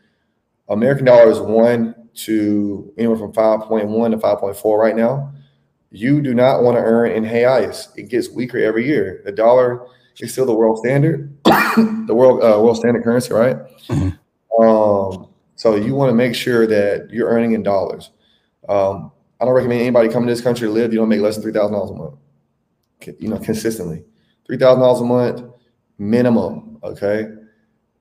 American 0.69 1.05
dollar 1.05 1.29
is 1.29 1.39
one 1.39 1.93
to 2.13 2.93
anywhere 2.97 3.17
from 3.17 3.33
5.1 3.33 4.11
to 4.11 4.17
5.4 4.17 4.77
right 4.79 4.95
now. 4.95 5.33
You 5.95 6.21
do 6.21 6.33
not 6.33 6.61
want 6.61 6.77
to 6.77 6.81
earn 6.83 7.11
in 7.11 7.23
reais. 7.23 7.87
It 7.97 8.09
gets 8.09 8.29
weaker 8.29 8.57
every 8.57 8.85
year. 8.85 9.21
The 9.25 9.31
dollar 9.31 9.85
is 10.19 10.31
still 10.31 10.45
the 10.45 10.53
world 10.53 10.77
standard, 10.79 11.35
the 11.45 12.13
world 12.13 12.43
uh, 12.43 12.59
world 12.61 12.77
standard 12.77 13.03
currency, 13.03 13.33
right? 13.33 13.57
Mhm. 13.87 14.17
Um, 14.61 15.27
so 15.55 15.75
you 15.75 15.95
want 15.95 16.09
to 16.09 16.15
make 16.15 16.35
sure 16.35 16.67
that 16.67 17.09
you're 17.11 17.29
earning 17.29 17.53
in 17.53 17.63
dollars. 17.63 18.11
Um, 18.67 19.11
I 19.39 19.45
don't 19.45 19.53
recommend 19.53 19.81
anybody 19.81 20.09
coming 20.09 20.27
to 20.27 20.33
this 20.33 20.41
country 20.41 20.67
to 20.67 20.73
live. 20.73 20.91
You 20.91 20.99
don't 20.99 21.09
make 21.09 21.21
less 21.21 21.35
than 21.35 21.43
three 21.43 21.53
thousand 21.53 21.73
dollars 21.73 21.91
a 21.91 21.95
month. 21.95 22.15
You 23.19 23.29
know, 23.29 23.39
consistently, 23.39 24.03
three 24.45 24.57
thousand 24.57 24.81
dollars 24.81 25.01
a 25.01 25.05
month 25.05 25.53
minimum. 25.97 26.77
Okay. 26.83 27.27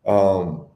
Um, 0.07 0.67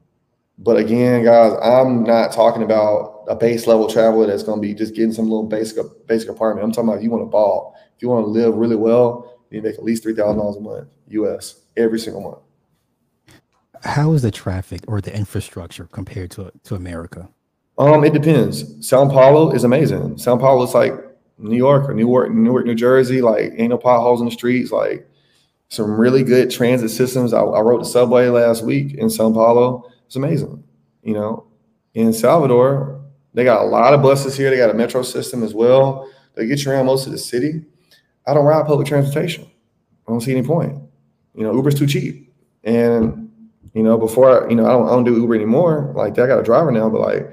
but 0.57 0.77
again, 0.77 1.23
guys, 1.23 1.53
I'm 1.61 2.03
not 2.03 2.31
talking 2.31 2.63
about 2.63 3.18
a 3.29 3.35
base 3.35 3.67
level 3.67 3.87
traveler 3.87 4.25
that's 4.25 4.43
going 4.43 4.59
to 4.59 4.67
be 4.67 4.73
just 4.73 4.95
getting 4.95 5.13
some 5.13 5.25
little 5.25 5.43
basic 5.43 5.85
basic 6.07 6.29
apartment. 6.29 6.65
I'm 6.65 6.71
talking 6.71 6.89
about 6.89 7.03
you 7.03 7.11
want 7.11 7.21
to 7.21 7.27
ball, 7.27 7.75
if 7.95 8.01
you 8.01 8.09
want 8.09 8.25
to 8.25 8.29
live 8.29 8.55
really 8.55 8.75
well, 8.75 9.39
you 9.51 9.61
make 9.61 9.75
at 9.75 9.83
least 9.83 10.03
three 10.03 10.15
thousand 10.15 10.39
dollars 10.39 10.57
a 10.57 10.61
month, 10.61 10.89
U.S. 11.09 11.61
every 11.77 11.99
single 11.99 12.21
month. 12.21 13.39
How 13.83 14.11
is 14.13 14.23
the 14.23 14.31
traffic 14.31 14.81
or 14.87 14.99
the 14.99 15.15
infrastructure 15.15 15.85
compared 15.85 16.31
to 16.31 16.51
to 16.63 16.75
America? 16.75 17.29
Um, 17.77 18.03
it 18.03 18.13
depends. 18.13 18.85
Sao 18.85 19.07
Paulo 19.07 19.51
is 19.51 19.63
amazing. 19.63 20.17
Sao 20.17 20.35
Paulo 20.35 20.63
is 20.63 20.73
like 20.73 20.93
New 21.37 21.55
York 21.55 21.87
or 21.87 21.93
Newark, 21.93 22.31
Newark, 22.31 22.65
New 22.65 22.75
Jersey. 22.75 23.21
Like 23.21 23.53
ain't 23.55 23.69
no 23.69 23.77
potholes 23.77 24.21
in 24.21 24.25
the 24.25 24.31
streets. 24.31 24.71
Like 24.71 25.07
some 25.69 25.99
really 25.99 26.23
good 26.23 26.49
transit 26.49 26.89
systems. 26.89 27.31
I, 27.31 27.41
I 27.41 27.61
rode 27.61 27.81
the 27.81 27.85
subway 27.85 28.27
last 28.27 28.63
week 28.63 28.95
in 28.95 29.09
Sao 29.09 29.31
Paulo. 29.31 29.89
It's 30.07 30.15
amazing. 30.15 30.63
You 31.03 31.13
know, 31.13 31.45
in 31.93 32.11
Salvador, 32.11 32.98
they 33.33 33.43
got 33.43 33.61
a 33.61 33.65
lot 33.65 33.93
of 33.93 34.01
buses 34.01 34.35
here. 34.35 34.49
They 34.49 34.57
got 34.57 34.69
a 34.69 34.73
metro 34.73 35.01
system 35.01 35.43
as 35.43 35.53
well. 35.53 36.09
They 36.35 36.47
get 36.47 36.63
you 36.63 36.71
around 36.71 36.85
most 36.85 37.05
of 37.05 37.11
the 37.11 37.17
city. 37.17 37.63
I 38.25 38.33
don't 38.33 38.45
ride 38.45 38.65
public 38.65 38.87
transportation. 38.87 39.49
I 40.07 40.11
don't 40.11 40.21
see 40.21 40.31
any 40.31 40.45
point. 40.45 40.81
You 41.35 41.43
know, 41.43 41.53
Uber's 41.53 41.75
too 41.75 41.87
cheap. 41.87 42.33
And 42.63 43.31
you 43.73 43.83
know, 43.83 43.97
before 43.97 44.47
you 44.49 44.55
know, 44.55 44.65
I 44.65 44.69
don't, 44.69 44.87
I 44.87 44.89
don't 44.89 45.03
do 45.03 45.15
Uber 45.15 45.35
anymore. 45.35 45.93
Like 45.95 46.13
I 46.13 46.27
got 46.27 46.39
a 46.39 46.43
driver 46.43 46.71
now, 46.71 46.89
but 46.89 47.01
like 47.01 47.29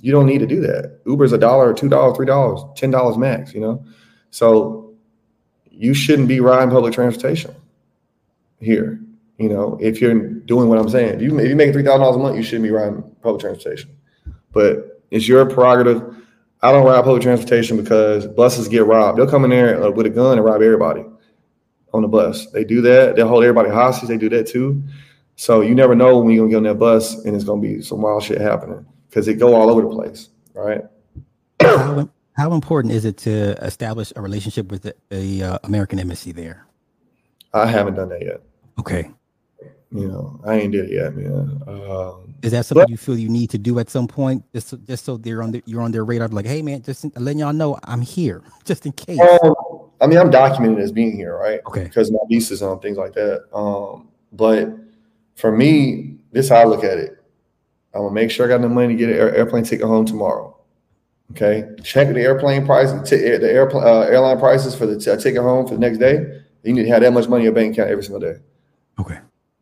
you 0.00 0.12
don't 0.12 0.26
need 0.26 0.38
to 0.38 0.46
do 0.46 0.60
that. 0.60 1.00
Uber's 1.06 1.32
a 1.32 1.38
dollar, 1.38 1.72
two 1.72 1.88
dollars, 1.88 2.16
three 2.16 2.26
dollars, 2.26 2.60
ten 2.76 2.90
dollars 2.90 3.16
max. 3.16 3.54
You 3.54 3.60
know, 3.60 3.84
so 4.30 4.94
you 5.70 5.94
shouldn't 5.94 6.28
be 6.28 6.40
riding 6.40 6.70
public 6.70 6.92
transportation 6.92 7.54
here. 8.60 9.00
You 9.38 9.48
know, 9.48 9.78
if 9.80 10.00
you're 10.00 10.18
doing 10.18 10.68
what 10.68 10.78
I'm 10.78 10.88
saying, 10.88 11.16
if 11.16 11.22
you 11.22 11.38
if 11.38 11.48
you 11.48 11.56
make 11.56 11.72
three 11.72 11.84
thousand 11.84 12.00
dollars 12.00 12.16
a 12.16 12.20
month, 12.20 12.36
you 12.36 12.42
shouldn't 12.42 12.64
be 12.64 12.70
riding 12.70 13.02
public 13.22 13.40
transportation. 13.40 13.90
But 14.52 14.95
it's 15.10 15.28
your 15.28 15.46
prerogative. 15.46 16.02
I 16.62 16.72
don't 16.72 16.84
ride 16.84 17.04
public 17.04 17.22
transportation 17.22 17.76
because 17.76 18.26
buses 18.26 18.68
get 18.68 18.86
robbed. 18.86 19.18
They'll 19.18 19.28
come 19.28 19.44
in 19.44 19.50
there 19.50 19.82
uh, 19.82 19.90
with 19.90 20.06
a 20.06 20.10
gun 20.10 20.38
and 20.38 20.44
rob 20.44 20.62
everybody 20.62 21.04
on 21.92 22.02
the 22.02 22.08
bus. 22.08 22.50
They 22.50 22.64
do 22.64 22.80
that. 22.82 23.16
They 23.16 23.22
hold 23.22 23.44
everybody 23.44 23.70
hostage. 23.70 24.08
They 24.08 24.18
do 24.18 24.28
that 24.30 24.46
too. 24.46 24.82
So 25.36 25.60
you 25.60 25.74
never 25.74 25.94
know 25.94 26.18
when 26.18 26.34
you're 26.34 26.44
gonna 26.44 26.50
get 26.50 26.56
on 26.56 26.62
that 26.64 26.78
bus 26.78 27.24
and 27.24 27.34
it's 27.34 27.44
gonna 27.44 27.60
be 27.60 27.82
some 27.82 28.00
wild 28.00 28.22
shit 28.22 28.40
happening 28.40 28.86
because 29.08 29.28
it 29.28 29.34
go 29.34 29.54
all 29.54 29.70
over 29.70 29.82
the 29.82 29.88
place, 29.88 30.30
right? 30.54 30.82
how, 31.60 32.08
how 32.32 32.52
important 32.52 32.94
is 32.94 33.04
it 33.04 33.18
to 33.18 33.52
establish 33.64 34.12
a 34.16 34.22
relationship 34.22 34.70
with 34.70 34.82
the, 34.82 34.94
the 35.10 35.42
uh, 35.42 35.58
American 35.64 35.98
embassy 35.98 36.32
there? 36.32 36.66
I 37.52 37.66
haven't 37.66 37.94
done 37.94 38.08
that 38.08 38.22
yet. 38.22 38.40
Okay. 38.78 39.10
You 39.92 40.08
know, 40.08 40.40
I 40.44 40.54
ain't 40.56 40.72
did 40.72 40.86
it 40.86 40.92
yet, 40.92 41.14
man. 41.16 41.62
Um, 41.66 42.34
Is 42.42 42.50
that 42.52 42.66
something 42.66 42.82
But- 42.82 42.90
you 42.90 42.96
feel 42.96 43.16
you 43.16 43.28
need 43.28 43.50
to 43.50 43.58
do 43.58 43.78
at 43.78 43.88
some 43.88 44.08
point, 44.08 44.42
just 44.52 44.68
so, 44.68 44.76
just 44.78 45.04
so 45.04 45.16
they're 45.16 45.42
on 45.42 45.52
the, 45.52 45.62
you're 45.64 45.80
on 45.80 45.92
their 45.92 46.04
radar? 46.04 46.28
Like, 46.28 46.46
hey 46.46 46.60
man, 46.60 46.82
just 46.82 47.04
letting 47.16 47.38
y'all 47.38 47.52
know 47.52 47.78
I'm 47.84 48.00
here, 48.00 48.42
just 48.64 48.84
in 48.84 48.92
case. 48.92 49.20
um, 49.20 49.54
I 50.00 50.06
mean, 50.06 50.18
I'm 50.18 50.30
documented 50.30 50.80
as 50.80 50.92
being 50.92 51.16
here, 51.16 51.36
right? 51.38 51.60
Okay. 51.68 51.84
Because 51.84 52.10
my 52.10 52.18
visas 52.28 52.62
and 52.62 52.82
things 52.82 52.98
like 52.98 53.12
that. 53.14 53.44
Um, 53.54 54.08
but 54.32 54.68
for 55.36 55.50
me, 55.56 56.16
this 56.32 56.46
is 56.46 56.50
how 56.50 56.56
I 56.56 56.64
look 56.64 56.82
at 56.84 56.98
it. 56.98 57.16
I'm 57.94 58.02
gonna 58.02 58.12
make 58.12 58.30
sure 58.30 58.44
I 58.44 58.48
got 58.48 58.56
enough 58.56 58.72
money 58.72 58.88
to 58.88 58.94
get 58.94 59.08
an 59.08 59.16
air, 59.16 59.34
airplane 59.34 59.64
ticket 59.64 59.86
home 59.86 60.04
tomorrow. 60.04 60.54
Okay, 61.30 61.64
check 61.82 62.08
the 62.12 62.20
airplane 62.20 62.66
price, 62.66 62.90
t- 63.08 63.16
the 63.16 63.50
airplane 63.50 63.84
uh, 63.84 64.00
airline 64.00 64.38
prices 64.38 64.74
for 64.74 64.84
the 64.86 64.98
t- 64.98 65.16
ticket 65.22 65.40
home 65.42 65.66
for 65.66 65.74
the 65.74 65.80
next 65.80 65.98
day. 65.98 66.40
You 66.62 66.72
need 66.74 66.82
to 66.82 66.88
have 66.88 67.00
that 67.02 67.12
much 67.12 67.28
money 67.28 67.42
in 67.42 67.44
your 67.44 67.52
bank 67.54 67.72
account 67.74 67.90
every 67.90 68.02
single 68.04 68.20
day. 68.20 68.38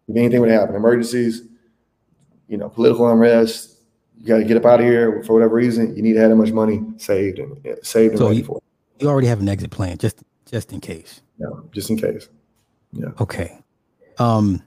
If 0.09 0.17
anything 0.17 0.41
would 0.41 0.51
happen, 0.51 0.75
emergencies, 0.75 1.43
you 2.49 2.57
know, 2.59 2.69
political 2.69 3.09
unrest, 3.11 3.79
you 4.19 4.27
got 4.27 4.39
to 4.39 4.45
get 4.45 4.57
up 4.57 4.65
out 4.67 4.81
of 4.81 4.87
here 4.87 5.23
for 5.25 5.33
whatever 5.35 5.55
reason. 5.55 5.97
You 5.97 6.03
need 6.03 6.13
to 6.15 6.21
have 6.21 6.31
that 6.31 6.37
much 6.37 6.53
money 6.53 6.83
saved 6.99 7.39
and 7.39 7.57
yeah, 7.65 7.75
saved 7.83 8.19
So 8.19 8.29
ready 8.29 8.41
you- 8.41 8.61
You 9.01 9.09
already 9.09 9.27
have 9.29 9.41
an 9.41 9.49
exit 9.49 9.71
plan, 9.71 9.99
just 9.99 10.23
just 10.47 10.73
in 10.73 10.81
case. 10.81 11.21
know, 11.39 11.65
just 11.73 11.91
in 11.91 11.97
case. 11.97 12.29
Yeah. 12.93 13.09
Okay. 13.21 13.59
Um, 14.19 14.63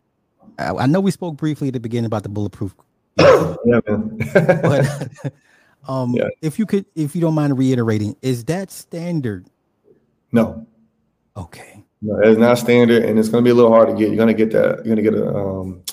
I, 0.60 0.70
I 0.74 0.86
know 0.88 1.00
we 1.00 1.12
spoke 1.12 1.38
briefly 1.38 1.68
at 1.70 1.74
the 1.76 1.80
beginning 1.80 2.06
about 2.08 2.24
the 2.24 2.30
bulletproof, 2.30 2.76
Yeah, 3.20 3.80
man. 3.88 4.18
but 4.34 5.34
um, 5.88 6.14
Yeah. 6.14 6.28
if 6.42 6.58
you 6.60 6.66
could, 6.66 6.86
if 6.96 7.16
you 7.16 7.22
don't 7.22 7.36
mind 7.36 7.58
reiterating, 7.58 8.16
is 8.22 8.44
that 8.46 8.72
standard? 8.72 9.46
no, 10.32 10.66
Okay. 11.38 11.77
No, 12.02 12.20
it's 12.20 12.40
not 12.40 12.58
standard, 12.58 13.04
and 13.04 13.18
it's 13.18 13.30
going 13.30 13.44
to 13.44 13.48
be 13.48 13.52
a 13.52 13.56
little 13.56 13.72
hard 13.72 13.90
to 13.90 13.96
get. 13.96 14.10
You're 14.10 14.18
going 14.18 14.28
to 14.28 14.34
get 14.34 14.52
that. 14.52 14.86
You're 14.86 14.96
going 14.96 14.98
to 14.98 15.02
get 15.02 15.14
a 15.14 15.36
um, 15.36 15.84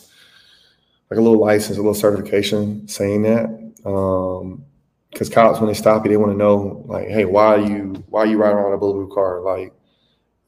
like 1.10 1.18
a 1.18 1.22
little 1.22 1.40
license, 1.40 1.76
a 1.76 1.80
little 1.80 1.94
certification 1.94 2.86
saying 2.88 3.22
that. 3.22 3.46
Um, 3.84 4.64
because 5.10 5.28
cops 5.28 5.60
when 5.60 5.68
they 5.68 5.74
stop 5.74 6.04
you, 6.04 6.10
they 6.10 6.16
want 6.16 6.32
to 6.32 6.36
know 6.36 6.82
like, 6.86 7.06
hey, 7.08 7.24
why 7.24 7.46
are 7.46 7.60
you 7.60 8.04
why 8.08 8.20
are 8.20 8.26
you 8.26 8.36
riding 8.36 8.58
around 8.58 8.72
a 8.72 8.78
bulletproof 8.78 9.14
car? 9.14 9.40
Like, 9.40 9.72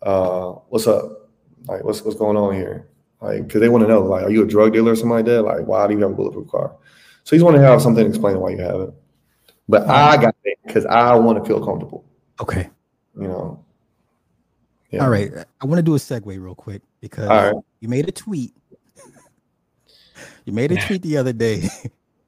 uh, 0.03 0.53
what's 0.69 0.87
up? 0.87 1.31
Like, 1.67 1.85
what's 1.85 2.03
what's 2.03 2.19
going 2.19 2.37
on 2.37 2.55
here? 2.55 2.89
Like, 3.21 3.47
because 3.47 3.61
they 3.61 3.69
want 3.69 3.83
to 3.85 3.89
know, 3.89 4.03
like, 4.03 4.25
are 4.25 4.31
you 4.31 4.43
a 4.43 4.47
drug 4.47 4.73
dealer 4.73 4.93
or 4.93 4.97
something 4.97 5.11
like 5.11 5.25
that? 5.27 5.43
Like, 5.43 5.67
why 5.67 5.87
do 5.87 5.95
you 5.95 6.01
have 6.01 6.11
a 6.11 6.15
bulletproof 6.15 6.49
car? 6.51 6.77
So 7.25 7.35
he's 7.37 7.43
want 7.43 7.57
to 7.57 7.63
have 7.63 7.81
something 7.81 8.05
to 8.05 8.09
explain 8.11 8.39
why 8.41 8.51
you 8.51 8.59
have 8.59 8.81
it. 8.81 8.95
But 9.69 9.89
I 9.89 10.17
got 10.17 10.35
it 10.45 10.59
because 10.65 10.85
I 10.87 11.15
want 11.15 11.39
to 11.39 11.45
feel 11.45 11.65
comfortable. 11.65 12.05
Okay. 12.41 12.69
You 13.19 13.29
know. 13.29 13.66
Yeah. 14.91 15.05
All 15.05 15.11
right. 15.11 15.33
I 15.61 15.67
want 15.67 15.79
to 15.79 15.83
do 15.83 15.95
a 15.95 15.99
segue 15.99 16.27
real 16.27 16.55
quick 16.55 16.83
because 17.01 17.29
right. 17.29 17.55
you 17.81 17.89
made 17.89 18.09
a 18.09 18.13
tweet. 18.13 18.55
you 20.45 20.53
made 20.53 20.73
a 20.73 20.77
tweet 20.87 21.03
the 21.03 21.17
other 21.17 21.33
day. 21.33 21.69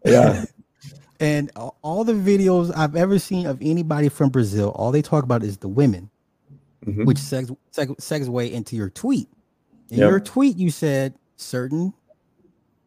Yeah. 0.05 0.45
and 1.21 1.51
all 1.55 2.05
the 2.05 2.13
videos 2.13 2.73
I've 2.77 2.97
ever 2.97 3.19
seen 3.19 3.47
of 3.47 3.59
anybody 3.61 4.09
from 4.09 4.31
Brazil, 4.31 4.71
all 4.71 4.91
they 4.91 5.03
talk 5.03 5.25
about 5.25 5.43
is 5.43 5.59
the 5.59 5.69
women, 5.69 6.11
mm-hmm. 6.85 7.05
which 7.05 7.19
segs, 7.19 7.57
seg, 7.73 7.97
segue 7.97 8.51
into 8.51 8.77
your 8.77 8.91
tweet. 8.91 9.29
In 9.91 9.99
yep. 9.99 10.11
your 10.11 10.21
tweet, 10.21 10.57
you 10.57 10.71
said 10.71 11.15
certain 11.37 11.95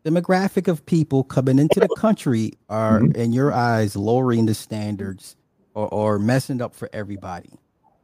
demographic 0.06 0.68
of 0.68 0.86
people 0.86 1.24
coming 1.24 1.60
into 1.60 1.80
the 1.80 1.90
country 1.98 2.54
are, 2.70 3.00
mm-hmm. 3.00 3.20
in 3.20 3.34
your 3.34 3.52
eyes, 3.54 3.96
lowering 3.96 4.46
the 4.46 4.54
standards 4.54 5.36
or, 5.74 5.88
or 5.90 6.20
messing 6.20 6.62
up 6.62 6.76
for 6.76 6.90
everybody. 6.94 7.50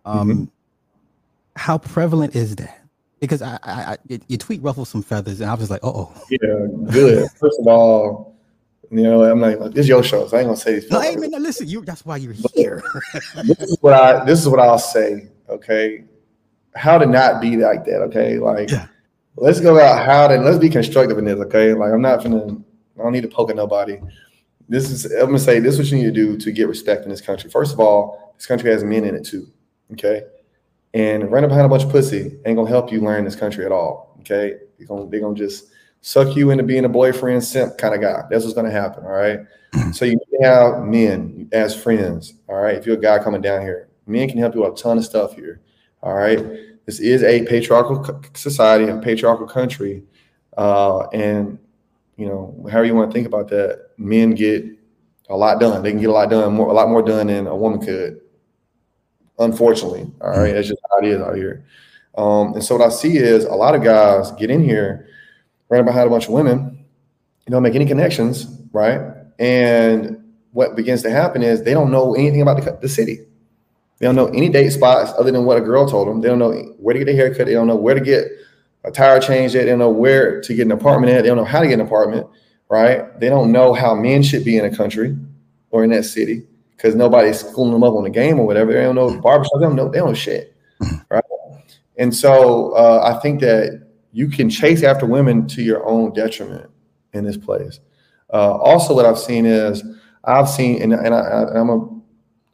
Um, 0.06 0.30
mm-hmm. 0.30 0.44
How 1.58 1.78
prevalent 1.78 2.36
is 2.36 2.56
that? 2.58 2.82
Because 3.20 3.42
I, 3.42 3.58
I, 3.64 3.82
I 3.82 3.98
your 4.28 4.38
tweet 4.38 4.62
ruffled 4.62 4.88
some 4.88 5.02
feathers, 5.02 5.42
and 5.42 5.50
I 5.50 5.56
was 5.56 5.72
like, 5.72 5.82
oh. 5.84 6.14
Yeah, 6.30 6.68
good. 6.92 7.30
First 7.32 7.60
of 7.60 7.68
all, 7.68 8.38
you 8.92 9.02
know, 9.02 9.24
I'm 9.24 9.42
like, 9.42 9.60
this 9.74 9.84
is 9.84 9.88
your 9.90 10.04
show, 10.04 10.28
so 10.28 10.38
I 10.38 10.42
ain't 10.42 10.48
gonna 10.48 10.58
say 10.58 10.76
this. 10.76 10.90
No, 10.90 11.02
hey, 11.02 11.16
man, 11.16 11.32
no, 11.32 11.40
listen, 11.40 11.68
you. 11.68 11.84
That's 11.84 12.06
why 12.06 12.18
you're 12.18 12.36
here. 12.54 12.84
this 13.44 13.60
is 13.60 13.78
what 13.82 13.94
I. 13.94 14.24
This 14.24 14.40
is 14.40 14.48
what 14.48 14.60
I'll 14.60 14.80
say. 14.80 15.30
Okay, 15.50 16.04
how 16.76 16.98
to 16.98 17.06
not 17.06 17.42
be 17.42 17.58
like 17.58 17.86
that. 17.86 18.02
Okay, 18.04 18.38
like 18.38 18.70
yeah. 18.70 18.88
let's 19.36 19.60
go 19.60 19.80
out 19.80 20.06
how 20.06 20.28
to 20.28 20.38
let's 20.38 20.60
be 20.60 20.70
constructive 20.70 21.18
in 21.18 21.26
this. 21.26 21.40
Okay, 21.40 21.74
like 21.74 21.92
I'm 21.92 22.02
not 22.02 22.24
gonna. 22.24 22.56
I 23.00 23.04
don't 23.04 23.12
need 23.12 23.24
to 23.24 23.28
poke 23.28 23.50
at 23.50 23.56
nobody. 23.56 24.00
This 24.70 24.90
is. 24.90 25.06
I'm 25.06 25.28
gonna 25.28 25.40
say 25.40 25.60
this 25.60 25.74
is 25.74 25.80
what 25.80 25.88
you 25.88 25.98
need 25.98 26.04
to 26.06 26.12
do 26.12 26.38
to 26.38 26.52
get 26.52 26.68
respect 26.70 27.04
in 27.04 27.10
this 27.10 27.22
country. 27.22 27.50
First 27.50 27.74
of 27.74 27.80
all, 27.80 28.34
this 28.38 28.46
country 28.46 28.72
has 28.72 28.84
men 28.84 29.04
in 29.04 29.16
it 29.16 29.26
too. 29.26 29.48
Okay, 29.94 30.24
and 30.94 31.32
running 31.32 31.50
behind 31.50 31.66
a 31.66 31.70
bunch 31.70 31.84
of 31.84 31.90
pussy 31.90 32.38
ain't 32.46 32.58
gonna 32.58 32.70
help 32.70 32.92
you 32.92 33.02
learn 33.02 33.26
this 33.26 33.36
country 33.36 33.66
at 33.66 33.72
all. 33.72 34.18
Okay, 34.22 34.58
they're 34.78 34.88
gonna 34.88 35.10
they're 35.10 35.20
gonna 35.20 35.36
just 35.36 35.66
suck 36.02 36.36
you 36.36 36.52
into 36.52 36.64
being 36.64 36.86
a 36.86 36.90
boyfriend 36.90 37.44
simp 37.44 37.78
kind 37.78 37.94
of 37.94 38.02
guy. 38.02 38.24
That's 38.30 38.46
what's 38.46 38.56
to 38.56 38.72
happen. 38.72 39.04
All 39.04 39.12
right. 39.12 39.40
so 39.92 40.06
you 40.06 40.20
have 40.42 40.84
men 40.84 41.50
as 41.52 41.76
friends. 41.76 42.34
All 42.48 42.56
right. 42.56 42.76
If 42.76 42.86
you're 42.86 42.98
a 42.98 43.02
guy 43.02 43.22
coming 43.22 43.42
down 43.42 43.62
here, 43.62 43.90
men 44.06 44.30
can 44.30 44.38
help 44.38 44.56
you 44.56 44.62
with 44.62 44.74
a 44.74 44.76
ton 44.82 44.98
of 44.98 45.06
stuff 45.06 45.36
here. 45.36 45.62
All 46.02 46.14
right. 46.14 46.40
This 46.86 47.00
is 47.00 47.24
a 47.24 47.46
patriarchal 47.46 48.22
society, 48.34 48.86
a 48.90 48.98
patriarchal 48.98 49.48
country. 49.48 50.04
Uh, 50.56 51.08
and, 51.10 51.60
you 52.16 52.26
know, 52.26 52.66
however 52.72 52.86
you 52.86 52.96
want 52.96 53.12
to 53.12 53.14
think 53.14 53.28
about 53.28 53.50
that, 53.50 53.90
men 53.98 54.32
get 54.32 54.66
a 55.30 55.36
lot 55.36 55.60
done. 55.60 55.84
They 55.84 55.92
can 55.92 56.00
get 56.00 56.10
a 56.10 56.14
lot 56.14 56.30
done, 56.30 56.54
more, 56.54 56.70
a 56.70 56.74
lot 56.74 56.88
more 56.88 57.02
done 57.02 57.28
than 57.28 57.48
a 57.48 57.56
woman 57.56 57.82
could. 57.86 58.22
Unfortunately. 59.40 60.10
All 60.22 60.30
right. 60.30 60.54
That's 60.54 60.70
just 60.70 60.77
is 61.06 61.22
out 61.22 61.36
here. 61.36 61.66
Um, 62.18 62.54
and 62.54 62.64
so 62.64 62.78
what 62.78 62.86
I 62.86 62.90
see 62.90 63.18
is 63.18 63.46
a 63.46 63.54
lot 63.54 63.76
of 63.76 63.84
guys 63.84 64.32
get 64.32 64.50
in 64.50 64.64
here 64.64 65.08
ran 65.70 65.86
behind 65.86 66.08
a 66.08 66.10
bunch 66.10 66.26
of 66.26 66.32
women, 66.32 66.86
you 67.46 67.52
don't 67.52 67.64
make 67.64 67.76
any 67.76 67.86
connections, 67.86 68.48
right? 68.72 69.02
And 69.40 70.24
what 70.52 70.76
begins 70.76 71.02
to 71.04 71.10
happen 71.10 71.44
is 71.44 71.64
they 71.64 71.74
don't 71.74 71.92
know 71.92 72.16
anything 72.16 72.42
about 72.42 72.64
the, 72.64 72.78
the 72.82 72.90
city. 72.90 73.20
They 74.00 74.06
don't 74.06 74.16
know 74.16 74.28
any 74.28 74.50
date 74.50 74.70
spots 74.70 75.12
other 75.18 75.32
than 75.32 75.46
what 75.46 75.58
a 75.58 75.62
girl 75.62 75.88
told 75.88 76.08
them. 76.08 76.22
They 76.22 76.28
don't 76.28 76.40
know 76.40 76.52
where 76.78 76.94
to 76.94 77.00
get 77.00 77.10
a 77.10 77.16
haircut. 77.16 77.48
They 77.48 77.54
don't 77.54 77.68
know 77.68 77.76
where 77.76 77.96
to 77.96 78.02
get 78.02 78.26
a 78.84 78.92
tire 78.92 79.20
change 79.20 79.54
They 79.54 79.66
don't 79.66 79.80
know 79.80 79.90
where 79.90 80.42
to 80.42 80.54
get 80.54 80.66
an 80.66 80.72
apartment 80.72 81.12
at. 81.12 81.24
They 81.24 81.30
don't 81.30 81.38
know 81.38 81.46
how 81.46 81.62
to 81.62 81.68
get 81.68 81.80
an 81.80 81.86
apartment, 81.86 82.28
right? 82.70 83.20
They 83.20 83.30
don't 83.30 83.52
know 83.52 83.74
how 83.74 83.96
men 83.96 84.24
should 84.24 84.46
be 84.46 84.58
in 84.58 84.66
a 84.66 84.76
country 84.76 85.18
or 85.72 85.84
in 85.84 85.90
that 85.92 86.04
city 86.04 86.46
because 86.76 86.96
nobody's 86.96 87.40
schooling 87.40 87.74
them 87.74 87.84
up 87.84 87.96
on 87.96 88.04
the 88.04 88.10
game 88.10 88.40
or 88.40 88.46
whatever. 88.46 88.72
They 88.72 88.84
don't 88.84 88.96
know 88.96 89.20
barbershop. 89.20 89.60
They 89.60 89.66
don't 89.66 89.76
know. 89.76 89.90
They 89.90 89.98
don't 89.98 90.10
know 90.10 90.14
shit? 90.14 90.56
And 91.98 92.16
so 92.16 92.72
uh, 92.72 93.14
I 93.14 93.20
think 93.22 93.42
that 93.42 93.88
you 94.12 94.28
can 94.28 94.50
chase 94.50 94.84
after 94.84 95.06
women 95.06 95.48
to 95.50 95.62
your 95.62 95.86
own 95.86 96.14
detriment 96.14 96.70
in 97.14 97.24
this 97.24 97.38
place. 97.38 97.80
Uh, 98.32 98.58
also, 98.58 98.94
what 98.94 99.06
I've 99.06 99.20
seen 99.20 99.46
is 99.46 99.84
I've 100.24 100.50
seen, 100.50 100.82
and, 100.82 100.94
and, 100.94 101.14
I, 101.14 101.46
am 101.56 101.70
I'm 101.70 102.04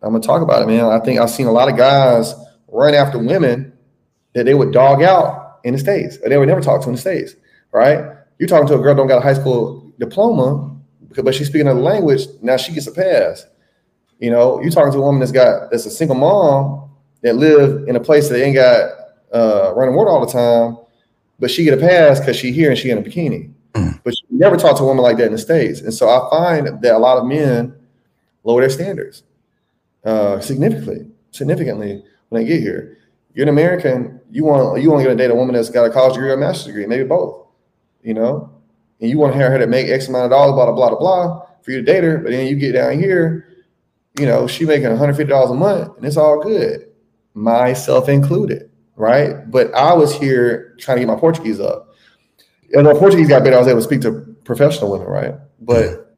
gonna 0.01 0.19
talk 0.19 0.41
about 0.41 0.61
it, 0.61 0.67
man. 0.67 0.85
I 0.85 0.99
think 0.99 1.19
I've 1.19 1.29
seen 1.29 1.47
a 1.47 1.51
lot 1.51 1.69
of 1.69 1.77
guys 1.77 2.33
run 2.67 2.93
after 2.93 3.17
women 3.17 3.73
that 4.33 4.45
they 4.45 4.53
would 4.53 4.71
dog 4.71 5.01
out 5.01 5.59
in 5.63 5.73
the 5.73 5.79
states, 5.79 6.17
or 6.23 6.29
they 6.29 6.37
would 6.37 6.47
never 6.47 6.61
talk 6.61 6.81
to 6.81 6.89
in 6.89 6.95
the 6.95 7.01
states, 7.01 7.35
right? 7.71 8.17
You're 8.37 8.49
talking 8.49 8.67
to 8.67 8.75
a 8.75 8.79
girl 8.79 8.95
don't 8.95 9.07
got 9.07 9.19
a 9.19 9.21
high 9.21 9.33
school 9.33 9.93
diploma, 9.99 10.75
but 11.23 11.33
she's 11.33 11.47
speaking 11.47 11.67
another 11.67 11.81
language. 11.81 12.27
Now 12.41 12.57
she 12.57 12.73
gets 12.73 12.87
a 12.87 12.91
pass. 12.91 13.45
You 14.19 14.31
know, 14.31 14.61
you're 14.61 14.71
talking 14.71 14.91
to 14.91 14.99
a 14.99 15.01
woman 15.01 15.19
that's 15.19 15.31
got 15.31 15.71
that's 15.71 15.85
a 15.85 15.91
single 15.91 16.15
mom 16.15 16.91
that 17.21 17.35
live 17.35 17.87
in 17.87 17.95
a 17.95 17.99
place 17.99 18.29
that 18.29 18.43
ain't 18.43 18.55
got 18.55 19.02
uh, 19.33 19.73
running 19.75 19.95
water 19.95 20.09
all 20.09 20.25
the 20.25 20.31
time 20.31 20.77
but 21.43 21.51
she 21.51 21.65
get 21.65 21.77
a 21.77 21.77
pass 21.77 22.19
because 22.19 22.37
she 22.37 22.53
here 22.53 22.69
and 22.69 22.79
she 22.79 22.89
in 22.89 22.97
a 22.97 23.01
bikini. 23.01 23.51
Mm. 23.73 23.99
But 24.05 24.13
you 24.29 24.37
never 24.37 24.55
talk 24.55 24.77
to 24.77 24.83
a 24.83 24.85
woman 24.85 25.03
like 25.03 25.17
that 25.17 25.25
in 25.25 25.33
the 25.33 25.37
States. 25.37 25.81
And 25.81 25.93
so 25.93 26.07
I 26.07 26.29
find 26.29 26.81
that 26.81 26.93
a 26.93 26.97
lot 26.97 27.17
of 27.17 27.25
men 27.25 27.75
lower 28.45 28.61
their 28.61 28.69
standards 28.69 29.23
uh, 30.05 30.39
significantly, 30.39 31.07
significantly 31.31 32.01
when 32.29 32.43
they 32.43 32.47
get 32.47 32.61
here. 32.61 32.97
You're 33.33 33.43
an 33.43 33.49
American, 33.49 34.21
you 34.31 34.45
want 34.45 34.81
you 34.81 34.89
want 34.89 35.01
to 35.01 35.09
get 35.09 35.13
a 35.13 35.17
date 35.17 35.31
a 35.31 35.35
woman 35.35 35.55
that's 35.55 35.69
got 35.69 35.85
a 35.85 35.89
college 35.89 36.13
degree 36.13 36.29
or 36.29 36.35
a 36.35 36.37
master's 36.37 36.67
degree, 36.67 36.85
maybe 36.85 37.03
both, 37.03 37.47
you 38.03 38.13
know, 38.13 38.49
and 39.01 39.09
you 39.09 39.17
want 39.17 39.33
to 39.33 39.39
have 39.39 39.51
her 39.51 39.57
to 39.57 39.67
make 39.67 39.89
X 39.89 40.07
amount 40.07 40.25
of 40.25 40.31
dollars, 40.31 40.53
blah, 40.53 40.71
blah, 40.71 40.89
blah, 40.91 40.99
blah, 40.99 41.41
for 41.61 41.71
you 41.71 41.77
to 41.77 41.83
date 41.83 42.03
her. 42.03 42.19
But 42.19 42.31
then 42.31 42.45
you 42.45 42.55
get 42.55 42.73
down 42.73 42.99
here, 42.99 43.47
you 44.19 44.27
know, 44.27 44.47
she 44.47 44.65
making 44.65 44.87
$150 44.87 45.51
a 45.51 45.53
month 45.55 45.97
and 45.97 46.05
it's 46.05 46.15
all 46.15 46.41
good, 46.41 46.87
myself 47.33 48.07
included 48.07 48.69
right? 49.03 49.51
But 49.51 49.73
I 49.73 49.93
was 49.93 50.15
here 50.15 50.75
trying 50.79 50.97
to 50.97 51.01
get 51.01 51.07
my 51.07 51.19
Portuguese 51.19 51.59
up. 51.59 51.93
And 52.73 52.87
the 52.87 52.95
Portuguese 52.95 53.27
got 53.27 53.43
better, 53.43 53.57
I 53.57 53.59
was 53.59 53.67
able 53.67 53.79
to 53.79 53.83
speak 53.83 54.01
to 54.01 54.35
professional 54.45 54.91
women, 54.91 55.07
right? 55.07 55.35
But 55.59 56.17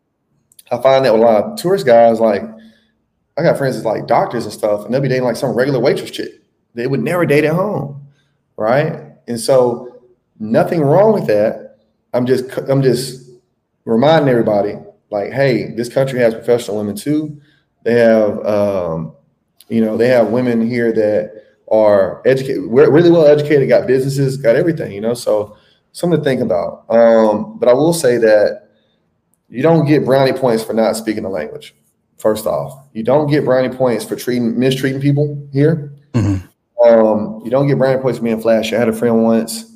I 0.71 0.81
find 0.81 1.03
that 1.03 1.11
with 1.11 1.21
a 1.21 1.25
lot 1.25 1.43
of 1.43 1.57
tourist 1.57 1.85
guys, 1.85 2.19
like 2.19 2.43
I 3.37 3.43
got 3.43 3.57
friends 3.57 3.75
that's 3.75 3.85
like 3.85 4.07
doctors 4.07 4.45
and 4.45 4.53
stuff, 4.53 4.85
and 4.85 4.93
they'll 4.93 5.01
be 5.01 5.09
dating 5.09 5.25
like 5.25 5.35
some 5.35 5.55
regular 5.55 5.79
waitress 5.79 6.11
chick. 6.11 6.31
They 6.75 6.87
would 6.87 7.01
never 7.01 7.25
date 7.25 7.43
at 7.43 7.55
home, 7.55 8.07
right? 8.55 9.13
And 9.27 9.39
so 9.39 10.01
nothing 10.39 10.81
wrong 10.81 11.13
with 11.13 11.27
that. 11.27 11.77
I'm 12.13 12.25
just 12.25 12.55
I'm 12.69 12.81
just 12.81 13.29
reminding 13.83 14.29
everybody, 14.29 14.75
like, 15.09 15.31
hey, 15.31 15.71
this 15.71 15.89
country 15.89 16.19
has 16.19 16.33
professional 16.33 16.77
women 16.77 16.95
too. 16.95 17.41
They 17.83 17.95
have 17.95 18.45
um, 18.45 19.13
you 19.67 19.81
know, 19.81 19.97
they 19.97 20.07
have 20.07 20.29
women 20.29 20.67
here 20.67 20.93
that 20.93 21.44
are 21.69 22.21
educated, 22.25 22.65
we're 22.65 22.91
really 22.91 23.11
well 23.11 23.25
educated, 23.25 23.67
got 23.69 23.87
businesses, 23.87 24.37
got 24.37 24.55
everything, 24.55 24.91
you 24.91 25.01
know. 25.01 25.13
So 25.13 25.57
something 25.91 26.19
to 26.19 26.23
think 26.23 26.41
about. 26.41 26.85
Um, 26.89 27.57
but 27.57 27.69
I 27.69 27.73
will 27.73 27.93
say 27.93 28.17
that 28.17 28.69
you 29.49 29.61
don't 29.61 29.85
get 29.85 30.05
brownie 30.05 30.33
points 30.33 30.63
for 30.63 30.73
not 30.73 30.95
speaking 30.95 31.23
the 31.23 31.29
language. 31.29 31.75
First 32.17 32.45
off, 32.45 32.87
you 32.93 33.03
don't 33.03 33.29
get 33.29 33.45
brownie 33.45 33.75
points 33.75 34.05
for 34.05 34.15
treating 34.15 34.57
mistreating 34.57 35.01
people 35.01 35.47
here. 35.51 35.93
Mm-hmm. 36.13 36.45
Um, 36.87 37.41
you 37.43 37.51
don't 37.51 37.67
get 37.67 37.77
brownie 37.77 38.01
points 38.01 38.19
for 38.19 38.23
being 38.23 38.41
flashy. 38.41 38.75
I 38.75 38.79
had 38.79 38.89
a 38.89 38.93
friend 38.93 39.23
once. 39.23 39.71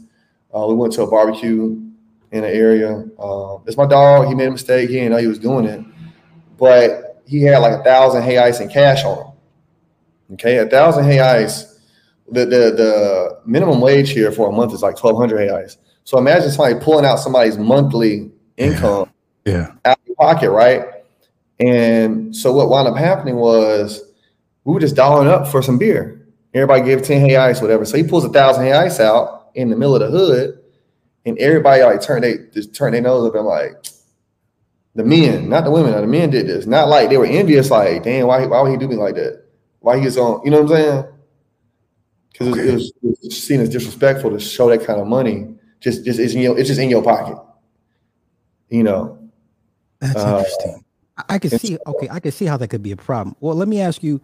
Uh, 0.54 0.66
we 0.68 0.76
went 0.76 0.94
to 0.94 1.04
a 1.04 1.10
barbecue 1.10 1.80
in 2.32 2.44
an 2.44 2.50
area. 2.50 3.06
Um, 3.20 3.64
it's 3.66 3.78
my 3.78 3.86
dog. 3.86 4.28
He 4.28 4.36
made 4.36 4.48
a 4.48 4.52
mistake. 4.52 4.90
He 4.90 4.96
didn't 4.96 5.12
know 5.12 5.18
he 5.18 5.28
was 5.28 5.40
doing 5.40 5.66
it, 5.66 5.84
but 6.58 7.22
he 7.26 7.42
had 7.44 7.60
like 7.60 7.80
a 7.80 7.84
thousand 7.84 8.24
reais 8.24 8.60
and 8.60 8.72
cash 8.72 9.04
on 9.04 9.18
him. 9.18 9.34
Okay, 10.34 10.58
a 10.58 10.66
thousand 10.66 11.06
reais 11.06 11.69
the, 12.32 12.46
the 12.46 12.72
the 12.72 13.40
minimum 13.46 13.82
wage 13.82 14.12
here 14.12 14.32
for 14.32 14.50
a 14.50 14.52
month 14.52 14.74
is 14.74 14.82
like 14.82 14.98
twelve 14.98 15.18
hundred 15.18 15.40
reais. 15.40 15.78
So 16.04 16.18
imagine 16.18 16.50
somebody 16.52 16.84
pulling 16.84 17.06
out 17.06 17.18
somebody's 17.18 17.58
monthly 17.58 18.32
income 18.58 19.10
yeah. 19.46 19.74
out 19.86 20.00
of 20.00 20.08
your 20.08 20.16
pocket, 20.16 20.52
right? 20.52 20.84
And 21.60 22.36
so 22.36 22.52
what 22.54 22.70
wound 22.70 22.88
up 22.88 22.98
happening 22.98 23.36
was 23.36 24.02
we 24.64 24.74
were 24.74 24.80
just 24.80 24.96
dolling 24.96 25.28
up 25.28 25.48
for 25.48 25.62
some 25.62 25.78
beer. 25.78 26.28
Everybody 26.54 26.84
gave 26.84 27.04
10 27.04 27.28
reais, 27.28 27.62
whatever. 27.62 27.86
So 27.86 27.98
he 27.98 28.04
pulls 28.04 28.26
a 28.26 28.30
thousand 28.30 28.64
reais 28.64 29.00
out 29.00 29.52
in 29.54 29.70
the 29.70 29.76
middle 29.76 29.96
of 29.96 30.02
the 30.02 30.18
hood, 30.18 30.60
and 31.26 31.38
everybody 31.38 31.84
like 31.84 32.02
turn 32.02 32.22
they 32.22 32.38
just 32.54 32.74
turn 32.74 32.94
their 32.94 33.02
nose 33.02 33.28
up 33.28 33.36
and 33.36 33.46
like 33.46 33.86
the 34.96 35.04
men, 35.04 35.48
not 35.48 35.64
the 35.64 35.72
women, 35.72 35.94
the 35.94 36.08
men 36.08 36.30
did 36.30 36.48
this. 36.48 36.66
Not 36.66 36.90
like 36.90 37.10
they 37.10 37.18
were 37.18 37.26
envious, 37.26 37.70
like, 37.70 38.04
damn, 38.04 38.28
why, 38.28 38.46
why 38.46 38.62
would 38.62 38.72
he 38.72 38.78
do 38.78 38.88
me 38.88 38.96
like 38.96 39.16
that? 39.16 39.44
Why 39.80 40.00
he's 40.00 40.18
on, 40.18 40.42
you 40.44 40.52
know 40.52 40.62
what 40.64 40.72
I'm 40.72 40.78
saying? 40.78 41.06
Because 42.32 42.48
okay. 42.50 42.68
it, 42.70 42.74
was, 42.74 42.94
it, 43.04 43.18
was, 43.24 43.38
seen 43.44 43.60
as 43.60 43.70
disrespectful 43.70 44.32
to 44.32 44.40
show 44.40 44.70
that 44.70 44.86
kind 44.86 45.00
of 45.00 45.08
money. 45.08 45.48
Just, 45.80 46.06
just 46.06 46.20
it's 46.20 46.34
in 46.34 46.42
your, 46.42 46.58
it's 46.58 46.68
just 46.68 46.80
in 46.80 46.90
your 46.90 47.04
pocket. 47.04 47.38
You 48.70 48.84
know, 48.84 49.18
That's 50.00 50.16
Uh, 50.16 50.38
interesting. 50.38 50.86
I, 51.28 51.40
can 51.40 51.50
see. 51.58 51.78
Okay, 51.86 52.08
I 52.10 52.20
can 52.20 52.32
see 52.32 52.46
how 52.46 52.56
that 52.58 52.70
could 52.70 52.84
be 52.84 52.92
a 52.92 52.96
problem. 52.98 53.36
Well, 53.40 53.56
let 53.56 53.68
me 53.68 53.82
ask 53.82 54.04
you, 54.04 54.22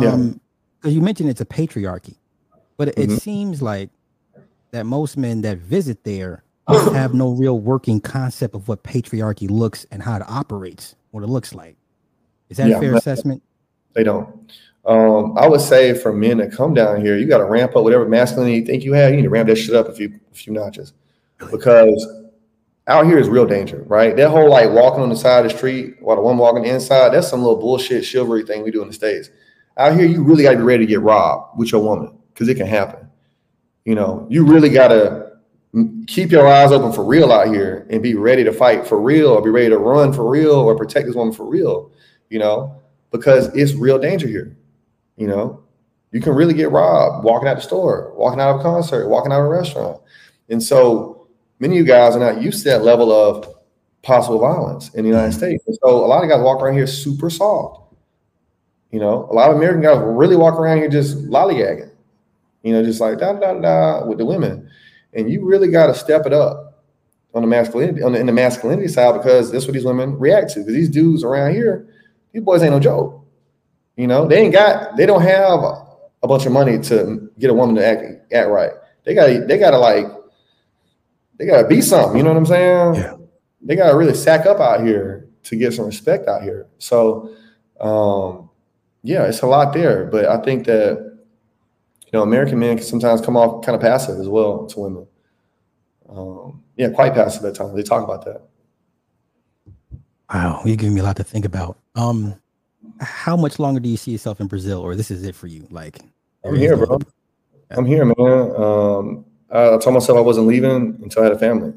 Yeah. 0.00 0.12
um, 0.12 0.40
because 0.80 0.94
you 0.94 1.00
mentioned 1.00 1.30
it's 1.30 1.40
a 1.40 1.46
patriarchy, 1.46 2.16
but 2.76 2.88
it, 2.88 2.98
it 2.98 3.10
Mhm. 3.10 3.20
seems 3.20 3.62
like 3.62 3.90
that 4.72 4.84
most 4.84 5.16
men 5.16 5.40
that 5.42 5.58
visit 5.58 6.04
there 6.04 6.42
have 6.68 7.14
no 7.14 7.30
real 7.30 7.58
working 7.58 8.00
concept 8.00 8.54
of 8.54 8.68
what 8.68 8.82
patriarchy 8.82 9.48
looks 9.48 9.86
and 9.90 10.02
how 10.02 10.16
it 10.16 10.22
operates, 10.28 10.96
what 11.12 11.22
it 11.22 11.28
looks 11.28 11.54
like. 11.54 11.76
Is 12.50 12.56
that 12.58 12.68
Yeah, 12.68 12.76
a 12.76 12.80
fair 12.80 12.94
assessment? 12.94 13.42
they 13.94 14.02
don't. 14.02 14.52
Um, 14.86 15.36
I 15.38 15.48
would 15.48 15.62
say 15.62 15.94
for 15.94 16.12
men 16.12 16.38
to 16.38 16.48
come 16.48 16.74
down 16.74 17.00
here, 17.00 17.16
you 17.16 17.26
got 17.26 17.38
to 17.38 17.46
ramp 17.46 17.74
up 17.74 17.84
whatever 17.84 18.06
masculinity 18.06 18.58
you 18.58 18.66
think 18.66 18.84
you 18.84 18.92
have. 18.92 19.10
You 19.10 19.16
need 19.16 19.22
to 19.22 19.30
ramp 19.30 19.48
that 19.48 19.56
shit 19.56 19.74
up 19.74 19.88
a 19.88 19.94
few 19.94 20.20
a 20.30 20.34
few 20.34 20.52
notches, 20.52 20.92
because 21.50 22.06
out 22.86 23.06
here 23.06 23.18
is 23.18 23.28
real 23.28 23.46
danger, 23.46 23.82
right? 23.86 24.14
That 24.14 24.28
whole 24.28 24.50
like 24.50 24.70
walking 24.70 25.02
on 25.02 25.08
the 25.08 25.16
side 25.16 25.46
of 25.46 25.50
the 25.50 25.56
street 25.56 25.96
while 26.00 26.16
the 26.16 26.22
one 26.22 26.36
walking 26.36 26.66
inside, 26.66 27.10
that's 27.10 27.28
some 27.28 27.40
little 27.40 27.56
bullshit 27.56 28.04
chivalry 28.04 28.44
thing 28.44 28.62
we 28.62 28.70
do 28.70 28.82
in 28.82 28.88
the 28.88 28.94
states. 28.94 29.30
Out 29.78 29.96
here, 29.96 30.06
you 30.06 30.22
really 30.22 30.42
got 30.42 30.52
to 30.52 30.58
be 30.58 30.62
ready 30.62 30.84
to 30.84 30.90
get 30.90 31.00
robbed 31.00 31.58
with 31.58 31.72
your 31.72 31.82
woman 31.82 32.16
because 32.32 32.48
it 32.48 32.56
can 32.56 32.66
happen. 32.66 33.08
You 33.86 33.94
know, 33.94 34.26
you 34.28 34.44
really 34.44 34.68
got 34.68 34.88
to 34.88 35.32
keep 36.06 36.30
your 36.30 36.46
eyes 36.46 36.72
open 36.72 36.92
for 36.92 37.04
real 37.04 37.32
out 37.32 37.48
here 37.48 37.86
and 37.90 38.02
be 38.02 38.14
ready 38.14 38.44
to 38.44 38.52
fight 38.52 38.86
for 38.86 39.00
real 39.00 39.28
or 39.28 39.42
be 39.42 39.50
ready 39.50 39.70
to 39.70 39.78
run 39.78 40.12
for 40.12 40.28
real 40.28 40.52
or 40.52 40.76
protect 40.76 41.06
this 41.06 41.16
woman 41.16 41.32
for 41.32 41.44
real. 41.44 41.90
You 42.28 42.38
know, 42.38 42.82
because 43.10 43.46
it's 43.56 43.72
real 43.72 43.98
danger 43.98 44.28
here. 44.28 44.56
You 45.16 45.28
know, 45.28 45.64
you 46.12 46.20
can 46.20 46.34
really 46.34 46.54
get 46.54 46.70
robbed 46.70 47.24
walking 47.24 47.48
out 47.48 47.56
the 47.56 47.62
store, 47.62 48.12
walking 48.16 48.40
out 48.40 48.54
of 48.54 48.60
a 48.60 48.62
concert, 48.62 49.08
walking 49.08 49.32
out 49.32 49.40
of 49.40 49.46
a 49.46 49.48
restaurant. 49.48 50.00
And 50.48 50.62
so 50.62 51.28
many 51.58 51.78
of 51.78 51.78
you 51.78 51.84
guys 51.84 52.16
are 52.16 52.20
not 52.20 52.42
used 52.42 52.62
to 52.64 52.70
that 52.70 52.84
level 52.84 53.12
of 53.12 53.52
possible 54.02 54.38
violence 54.38 54.94
in 54.94 55.02
the 55.02 55.08
United 55.08 55.30
mm-hmm. 55.30 55.38
States. 55.38 55.64
And 55.66 55.76
so 55.82 56.04
a 56.04 56.06
lot 56.06 56.22
of 56.22 56.30
guys 56.30 56.42
walk 56.42 56.62
around 56.62 56.74
here 56.74 56.86
super 56.86 57.30
soft. 57.30 57.94
You 58.90 59.00
know, 59.00 59.26
a 59.30 59.34
lot 59.34 59.50
of 59.50 59.56
American 59.56 59.82
guys 59.82 59.98
really 59.98 60.36
walk 60.36 60.54
around 60.54 60.78
here 60.78 60.88
just 60.88 61.18
lollygagging, 61.28 61.90
you 62.62 62.72
know, 62.72 62.84
just 62.84 63.00
like 63.00 63.18
da 63.18 63.32
da 63.32 63.54
da 63.54 64.06
with 64.06 64.18
the 64.18 64.24
women. 64.24 64.70
And 65.14 65.28
you 65.28 65.44
really 65.44 65.68
got 65.68 65.88
to 65.88 65.94
step 65.94 66.26
it 66.26 66.32
up 66.32 66.84
on 67.34 67.42
the 67.42 67.48
masculinity 67.48 68.02
on 68.02 68.12
the, 68.12 68.20
in 68.20 68.26
the 68.26 68.32
masculinity 68.32 68.86
side 68.86 69.14
because 69.14 69.50
that's 69.50 69.64
what 69.64 69.74
these 69.74 69.84
women 69.84 70.16
react 70.16 70.52
to. 70.52 70.60
Because 70.60 70.74
these 70.74 70.88
dudes 70.88 71.24
around 71.24 71.54
here, 71.54 71.88
these 72.32 72.42
boys 72.42 72.62
ain't 72.62 72.72
no 72.72 72.78
joke. 72.78 73.23
You 73.96 74.06
know, 74.06 74.26
they 74.26 74.40
ain't 74.40 74.52
got, 74.52 74.96
they 74.96 75.06
don't 75.06 75.22
have 75.22 75.60
a 76.22 76.28
bunch 76.28 76.46
of 76.46 76.52
money 76.52 76.78
to 76.78 77.30
get 77.38 77.50
a 77.50 77.54
woman 77.54 77.76
to 77.76 77.86
act 77.86 78.32
act 78.32 78.48
right. 78.48 78.72
They 79.04 79.14
got, 79.14 79.46
they 79.46 79.58
got 79.58 79.70
to 79.70 79.78
like, 79.78 80.06
they 81.38 81.46
got 81.46 81.62
to 81.62 81.68
be 81.68 81.80
something. 81.80 82.16
You 82.16 82.22
know 82.22 82.30
what 82.30 82.38
I'm 82.38 82.46
saying? 82.46 82.94
Yeah. 82.94 83.16
They 83.60 83.76
got 83.76 83.90
to 83.90 83.96
really 83.96 84.14
sack 84.14 84.46
up 84.46 84.60
out 84.60 84.84
here 84.84 85.28
to 85.44 85.56
get 85.56 85.72
some 85.72 85.86
respect 85.86 86.28
out 86.28 86.42
here. 86.42 86.66
So, 86.78 87.34
um, 87.80 88.50
yeah, 89.02 89.24
it's 89.24 89.42
a 89.42 89.46
lot 89.46 89.72
there. 89.72 90.06
But 90.06 90.24
I 90.24 90.38
think 90.42 90.66
that 90.66 90.98
you 90.98 92.10
know 92.12 92.22
American 92.22 92.58
men 92.58 92.76
can 92.78 92.86
sometimes 92.86 93.20
come 93.20 93.36
off 93.36 93.64
kind 93.64 93.76
of 93.76 93.82
passive 93.82 94.18
as 94.18 94.28
well 94.28 94.66
to 94.66 94.80
women. 94.80 95.06
Um, 96.08 96.62
yeah, 96.76 96.88
quite 96.90 97.14
passive 97.14 97.44
at 97.44 97.54
times. 97.54 97.74
They 97.74 97.82
talk 97.82 98.02
about 98.02 98.24
that. 98.24 98.42
Wow, 100.32 100.62
you're 100.64 100.76
giving 100.76 100.94
me 100.94 101.00
a 101.00 101.04
lot 101.04 101.16
to 101.16 101.24
think 101.24 101.44
about. 101.44 101.78
Um, 101.94 102.40
how 103.04 103.36
much 103.36 103.58
longer 103.58 103.80
do 103.80 103.88
you 103.88 103.96
see 103.96 104.10
yourself 104.10 104.40
in 104.40 104.46
Brazil, 104.46 104.80
or 104.80 104.94
this 104.96 105.10
is 105.10 105.24
it 105.24 105.34
for 105.34 105.46
you? 105.46 105.66
Like, 105.70 106.00
I'm 106.44 106.56
here, 106.56 106.76
no- 106.76 106.86
bro. 106.86 106.98
I'm 107.70 107.86
here, 107.86 108.04
man. 108.04 108.16
Um, 108.56 109.24
I, 109.50 109.74
I 109.74 109.78
told 109.78 109.94
myself 109.94 110.16
I 110.18 110.20
wasn't 110.20 110.46
leaving 110.46 110.98
until 111.02 111.22
I 111.22 111.26
had 111.26 111.32
a 111.32 111.38
family. 111.38 111.72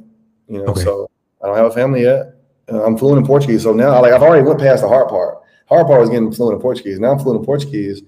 You 0.48 0.60
know, 0.60 0.66
Okay. 0.68 0.82
so 0.82 1.10
I 1.42 1.48
don't 1.48 1.56
have 1.58 1.66
a 1.68 1.72
family 1.72 2.04
yet. 2.04 2.34
Uh, 2.72 2.84
I'm 2.86 2.98
fluent 2.98 3.20
in 3.20 3.26
Portuguese, 3.26 3.64
so 3.64 3.72
now 3.74 4.02
like 4.02 4.12
I've 4.14 4.22
already 4.22 4.44
went 4.44 4.60
past 4.60 4.82
the 4.82 4.88
hard 4.88 5.08
part. 5.10 5.40
Hard 5.70 5.88
part 5.88 6.02
was 6.02 6.10
getting 6.10 6.32
fluent 6.32 6.56
in 6.56 6.62
Portuguese. 6.62 7.00
Now 7.00 7.12
I'm 7.12 7.20
fluent 7.20 7.40
in 7.42 7.46
Portuguese. 7.46 8.02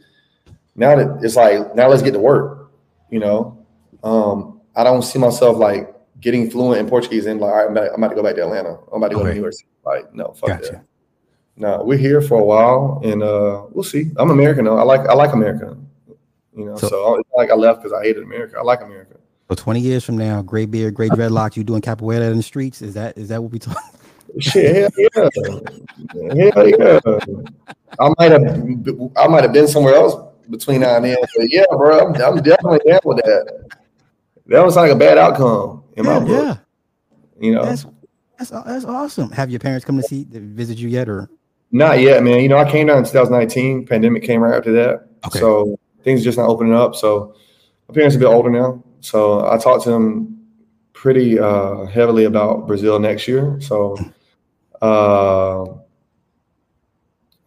Now 0.76 0.96
that 0.96 1.24
it's 1.24 1.36
like 1.36 1.76
now 1.76 1.88
let's 1.88 2.02
get 2.02 2.12
to 2.12 2.20
work. 2.20 2.72
You 3.10 3.20
know, 3.20 3.66
um, 4.04 4.62
I 4.76 4.84
don't 4.84 5.02
see 5.02 5.18
myself 5.20 5.58
like 5.58 5.94
getting 6.20 6.50
fluent 6.52 6.80
in 6.80 6.88
Portuguese 6.88 7.26
and 7.26 7.40
like 7.40 7.52
right, 7.54 7.66
I'm 7.66 7.72
about, 7.72 7.88
I'm 7.94 8.04
about 8.04 8.10
to 8.10 8.16
go 8.16 8.24
back 8.24 8.36
to 8.36 8.44
Atlanta. 8.44 8.78
I'm 8.92 9.02
about 9.02 9.10
to 9.10 9.16
go 9.16 9.22
Okay. 9.22 9.30
to 9.30 9.36
New 9.36 9.42
York. 9.42 9.54
Like 9.86 10.14
no, 10.14 10.34
fuck 10.34 10.50
Gotcha. 10.50 10.72
that. 10.74 10.86
No, 11.60 11.84
we're 11.84 11.98
here 11.98 12.22
for 12.22 12.40
a 12.40 12.44
while, 12.44 13.02
and 13.04 13.22
uh, 13.22 13.64
we'll 13.72 13.84
see. 13.84 14.12
I'm 14.16 14.32
American 14.32 14.64
though. 14.66 14.78
I 14.78 14.84
like 14.84 15.02
I 15.08 15.14
like 15.14 15.34
America. 15.34 15.78
You 16.56 16.66
know, 16.66 16.78
So- 16.78 16.88
so, 16.88 17.22
like 17.36 17.52
I 17.52 17.56
left 17.56 17.84
because 17.84 17.94
I 17.94 18.02
hated 18.04 18.24
America. 18.24 18.56
I 18.58 18.64
like 18.64 18.82
America. 18.82 19.16
So 19.50 19.56
20 19.56 19.80
years 19.80 20.06
from 20.06 20.18
now, 20.18 20.42
gray 20.42 20.66
beard, 20.66 20.94
gray 20.94 21.10
dreadlocks, 21.10 21.58
you 21.58 21.64
doing 21.64 21.82
capoeira 21.82 22.30
in 22.32 22.38
the 22.38 22.44
streets? 22.44 22.82
Is 22.82 22.94
that 22.94 23.18
is 23.18 23.28
that 23.30 23.42
what 23.44 23.52
we 23.52 23.60
talking? 23.60 23.82
Shit, 24.40 24.92
hell 25.16 25.28
yeah, 25.28 26.50
hell 26.54 26.68
yeah. 26.68 27.00
I 28.00 28.10
might 28.18 28.32
have 28.32 29.12
I 29.18 29.28
might 29.28 29.44
have 29.44 29.52
been 29.54 29.68
somewhere 29.68 29.96
else 29.96 30.16
between 30.50 30.82
now 30.82 30.96
and 30.96 31.06
then, 31.06 31.18
but 31.36 31.48
yeah, 31.52 31.64
bro, 31.72 32.00
I'm, 32.00 32.14
I'm 32.22 32.42
definitely 32.42 32.80
down 32.90 33.00
with 33.04 33.18
that. 33.18 33.70
That 34.48 34.64
was 34.66 34.76
like 34.76 34.92
a 34.92 34.96
bad 34.96 35.18
outcome 35.18 35.84
in 35.98 36.06
my 36.06 36.14
Yeah, 36.14 36.20
book. 36.20 36.30
yeah. 36.30 36.58
You 37.40 37.56
know, 37.56 37.66
That's 37.66 37.86
that's 38.38 38.50
that's 38.52 38.86
awesome. 38.86 39.32
Have 39.32 39.50
your 39.50 39.60
parents 39.60 39.84
come 39.86 39.98
to 39.98 40.04
see 40.04 40.26
visit 40.30 40.78
you 40.78 40.88
yet, 40.90 41.10
or 41.10 41.30
not 41.72 42.00
yet, 42.00 42.24
man. 42.24 42.42
You 42.42 42.50
know, 42.50 42.58
I 42.58 42.70
came 42.70 42.88
down 42.88 43.00
in 43.00 43.04
2019. 43.04 43.86
Pandemic 43.86 44.24
came 44.24 44.42
right 44.42 44.56
after 44.56 44.72
that, 44.74 45.08
Okay. 45.26 45.40
so 45.40 45.80
things 46.04 46.24
just 46.24 46.38
not 46.38 46.48
opening 46.48 46.74
up. 46.74 46.96
So 46.96 47.36
my 47.88 47.94
parents 47.94 48.16
are 48.16 48.20
a 48.20 48.22
bit 48.22 48.28
older 48.28 48.50
now, 48.50 48.84
so 49.02 49.50
I 49.50 49.58
talked 49.58 49.84
to 49.84 49.90
them 49.92 50.40
pretty 50.94 51.40
uh, 51.40 51.86
heavily 51.86 52.26
about 52.26 52.68
Brazil 52.68 53.00
next 53.00 53.28
year. 53.28 53.60
So. 53.62 53.98
Uh, 54.82 55.66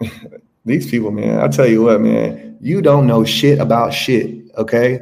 these 0.65 0.91
people, 0.91 1.11
man, 1.11 1.41
I 1.41 1.49
tell 1.49 1.67
you 1.67 1.83
what, 1.83 2.01
man, 2.01 2.57
you 2.61 2.83
don't 2.83 3.07
know 3.07 3.25
shit 3.25 3.59
about 3.59 3.93
shit. 3.93 4.51
Okay, 4.57 5.01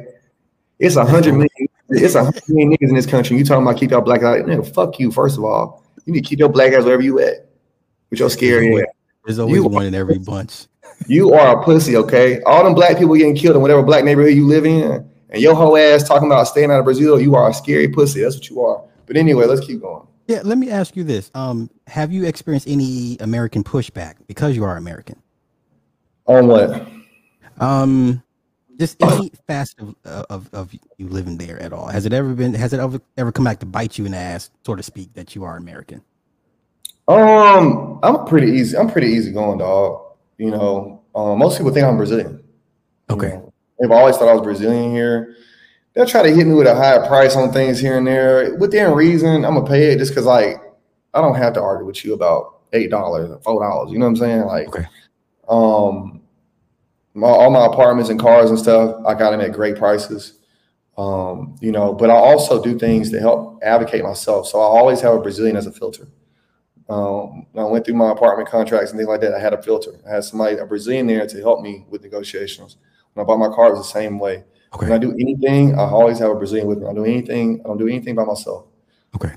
it's 0.79 0.95
a 0.95 1.05
hundred 1.05 1.33
million. 1.33 1.67
It's 1.89 2.15
a 2.15 2.23
hundred 2.23 2.43
million 2.47 2.71
niggas 2.71 2.89
in 2.89 2.95
this 2.95 3.05
country. 3.05 3.37
You 3.37 3.43
talking 3.43 3.63
about 3.63 3.77
keep 3.77 3.91
your 3.91 4.01
black 4.01 4.23
eyes? 4.23 4.43
Nigga, 4.43 4.73
fuck 4.73 4.99
you. 4.99 5.11
First 5.11 5.37
of 5.37 5.43
all, 5.43 5.83
you 6.05 6.13
need 6.13 6.23
to 6.23 6.29
keep 6.29 6.39
your 6.39 6.49
black 6.49 6.73
ass 6.73 6.83
wherever 6.83 7.03
you 7.03 7.19
at 7.19 7.49
with 8.09 8.19
your 8.19 8.29
scary 8.29 8.81
ass. 8.81 8.87
There's 9.25 9.39
always 9.39 9.55
You- 9.55 9.67
one 9.67 9.85
in 9.85 9.95
every 9.95 10.17
bunch. 10.17 10.67
You 11.07 11.33
are 11.33 11.59
a 11.59 11.63
pussy. 11.63 11.95
Okay, 11.95 12.41
all 12.43 12.63
them 12.63 12.75
black 12.75 12.97
people 12.97 13.15
getting 13.15 13.35
killed 13.35 13.55
in 13.55 13.61
whatever 13.61 13.81
black 13.81 14.03
neighborhood 14.03 14.33
you 14.33 14.45
live 14.45 14.65
in, 14.65 15.03
and 15.29 15.41
your 15.41 15.55
whole 15.55 15.75
ass 15.75 16.03
talking 16.07 16.27
about 16.27 16.47
staying 16.47 16.69
out 16.69 16.79
of 16.79 16.85
Brazil. 16.85 17.19
You 17.19 17.35
are 17.35 17.49
a 17.49 17.53
scary 17.53 17.87
pussy. 17.87 18.21
That's 18.21 18.35
what 18.35 18.49
you 18.49 18.61
are. 18.61 18.83
But 19.07 19.17
anyway, 19.17 19.45
let's 19.45 19.65
keep 19.65 19.81
going. 19.81 20.05
Yeah, 20.27 20.41
let 20.43 20.57
me 20.57 20.69
ask 20.69 20.95
you 20.95 21.03
this. 21.03 21.31
Um, 21.33 21.69
have 21.87 22.11
you 22.11 22.25
experienced 22.25 22.67
any 22.67 23.17
American 23.19 23.63
pushback 23.63 24.15
because 24.27 24.55
you 24.55 24.63
are 24.63 24.77
American? 24.77 25.21
On 26.27 26.47
what? 26.47 26.87
Um, 27.59 28.21
just 28.79 29.01
any 29.01 29.31
facet 29.47 29.79
of, 29.79 29.95
of 30.29 30.49
of 30.53 30.73
you 30.97 31.07
living 31.07 31.37
there 31.37 31.59
at 31.61 31.73
all? 31.73 31.87
Has 31.87 32.05
it 32.05 32.13
ever 32.13 32.33
been? 32.33 32.53
Has 32.53 32.73
it 32.73 32.79
ever 32.79 33.01
ever 33.17 33.31
come 33.31 33.45
back 33.45 33.59
to 33.59 33.65
bite 33.65 33.97
you 33.97 34.05
in 34.05 34.11
the 34.11 34.17
ass, 34.17 34.51
so 34.65 34.75
to 34.75 34.83
speak, 34.83 35.13
that 35.13 35.35
you 35.35 35.43
are 35.43 35.57
American? 35.57 36.01
Um, 37.07 37.99
I'm 38.03 38.25
pretty 38.25 38.51
easy. 38.51 38.77
I'm 38.77 38.89
pretty 38.89 39.07
easy 39.07 39.31
going, 39.31 39.57
dog. 39.59 40.01
You 40.37 40.51
know, 40.51 41.01
um, 41.15 41.39
most 41.39 41.57
people 41.57 41.71
think 41.73 41.85
I'm 41.85 41.97
Brazilian. 41.97 42.43
you 43.09 43.15
Okay. 43.15 43.29
know. 43.29 43.53
They've 43.79 43.91
always 43.91 44.15
thought 44.17 44.27
I 44.29 44.33
was 44.33 44.41
Brazilian 44.41 44.91
here. 44.91 45.35
They'll 45.93 46.05
try 46.05 46.23
to 46.23 46.31
hit 46.33 46.47
me 46.47 46.53
with 46.53 46.67
a 46.67 46.75
higher 46.75 47.05
price 47.07 47.35
on 47.35 47.51
things 47.51 47.79
here 47.79 47.97
and 47.97 48.07
there. 48.07 48.55
Within 48.57 48.93
reason, 48.93 49.43
I'm 49.43 49.55
gonna 49.55 49.65
pay 49.67 49.91
it 49.91 49.97
just 49.97 50.11
because 50.11 50.25
like 50.25 50.61
I 51.13 51.19
don't 51.21 51.35
have 51.35 51.53
to 51.53 51.61
argue 51.61 51.85
with 51.85 52.05
you 52.05 52.13
about 52.13 52.59
eight 52.73 52.89
dollars 52.89 53.29
or 53.29 53.39
four 53.41 53.61
dollars. 53.61 53.91
You 53.91 53.99
know 53.99 54.05
what 54.05 54.11
I'm 54.11 54.15
saying? 54.17 54.41
Like 54.45 54.67
Okay. 54.69 54.85
um 55.49 56.21
my, 57.13 57.27
all 57.27 57.49
my 57.49 57.65
apartments 57.65 58.09
and 58.09 58.17
cars 58.19 58.49
and 58.51 58.57
stuff, 58.57 59.03
I 59.05 59.13
got 59.15 59.31
them 59.31 59.41
at 59.41 59.51
great 59.51 59.75
prices. 59.75 60.35
Um, 60.97 61.57
you 61.59 61.71
know, 61.73 61.91
but 61.93 62.09
I 62.09 62.13
also 62.13 62.63
do 62.63 62.79
things 62.79 63.09
to 63.11 63.19
help 63.19 63.59
advocate 63.63 64.03
myself. 64.03 64.47
So 64.47 64.59
I 64.59 64.63
always 64.63 65.01
have 65.01 65.15
a 65.15 65.19
Brazilian 65.19 65.57
as 65.57 65.65
a 65.67 65.71
filter. 65.73 66.07
Um, 66.91 67.45
when 67.53 67.65
I 67.65 67.69
went 67.69 67.85
through 67.85 67.95
my 67.95 68.11
apartment 68.11 68.49
contracts 68.49 68.91
and 68.91 68.99
things 68.99 69.07
like 69.07 69.21
that. 69.21 69.33
I 69.33 69.39
had 69.39 69.53
a 69.53 69.61
filter. 69.61 69.97
I 70.05 70.15
had 70.15 70.25
somebody, 70.25 70.57
a 70.57 70.65
Brazilian 70.65 71.07
there 71.07 71.25
to 71.25 71.37
help 71.39 71.61
me 71.61 71.85
with 71.89 72.03
negotiations. 72.03 72.75
When 73.13 73.23
I 73.23 73.25
bought 73.25 73.37
my 73.37 73.47
car, 73.47 73.67
it 73.67 73.77
was 73.77 73.87
the 73.87 73.93
same 73.93 74.19
way. 74.19 74.43
When 74.77 74.91
I 74.91 74.97
do 74.97 75.11
anything, 75.13 75.75
I 75.75 75.83
always 75.83 76.19
have 76.19 76.31
a 76.31 76.35
Brazilian 76.35 76.67
with 76.67 76.79
me. 76.79 76.87
I 76.87 76.93
do 76.93 77.05
anything, 77.05 77.61
I 77.63 77.69
don't 77.69 77.77
do 77.77 77.87
anything 77.87 78.15
by 78.15 78.25
myself 78.25 78.65
Okay. 79.15 79.33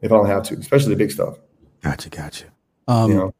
if 0.00 0.12
I 0.12 0.16
don't 0.16 0.26
have 0.26 0.44
to, 0.44 0.54
especially 0.54 0.90
the 0.90 0.98
big 0.98 1.10
stuff. 1.10 1.38
Gotcha. 1.82 2.08
Gotcha. 2.08 2.44
Um, 2.86 3.10
you 3.10 3.16
know, 3.16 3.34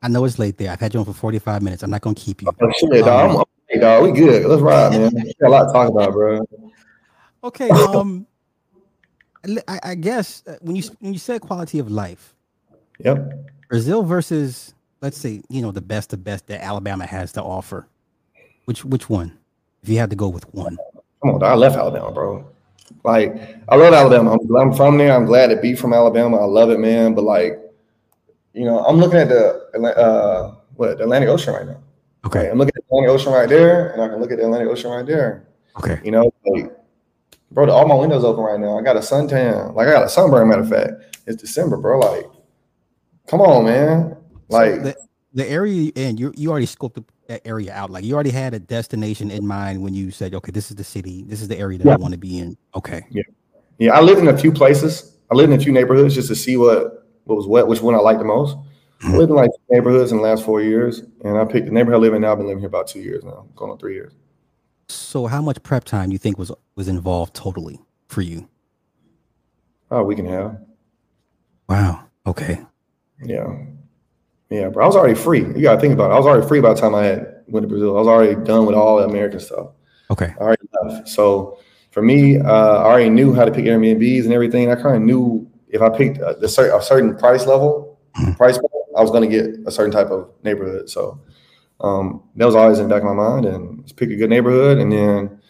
I 0.00 0.08
know 0.08 0.24
it's 0.24 0.38
late 0.38 0.56
there. 0.56 0.70
I've 0.70 0.80
had 0.80 0.94
you 0.94 1.00
on 1.00 1.06
for 1.06 1.12
45 1.12 1.62
minutes. 1.62 1.82
I'm 1.82 1.90
not 1.90 2.00
gonna 2.00 2.14
keep 2.14 2.40
you. 2.40 2.48
oh, 2.48 2.72
shit, 2.78 3.04
dog. 3.04 3.36
I'm, 3.36 3.44
hey, 3.68 3.80
dog, 3.80 4.04
we 4.04 4.12
good. 4.12 4.46
Let's 4.46 4.62
ride, 4.62 4.92
man. 4.92 5.12
We 5.14 5.34
got 5.38 5.48
a 5.48 5.50
lot 5.50 5.66
to 5.66 5.72
talk 5.74 5.88
about, 5.90 6.12
bro. 6.12 6.40
Okay. 7.44 7.68
Um, 7.68 8.26
I, 9.68 9.80
I 9.82 9.94
guess 9.94 10.42
uh, 10.46 10.56
when 10.62 10.76
you 10.76 10.82
when 11.00 11.12
you 11.12 11.18
said 11.18 11.42
quality 11.42 11.78
of 11.78 11.90
life, 11.90 12.34
Yep. 13.04 13.50
Brazil 13.68 14.02
versus 14.02 14.74
let's 15.00 15.16
say 15.16 15.42
you 15.48 15.62
know 15.62 15.70
the 15.70 15.80
best 15.80 16.12
of 16.12 16.24
best 16.24 16.46
that 16.48 16.62
Alabama 16.62 17.06
has 17.06 17.32
to 17.32 17.42
offer. 17.42 17.86
Which 18.64 18.84
which 18.84 19.08
one? 19.08 19.38
If 19.82 19.88
you 19.88 19.98
had 19.98 20.10
to 20.10 20.16
go 20.16 20.28
with 20.28 20.52
one. 20.54 20.76
Come 21.22 21.34
on. 21.34 21.42
I 21.42 21.54
left 21.54 21.76
Alabama, 21.76 22.12
bro. 22.12 22.46
Like 23.04 23.36
I 23.68 23.76
love 23.76 23.94
Alabama. 23.94 24.32
I'm, 24.32 24.56
I'm 24.56 24.74
from 24.74 24.98
there. 24.98 25.14
I'm 25.14 25.24
glad 25.24 25.48
to 25.48 25.56
be 25.56 25.74
from 25.74 25.92
Alabama. 25.92 26.38
I 26.38 26.44
love 26.44 26.70
it, 26.70 26.80
man. 26.80 27.14
But 27.14 27.22
like, 27.22 27.58
you 28.52 28.64
know, 28.64 28.84
I'm 28.84 28.98
looking 28.98 29.18
at 29.18 29.28
the 29.28 29.70
uh, 29.96 30.54
what 30.76 30.98
the 30.98 31.04
Atlantic 31.04 31.28
Ocean 31.28 31.54
right 31.54 31.66
now. 31.66 31.78
Okay. 32.26 32.50
I'm 32.50 32.58
looking 32.58 32.72
at 32.76 32.82
the 32.82 32.96
Atlantic 32.96 33.10
Ocean 33.10 33.32
right 33.32 33.48
there, 33.48 33.90
and 33.92 34.02
I 34.02 34.08
can 34.08 34.20
look 34.20 34.30
at 34.30 34.38
the 34.38 34.44
Atlantic 34.44 34.68
Ocean 34.68 34.90
right 34.90 35.06
there. 35.06 35.46
Okay. 35.78 36.00
You 36.04 36.10
know, 36.10 36.32
like, 36.46 36.70
bro, 37.52 37.70
all 37.70 37.86
my 37.86 37.94
windows 37.94 38.24
open 38.24 38.44
right 38.44 38.60
now. 38.60 38.78
I 38.78 38.82
got 38.82 38.96
a 38.96 39.00
suntan. 39.00 39.74
Like 39.74 39.88
I 39.88 39.92
got 39.92 40.04
a 40.04 40.08
sunburn. 40.08 40.48
Matter 40.48 40.62
of 40.62 40.68
fact, 40.68 41.18
it's 41.26 41.40
December, 41.40 41.76
bro. 41.76 42.00
Like, 42.00 42.26
come 43.30 43.40
on, 43.40 43.64
man. 43.64 44.16
Like 44.48 44.74
so 44.74 44.80
the, 44.80 44.96
the 45.34 45.48
area, 45.48 45.92
and 45.96 46.18
you 46.18 46.32
you 46.36 46.50
already 46.50 46.66
scoped 46.66 47.02
that 47.28 47.46
area 47.46 47.72
out. 47.72 47.90
Like 47.90 48.04
you 48.04 48.14
already 48.14 48.30
had 48.30 48.52
a 48.52 48.58
destination 48.58 49.30
in 49.30 49.46
mind 49.46 49.80
when 49.82 49.94
you 49.94 50.10
said, 50.10 50.34
okay, 50.34 50.50
this 50.50 50.70
is 50.70 50.76
the 50.76 50.84
city, 50.84 51.22
this 51.22 51.40
is 51.40 51.48
the 51.48 51.56
area 51.56 51.78
that 51.78 51.86
yeah. 51.86 51.94
I 51.94 51.96
want 51.96 52.12
to 52.12 52.18
be 52.18 52.38
in. 52.38 52.56
Okay. 52.74 53.06
Yeah. 53.10 53.22
Yeah. 53.78 53.92
I 53.92 54.00
lived 54.00 54.20
in 54.20 54.28
a 54.28 54.36
few 54.36 54.52
places. 54.52 55.16
I 55.30 55.34
lived 55.36 55.52
in 55.52 55.58
a 55.58 55.62
few 55.62 55.72
neighborhoods 55.72 56.16
just 56.16 56.28
to 56.28 56.34
see 56.34 56.56
what 56.56 57.06
what 57.24 57.36
was 57.36 57.46
what, 57.46 57.68
which 57.68 57.80
one 57.80 57.94
I 57.94 57.98
liked 57.98 58.18
the 58.18 58.24
most. 58.24 58.56
I 59.02 59.06
mm-hmm. 59.06 59.16
lived 59.16 59.30
in 59.30 59.36
like 59.36 59.50
neighborhoods 59.70 60.10
in 60.10 60.18
the 60.18 60.24
last 60.24 60.44
four 60.44 60.60
years, 60.60 61.02
and 61.24 61.38
I 61.38 61.44
picked 61.44 61.66
the 61.66 61.72
neighborhood 61.72 62.00
I 62.00 62.02
live 62.02 62.14
in 62.14 62.22
now. 62.22 62.32
I've 62.32 62.38
been 62.38 62.48
living 62.48 62.60
here 62.60 62.68
about 62.68 62.88
two 62.88 63.00
years 63.00 63.24
now, 63.24 63.46
going 63.54 63.70
on 63.70 63.78
three 63.78 63.94
years. 63.94 64.12
So, 64.88 65.26
how 65.26 65.40
much 65.40 65.62
prep 65.62 65.84
time 65.84 66.10
do 66.10 66.12
you 66.12 66.18
think 66.18 66.36
was 66.36 66.50
was 66.74 66.88
involved 66.88 67.34
totally 67.34 67.80
for 68.08 68.22
you? 68.22 68.48
Oh, 69.90 70.02
we 70.02 70.16
can 70.16 70.26
have. 70.26 70.60
Wow. 71.68 72.04
Okay. 72.26 72.60
Yeah. 73.22 73.56
Yeah, 74.50 74.68
bro. 74.68 74.84
I 74.84 74.86
was 74.86 74.96
already 74.96 75.14
free. 75.14 75.40
You 75.40 75.62
gotta 75.62 75.80
think 75.80 75.94
about 75.94 76.10
it. 76.10 76.14
I 76.14 76.16
was 76.16 76.26
already 76.26 76.46
free 76.46 76.60
by 76.60 76.74
the 76.74 76.80
time 76.80 76.94
I 76.94 77.04
had 77.04 77.42
went 77.46 77.64
to 77.64 77.68
Brazil. 77.68 77.96
I 77.96 78.00
was 78.00 78.08
already 78.08 78.34
done 78.44 78.66
with 78.66 78.74
all 78.74 78.98
the 78.98 79.04
American 79.04 79.40
stuff. 79.40 79.68
Okay. 80.10 80.34
I 80.38 80.42
already 80.42 80.62
left. 80.82 81.08
So 81.08 81.58
for 81.90 82.02
me, 82.02 82.38
uh, 82.38 82.42
I 82.42 82.84
already 82.84 83.10
knew 83.10 83.32
how 83.32 83.44
to 83.44 83.52
pick 83.52 83.64
Airbnbs 83.64 84.24
and 84.24 84.32
everything. 84.32 84.70
I 84.70 84.74
kind 84.74 84.96
of 84.96 85.02
knew 85.02 85.48
if 85.68 85.82
I 85.82 85.88
picked 85.88 86.18
a, 86.18 86.36
a 86.44 86.48
certain 86.48 87.16
price 87.16 87.46
level, 87.46 87.98
hmm. 88.14 88.32
price 88.32 88.58
point, 88.58 88.72
I 88.96 89.02
was 89.02 89.10
going 89.10 89.28
to 89.28 89.36
get 89.36 89.66
a 89.66 89.70
certain 89.70 89.92
type 89.92 90.08
of 90.08 90.30
neighborhood. 90.42 90.90
So 90.90 91.20
um, 91.80 92.22
that 92.36 92.44
was 92.44 92.54
always 92.54 92.78
in 92.78 92.88
the 92.88 92.94
back 92.94 93.02
of 93.02 93.08
my 93.08 93.14
mind, 93.14 93.46
and 93.46 93.96
pick 93.96 94.10
a 94.10 94.16
good 94.16 94.30
neighborhood. 94.30 94.78
And 94.78 94.92
then 94.92 95.40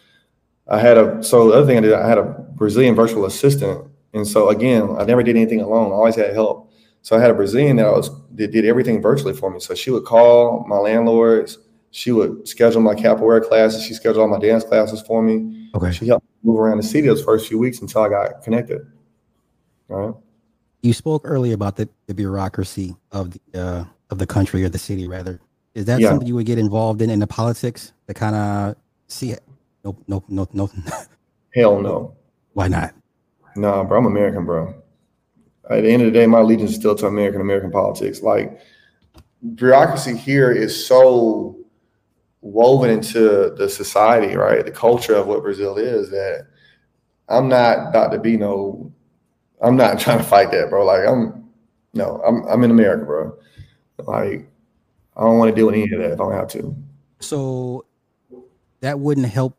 I 0.67 0.79
had 0.79 0.97
a 0.97 1.23
so 1.23 1.49
the 1.49 1.57
other 1.57 1.65
thing 1.65 1.77
I 1.77 1.81
did, 1.81 1.93
I 1.93 2.07
had 2.07 2.17
a 2.17 2.23
Brazilian 2.23 2.95
virtual 2.95 3.25
assistant, 3.25 3.87
and 4.13 4.27
so 4.27 4.49
again, 4.49 4.95
I 4.97 5.03
never 5.03 5.23
did 5.23 5.35
anything 5.35 5.61
alone. 5.61 5.91
I 5.91 5.95
always 5.95 6.15
had 6.15 6.33
help. 6.33 6.70
So 7.01 7.17
I 7.17 7.19
had 7.19 7.31
a 7.31 7.33
Brazilian 7.33 7.77
that 7.77 7.87
I 7.87 7.91
was 7.91 8.09
that 8.35 8.51
did 8.51 8.65
everything 8.65 9.01
virtually 9.01 9.33
for 9.33 9.49
me. 9.49 9.59
So 9.59 9.73
she 9.73 9.91
would 9.91 10.05
call 10.05 10.65
my 10.67 10.77
landlords. 10.77 11.57
She 11.91 12.11
would 12.11 12.47
schedule 12.47 12.81
my 12.81 12.95
capoeira 12.95 13.45
classes. 13.45 13.83
She 13.83 13.93
scheduled 13.93 14.19
all 14.19 14.27
my 14.27 14.39
dance 14.39 14.63
classes 14.63 15.01
for 15.01 15.21
me. 15.21 15.69
Okay. 15.75 15.91
She 15.91 16.07
helped 16.07 16.25
move 16.43 16.59
around 16.59 16.77
the 16.77 16.83
city 16.83 17.07
those 17.07 17.23
first 17.23 17.47
few 17.47 17.57
weeks 17.57 17.81
until 17.81 18.01
I 18.01 18.09
got 18.09 18.43
connected. 18.43 18.81
All 19.89 19.97
right. 19.97 20.15
You 20.83 20.93
spoke 20.93 21.23
earlier 21.25 21.53
about 21.53 21.75
the, 21.75 21.89
the 22.07 22.13
bureaucracy 22.13 22.95
of 23.11 23.31
the 23.31 23.61
uh, 23.61 23.85
of 24.09 24.17
the 24.17 24.25
country 24.25 24.63
or 24.63 24.69
the 24.69 24.79
city, 24.79 25.07
rather. 25.07 25.39
Is 25.73 25.85
that 25.85 25.99
yeah. 25.99 26.09
something 26.09 26.27
you 26.27 26.35
would 26.35 26.45
get 26.45 26.57
involved 26.57 27.01
in 27.01 27.09
in 27.09 27.19
the 27.19 27.27
politics 27.27 27.93
to 28.07 28.13
kind 28.13 28.35
of 28.35 28.75
see 29.07 29.31
it? 29.31 29.43
Nope, 29.83 30.03
nope, 30.07 30.25
nope, 30.27 30.49
nope. 30.53 30.71
Hell 31.53 31.79
no. 31.81 32.15
Why 32.53 32.67
not? 32.67 32.93
Nah, 33.55 33.83
bro. 33.83 33.99
I'm 33.99 34.05
American, 34.05 34.45
bro. 34.45 34.80
At 35.69 35.83
the 35.83 35.91
end 35.91 36.01
of 36.01 36.11
the 36.11 36.19
day, 36.19 36.25
my 36.25 36.39
allegiance 36.39 36.71
is 36.71 36.77
still 36.77 36.95
to 36.95 37.07
American 37.07 37.41
American 37.41 37.71
politics. 37.71 38.21
Like 38.21 38.59
bureaucracy 39.55 40.15
here 40.17 40.51
is 40.51 40.85
so 40.85 41.57
woven 42.41 42.89
into 42.89 43.53
the 43.57 43.69
society, 43.69 44.35
right? 44.35 44.65
The 44.65 44.71
culture 44.71 45.15
of 45.15 45.27
what 45.27 45.43
Brazil 45.43 45.77
is 45.77 46.09
that 46.09 46.47
I'm 47.29 47.47
not 47.47 47.89
about 47.89 48.11
to 48.11 48.19
be 48.19 48.37
no 48.37 48.91
I'm 49.61 49.75
not 49.75 49.99
trying 49.99 50.17
to 50.17 50.23
fight 50.23 50.51
that, 50.51 50.69
bro. 50.69 50.85
Like 50.85 51.07
I'm 51.07 51.49
no, 51.93 52.21
I'm 52.25 52.43
I'm 52.47 52.63
in 52.63 52.71
America, 52.71 53.05
bro. 53.05 53.37
Like 53.99 54.49
I 55.15 55.21
don't 55.21 55.37
want 55.37 55.49
to 55.49 55.55
deal 55.55 55.67
with 55.67 55.75
any 55.75 55.91
of 55.91 55.99
that 55.99 56.11
if 56.11 56.21
I 56.21 56.23
don't 56.23 56.33
have 56.33 56.47
to. 56.49 56.75
So 57.19 57.85
that 58.79 58.99
wouldn't 58.99 59.27
help. 59.27 59.57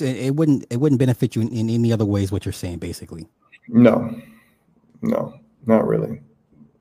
It 0.00 0.34
wouldn't. 0.34 0.66
It 0.70 0.78
wouldn't 0.78 0.98
benefit 0.98 1.36
you 1.36 1.42
in, 1.42 1.48
in 1.52 1.70
any 1.70 1.92
other 1.92 2.04
ways. 2.04 2.32
What 2.32 2.44
you're 2.44 2.52
saying, 2.52 2.78
basically. 2.78 3.28
No, 3.68 4.20
no, 5.02 5.38
not 5.66 5.86
really. 5.86 6.20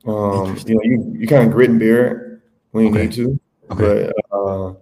Um, 0.05 0.57
you 0.65 0.75
know, 0.75 0.81
you, 0.83 1.15
you 1.17 1.27
kind 1.27 1.47
of 1.47 1.53
grit 1.53 1.69
and 1.69 1.79
bear 1.79 2.07
it 2.07 2.39
when 2.71 2.85
you 2.85 2.91
okay. 2.91 3.03
need 3.03 3.13
to, 3.13 3.39
okay. 3.71 4.11
but 4.29 4.37
uh, 4.37 4.73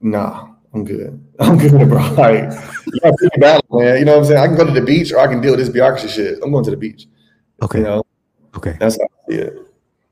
nah, 0.00 0.48
I'm 0.72 0.84
good. 0.84 1.22
I'm 1.40 1.58
good, 1.58 1.88
bro. 1.88 1.98
Like, 2.14 2.52
you 2.86 3.30
battle, 3.38 3.80
man. 3.80 3.98
You 3.98 4.04
know 4.04 4.12
what 4.12 4.18
I'm 4.18 4.24
saying? 4.24 4.40
I 4.40 4.46
can 4.46 4.56
go 4.56 4.64
to 4.64 4.72
the 4.72 4.84
beach 4.84 5.12
or 5.12 5.18
I 5.18 5.26
can 5.26 5.40
deal 5.40 5.52
with 5.52 5.60
this 5.60 5.68
bureaucracy 5.68 6.08
shit. 6.08 6.38
I'm 6.42 6.52
going 6.52 6.64
to 6.64 6.70
the 6.70 6.76
beach. 6.76 7.06
Okay. 7.62 7.78
You 7.78 7.84
know? 7.84 8.02
Okay. 8.56 8.76
That's 8.78 8.96
how 8.96 9.04
I 9.04 9.30
see 9.30 9.38
it. 9.38 9.58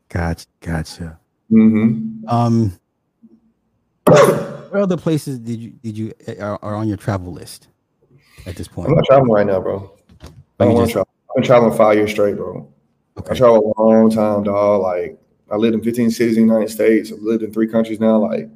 Gotcha. 0.09 0.47
Gotcha. 0.61 1.19
Mm-hmm. 1.51 2.29
Um, 2.29 2.79
what 4.05 4.83
other 4.83 4.97
places 4.97 5.39
did 5.39 5.61
you 5.61 5.71
did 5.83 5.99
you 5.99 6.13
are, 6.41 6.59
are, 6.63 6.75
on 6.75 6.89
your 6.89 6.97
travel 6.97 7.33
list 7.33 7.69
at 8.47 8.57
this 8.57 8.69
point? 8.69 8.89
I'm 8.89 8.95
not 8.95 9.05
traveling 9.05 9.33
right 9.33 9.47
now, 9.47 9.61
bro. 9.61 9.93
I 10.59 10.65
don't 10.65 10.75
want 10.75 10.87
to 10.89 10.93
travel. 10.93 11.09
I've 11.31 11.35
been 11.37 11.45
traveling 11.45 11.77
five 11.77 11.97
years 11.97 12.11
straight, 12.11 12.37
bro. 12.37 12.72
Okay. 13.19 13.31
I 13.33 13.35
traveled 13.35 13.75
a 13.77 13.83
long 13.83 14.11
time, 14.11 14.45
dog. 14.45 14.83
Like 14.83 15.19
I 15.51 15.57
lived 15.57 15.75
in 15.75 15.83
15 15.83 16.11
cities 16.11 16.37
in 16.37 16.47
the 16.47 16.55
United 16.55 16.73
States. 16.73 17.13
I've 17.13 17.21
lived 17.21 17.43
in 17.43 17.53
three 17.53 17.69
countries 17.69 18.01
now. 18.01 18.19
Like, 18.19 18.49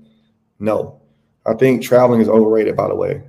no, 0.58 1.00
I 1.44 1.54
think 1.54 1.82
traveling 1.82 2.20
is 2.20 2.28
overrated. 2.28 2.74
By 2.74 2.88
the 2.88 2.94
way, 2.94 3.22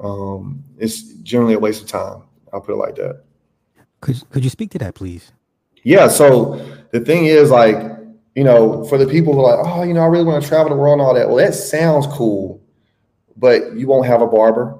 um, 0.00 0.62
it's 0.78 1.02
generally 1.22 1.54
a 1.54 1.58
waste 1.58 1.82
of 1.82 1.88
time. 1.88 2.22
I'll 2.52 2.60
put 2.60 2.72
it 2.72 2.76
like 2.76 2.96
that. 2.96 3.22
Could 4.00 4.22
Could 4.30 4.44
you 4.44 4.50
speak 4.50 4.70
to 4.72 4.78
that, 4.78 4.94
please? 4.94 5.32
Yeah. 5.84 6.08
So 6.08 6.56
the 6.90 7.00
thing 7.00 7.24
is, 7.26 7.50
like, 7.50 7.76
you 8.34 8.44
know, 8.44 8.84
for 8.84 8.98
the 8.98 9.06
people 9.06 9.32
who 9.32 9.40
are 9.40 9.56
like, 9.56 9.66
oh, 9.66 9.82
you 9.82 9.94
know, 9.94 10.02
I 10.02 10.06
really 10.06 10.24
want 10.24 10.42
to 10.42 10.48
travel 10.48 10.70
the 10.70 10.76
world 10.76 10.94
and 10.94 11.02
all 11.02 11.14
that. 11.14 11.28
Well, 11.28 11.36
that 11.36 11.54
sounds 11.54 12.06
cool, 12.08 12.62
but 13.36 13.74
you 13.74 13.86
won't 13.86 14.06
have 14.06 14.20
a 14.20 14.26
barber. 14.26 14.78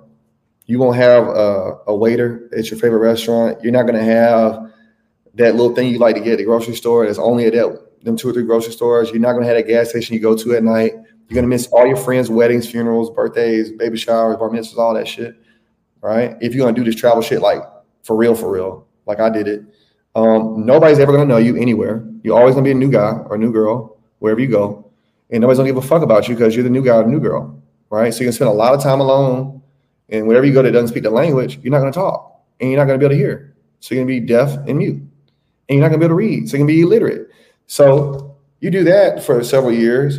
You 0.66 0.78
won't 0.78 0.96
have 0.96 1.26
a, 1.26 1.78
a 1.88 1.96
waiter 1.96 2.48
at 2.56 2.70
your 2.70 2.78
favorite 2.78 3.00
restaurant. 3.00 3.62
You're 3.62 3.72
not 3.72 3.82
going 3.82 3.98
to 3.98 4.04
have 4.04 4.71
that 5.34 5.54
little 5.54 5.74
thing 5.74 5.88
you 5.88 5.98
like 5.98 6.16
to 6.16 6.20
get 6.20 6.32
at 6.32 6.38
the 6.38 6.44
grocery 6.44 6.74
store. 6.74 7.06
That's 7.06 7.18
only 7.18 7.46
at 7.46 7.54
that, 7.54 7.88
them 8.02 8.16
two 8.16 8.28
or 8.28 8.32
three 8.32 8.44
grocery 8.44 8.72
stores. 8.72 9.10
You're 9.10 9.20
not 9.20 9.32
to 9.38 9.44
have 9.46 9.56
that 9.56 9.66
gas 9.66 9.90
station 9.90 10.14
you 10.14 10.20
go 10.20 10.36
to 10.36 10.54
at 10.56 10.62
night. 10.62 10.92
You're 11.28 11.42
to 11.42 11.48
miss 11.48 11.66
all 11.68 11.86
your 11.86 11.96
friends' 11.96 12.28
weddings, 12.28 12.70
funerals, 12.70 13.10
birthdays, 13.10 13.72
baby 13.72 13.96
showers, 13.96 14.36
bar 14.36 14.50
mitzvahs, 14.50 14.76
all 14.76 14.94
that 14.94 15.08
shit. 15.08 15.34
Right? 16.02 16.36
If 16.40 16.54
you're 16.54 16.66
to 16.66 16.78
do 16.78 16.84
this 16.84 16.98
travel 16.98 17.22
shit 17.22 17.40
like 17.40 17.62
for 18.02 18.16
real, 18.16 18.34
for 18.34 18.50
real, 18.50 18.86
like 19.06 19.20
I 19.20 19.30
did 19.30 19.48
it, 19.48 19.62
um, 20.14 20.66
nobody's 20.66 20.98
ever 20.98 21.16
to 21.16 21.24
know 21.24 21.38
you 21.38 21.56
anywhere. 21.56 22.06
You're 22.22 22.38
always 22.38 22.54
to 22.56 22.62
be 22.62 22.72
a 22.72 22.74
new 22.74 22.90
guy 22.90 23.12
or 23.26 23.36
a 23.36 23.38
new 23.38 23.52
girl 23.52 23.98
wherever 24.18 24.40
you 24.40 24.48
go. 24.48 24.90
And 25.30 25.40
nobody's 25.40 25.58
to 25.58 25.64
give 25.64 25.76
a 25.76 25.82
fuck 25.82 26.02
about 26.02 26.28
you 26.28 26.34
because 26.34 26.54
you're 26.54 26.64
the 26.64 26.70
new 26.70 26.84
guy 26.84 26.96
or 26.96 27.04
the 27.04 27.08
new 27.08 27.20
girl. 27.20 27.62
Right? 27.88 28.12
So 28.12 28.20
you 28.20 28.26
can 28.26 28.32
spend 28.32 28.50
a 28.50 28.54
lot 28.54 28.74
of 28.74 28.82
time 28.82 29.00
alone. 29.00 29.62
And 30.10 30.26
wherever 30.26 30.44
you 30.44 30.52
go 30.52 30.62
that 30.62 30.72
doesn't 30.72 30.88
speak 30.88 31.04
the 31.04 31.10
language, 31.10 31.58
you're 31.62 31.70
not 31.70 31.80
to 31.90 31.98
talk 31.98 32.42
and 32.60 32.70
you're 32.70 32.78
not 32.78 32.92
to 32.92 32.98
be 32.98 33.04
able 33.06 33.14
to 33.14 33.18
hear. 33.18 33.54
So 33.80 33.94
you're 33.94 34.04
to 34.04 34.06
be 34.06 34.20
deaf 34.20 34.54
and 34.68 34.78
mute. 34.78 35.02
And 35.68 35.78
you're 35.78 35.80
not 35.80 35.88
going 35.88 36.00
to 36.00 36.06
be 36.06 36.06
able 36.06 36.20
to 36.20 36.28
read. 36.28 36.48
So 36.48 36.56
you 36.56 36.60
can 36.60 36.66
be 36.66 36.80
illiterate. 36.82 37.28
So 37.66 38.36
you 38.60 38.70
do 38.70 38.84
that 38.84 39.22
for 39.22 39.42
several 39.42 39.72
years 39.72 40.18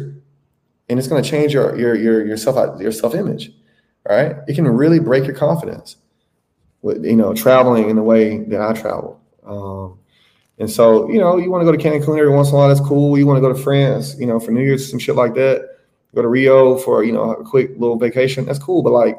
and 0.89 0.99
it's 0.99 1.07
going 1.07 1.23
to 1.23 1.29
change 1.29 1.53
your 1.53 1.77
your 1.77 1.95
your 1.95 2.25
your 2.25 2.37
self 2.37 2.79
your 2.79 2.91
self 2.91 3.15
image, 3.15 3.51
right? 4.07 4.35
It 4.47 4.55
can 4.55 4.67
really 4.67 4.99
break 4.99 5.25
your 5.25 5.35
confidence 5.35 5.97
with 6.81 7.03
you 7.05 7.15
know 7.15 7.33
traveling 7.33 7.89
in 7.89 7.95
the 7.95 8.03
way 8.03 8.39
that 8.45 8.61
I 8.61 8.73
travel. 8.73 9.19
Um, 9.45 9.99
and 10.59 10.69
so 10.69 11.09
you 11.09 11.19
know 11.19 11.37
you 11.37 11.49
want 11.49 11.61
to 11.61 11.65
go 11.65 11.75
to 11.75 11.77
Cancun 11.77 12.17
every 12.19 12.29
once 12.29 12.49
in 12.49 12.55
a 12.55 12.57
while. 12.57 12.67
That's 12.67 12.81
cool. 12.81 13.17
You 13.17 13.25
want 13.25 13.37
to 13.37 13.41
go 13.41 13.51
to 13.51 13.59
France, 13.59 14.15
you 14.19 14.27
know, 14.27 14.39
for 14.39 14.51
New 14.51 14.61
Year's, 14.61 14.89
some 14.89 14.99
shit 14.99 15.15
like 15.15 15.33
that. 15.35 15.69
Go 16.13 16.21
to 16.21 16.27
Rio 16.27 16.77
for 16.77 17.03
you 17.03 17.11
know 17.11 17.33
a 17.33 17.43
quick 17.43 17.71
little 17.71 17.97
vacation. 17.97 18.45
That's 18.45 18.59
cool. 18.59 18.83
But 18.83 18.91
like, 18.91 19.17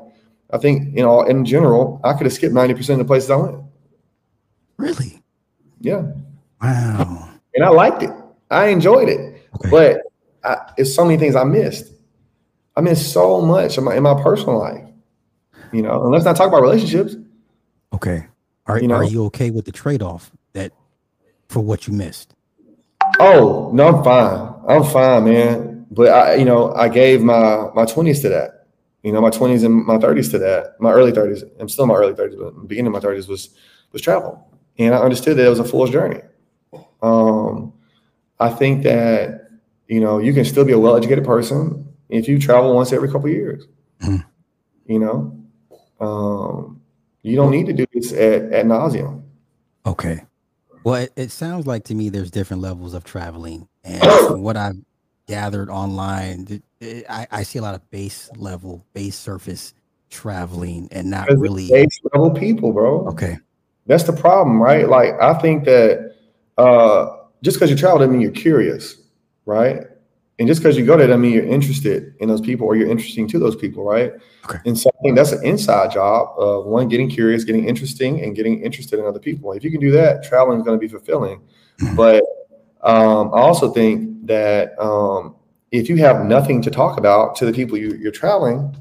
I 0.52 0.58
think 0.58 0.96
you 0.96 1.02
know 1.02 1.22
in 1.22 1.44
general, 1.44 2.00
I 2.04 2.12
could 2.12 2.26
have 2.26 2.32
skipped 2.32 2.54
ninety 2.54 2.74
percent 2.74 3.00
of 3.00 3.06
the 3.06 3.10
places 3.10 3.30
I 3.30 3.36
went. 3.36 3.58
Really? 4.76 5.23
Yeah. 5.84 6.02
Wow. 6.62 7.28
And 7.54 7.64
I 7.64 7.68
liked 7.68 8.02
it. 8.02 8.10
I 8.50 8.66
enjoyed 8.66 9.08
it. 9.08 9.42
Okay. 9.56 9.70
But 9.70 10.00
I, 10.42 10.72
it's 10.76 10.94
so 10.94 11.04
many 11.04 11.18
things 11.18 11.36
I 11.36 11.44
missed. 11.44 11.92
I 12.76 12.80
missed 12.80 13.12
so 13.12 13.40
much 13.40 13.78
in 13.78 13.84
my, 13.84 13.94
in 13.94 14.02
my 14.02 14.20
personal 14.20 14.58
life. 14.58 14.84
You 15.72 15.82
know, 15.82 16.02
and 16.02 16.10
let's 16.10 16.24
not 16.24 16.36
talk 16.36 16.48
about 16.48 16.62
relationships. 16.62 17.16
Okay. 17.92 18.26
Are 18.66 18.80
you, 18.80 18.88
know? 18.88 18.94
are 18.94 19.04
you 19.04 19.24
okay 19.26 19.50
with 19.50 19.66
the 19.66 19.72
trade 19.72 20.02
off 20.02 20.30
that 20.54 20.72
for 21.48 21.60
what 21.60 21.86
you 21.86 21.92
missed? 21.92 22.34
Oh 23.20 23.70
no, 23.74 23.88
I'm 23.88 24.02
fine. 24.02 24.54
I'm 24.66 24.84
fine, 24.84 25.24
man. 25.24 25.86
But 25.90 26.08
I, 26.08 26.34
you 26.36 26.44
know, 26.44 26.72
I 26.72 26.88
gave 26.88 27.22
my 27.22 27.68
my 27.74 27.84
twenties 27.84 28.20
to 28.22 28.28
that. 28.30 28.66
You 29.02 29.12
know, 29.12 29.20
my 29.20 29.30
twenties 29.30 29.62
and 29.62 29.84
my 29.84 29.98
thirties 29.98 30.30
to 30.30 30.38
that. 30.38 30.80
My 30.80 30.92
early 30.92 31.12
thirties. 31.12 31.44
I'm 31.60 31.68
still 31.68 31.84
in 31.84 31.90
my 31.90 31.96
early 31.96 32.14
thirties, 32.14 32.38
but 32.38 32.54
the 32.54 32.60
beginning 32.62 32.88
of 32.88 32.94
my 32.94 33.00
thirties 33.00 33.28
was 33.28 33.50
was 33.92 34.00
travel, 34.00 34.48
and 34.78 34.94
I 34.94 34.98
understood 34.98 35.36
that 35.36 35.46
it 35.46 35.50
was 35.50 35.58
a 35.58 35.64
fool's 35.64 35.90
journey. 35.90 36.20
Um, 37.02 37.72
I 38.40 38.48
think 38.50 38.82
that 38.84 39.42
you 39.86 40.00
know, 40.00 40.18
you 40.18 40.32
can 40.32 40.46
still 40.46 40.64
be 40.64 40.72
a 40.72 40.78
well-educated 40.78 41.24
person 41.24 41.86
if 42.08 42.26
you 42.26 42.38
travel 42.38 42.74
once 42.74 42.92
every 42.92 43.10
couple 43.10 43.28
years. 43.28 43.66
Mm-hmm. 44.00 44.26
You 44.86 44.98
know, 44.98 45.38
um, 46.00 46.80
You 47.24 47.36
don't 47.36 47.50
need 47.50 47.66
to 47.66 47.72
do 47.72 47.86
this 47.92 48.12
at, 48.12 48.52
at 48.52 48.66
nauseum. 48.66 49.22
Okay. 49.86 50.22
Well, 50.84 50.96
it, 50.96 51.12
it 51.16 51.30
sounds 51.30 51.66
like 51.66 51.84
to 51.84 51.94
me 51.94 52.10
there's 52.10 52.30
different 52.30 52.62
levels 52.62 52.92
of 52.92 53.02
traveling. 53.02 53.66
And 53.82 54.42
what 54.42 54.58
I've 54.58 54.76
gathered 55.26 55.70
online, 55.70 56.46
it, 56.50 56.62
it, 56.80 57.06
I, 57.08 57.26
I 57.30 57.42
see 57.42 57.58
a 57.58 57.62
lot 57.62 57.74
of 57.74 57.90
base 57.90 58.30
level, 58.36 58.84
base 58.92 59.16
surface 59.16 59.72
traveling 60.10 60.88
and 60.92 61.10
not 61.10 61.30
really 61.30 61.68
base 61.70 61.98
level 62.12 62.30
people, 62.30 62.72
bro. 62.72 63.08
Okay. 63.08 63.38
That's 63.86 64.04
the 64.04 64.12
problem, 64.12 64.60
right? 64.62 64.88
Like 64.88 65.20
I 65.20 65.34
think 65.34 65.64
that 65.64 66.14
uh 66.58 67.16
just 67.42 67.56
because 67.56 67.70
you 67.70 67.76
travel 67.76 67.98
doesn't 67.98 68.12
mean 68.12 68.20
you're 68.20 68.30
curious, 68.30 68.96
right? 69.46 69.82
And 70.38 70.48
just 70.48 70.62
because 70.62 70.76
you 70.76 70.84
go 70.84 70.96
there 70.96 71.06
doesn't 71.06 71.20
mean 71.20 71.32
you're 71.32 71.46
interested 71.46 72.14
in 72.18 72.28
those 72.28 72.40
people 72.40 72.66
or 72.66 72.74
you're 72.74 72.90
interesting 72.90 73.28
to 73.28 73.38
those 73.38 73.54
people, 73.54 73.84
right? 73.84 74.12
Okay. 74.44 74.58
And 74.66 74.76
so 74.76 74.90
I 74.98 75.02
think 75.02 75.16
that's 75.16 75.30
an 75.30 75.44
inside 75.46 75.92
job 75.92 76.36
of 76.36 76.64
one 76.64 76.88
getting 76.88 77.08
curious, 77.08 77.44
getting 77.44 77.68
interesting, 77.68 78.20
and 78.20 78.34
getting 78.34 78.60
interested 78.62 78.98
in 78.98 79.04
other 79.04 79.20
people. 79.20 79.52
If 79.52 79.62
you 79.62 79.70
can 79.70 79.80
do 79.80 79.92
that, 79.92 80.24
traveling 80.24 80.58
is 80.58 80.64
going 80.64 80.76
to 80.76 80.80
be 80.80 80.88
fulfilling. 80.88 81.40
Mhm. 81.78 81.96
But 81.96 82.24
um, 82.82 83.32
I 83.32 83.40
also 83.40 83.70
think 83.70 84.26
that 84.26 84.76
um, 84.80 85.36
if 85.70 85.88
you 85.88 85.96
have 85.98 86.24
nothing 86.24 86.62
to 86.62 86.70
talk 86.70 86.98
about 86.98 87.36
to 87.36 87.46
the 87.46 87.52
people 87.52 87.78
you, 87.78 87.94
you're 87.94 88.12
traveling, 88.12 88.76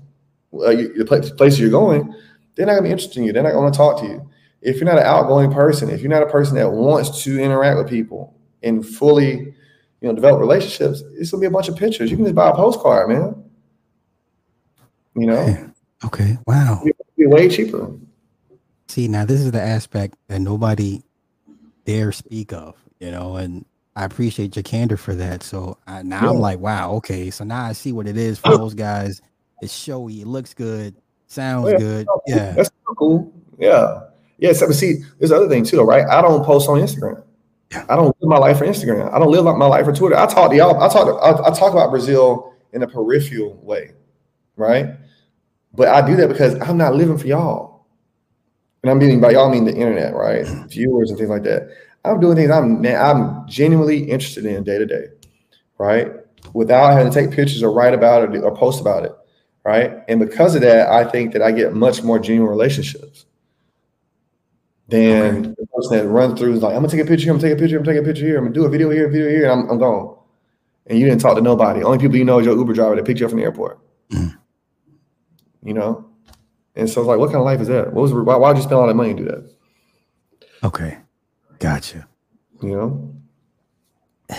uh, 0.54 0.70
you, 0.70 0.94
the 0.96 1.06
place, 1.06 1.30
places 1.32 1.60
you're 1.60 1.70
going, 1.70 2.14
they're 2.56 2.66
not 2.66 2.74
going 2.74 2.84
to 2.84 2.88
be 2.88 2.92
interested 2.92 3.20
in 3.20 3.26
you. 3.26 3.34
They're 3.34 3.44
not 3.44 3.54
going 3.54 3.72
to 3.72 3.78
talk 3.78 4.00
to 4.02 4.06
you. 4.06 4.30
If 4.64 4.78
you're 4.78 4.86
not 4.86 4.98
an 4.98 5.06
outgoing 5.06 5.52
person, 5.52 5.90
if 5.90 6.02
you're 6.02 6.10
not 6.10 6.24
a 6.24 6.30
person 6.30 6.56
that 6.56 6.72
wants 6.72 7.24
to 7.24 7.40
interact 7.40 7.78
with 7.78 7.90
people 7.90 8.34
and 8.64 8.86
fully, 8.86 9.32
you 9.34 9.56
know, 10.02 10.14
develop 10.14 10.40
relationships, 10.40 11.04
it's 11.14 11.32
to 11.32 11.38
be 11.38 11.46
a 11.46 11.52
bunch 11.52 11.68
of 11.68 11.76
pictures. 11.76 12.10
You 12.10 12.16
can 12.18 12.26
just 12.26 12.36
buy 12.36 12.50
a 12.50 12.56
postcard, 12.56 13.10
man. 13.10 13.44
You 15.16 15.28
know, 15.28 15.40
Okay. 15.42 15.66
Okay. 16.06 16.38
Wow. 16.48 16.82
it'd 16.84 16.96
be 17.18 17.26
way 17.26 17.50
cheaper. 17.50 17.92
See, 18.88 19.08
now 19.08 19.26
this 19.26 19.42
is 19.42 19.52
the 19.52 19.62
aspect 19.62 20.16
that 20.28 20.40
nobody 20.40 21.02
dare 21.86 22.12
speak 22.12 22.54
of, 22.54 22.76
you 23.00 23.12
know, 23.12 23.36
and 23.36 23.66
I 23.96 24.06
appreciate 24.06 24.56
your 24.56 24.64
candor 24.64 24.98
for 24.98 25.14
that. 25.16 25.44
So 25.44 25.78
I, 25.88 26.04
now 26.04 26.30
I'm 26.30 26.40
like, 26.40 26.60
wow, 26.60 26.94
okay. 26.96 27.30
So 27.30 27.44
now 27.44 27.64
I 27.64 27.74
see 27.74 27.92
what 27.92 28.08
it 28.08 28.18
is 28.18 28.40
for 28.40 28.58
those 28.58 28.74
guys. 28.74 29.22
It's 29.62 29.74
showy, 29.74 30.22
it 30.22 30.28
looks 30.28 30.54
good, 30.54 30.96
sounds 31.28 31.68
oh, 31.68 31.72
Yeah. 31.72 31.78
good. 31.78 32.08
Yeah. 32.28 32.52
That's 32.52 32.70
so 32.86 32.94
cool. 32.96 33.34
Yeah. 33.60 34.02
Yeah. 34.38 34.54
So, 34.54 34.68
but 34.68 34.76
see, 34.76 35.04
there's 35.20 35.30
the 35.30 35.38
other 35.38 35.50
thing 35.50 35.64
too, 35.64 35.82
right? 35.82 36.06
I 36.08 36.22
don't 36.22 36.44
post 36.46 36.70
on 36.70 36.80
Instagram. 36.80 37.24
Yeah. 37.72 37.86
I 37.90 37.96
don't 37.96 38.16
live 38.20 38.30
my 38.30 38.38
life 38.38 38.60
for 38.60 38.66
Instagram. 38.66 39.12
I 39.12 39.20
don't 39.20 39.32
live 39.32 39.46
my 39.46 39.66
life 39.66 39.86
for 39.86 39.94
Twitter. 39.94 40.16
I 40.16 40.28
talk 40.28 40.52
to 40.52 40.58
y'all. 40.58 40.82
I 40.82 40.88
talk. 40.90 41.08
I, 41.22 41.50
I 41.50 41.54
talk 41.54 41.72
about 41.74 41.90
Brazil 41.90 42.54
in 42.74 42.84
a 42.84 42.88
peripheral 42.88 43.56
way, 43.64 43.92
right? 44.58 44.88
But 45.74 45.88
I 45.88 46.06
do 46.06 46.16
that 46.18 46.28
because 46.28 46.60
I'm 46.62 46.78
not 46.78 46.96
living 46.96 47.18
for 47.18 47.28
y'all, 47.28 47.88
and 48.84 48.92
I'm 48.92 49.00
meaning 49.00 49.22
by 49.22 49.32
y'all 49.32 49.50
I 49.50 49.52
mean 49.52 49.66
the 49.66 49.74
internet, 49.74 50.14
right? 50.14 50.46
Mm-hmm. 50.46 50.68
Viewers 50.68 51.10
and 51.10 51.18
things 51.18 51.30
like 51.30 51.44
that. 51.44 51.70
I'm 52.06 52.20
doing 52.20 52.36
things 52.36 52.52
I'm 52.52 52.86
I'm 52.86 53.48
genuinely 53.48 54.04
interested 54.04 54.46
in 54.46 54.64
day 54.64 54.78
to 54.78 54.86
day, 54.86 55.06
right? 55.78 56.12
Without 56.54 56.92
having 56.92 57.12
to 57.12 57.20
take 57.20 57.32
pictures 57.32 57.64
or 57.64 57.72
write 57.72 57.94
about 57.94 58.36
it 58.36 58.44
or 58.44 58.56
post 58.56 58.82
about 58.82 59.06
it, 59.06 59.14
right? 59.64 60.04
And 60.10 60.20
because 60.20 60.54
of 60.54 60.62
that, 60.62 60.90
I 60.90 61.10
think 61.10 61.34
that 61.34 61.42
I 61.42 61.52
get 61.52 61.74
much 61.74 62.04
more 62.04 62.20
genuine 62.20 62.50
relationships 62.50 63.26
than 64.88 65.56
the 65.58 65.68
person 65.74 65.98
that 65.98 66.08
runs 66.08 66.40
through 66.40 66.54
is 66.54 66.62
like, 66.62 66.76
I'm 66.76 66.82
gonna 66.82 66.90
take 66.90 67.02
a 67.02 67.06
picture 67.06 67.30
I'm 67.32 67.38
gonna 67.38 67.50
take 67.50 67.58
a 67.58 67.62
picture, 67.62 67.78
I'm 67.78 67.84
gonna 67.84 67.98
take 67.98 68.04
a 68.04 68.08
picture 68.08 68.26
here, 68.26 68.38
I'm 68.38 68.46
gonna 68.46 68.54
do 68.54 68.66
a 68.66 68.70
video 68.70 68.90
here, 68.90 69.08
video 69.08 69.30
here, 69.30 69.50
and 69.50 69.62
I'm, 69.62 69.70
I'm 69.70 69.80
gone. 69.80 70.18
And 70.88 71.00
you 71.00 71.06
didn't 71.06 71.22
talk 71.22 71.36
to 71.36 71.42
nobody. 71.42 71.84
Only 71.84 71.98
people 71.98 72.18
you 72.18 72.26
know 72.26 72.40
is 72.40 72.46
your 72.46 72.58
Uber 72.58 72.74
driver 72.74 72.96
that 72.96 73.06
picked 73.06 73.20
you 73.20 73.26
up 73.26 73.32
from 73.32 73.40
the 73.40 73.46
airport. 73.46 73.80
Mm. 74.10 74.38
You 75.64 75.74
know? 75.74 76.10
And 76.76 76.90
so 76.90 77.02
it's 77.02 77.08
like, 77.08 77.20
what 77.20 77.28
kind 77.28 77.38
of 77.38 77.46
life 77.46 77.62
is 77.62 77.68
that? 77.70 77.94
What 77.94 78.02
was 78.02 78.14
why 78.14 78.36
why'd 78.36 78.58
you 78.58 78.64
spend 78.64 78.76
all 78.76 78.88
that 78.88 78.96
money 78.96 79.14
to 79.14 79.20
do 79.20 79.26
that? 79.26 79.56
Okay. 80.64 80.98
Gotcha. 81.60 82.08
You 82.62 82.70
know? 82.70 83.16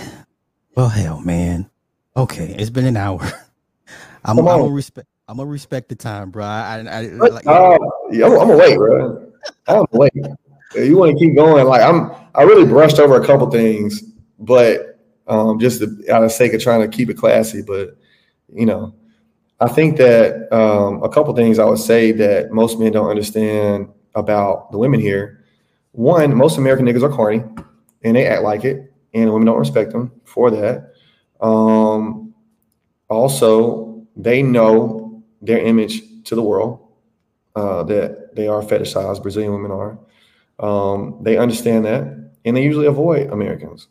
Well, 0.77 0.89
hell, 0.89 1.21
man. 1.21 1.71
Okay. 2.17 2.53
It's 2.59 2.69
been 2.69 2.85
an 2.85 2.97
hour. 2.97 3.21
I'm, 4.25 4.41
I'm 4.41 4.45
gonna 4.45 4.67
respect 4.73 5.07
I'm 5.29 5.37
gonna 5.37 5.49
respect 5.49 5.89
the 5.89 5.95
time, 5.95 6.31
bro. 6.31 6.45
I, 6.45 6.85
I, 6.85 6.99
I 6.99 7.01
like, 7.03 7.47
Uh, 7.47 7.79
yeah, 8.11 8.27
I'm, 8.27 8.33
I'm 8.33 8.39
gonna 8.39 8.57
wait, 8.57 8.77
bro. 8.77 9.33
I'm 9.67 9.87
wait. 9.93 10.13
You 10.75 10.97
want 10.97 11.17
to 11.17 11.25
keep 11.25 11.37
going, 11.37 11.67
like 11.67 11.83
I'm 11.83 12.11
I 12.35 12.43
really 12.43 12.67
brushed 12.67 12.99
over 12.99 13.21
a 13.21 13.27
couple 13.27 13.51
things, 13.51 14.03
but 14.39 14.99
um 15.27 15.59
just 15.59 15.81
to, 15.81 16.13
out 16.13 16.25
of 16.25 16.33
sake 16.33 16.53
of 16.53 16.63
trying 16.63 16.81
to 16.81 16.89
keep 16.89 17.09
it 17.11 17.17
classy, 17.17 17.63
but 17.63 17.97
you 18.53 18.67
know, 18.67 18.95
I 19.61 19.69
think 19.69 19.97
that 19.99 20.53
um, 20.53 21.03
a 21.03 21.09
couple 21.09 21.35
things 21.35 21.59
I 21.59 21.65
would 21.65 21.79
say 21.79 22.13
that 22.13 22.51
most 22.51 22.79
men 22.79 22.93
don't 22.93 23.09
understand 23.09 23.89
about 24.15 24.71
the 24.73 24.79
women 24.79 25.01
here. 25.01 25.45
One, 25.93 26.35
most 26.37 26.59
American 26.59 26.87
niggas 26.87 27.03
are 27.03 27.09
corny, 27.09 27.43
and 28.03 28.17
they 28.17 28.27
act 28.27 28.43
like 28.43 28.65
it, 28.65 28.93
and 29.15 29.33
women 29.33 29.47
don't 29.47 29.59
respect 29.59 29.93
them 29.93 30.13
for 30.25 30.51
that. 30.51 30.93
Um, 31.41 32.35
also, 33.09 34.07
they 34.17 34.43
know 34.43 35.23
their 35.41 35.59
image 35.59 36.03
to 36.25 36.35
the 36.35 36.43
world 36.43 36.89
uh, 37.55 37.85
that 37.85 38.24
they 38.35 38.49
are 38.49 38.63
fetishized. 38.63 39.23
Brazilian 39.23 39.53
women 39.53 39.71
are. 39.71 39.99
Um, 40.59 41.19
they 41.23 41.37
understand 41.37 41.85
that, 41.85 42.03
and 42.45 42.57
they 42.57 42.63
usually 42.63 42.87
avoid 42.87 43.31
Americans. 43.31 43.89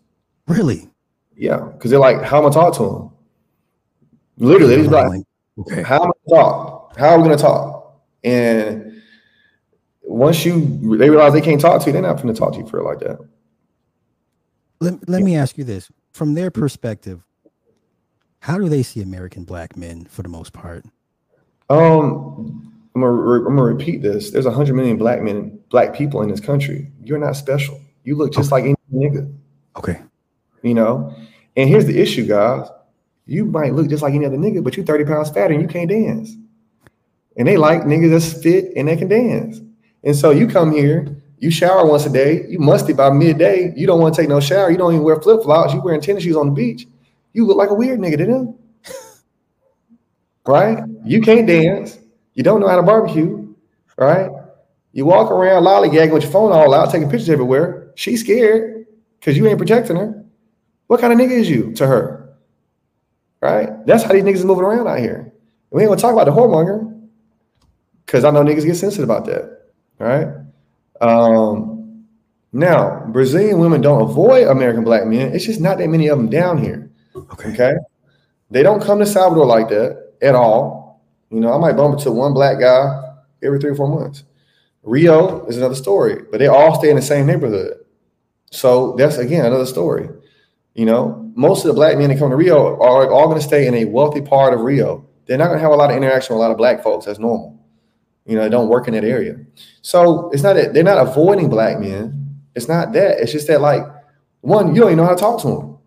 really? 0.47 0.89
Yeah, 1.35 1.59
because 1.59 1.89
they're 1.89 1.99
like, 1.99 2.21
"How 2.21 2.39
am 2.39 2.45
I 2.45 2.49
talk 2.51 2.75
to 2.77 2.83
them?" 2.83 3.11
Literally, 4.37 4.75
they're 4.75 4.85
just 4.85 4.91
like, 4.91 5.23
okay. 5.59 5.81
how 5.83 6.03
am 6.03 6.11
I 6.11 6.29
talk? 6.29 6.97
How 6.97 7.09
are 7.09 7.17
we 7.17 7.23
gonna 7.23 7.37
talk? 7.37 8.01
And 8.23 9.01
once 10.03 10.45
you 10.45 10.97
they 10.97 11.09
realize 11.09 11.33
they 11.33 11.41
can't 11.41 11.61
talk 11.61 11.81
to 11.81 11.87
you, 11.87 11.93
they're 11.93 12.01
not 12.01 12.17
gonna 12.17 12.33
talk 12.33 12.53
to 12.53 12.59
you 12.59 12.67
for 12.67 12.79
it 12.79 12.83
like 12.83 12.99
that. 12.99 13.19
Let, 14.79 15.07
let 15.07 15.23
me 15.23 15.35
ask 15.35 15.57
you 15.57 15.63
this 15.63 15.89
from 16.11 16.33
their 16.33 16.51
perspective, 16.51 17.25
how 18.39 18.57
do 18.57 18.67
they 18.67 18.83
see 18.83 19.01
American 19.01 19.43
black 19.43 19.77
men 19.77 20.05
for 20.05 20.21
the 20.21 20.29
most 20.29 20.51
part? 20.51 20.85
Um, 21.69 22.72
I'm 22.95 23.01
gonna, 23.01 23.11
re- 23.11 23.39
I'm 23.39 23.55
gonna 23.55 23.63
repeat 23.63 24.01
this. 24.01 24.31
There's 24.31 24.45
hundred 24.45 24.75
million 24.75 24.97
black 24.97 25.21
men, 25.21 25.59
black 25.69 25.95
people 25.95 26.21
in 26.21 26.29
this 26.29 26.39
country. 26.39 26.91
You're 27.03 27.17
not 27.17 27.35
special. 27.35 27.81
You 28.03 28.15
look 28.15 28.33
just 28.33 28.51
like 28.51 28.63
any 28.65 28.75
nigga, 28.93 29.33
Okay. 29.77 29.99
you 30.61 30.73
know. 30.73 31.15
And 31.55 31.69
here's 31.69 31.85
the 31.85 31.99
issue, 31.99 32.25
guys. 32.27 32.67
You 33.25 33.45
might 33.45 33.73
look 33.73 33.87
just 33.87 34.03
like 34.03 34.13
any 34.13 34.25
other 34.25 34.37
nigga, 34.37 34.63
but 34.63 34.75
you're 34.75 34.85
30 34.85 35.05
pounds 35.05 35.29
fatter 35.29 35.53
and 35.53 35.61
you 35.61 35.67
can't 35.67 35.89
dance. 35.89 36.35
And 37.37 37.47
they 37.47 37.57
like 37.57 37.83
niggas 37.83 38.11
that's 38.11 38.43
fit 38.43 38.73
and 38.75 38.87
they 38.87 38.97
can 38.97 39.07
dance. 39.07 39.61
And 40.03 40.15
so 40.15 40.31
you 40.31 40.47
come 40.47 40.71
here, 40.71 41.15
you 41.39 41.49
shower 41.49 41.85
once 41.87 42.05
a 42.05 42.09
day, 42.09 42.45
you 42.47 42.59
musty 42.59 42.93
by 42.93 43.09
midday, 43.09 43.73
you 43.75 43.87
don't 43.87 43.99
want 44.01 44.13
to 44.13 44.21
take 44.21 44.29
no 44.29 44.39
shower, 44.39 44.69
you 44.69 44.77
don't 44.77 44.93
even 44.93 45.03
wear 45.03 45.19
flip 45.21 45.41
flops, 45.43 45.73
you 45.73 45.81
wearing 45.81 46.01
tennis 46.01 46.23
shoes 46.23 46.35
on 46.35 46.47
the 46.47 46.51
beach. 46.53 46.85
You 47.31 47.47
look 47.47 47.57
like 47.57 47.69
a 47.69 47.73
weird 47.73 47.99
nigga 47.99 48.17
to 48.17 48.25
them. 48.25 48.55
right? 50.45 50.83
You 51.05 51.21
can't 51.21 51.47
dance, 51.47 51.97
you 52.33 52.43
don't 52.43 52.59
know 52.59 52.67
how 52.67 52.75
to 52.75 52.83
barbecue, 52.83 53.53
right? 53.97 54.29
You 54.91 55.05
walk 55.05 55.31
around 55.31 55.63
lollygagging 55.63 56.13
with 56.13 56.23
your 56.23 56.31
phone 56.31 56.51
all 56.51 56.73
out, 56.73 56.91
taking 56.91 57.09
pictures 57.09 57.29
everywhere. 57.29 57.91
She's 57.95 58.21
scared 58.21 58.85
because 59.19 59.37
you 59.37 59.47
ain't 59.47 59.57
protecting 59.57 59.95
her. 59.95 60.23
What 60.87 60.99
kind 60.99 61.13
of 61.13 61.19
nigga 61.19 61.31
is 61.31 61.49
you 61.49 61.73
to 61.73 61.87
her? 61.87 62.35
Right? 63.41 63.85
That's 63.85 64.03
how 64.03 64.13
these 64.13 64.23
niggas 64.23 64.35
is 64.35 64.45
moving 64.45 64.63
around 64.63 64.87
out 64.87 64.99
here. 64.99 65.33
We 65.71 65.81
ain't 65.81 65.89
gonna 65.89 65.99
talk 65.99 66.13
about 66.13 66.25
the 66.25 66.31
whoremonger 66.31 67.09
because 68.05 68.23
I 68.23 68.31
know 68.31 68.43
niggas 68.43 68.65
get 68.65 68.75
sensitive 68.75 69.09
about 69.09 69.25
that. 69.25 69.63
Right? 69.99 70.27
Um, 71.01 72.05
now, 72.51 73.05
Brazilian 73.07 73.59
women 73.59 73.81
don't 73.81 74.03
avoid 74.03 74.47
American 74.47 74.83
black 74.83 75.05
men. 75.07 75.33
It's 75.33 75.45
just 75.45 75.59
not 75.59 75.79
that 75.79 75.89
many 75.89 76.07
of 76.07 76.17
them 76.19 76.29
down 76.29 76.59
here. 76.59 76.91
Okay. 77.15 77.53
Okay. 77.53 77.73
They 78.51 78.61
don't 78.61 78.81
come 78.81 78.99
to 78.99 79.05
Salvador 79.05 79.47
like 79.47 79.69
that 79.69 80.13
at 80.21 80.35
all. 80.35 80.82
You 81.33 81.39
know, 81.39 81.51
I 81.51 81.57
might 81.57 81.73
bump 81.73 81.97
into 81.97 82.11
one 82.11 82.33
black 82.33 82.59
guy 82.59 83.15
every 83.41 83.59
three 83.59 83.71
or 83.71 83.75
four 83.75 83.87
months. 83.87 84.23
Rio 84.83 85.45
is 85.47 85.57
another 85.57 85.73
story, 85.73 86.21
but 86.29 86.37
they 86.37 86.45
all 86.45 86.77
stay 86.77 86.91
in 86.91 86.95
the 86.95 87.01
same 87.01 87.25
neighborhood. 87.25 87.77
So 88.51 88.93
that's 88.97 89.17
again 89.17 89.43
another 89.43 89.65
story. 89.65 90.09
You 90.75 90.85
know, 90.85 91.31
most 91.35 91.65
of 91.65 91.69
the 91.69 91.73
black 91.73 91.97
men 91.97 92.09
that 92.09 92.19
come 92.19 92.29
to 92.29 92.35
Rio 92.35 92.79
are 92.79 93.11
all 93.11 93.27
going 93.27 93.39
to 93.39 93.45
stay 93.45 93.65
in 93.65 93.73
a 93.73 93.85
wealthy 93.85 94.21
part 94.21 94.53
of 94.53 94.61
Rio. 94.61 95.07
They're 95.25 95.39
not 95.39 95.47
going 95.47 95.57
to 95.57 95.63
have 95.63 95.71
a 95.71 95.75
lot 95.75 95.89
of 95.89 95.97
interaction 95.97 96.35
with 96.35 96.39
a 96.39 96.43
lot 96.43 96.51
of 96.51 96.57
black 96.57 96.83
folks. 96.83 97.07
That's 97.07 97.17
normal. 97.17 97.59
You 98.27 98.35
know, 98.35 98.43
they 98.43 98.49
don't 98.49 98.69
work 98.69 98.87
in 98.87 98.93
that 98.93 99.03
area. 99.03 99.37
So 99.81 100.29
it's 100.31 100.43
not 100.43 100.53
that 100.53 100.75
they're 100.75 100.83
not 100.83 100.99
avoiding 100.99 101.49
black 101.49 101.79
men. 101.79 102.41
It's 102.55 102.67
not 102.67 102.93
that. 102.93 103.19
It's 103.19 103.31
just 103.31 103.47
that, 103.47 103.59
like, 103.59 103.81
one, 104.41 104.75
you 104.75 104.81
don't 104.81 104.89
even 104.89 104.97
know 104.97 105.05
how 105.05 105.15
to 105.15 105.19
talk 105.19 105.41
to 105.41 105.47
them. 105.47 105.77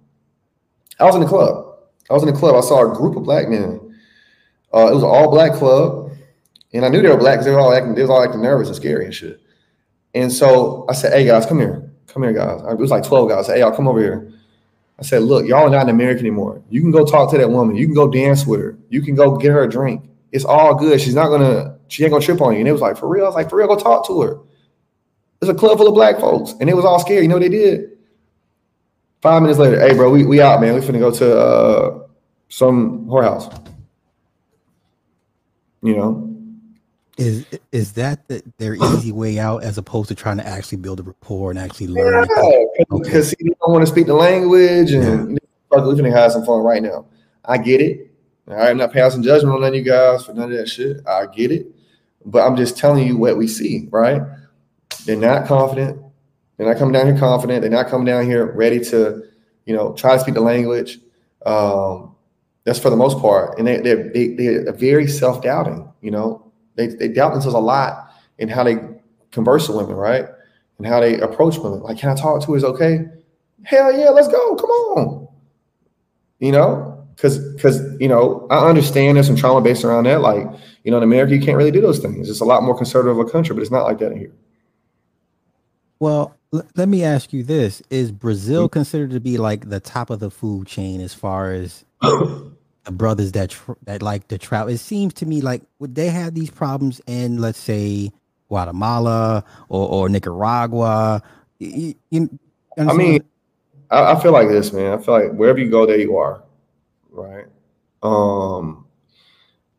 I 0.99 1.05
was 1.05 1.15
in 1.15 1.21
the 1.21 1.29
club. 1.29 1.77
I 2.11 2.15
was 2.15 2.25
in 2.25 2.33
the 2.33 2.39
club. 2.39 2.57
I 2.57 2.61
saw 2.61 2.91
a 2.91 2.97
group 2.97 3.17
of 3.17 3.23
black 3.23 3.49
men. 3.49 3.86
Uh, 4.77 4.89
it 4.89 4.95
was 4.95 5.03
an 5.03 5.09
all 5.09 5.31
black 5.31 5.55
club, 5.55 6.13
and 6.75 6.85
I 6.85 6.91
knew 6.91 7.01
they 7.01 7.09
were 7.09 7.17
black 7.17 7.37
because 7.37 7.47
they 7.47 7.53
were 7.53 7.61
all 7.61 7.73
acting. 7.73 7.95
They 7.95 8.03
was 8.03 8.11
all 8.11 8.23
acting 8.23 8.43
nervous 8.43 8.69
and 8.69 8.77
scary 8.77 9.07
and 9.07 9.15
shit. 9.15 9.41
And 10.15 10.31
so 10.31 10.85
I 10.91 10.93
said, 10.93 11.15
"Hey 11.15 11.25
guys, 11.25 11.47
come 11.47 11.61
here, 11.61 11.91
come 12.09 12.23
here, 12.23 12.35
guys." 12.35 12.61
It 12.61 12.79
was 12.79 12.91
like 12.91 13.03
twelve 13.03 13.31
guys. 13.31 13.45
I 13.45 13.47
said, 13.47 13.55
"Hey, 13.55 13.61
y'all, 13.61 13.75
come 13.75 13.89
over 13.89 14.01
here." 14.01 14.31
I 14.99 15.03
said, 15.03 15.23
"Look, 15.23 15.47
y'all 15.47 15.67
are 15.67 15.71
not 15.71 15.85
in 15.85 15.89
America 15.89 16.21
anymore. 16.21 16.61
You 16.69 16.83
can 16.83 16.91
go 16.91 17.07
talk 17.07 17.31
to 17.31 17.39
that 17.39 17.49
woman. 17.49 17.75
You 17.75 17.87
can 17.87 17.95
go 17.95 18.11
dance 18.11 18.47
with 18.47 18.61
her. 18.61 18.77
You 18.91 19.01
can 19.01 19.15
go 19.15 19.39
get 19.39 19.53
her 19.53 19.65
a 19.65 19.69
drink. 19.69 20.03
It's 20.33 20.45
all 20.45 20.75
good. 20.75 21.01
She's 21.01 21.15
not 21.15 21.29
gonna, 21.29 21.79
she 21.89 22.05
ain't 22.05 22.13
gonna 22.13 22.23
trip 22.23 22.43
on 22.43 22.53
you. 22.53 22.59
And 22.59 22.69
it 22.69 22.73
was 22.73 22.83
like, 22.83 22.99
for 22.99 23.09
real? 23.09 23.25
I 23.25 23.29
was 23.29 23.35
like, 23.35 23.49
for 23.49 23.57
real, 23.57 23.69
go 23.69 23.77
talk 23.77 24.07
to 24.09 24.21
her. 24.21 24.41
It's 25.41 25.51
a 25.51 25.55
club 25.55 25.79
full 25.79 25.89
of 25.89 25.95
black 25.95 26.21
folks, 26.21 26.53
and 26.61 26.69
it 26.69 26.77
was 26.77 26.85
all 26.85 26.99
scared. 26.99 27.23
You 27.23 27.29
know 27.29 27.37
what 27.37 27.43
they 27.43 27.49
did? 27.49 27.93
Five 29.23 29.41
minutes 29.41 29.59
later, 29.59 29.81
hey 29.81 29.95
bro, 29.95 30.11
we, 30.11 30.27
we 30.27 30.43
out, 30.43 30.61
man. 30.61 30.75
We 30.75 30.81
finna 30.81 30.99
go 30.99 31.11
to 31.11 31.39
uh, 31.39 32.07
some 32.51 33.07
whorehouse. 33.07 33.67
You 35.87 35.97
know, 35.97 36.37
Is 37.17 37.47
is 37.71 37.93
that 37.93 38.27
the, 38.27 38.43
their 38.59 38.75
easy 38.75 39.13
way 39.13 39.39
out 39.39 39.63
as 39.63 39.79
opposed 39.79 40.09
to 40.09 40.17
trying 40.17 40.37
to 40.39 40.47
actually 40.47 40.79
build 40.79 40.99
a 40.99 41.05
rapport 41.05 41.51
and 41.51 41.61
actually 41.61 41.87
learn? 41.87 42.27
Yeah, 42.37 42.87
because 42.91 43.31
they 43.31 43.45
don't 43.45 43.73
want 43.73 43.83
to 43.83 43.87
speak 43.87 44.09
the 44.09 44.15
language 44.15 44.91
and 44.91 45.31
you 45.31 45.39
know, 45.71 45.87
we're 45.87 45.95
gonna 45.95 46.11
have 46.11 46.33
some 46.33 46.45
fun 46.45 46.65
right 46.65 46.83
now. 46.83 47.07
I 47.45 47.59
get 47.59 47.81
it. 47.81 48.11
Right, 48.47 48.69
I'm 48.69 48.79
not 48.79 48.93
passing 48.93 49.23
judgment 49.23 49.55
on 49.55 49.61
none 49.61 49.69
of 49.69 49.75
you 49.77 49.83
guys 49.85 50.25
for 50.25 50.33
none 50.33 50.51
of 50.51 50.59
that 50.59 50.69
shit. 50.69 51.07
I 51.07 51.27
get 51.27 51.53
it. 51.53 51.69
But 52.25 52.45
I'm 52.45 52.57
just 52.57 52.77
telling 52.77 53.07
you 53.07 53.17
what 53.17 53.37
we 53.37 53.47
see, 53.47 53.87
right? 53.93 54.23
They're 55.05 55.15
not 55.15 55.47
confident. 55.47 56.01
They're 56.57 56.67
not 56.67 56.79
coming 56.79 56.95
down 56.95 57.07
here 57.07 57.17
confident. 57.17 57.61
They're 57.61 57.71
not 57.71 57.87
coming 57.87 58.07
down 58.07 58.25
here 58.25 58.47
ready 58.47 58.81
to, 58.87 59.23
you 59.67 59.77
know, 59.77 59.93
try 59.93 60.15
to 60.17 60.21
speak 60.21 60.35
the 60.35 60.41
language. 60.41 60.99
Um, 61.45 62.16
that's 62.67 62.81
for 62.81 62.91
the 62.91 62.97
most 62.97 63.19
part. 63.21 63.57
And 63.59 63.67
they, 63.67 63.79
they're, 63.79 64.11
they, 64.13 64.35
they're 64.35 64.73
very 64.73 65.07
self 65.07 65.43
doubting, 65.43 65.89
you 66.03 66.11
know, 66.11 66.53
they, 66.75 66.89
they 66.89 67.09
doubt 67.09 67.33
themselves 67.33 67.55
a 67.55 67.59
lot 67.59 68.13
in 68.39 68.49
how 68.49 68.65
they 68.65 68.77
converse 69.31 69.69
with 69.69 69.79
women, 69.79 69.95
right? 69.95 70.27
And 70.79 70.87
how 70.87 71.01
they 71.01 71.19
approach 71.21 71.57
women. 71.59 71.81
Like, 71.81 71.99
can 71.99 72.11
I 72.11 72.15
talk 72.15 72.45
to? 72.45 72.55
Is 72.55 72.65
okay? 72.65 73.07
Hell 73.63 73.97
yeah, 73.97 74.11
let's 74.11 74.29
go. 74.29 74.57
Come 74.57 74.71
on. 74.71 75.29
You 76.41 76.53
know, 76.53 77.07
because 77.15 77.39
because 77.55 77.81
you 77.99 78.09
know, 78.09 78.47
I 78.51 78.69
understand 78.69 79.17
there's 79.17 79.27
some 79.27 79.37
trauma 79.37 79.63
based 79.63 79.85
around 79.85 80.05
that. 80.05 80.21
Like, 80.21 80.47
you 80.85 80.91
know, 80.91 80.99
in 80.99 81.03
America, 81.03 81.35
you 81.35 81.41
can't 81.41 81.57
really 81.57 81.71
do 81.71 81.81
those 81.81 81.99
things. 81.99 82.29
It's 82.29 82.41
a 82.41 82.45
lot 82.45 82.63
more 82.63 82.77
conservative 82.77 83.19
of 83.19 83.27
a 83.27 83.31
country, 83.31 83.55
but 83.55 83.63
it's 83.63 83.71
not 83.71 83.85
like 83.85 83.99
that 84.01 84.13
in 84.13 84.19
here. 84.19 84.33
Well, 85.99 86.37
let 86.75 86.89
me 86.89 87.05
ask 87.05 87.33
you 87.33 87.43
this: 87.43 87.83
Is. 87.91 88.13
Brazil 88.13 88.69
considered 88.69 89.11
to 89.11 89.21
be 89.21 89.39
like 89.39 89.69
the 89.69 89.81
top 89.81 90.11
of 90.11 90.21
the 90.21 90.31
food 90.31 90.67
chain 90.67 91.01
as 91.01 91.15
far 91.15 91.53
as 91.53 91.85
the 92.03 92.53
brothers 92.91 93.33
that 93.33 93.51
tr- 93.51 93.73
that 93.85 94.03
like 94.03 94.29
to 94.29 94.39
travel? 94.39 94.73
It 94.73 94.79
seems 94.79 95.15
to 95.15 95.27
me 95.27 95.41
like 95.41 95.63
would 95.79 95.95
they 95.95 96.09
have 96.09 96.35
these 96.35 96.51
problems 96.51 97.01
in, 97.07 97.39
let's 97.39 97.59
say, 97.59 98.11
Guatemala 98.49 99.45
or, 99.69 99.89
or 99.89 100.09
Nicaragua? 100.09 101.23
You, 101.59 101.95
you 102.11 102.39
I 102.79 102.93
mean, 102.93 103.23
I, 103.91 104.13
I 104.13 104.21
feel 104.21 104.33
like 104.33 104.49
this, 104.49 104.73
man. 104.73 104.99
I 104.99 105.03
feel 105.03 105.15
like 105.15 105.33
wherever 105.33 105.59
you 105.59 105.71
go, 105.71 105.87
there 105.87 105.99
you 105.99 106.17
are, 106.17 106.43
right? 107.11 107.47
Um, 108.03 108.87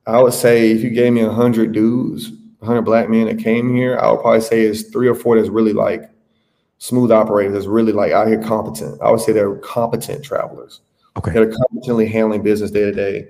I 0.05 0.21
would 0.21 0.33
say 0.33 0.71
if 0.71 0.81
you 0.81 0.89
gave 0.89 1.13
me 1.13 1.21
a 1.21 1.29
hundred 1.31 1.71
dudes, 1.71 2.31
a 2.61 2.65
hundred 2.65 2.83
black 2.83 3.09
men 3.09 3.27
that 3.27 3.39
came 3.39 3.75
here, 3.75 3.97
I 3.99 4.11
would 4.11 4.21
probably 4.21 4.41
say 4.41 4.61
it's 4.61 4.83
three 4.83 5.07
or 5.07 5.15
four 5.15 5.37
that's 5.37 5.49
really 5.49 5.73
like 5.73 6.09
smooth 6.79 7.11
operators, 7.11 7.53
that's 7.53 7.65
really 7.65 7.91
like 7.91 8.11
out 8.11 8.27
here 8.27 8.41
competent. 8.41 9.01
I 9.01 9.09
would 9.11 9.19
say 9.21 9.31
they're 9.31 9.55
competent 9.57 10.23
travelers. 10.23 10.81
okay, 11.17 11.31
that 11.31 11.41
are 11.41 11.51
competently 11.51 12.07
handling 12.07 12.43
business 12.43 12.69
day 12.71 12.81
to 12.85 12.91
day, 12.91 13.27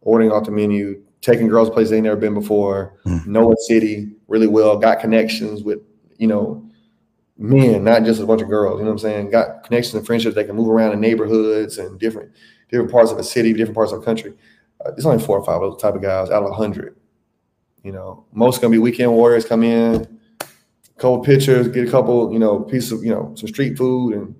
ordering 0.00 0.32
off 0.32 0.44
the 0.44 0.50
menu, 0.50 1.00
taking 1.20 1.46
girls 1.48 1.70
places 1.70 1.90
they 1.90 2.00
never 2.00 2.16
been 2.16 2.34
before, 2.34 2.94
Mm. 3.06 3.26
know 3.26 3.52
a 3.52 3.56
city 3.68 4.10
really 4.28 4.46
well, 4.48 4.76
got 4.76 4.98
connections 5.00 5.62
with, 5.62 5.78
you 6.18 6.26
know, 6.26 6.62
men, 7.38 7.84
not 7.84 8.02
just 8.04 8.20
a 8.20 8.26
bunch 8.26 8.42
of 8.42 8.48
girls. 8.48 8.78
You 8.78 8.84
know 8.84 8.90
what 8.90 8.94
I'm 8.94 8.98
saying? 8.98 9.30
Got 9.30 9.62
connections 9.64 9.94
and 9.94 10.04
friendships. 10.06 10.34
They 10.34 10.42
can 10.44 10.56
move 10.56 10.68
around 10.68 10.92
in 10.92 11.00
neighborhoods 11.00 11.78
and 11.78 11.98
different 12.00 12.30
different 12.70 12.90
parts 12.90 13.10
of 13.12 13.18
a 13.18 13.22
city, 13.24 13.52
different 13.52 13.76
parts 13.76 13.92
of 13.92 14.00
the 14.00 14.04
country. 14.04 14.34
Uh, 14.84 14.90
there's 14.90 15.06
only 15.06 15.22
four 15.22 15.38
or 15.38 15.44
five 15.44 15.62
of 15.62 15.72
those 15.72 15.80
type 15.80 15.94
of 15.94 16.02
guys 16.02 16.30
out 16.30 16.42
of 16.42 16.50
a 16.50 16.54
hundred. 16.54 16.96
You 17.84 17.92
know, 17.92 18.24
most 18.32 18.60
gonna 18.60 18.72
be 18.72 18.78
weekend 18.78 19.12
warriors. 19.12 19.44
Come 19.44 19.62
in, 19.62 20.17
couple 20.98 21.20
pictures, 21.20 21.68
get 21.68 21.88
a 21.88 21.90
couple, 21.90 22.32
you 22.32 22.38
know, 22.38 22.60
piece 22.60 22.90
of, 22.92 23.04
you 23.04 23.10
know, 23.10 23.32
some 23.36 23.48
street 23.48 23.78
food, 23.78 24.14
and 24.14 24.34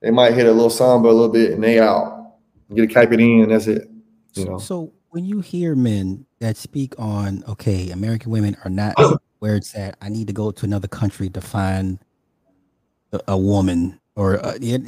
they 0.00 0.10
might 0.10 0.34
hit 0.34 0.46
a 0.46 0.52
little 0.52 0.70
samba 0.70 1.08
a 1.08 1.10
little 1.10 1.28
bit, 1.28 1.52
and 1.52 1.62
they 1.62 1.78
out. 1.78 2.34
Get 2.74 2.90
a 2.90 2.92
cap 2.92 3.12
it 3.12 3.20
in, 3.20 3.42
and 3.42 3.52
that's 3.52 3.66
it. 3.66 3.88
You 4.34 4.46
know. 4.46 4.58
So 4.58 4.92
when 5.10 5.24
you 5.24 5.40
hear 5.40 5.74
men 5.74 6.26
that 6.40 6.56
speak 6.56 6.94
on, 6.98 7.44
okay, 7.46 7.90
American 7.90 8.32
women 8.32 8.56
are 8.64 8.70
not 8.70 8.94
where 9.38 9.56
it's 9.56 9.74
at. 9.76 9.96
I 10.00 10.08
need 10.08 10.26
to 10.28 10.32
go 10.32 10.50
to 10.50 10.64
another 10.64 10.88
country 10.88 11.28
to 11.30 11.40
find 11.40 11.98
a, 13.12 13.20
a 13.28 13.36
woman, 13.38 14.00
or 14.16 14.44
uh, 14.44 14.54
yeah, 14.60 14.78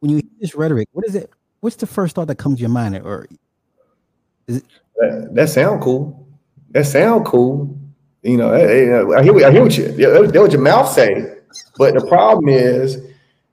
when 0.00 0.10
you 0.10 0.16
hear 0.16 0.30
this 0.40 0.54
rhetoric, 0.54 0.88
what 0.92 1.04
is 1.06 1.14
it? 1.14 1.30
What's 1.60 1.76
the 1.76 1.86
first 1.86 2.14
thought 2.14 2.28
that 2.28 2.36
comes 2.36 2.58
to 2.58 2.60
your 2.60 2.70
mind? 2.70 2.96
Or 2.98 3.26
That, 4.46 4.62
that 5.32 5.48
sound 5.48 5.82
cool. 5.82 6.28
That 6.70 6.84
sound 6.84 7.26
cool. 7.26 7.78
You 8.24 8.38
know, 8.38 8.52
eh, 8.52 9.02
I 9.16 9.22
hear, 9.22 9.32
what- 9.34 9.44
I 9.44 9.52
hear 9.52 9.62
what 9.62 9.76
you, 9.76 9.88
that's 9.92 10.32
what 10.32 10.52
your 10.52 10.60
mouth 10.62 10.90
say. 10.90 11.34
But 11.76 11.94
the 11.94 12.06
problem 12.06 12.48
is, 12.48 12.98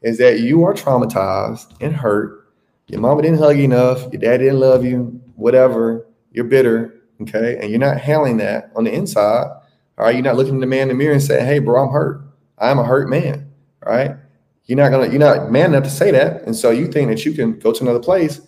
is 0.02 0.18
that 0.18 0.40
you 0.40 0.64
are 0.64 0.74
traumatized 0.74 1.74
and 1.82 1.94
hurt. 1.94 2.48
Your 2.88 3.02
mama 3.02 3.22
didn't 3.22 3.38
hug 3.38 3.58
you 3.58 3.66
enough. 3.66 4.02
Your 4.12 4.22
dad 4.22 4.38
didn't 4.38 4.60
love 4.60 4.84
you. 4.84 5.22
Whatever. 5.36 6.08
You're 6.32 6.46
bitter. 6.46 6.96
Okay, 7.22 7.58
and 7.62 7.70
you're 7.70 7.80
not 7.80 8.00
handling 8.00 8.38
that 8.38 8.72
on 8.76 8.84
the 8.86 8.92
inside. 8.92 9.46
All 9.98 10.06
right, 10.06 10.16
you're 10.16 10.24
not 10.24 10.38
looking 10.38 10.56
in 10.56 10.60
the 10.60 10.66
man 10.66 10.84
in 10.84 10.88
the 10.90 10.94
mirror 10.96 11.14
and 11.14 11.22
saying, 11.22 11.46
"Hey, 11.46 11.60
bro, 11.60 11.84
I'm 11.84 11.92
hurt. 11.92 12.22
I'm 12.58 12.80
a 12.80 12.84
hurt 12.84 13.10
man." 13.10 13.48
All 13.86 13.94
right, 13.94 14.16
you're 14.66 14.78
not 14.78 14.90
gonna, 14.90 15.08
you're 15.08 15.20
not 15.20 15.52
man 15.52 15.74
enough 15.74 15.84
to 15.84 15.90
say 15.92 16.10
that, 16.12 16.42
and 16.48 16.56
so 16.56 16.72
you 16.72 16.88
think 16.88 17.10
that 17.10 17.24
you 17.24 17.34
can 17.34 17.60
go 17.60 17.72
to 17.72 17.84
another 17.84 18.00
place 18.00 18.42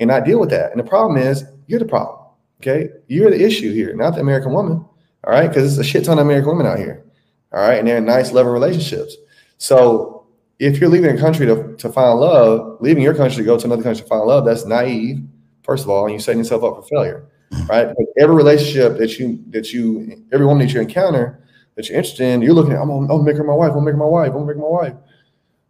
and 0.00 0.08
not 0.08 0.24
deal 0.24 0.40
with 0.40 0.48
that. 0.50 0.70
And 0.70 0.80
the 0.80 0.84
problem 0.88 1.20
is, 1.20 1.44
you're 1.66 1.78
the 1.80 1.84
problem. 1.84 2.18
Okay, 2.62 2.88
you're 3.08 3.30
the 3.30 3.44
issue 3.44 3.74
here, 3.74 3.94
not 3.94 4.14
the 4.14 4.20
American 4.22 4.52
woman. 4.54 4.86
All 5.28 5.34
right, 5.34 5.46
because 5.46 5.78
it's 5.78 5.86
a 5.86 5.88
shit 5.88 6.04
ton 6.04 6.18
of 6.18 6.24
American 6.24 6.48
women 6.48 6.66
out 6.66 6.78
here. 6.78 7.04
All 7.52 7.60
right, 7.60 7.78
and 7.78 7.86
they're 7.86 7.98
in 7.98 8.06
nice, 8.06 8.32
loving 8.32 8.52
relationships. 8.52 9.14
So 9.58 10.26
if 10.58 10.80
you're 10.80 10.88
leaving 10.88 11.14
a 11.14 11.20
country 11.20 11.44
to, 11.44 11.76
to 11.76 11.92
find 11.92 12.18
love, 12.18 12.78
leaving 12.80 13.02
your 13.02 13.14
country 13.14 13.36
to 13.36 13.44
go 13.44 13.58
to 13.58 13.66
another 13.66 13.82
country 13.82 14.02
to 14.02 14.08
find 14.08 14.26
love, 14.26 14.46
that's 14.46 14.64
naive. 14.64 15.20
First 15.62 15.84
of 15.84 15.90
all, 15.90 16.04
and 16.04 16.12
you're 16.12 16.20
setting 16.20 16.38
yourself 16.38 16.64
up 16.64 16.76
for 16.76 16.82
failure, 16.82 17.26
right? 17.68 17.88
Because 17.88 18.06
every 18.18 18.34
relationship 18.34 18.96
that 18.96 19.18
you 19.18 19.44
that 19.50 19.70
you 19.70 20.24
every 20.32 20.46
woman 20.46 20.66
that 20.66 20.72
you 20.72 20.80
encounter 20.80 21.44
that 21.74 21.88
you're 21.88 21.98
interested 21.98 22.24
in, 22.24 22.40
you're 22.40 22.54
looking 22.54 22.72
at, 22.72 22.80
I'm 22.80 22.88
gonna, 22.88 23.02
I'm 23.02 23.06
gonna 23.08 23.22
make 23.24 23.36
her 23.36 23.44
my 23.44 23.52
wife, 23.52 23.68
I'm 23.68 23.74
gonna 23.74 23.84
make 23.84 23.92
her 23.92 23.98
my 23.98 24.06
wife, 24.06 24.28
I'm 24.28 24.32
gonna 24.32 24.46
make 24.46 24.56
her 24.56 24.62
my 24.62 24.68
wife. 24.68 24.94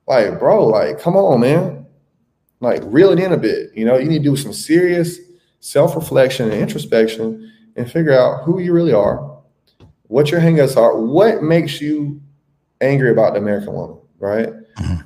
Like, 0.06 0.38
bro, 0.38 0.66
like, 0.66 1.00
come 1.00 1.16
on, 1.16 1.40
man. 1.40 1.84
Like, 2.60 2.82
reel 2.84 3.10
it 3.10 3.18
in 3.18 3.32
a 3.32 3.36
bit. 3.36 3.70
You 3.74 3.84
know, 3.84 3.98
you 3.98 4.08
need 4.08 4.22
to 4.22 4.30
do 4.30 4.36
some 4.36 4.52
serious 4.52 5.18
self-reflection 5.60 6.50
and 6.50 6.60
introspection 6.60 7.52
and 7.74 7.90
figure 7.90 8.16
out 8.16 8.44
who 8.44 8.60
you 8.60 8.72
really 8.72 8.92
are, 8.92 9.37
what 10.08 10.30
your 10.30 10.40
hangups 10.40 10.76
are, 10.76 10.96
what 10.98 11.42
makes 11.42 11.80
you 11.80 12.20
angry 12.80 13.10
about 13.10 13.34
the 13.34 13.40
American 13.40 13.74
woman, 13.74 13.98
right? 14.18 14.50
Mhm. 14.76 15.04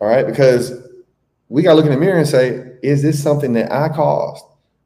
All 0.00 0.08
right, 0.08 0.26
because 0.26 0.72
we 1.48 1.62
got 1.62 1.70
to 1.70 1.76
look 1.76 1.86
in 1.86 1.92
the 1.92 1.98
mirror 1.98 2.18
and 2.18 2.26
say, 2.26 2.72
is 2.82 3.02
this 3.02 3.20
something 3.22 3.52
that 3.54 3.72
I 3.72 3.88
caused, 3.88 4.44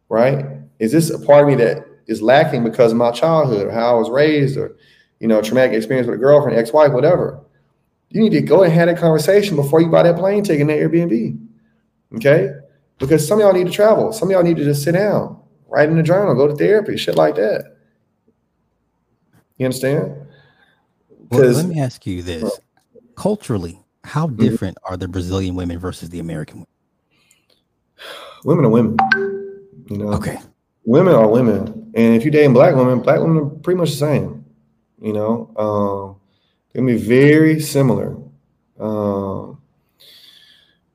right? 0.09 0.47
Is 0.79 0.93
this 0.93 1.11
a 1.11 1.19
part 1.19 1.43
of 1.43 1.49
me 1.49 1.55
that 1.57 1.85
is 2.07 2.23
lacking 2.23 2.65
because 2.65 2.93
of 2.93 2.99
my 2.99 3.11
childhood 3.11 3.67
or 3.67 3.71
how 3.71 3.95
I 3.95 3.99
was 3.99 4.11
raised 4.11 4.57
or, 4.57 4.77
you 5.21 5.29
know, 5.29 5.43
traumatic 5.43 5.77
experience 5.77 6.07
with 6.07 6.17
a 6.17 6.21
girlfriend, 6.21 6.59
ex-wife, 6.59 6.93
whatever? 6.93 7.41
You 8.11 8.23
need 8.23 8.33
to 8.33 8.41
go 8.41 8.63
and 8.63 8.73
have 8.73 8.89
that 8.89 8.99
conversation 8.99 9.57
before 9.57 9.81
you 9.81 9.89
buy 9.89 10.03
that 10.05 10.17
plane 10.17 10.45
ticket 10.45 10.63
and 10.63 10.71
that 10.71 10.79
Airbnb, 10.79 11.39
okay? 12.17 12.51
Because 12.99 13.27
some 13.27 13.39
of 13.39 13.45
y'all 13.45 13.53
need 13.53 13.67
to 13.67 13.73
travel. 13.73 14.13
Some 14.13 14.29
of 14.29 14.33
y'all 14.33 14.43
need 14.43 14.57
to 14.57 14.65
just 14.65 14.83
sit 14.83 14.93
down, 14.93 15.41
write 15.69 15.89
in 15.89 15.99
a 15.99 16.03
journal, 16.03 16.35
go 16.35 16.47
to 16.47 16.55
therapy, 16.55 16.97
shit 16.97 17.17
like 17.17 17.35
that. 17.37 17.72
You 19.63 19.67
understand? 19.67 20.13
well, 21.31 21.41
let 21.43 21.67
me 21.67 21.79
ask 21.79 22.05
you 22.05 22.21
this: 22.21 22.43
culturally, 23.15 23.79
how 24.03 24.27
Mm-hmm. 24.27 24.43
different 24.43 24.77
are 24.83 24.97
the 24.97 25.07
Brazilian 25.07 25.55
women 25.55 25.79
versus 25.79 26.11
the 26.11 26.19
American 26.19 26.67
women? 26.67 26.67
women 28.45 28.65
are 28.65 28.69
women. 28.71 28.97
You 29.89 29.99
know, 29.99 30.13
Okay, 30.15 30.39
women 30.85 31.15
are 31.15 31.29
women, 31.29 31.93
and 31.95 32.17
if 32.17 32.25
you 32.25 32.33
dating 32.33 32.55
black 32.55 32.75
women, 32.75 33.03
black 33.03 33.21
women 33.21 33.39
are 33.39 33.51
pretty 33.51 33.79
much 33.79 33.91
the 33.91 33.97
same. 33.99 34.45
You 35.01 35.13
know, 35.13 35.53
um, 35.57 36.17
they 36.73 36.79
can 36.81 36.87
be 36.87 36.97
very 36.97 37.61
similar, 37.61 38.17
um, 38.81 39.63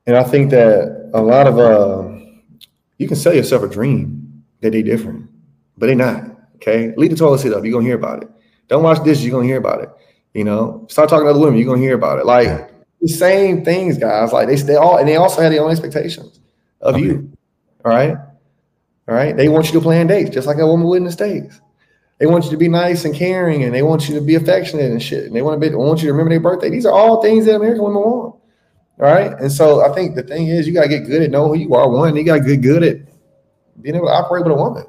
and 0.06 0.18
I 0.18 0.24
think 0.24 0.52
that 0.52 1.12
a 1.14 1.22
lot 1.22 1.48
of 1.48 1.58
uh, 1.58 2.20
you 2.98 3.08
can 3.08 3.16
sell 3.16 3.34
yourself 3.34 3.64
a 3.64 3.70
dream 3.70 4.44
that 4.60 4.72
they 4.74 4.84
different, 4.84 5.30
but 5.78 5.86
they 5.88 5.96
not. 5.96 6.26
Okay, 6.56 6.94
leave 6.98 7.12
the 7.12 7.16
toilet 7.16 7.40
seat 7.40 7.54
up. 7.54 7.64
You're 7.64 7.72
gonna 7.72 7.86
hear 7.86 7.96
about 7.96 8.24
it. 8.24 8.30
Don't 8.68 8.84
watch 8.84 9.04
this, 9.04 9.22
You're 9.24 9.32
gonna 9.32 9.46
hear 9.48 9.58
about 9.58 9.82
it. 9.82 9.90
You 10.34 10.44
know, 10.44 10.86
start 10.90 11.10
talking 11.10 11.26
to 11.26 11.32
other 11.32 11.40
women. 11.40 11.58
You're 11.60 11.68
gonna 11.68 11.82
hear 11.82 11.96
about 11.96 12.20
it. 12.20 12.26
Like 12.26 12.70
the 13.02 13.08
same 13.08 13.64
things, 13.64 13.98
guys. 13.98 14.34
Like 14.34 14.48
they, 14.48 14.56
they 14.56 14.76
all, 14.76 14.98
and 14.98 15.08
they 15.08 15.16
also 15.16 15.42
have 15.42 15.52
their 15.52 15.64
own 15.64 15.72
expectations 15.72 16.40
of 16.82 16.96
Okay. 16.96 17.06
you. 17.06 17.32
All 17.86 17.92
right. 17.92 18.16
All 19.08 19.16
right. 19.16 19.36
They 19.36 19.48
want 19.50 19.68
you 19.68 19.74
to 19.74 19.82
plan 19.82 20.08
dates 20.08 20.30
just 20.32 20.48
like 20.48 20.58
a 20.58 20.68
woman 20.68 20.88
would 20.88 20.98
in 20.98 21.06
the 21.06 21.12
States. 21.12 21.62
They 22.20 22.26
want 22.26 22.46
you 22.46 22.52
to 22.52 22.58
be 22.58 22.68
nice 22.68 23.06
and 23.06 23.14
caring 23.16 23.64
and 23.64 23.74
they 23.74 23.84
want 23.84 24.10
you 24.10 24.16
to 24.16 24.22
be 24.22 24.36
affectionate 24.36 24.92
and 24.92 25.02
shit. 25.02 25.26
And 25.26 25.36
they 25.36 25.42
want 25.44 25.62
to 25.62 25.70
be, 25.70 25.74
want 25.76 26.02
you 26.02 26.08
to 26.08 26.12
remember 26.12 26.32
their 26.32 26.40
birthday. 26.40 26.70
These 26.70 26.86
are 26.86 26.92
all 26.92 27.22
things 27.22 27.46
that 27.46 27.56
American 27.56 27.84
women 27.84 28.02
want. 28.02 28.36
All 29.00 29.06
right. 29.06 29.32
And 29.40 29.52
so 29.52 29.82
I 29.90 29.94
think 29.94 30.16
the 30.16 30.24
thing 30.24 30.48
is 30.48 30.68
you 30.68 30.74
got 30.74 30.84
to 30.84 30.90
get 30.90 31.06
good 31.06 31.22
at 31.22 31.30
knowing 31.30 31.60
who 31.60 31.68
you 31.68 31.76
are. 31.76 31.88
One, 31.90 32.16
you 32.16 32.24
got 32.24 32.40
to 32.40 32.44
get 32.44 32.62
good 32.62 32.84
at 32.84 32.98
being 33.82 33.96
able 33.96 34.08
to 34.08 34.14
operate 34.14 34.44
with 34.44 34.54
a 34.54 34.56
woman. 34.56 34.86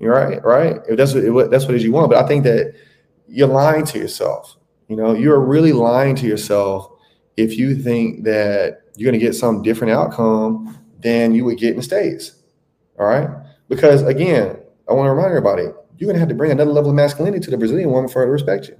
You're 0.00 0.12
right, 0.12 0.44
right? 0.44 0.80
If 0.88 0.96
that's 0.96 1.14
what 1.14 1.50
that's 1.50 1.64
what 1.64 1.74
it 1.74 1.78
is 1.78 1.84
you 1.84 1.92
want. 1.92 2.10
But 2.10 2.22
I 2.24 2.26
think 2.26 2.44
that 2.44 2.74
you're 3.28 3.48
lying 3.48 3.84
to 3.86 3.98
yourself. 3.98 4.56
You 4.88 4.96
know, 4.96 5.14
you're 5.14 5.40
really 5.40 5.72
lying 5.72 6.16
to 6.16 6.26
yourself 6.26 6.90
if 7.36 7.56
you 7.56 7.74
think 7.74 8.24
that 8.24 8.82
you're 8.96 9.10
going 9.10 9.18
to 9.18 9.24
get 9.24 9.34
some 9.34 9.62
different 9.62 9.92
outcome 9.92 10.76
than 11.00 11.34
you 11.34 11.44
would 11.44 11.58
get 11.58 11.70
in 11.70 11.76
the 11.76 11.82
states. 11.82 12.42
All 12.98 13.06
right, 13.06 13.28
because 13.68 14.02
again, 14.02 14.58
I 14.88 14.92
want 14.92 15.06
to 15.06 15.10
remind 15.10 15.28
everybody, 15.28 15.64
you're 15.98 16.06
going 16.06 16.14
to 16.14 16.20
have 16.20 16.28
to 16.28 16.34
bring 16.34 16.50
another 16.50 16.72
level 16.72 16.90
of 16.90 16.96
masculinity 16.96 17.44
to 17.44 17.50
the 17.50 17.58
Brazilian 17.58 17.90
woman 17.90 18.10
for 18.10 18.20
her 18.20 18.26
to 18.26 18.32
respect 18.32 18.68
you. 18.68 18.76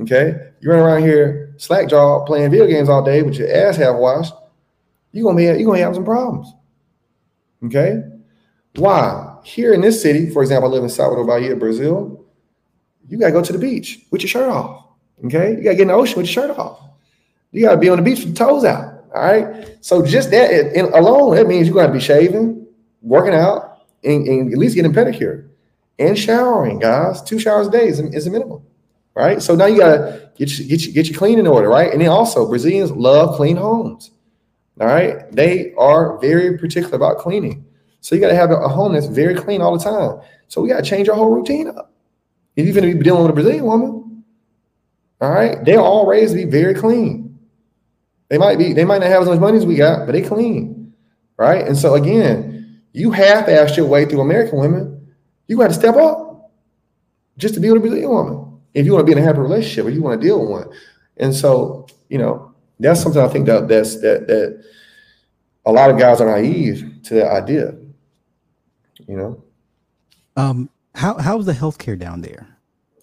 Okay, 0.00 0.34
you 0.60 0.70
run 0.70 0.80
around 0.80 1.02
here 1.02 1.54
slack 1.58 1.88
jaw 1.88 2.24
playing 2.24 2.50
video 2.50 2.66
games 2.66 2.88
all 2.88 3.04
day 3.04 3.22
with 3.22 3.34
your 3.34 3.54
ass 3.54 3.76
half 3.76 3.96
washed. 3.96 4.32
You're 5.12 5.24
gonna 5.24 5.36
be 5.36 5.44
you're 5.44 5.64
gonna 5.64 5.78
have 5.78 5.94
some 5.94 6.04
problems. 6.04 6.52
Okay, 7.64 8.02
why? 8.76 9.38
Here 9.44 9.74
in 9.74 9.80
this 9.80 10.00
city, 10.00 10.30
for 10.30 10.42
example, 10.42 10.70
I 10.70 10.72
live 10.72 10.82
in 10.82 10.88
Salvador 10.88 11.26
Bahia, 11.26 11.56
Brazil. 11.56 12.21
You 13.08 13.18
gotta 13.18 13.32
go 13.32 13.42
to 13.42 13.52
the 13.52 13.58
beach 13.58 14.06
with 14.10 14.22
your 14.22 14.28
shirt 14.28 14.48
off. 14.48 14.86
Okay, 15.24 15.50
you 15.50 15.62
gotta 15.62 15.76
get 15.76 15.82
in 15.82 15.88
the 15.88 15.94
ocean 15.94 16.16
with 16.16 16.26
your 16.26 16.46
shirt 16.46 16.58
off. 16.58 16.80
You 17.50 17.62
gotta 17.62 17.78
be 17.78 17.88
on 17.88 17.98
the 17.98 18.02
beach 18.02 18.20
with 18.20 18.36
the 18.36 18.44
toes 18.44 18.64
out. 18.64 19.04
All 19.14 19.22
right. 19.22 19.76
So 19.80 20.04
just 20.04 20.30
that 20.30 20.50
in, 20.50 20.86
alone, 20.94 21.36
that 21.36 21.46
means 21.46 21.68
you 21.68 21.74
gotta 21.74 21.92
be 21.92 22.00
shaving, 22.00 22.66
working 23.02 23.34
out, 23.34 23.82
and, 24.04 24.26
and, 24.26 24.52
at 24.52 24.58
least 24.58 24.74
getting 24.74 24.92
pedicure 24.92 25.48
and 25.98 26.18
showering, 26.18 26.78
guys. 26.78 27.22
Two 27.22 27.38
showers 27.38 27.68
a 27.68 27.70
day 27.70 27.86
is, 27.86 28.00
is 28.00 28.26
a 28.26 28.30
minimum. 28.30 28.62
Right. 29.14 29.42
So 29.42 29.54
now 29.54 29.66
you 29.66 29.78
gotta 29.78 30.30
get 30.36 30.58
you, 30.58 30.66
get 30.66 30.86
you, 30.86 30.92
get 30.92 31.08
your 31.08 31.18
clean 31.18 31.38
in 31.38 31.46
order, 31.46 31.68
right? 31.68 31.92
And 31.92 32.00
then 32.00 32.08
also 32.08 32.48
Brazilians 32.48 32.90
love 32.90 33.36
clean 33.36 33.56
homes. 33.56 34.10
All 34.80 34.86
right. 34.86 35.30
They 35.30 35.74
are 35.74 36.18
very 36.18 36.56
particular 36.58 36.96
about 36.96 37.18
cleaning. 37.18 37.66
So 38.02 38.16
you 38.16 38.20
got 38.20 38.28
to 38.28 38.34
have 38.34 38.50
a 38.50 38.68
home 38.68 38.94
that's 38.94 39.06
very 39.06 39.34
clean 39.34 39.62
all 39.62 39.78
the 39.78 39.82
time. 39.82 40.20
So 40.48 40.60
we 40.60 40.68
got 40.68 40.78
to 40.78 40.82
change 40.82 41.08
our 41.08 41.14
whole 41.14 41.30
routine 41.30 41.68
up. 41.68 41.91
If 42.56 42.66
you're 42.66 42.74
going 42.74 42.90
to 42.90 42.98
be 42.98 43.04
dealing 43.04 43.22
with 43.22 43.30
a 43.30 43.34
Brazilian 43.34 43.64
woman, 43.64 44.24
all 45.20 45.30
right, 45.30 45.64
they're 45.64 45.80
all 45.80 46.06
raised 46.06 46.34
to 46.34 46.44
be 46.44 46.50
very 46.50 46.74
clean. 46.74 47.38
They 48.28 48.38
might 48.38 48.58
be, 48.58 48.72
they 48.72 48.84
might 48.84 49.00
not 49.00 49.08
have 49.08 49.22
as 49.22 49.28
much 49.28 49.40
money 49.40 49.58
as 49.58 49.66
we 49.66 49.76
got, 49.76 50.06
but 50.06 50.12
they 50.12 50.22
clean, 50.22 50.92
right? 51.36 51.66
And 51.66 51.76
so 51.76 51.94
again, 51.94 52.82
you 52.92 53.10
half-assed 53.10 53.76
your 53.76 53.86
way 53.86 54.04
through 54.04 54.20
American 54.20 54.58
women. 54.58 55.14
You 55.46 55.56
got 55.56 55.68
to 55.68 55.74
step 55.74 55.96
up 55.96 56.50
just 57.38 57.54
to 57.54 57.60
be 57.60 57.68
with 57.68 57.78
a 57.78 57.80
Brazilian 57.80 58.10
woman. 58.10 58.60
If 58.74 58.86
you 58.86 58.92
want 58.92 59.06
to 59.06 59.06
be 59.06 59.12
in 59.12 59.22
a 59.22 59.26
happy 59.26 59.38
relationship 59.38 59.86
or 59.86 59.90
you 59.90 60.02
want 60.02 60.20
to 60.20 60.26
deal 60.26 60.40
with 60.40 60.50
one. 60.50 60.68
And 61.18 61.34
so, 61.34 61.86
you 62.08 62.18
know, 62.18 62.54
that's 62.80 63.02
something 63.02 63.22
I 63.22 63.28
think 63.28 63.46
that 63.46 63.68
that's 63.68 64.00
that 64.00 64.26
that 64.26 64.64
a 65.66 65.72
lot 65.72 65.90
of 65.90 65.98
guys 65.98 66.20
are 66.20 66.26
naive 66.26 67.00
to 67.04 67.14
that 67.14 67.30
idea 67.30 67.76
you 69.06 69.16
know. 69.16 69.44
Um, 70.36 70.70
how 70.94 71.18
how's 71.18 71.46
the 71.46 71.52
healthcare 71.52 71.98
down 71.98 72.20
there? 72.20 72.46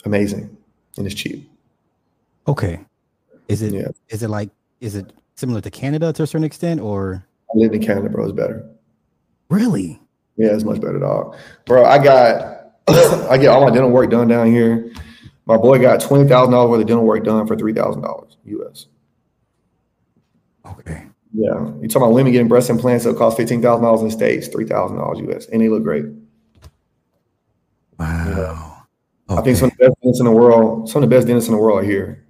Amazing, 0.05 0.55
and 0.97 1.05
it's 1.05 1.15
cheap. 1.15 1.49
Okay, 2.47 2.79
is 3.47 3.61
it? 3.61 3.73
Yeah. 3.73 3.87
Is 4.09 4.23
it 4.23 4.29
like? 4.29 4.49
Is 4.79 4.95
it 4.95 5.11
similar 5.35 5.61
to 5.61 5.71
Canada 5.71 6.13
to 6.13 6.23
a 6.23 6.27
certain 6.27 6.45
extent, 6.45 6.79
or? 6.79 7.25
I 7.53 7.57
lived 7.57 7.73
in 7.73 7.83
Canada, 7.83 8.09
bro. 8.09 8.25
It's 8.25 8.33
better. 8.33 8.69
Really? 9.49 9.99
Yeah, 10.37 10.53
it's 10.53 10.63
much 10.63 10.79
better, 10.79 10.99
dog. 10.99 11.35
Bro, 11.65 11.85
I 11.85 12.01
got 12.01 12.59
I 12.87 13.37
get 13.37 13.47
all 13.47 13.61
my 13.67 13.71
dental 13.71 13.89
work 13.89 14.09
done 14.09 14.27
down 14.27 14.47
here. 14.47 14.91
My 15.45 15.57
boy 15.57 15.79
got 15.79 15.99
twenty 15.99 16.29
thousand 16.29 16.53
dollars 16.53 16.69
worth 16.69 16.81
of 16.81 16.87
dental 16.87 17.05
work 17.05 17.23
done 17.23 17.47
for 17.47 17.55
three 17.55 17.73
thousand 17.73 18.03
dollars 18.03 18.37
US. 18.45 18.85
Okay. 20.65 21.05
Yeah, 21.33 21.71
you 21.81 21.87
talking 21.87 22.03
about 22.03 22.13
women 22.13 22.31
getting 22.31 22.47
breast 22.47 22.69
implants 22.69 23.05
that 23.05 23.17
cost 23.17 23.37
fifteen 23.37 23.61
thousand 23.61 23.83
dollars 23.83 24.01
in 24.01 24.07
the 24.07 24.13
states, 24.13 24.47
three 24.47 24.65
thousand 24.65 24.97
dollars 24.97 25.19
US, 25.19 25.47
and 25.47 25.61
they 25.61 25.69
look 25.69 25.83
great. 25.83 26.05
Wow. 27.99 28.83
okay. 29.29 29.39
I 29.39 29.43
think 29.43 29.57
some 29.57 29.69
of 29.69 29.77
the 29.77 29.89
best 29.89 30.01
dentists 30.01 30.19
in 30.19 30.25
the 30.25 30.31
world, 30.31 30.89
some 30.89 31.03
of 31.03 31.09
the 31.09 31.15
best 31.15 31.27
dentists 31.27 31.49
in 31.49 31.55
the 31.55 31.61
world 31.61 31.83
are 31.83 31.85
here. 31.85 32.25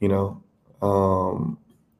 You 0.00 0.08
know, 0.08 0.42
um, 0.80 1.58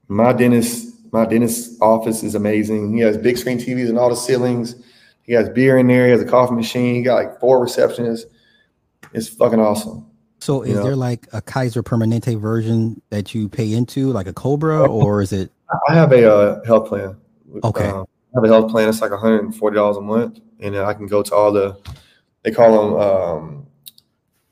my 0.08 0.32
dentist, 0.32 0.94
my 1.12 1.26
dentist 1.26 1.80
office 1.82 2.22
is 2.22 2.34
amazing. 2.34 2.94
He 2.94 3.00
has 3.00 3.18
big 3.18 3.36
screen 3.36 3.58
TVs 3.58 3.88
and 3.88 3.98
all 3.98 4.08
the 4.08 4.16
ceilings. 4.16 4.76
He 5.22 5.34
has 5.34 5.48
beer 5.50 5.78
in 5.78 5.86
there. 5.86 6.06
He 6.06 6.12
has 6.12 6.22
a 6.22 6.24
coffee 6.24 6.54
machine. 6.54 6.94
He 6.96 7.02
got 7.02 7.14
like 7.14 7.38
four 7.38 7.64
receptionists. 7.64 8.24
It's 9.12 9.28
fucking 9.28 9.60
awesome. 9.60 10.06
So, 10.40 10.62
is 10.62 10.70
you 10.70 10.74
know? 10.76 10.82
there 10.82 10.96
like 10.96 11.28
a 11.32 11.42
Kaiser 11.42 11.82
Permanente 11.82 12.40
version 12.40 13.00
that 13.10 13.34
you 13.34 13.48
pay 13.48 13.74
into, 13.74 14.10
like 14.10 14.26
a 14.26 14.32
COBRA, 14.32 14.86
or 14.86 15.20
is 15.20 15.32
it? 15.32 15.52
I 15.88 15.94
have 15.94 16.12
a 16.12 16.32
uh, 16.32 16.64
health 16.64 16.88
plan. 16.88 17.16
Okay. 17.62 17.86
Um, 17.86 18.06
I 18.34 18.38
have 18.38 18.44
a 18.44 18.48
health 18.48 18.70
plan. 18.70 18.88
It's 18.88 19.02
like 19.02 19.10
$140 19.10 19.98
a 19.98 20.00
month, 20.00 20.40
and 20.60 20.76
I 20.76 20.94
can 20.94 21.06
go 21.06 21.22
to 21.22 21.34
all 21.34 21.52
the. 21.52 21.76
They 22.42 22.50
call 22.50 22.90
them 22.90 23.00
um, 23.00 23.66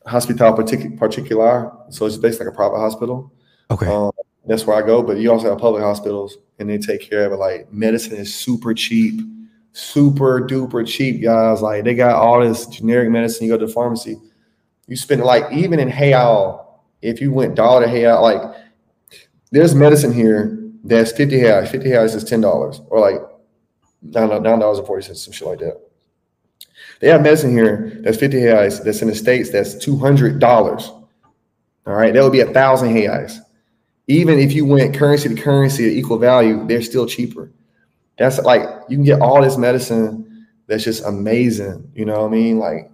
hospital 0.07 0.53
particular, 0.53 1.73
so 1.91 2.07
it's 2.07 2.17
basically 2.17 2.47
like 2.47 2.55
a 2.55 2.57
private 2.57 2.79
hospital. 2.79 3.33
Okay. 3.71 3.87
Um, 3.87 4.11
that's 4.47 4.67
where 4.67 4.83
I 4.83 4.87
go, 4.87 5.03
but 5.03 5.19
you 5.19 5.31
also 5.31 5.51
have 5.51 5.59
public 5.59 5.83
hospitals, 5.83 6.39
and 6.59 6.69
they 6.69 6.79
take 6.79 7.03
care 7.03 7.27
of 7.27 7.33
it. 7.33 7.37
Like 7.37 7.73
medicine 7.73 8.17
is 8.17 8.35
super 8.35 8.75
cheap, 8.75 9.21
super 9.73 10.41
duper 10.41 10.87
cheap, 10.87 11.23
guys. 11.23 11.63
Like 11.63 11.85
they 11.85 11.95
got 11.95 12.17
all 12.17 12.41
this 12.41 12.67
generic 12.67 13.11
medicine. 13.11 13.47
You 13.47 13.53
go 13.53 13.59
to 13.59 13.67
the 13.67 13.73
pharmacy, 13.73 14.17
you 14.87 14.97
spend 14.97 15.23
like 15.23 15.53
even 15.53 15.79
in 15.79 15.89
real, 15.89 16.83
if 17.03 17.21
you 17.21 17.33
went 17.33 17.55
dollar 17.55 17.87
to 17.87 17.93
real, 17.93 18.23
like 18.23 18.41
there's 19.51 19.75
medicine 19.75 20.13
here 20.13 20.59
that's 20.85 21.13
50 21.13 21.37
reais. 21.37 21.69
50 21.69 21.89
reais 21.89 22.15
is 22.15 22.25
$10 22.25 22.87
or 22.89 23.01
like 23.01 23.21
$9.40, 24.07 25.17
some 25.17 25.33
shit 25.33 25.49
like 25.49 25.59
that. 25.61 25.81
They 27.01 27.09
have 27.09 27.23
medicine 27.23 27.53
here 27.53 28.01
that's 28.03 28.19
50 28.19 28.39
reais, 28.39 28.83
that's 28.83 29.03
in 29.03 29.09
the 29.09 29.15
States, 29.15 29.51
that's 29.51 29.75
$200. 29.77 30.83
All 31.89 31.95
right, 31.95 32.13
that 32.13 32.23
would 32.23 32.33
be 32.33 32.41
a 32.41 32.53
thousand 32.53 32.95
reais. 32.95 33.39
Even 34.09 34.39
if 34.39 34.53
you 34.53 34.65
went 34.65 34.97
currency 34.97 35.29
to 35.29 35.35
currency 35.35 35.87
at 35.87 35.93
equal 35.93 36.19
value, 36.19 36.67
they're 36.67 36.83
still 36.83 37.07
cheaper. 37.07 37.53
That's 38.19 38.39
like 38.41 38.63
you 38.89 38.97
can 38.97 39.05
get 39.05 39.21
all 39.21 39.41
this 39.41 39.57
medicine 39.57 40.47
that's 40.67 40.85
just 40.85 41.05
amazing. 41.05 41.91
You 41.95 42.05
know 42.05 42.21
what 42.21 42.29
I 42.29 42.31
mean? 42.31 42.59
Like, 42.59 42.91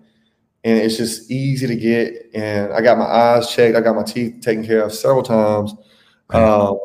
and 0.64 0.78
it's 0.78 0.96
just 0.96 1.30
easy 1.30 1.66
to 1.66 1.76
get. 1.76 2.30
And 2.34 2.72
I 2.72 2.80
got 2.80 2.98
my 2.98 3.04
eyes 3.04 3.50
checked, 3.50 3.76
I 3.76 3.80
got 3.80 3.96
my 3.96 4.02
teeth 4.02 4.40
taken 4.42 4.64
care 4.64 4.82
of 4.82 4.92
several 4.92 5.22
times. 5.22 5.74
Um, 6.30 6.78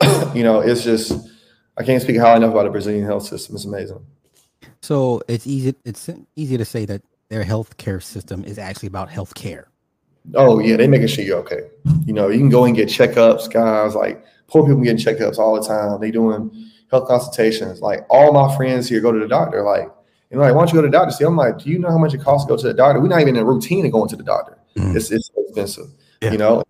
you 0.34 0.42
know, 0.42 0.60
it's 0.60 0.84
just 0.84 1.12
I 1.76 1.84
can't 1.84 2.02
speak 2.02 2.18
highly 2.18 2.38
enough 2.38 2.52
about 2.52 2.64
the 2.64 2.70
Brazilian 2.70 3.04
health 3.04 3.24
system. 3.26 3.54
It's 3.54 3.64
amazing. 3.64 4.04
So 4.80 5.22
it's 5.28 5.46
easy. 5.46 5.74
It's 5.84 6.08
easy 6.36 6.56
to 6.56 6.64
say 6.64 6.84
that 6.86 7.02
their 7.28 7.44
healthcare 7.44 8.02
system 8.02 8.44
is 8.44 8.58
actually 8.58 8.88
about 8.88 9.08
healthcare. 9.08 9.64
Oh 10.34 10.58
yeah, 10.58 10.76
they 10.76 10.86
making 10.86 11.08
sure 11.08 11.24
you're 11.24 11.38
okay. 11.38 11.70
You 12.04 12.12
know, 12.12 12.28
you 12.28 12.38
can 12.38 12.48
go 12.48 12.64
and 12.64 12.76
get 12.76 12.88
checkups, 12.88 13.50
guys. 13.50 13.94
Like 13.94 14.24
poor 14.46 14.64
people 14.64 14.82
getting 14.82 14.98
checkups 14.98 15.38
all 15.38 15.60
the 15.60 15.66
time. 15.66 16.00
They 16.00 16.10
doing 16.10 16.70
health 16.90 17.08
consultations. 17.08 17.80
Like 17.80 18.06
all 18.10 18.32
my 18.32 18.54
friends 18.56 18.88
here 18.88 19.00
go 19.00 19.12
to 19.12 19.18
the 19.18 19.28
doctor. 19.28 19.62
Like, 19.62 19.90
you 20.30 20.36
know, 20.36 20.42
like 20.42 20.54
why 20.54 20.60
don't 20.60 20.68
you 20.68 20.74
go 20.74 20.82
to 20.82 20.88
the 20.88 20.92
doctor? 20.92 21.12
See, 21.12 21.24
I'm 21.24 21.36
like, 21.36 21.58
do 21.58 21.70
you 21.70 21.78
know 21.78 21.90
how 21.90 21.98
much 21.98 22.14
it 22.14 22.22
costs 22.22 22.46
to 22.46 22.50
go 22.50 22.56
to 22.56 22.68
the 22.68 22.74
doctor? 22.74 23.00
We're 23.00 23.08
not 23.08 23.20
even 23.20 23.36
in 23.36 23.42
a 23.42 23.44
routine 23.44 23.86
of 23.86 23.92
going 23.92 24.08
to 24.10 24.16
the 24.16 24.24
doctor. 24.24 24.58
Mm-hmm. 24.76 24.96
It's 24.96 25.10
it's 25.10 25.30
expensive. 25.36 25.86
Yeah. 26.22 26.32
You 26.32 26.38
know, 26.38 26.64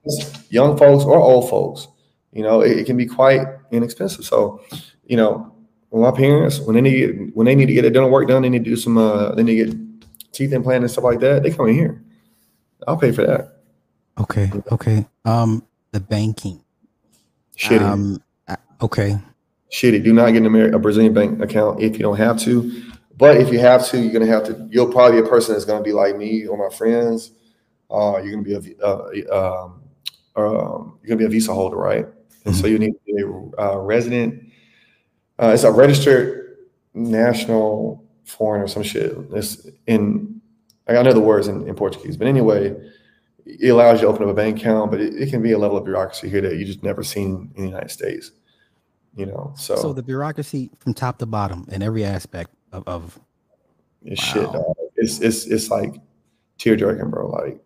young 0.51 0.77
folks 0.77 1.05
or 1.05 1.19
old 1.19 1.49
folks 1.49 1.89
you 2.33 2.43
know, 2.43 2.61
it, 2.61 2.79
it, 2.79 2.87
can 2.87 2.97
be 2.97 3.07
quite 3.07 3.47
inexpensive. 3.71 4.25
So, 4.25 4.61
you 5.05 5.17
know, 5.17 5.53
my 5.93 6.11
parents 6.11 6.61
when 6.61 6.75
they 6.75 6.81
need 6.81 7.31
when 7.35 7.47
they 7.47 7.55
need 7.55 7.67
to 7.67 7.73
get 7.73 7.83
their 7.83 7.91
dental 7.91 8.11
work 8.11 8.29
done, 8.29 8.43
they 8.43 8.51
need 8.51 8.65
to 8.65 8.71
do 8.71 8.77
some 8.77 8.99
uh 8.99 9.35
they 9.35 9.43
need 9.43 9.65
to 9.65 9.67
get 9.67 9.77
teeth 10.33 10.53
implant 10.53 10.85
and 10.85 10.91
stuff 10.91 11.05
like 11.05 11.21
that. 11.21 11.43
They 11.43 11.51
come 11.51 11.69
in 11.69 11.75
here. 11.75 12.03
I'll 12.87 12.97
pay 12.97 13.13
for 13.13 13.27
that. 13.27 13.63
Okay. 14.21 14.51
Okay. 14.73 15.07
Um, 15.25 15.65
the 15.93 16.01
banking. 16.01 16.63
Shitty. 17.57 17.81
Um, 17.81 18.23
uh, 18.47 18.57
okay. 18.83 19.19
Shitty. 19.73 20.03
Do 20.05 20.13
not 20.13 20.31
get 20.33 20.43
an 20.43 20.75
a 20.75 20.79
Brazilian 20.79 21.13
bank 21.13 21.41
account 21.41 21.81
if 21.81 21.93
you 21.93 22.01
don't 22.01 22.17
have 22.17 22.39
to. 22.41 22.83
But 23.17 23.39
if 23.39 23.53
you 23.53 23.59
have 23.59 23.87
to, 23.89 24.01
you're 24.01 24.13
gonna 24.13 24.27
have 24.27 24.45
to. 24.45 24.69
You'll 24.71 24.93
probably 24.93 25.21
be 25.21 25.27
a 25.27 25.31
person 25.31 25.55
that's 25.55 25.65
gonna 25.65 25.83
be 25.83 25.93
like 25.93 26.17
me 26.17 26.47
or 26.47 26.57
my 26.57 26.75
friends. 26.75 27.33
Uh, 27.91 28.21
you're 28.23 28.31
gonna 28.31 28.61
be 28.61 28.77
a 28.81 28.85
uh, 28.85 29.65
um, 29.65 29.83
um, 30.37 30.99
you're 31.03 31.09
gonna 31.09 31.19
be 31.19 31.25
a 31.25 31.29
visa 31.29 31.53
holder, 31.53 31.77
right? 31.77 32.07
And 32.45 32.55
so 32.55 32.67
you 32.67 32.79
need 32.79 32.93
to 32.93 32.99
be 33.05 33.23
a 33.59 33.63
uh, 33.63 33.79
resident. 33.79 34.48
Uh, 35.41 35.53
it's 35.55 35.65
a 35.65 35.71
registered 35.71 36.57
national 36.95 38.05
foreign 38.25 38.63
or 38.63 38.69
some 38.69 38.83
shit. 38.83 39.17
It's 39.33 39.67
in, 39.87 40.41
I 40.89 41.03
know 41.03 41.13
the 41.13 41.21
words 41.21 41.49
in, 41.49 41.67
in 41.69 41.75
Portuguese, 41.75 42.17
but 42.17 42.27
anyway, 42.27 42.75
it 43.47 43.69
allows 43.69 44.01
you 44.01 44.07
to 44.07 44.13
open 44.13 44.25
up 44.25 44.31
a 44.31 44.35
bank 44.35 44.61
account, 44.61 44.91
but 44.91 45.01
it, 45.01 45.15
it, 45.15 45.31
can 45.31 45.43
be 45.43 45.53
a 45.53 45.59
level 45.59 45.77
of 45.77 45.85
bureaucracy 45.85 46.29
here 46.29 46.41
that 46.43 46.57
you 46.57 46.65
just 46.65 46.83
never 46.83 47.03
seen 47.03 47.51
in 47.57 47.63
the 47.63 47.69
United 47.69 47.91
States. 47.91 48.33
You 49.17 49.27
know, 49.27 49.53
so 49.57 49.75
so 49.75 49.93
the 49.93 50.03
bureaucracy 50.03 50.71
from 50.79 50.95
top 50.95 51.19
to 51.19 51.27
bottom 51.27 51.67
in 51.73 51.83
every 51.83 52.05
aspect 52.05 52.51
of, 52.71 52.87
of 52.87 53.19
it's 54.05 54.23
wow. 54.29 54.33
shit. 54.33 54.53
Dog. 54.53 54.77
It's 54.95 55.21
it's 55.21 55.47
it's 55.47 55.71
like 55.71 55.95
tear 56.59 56.77
jerking, 56.77 57.11
bro. 57.11 57.29
Like 57.29 57.59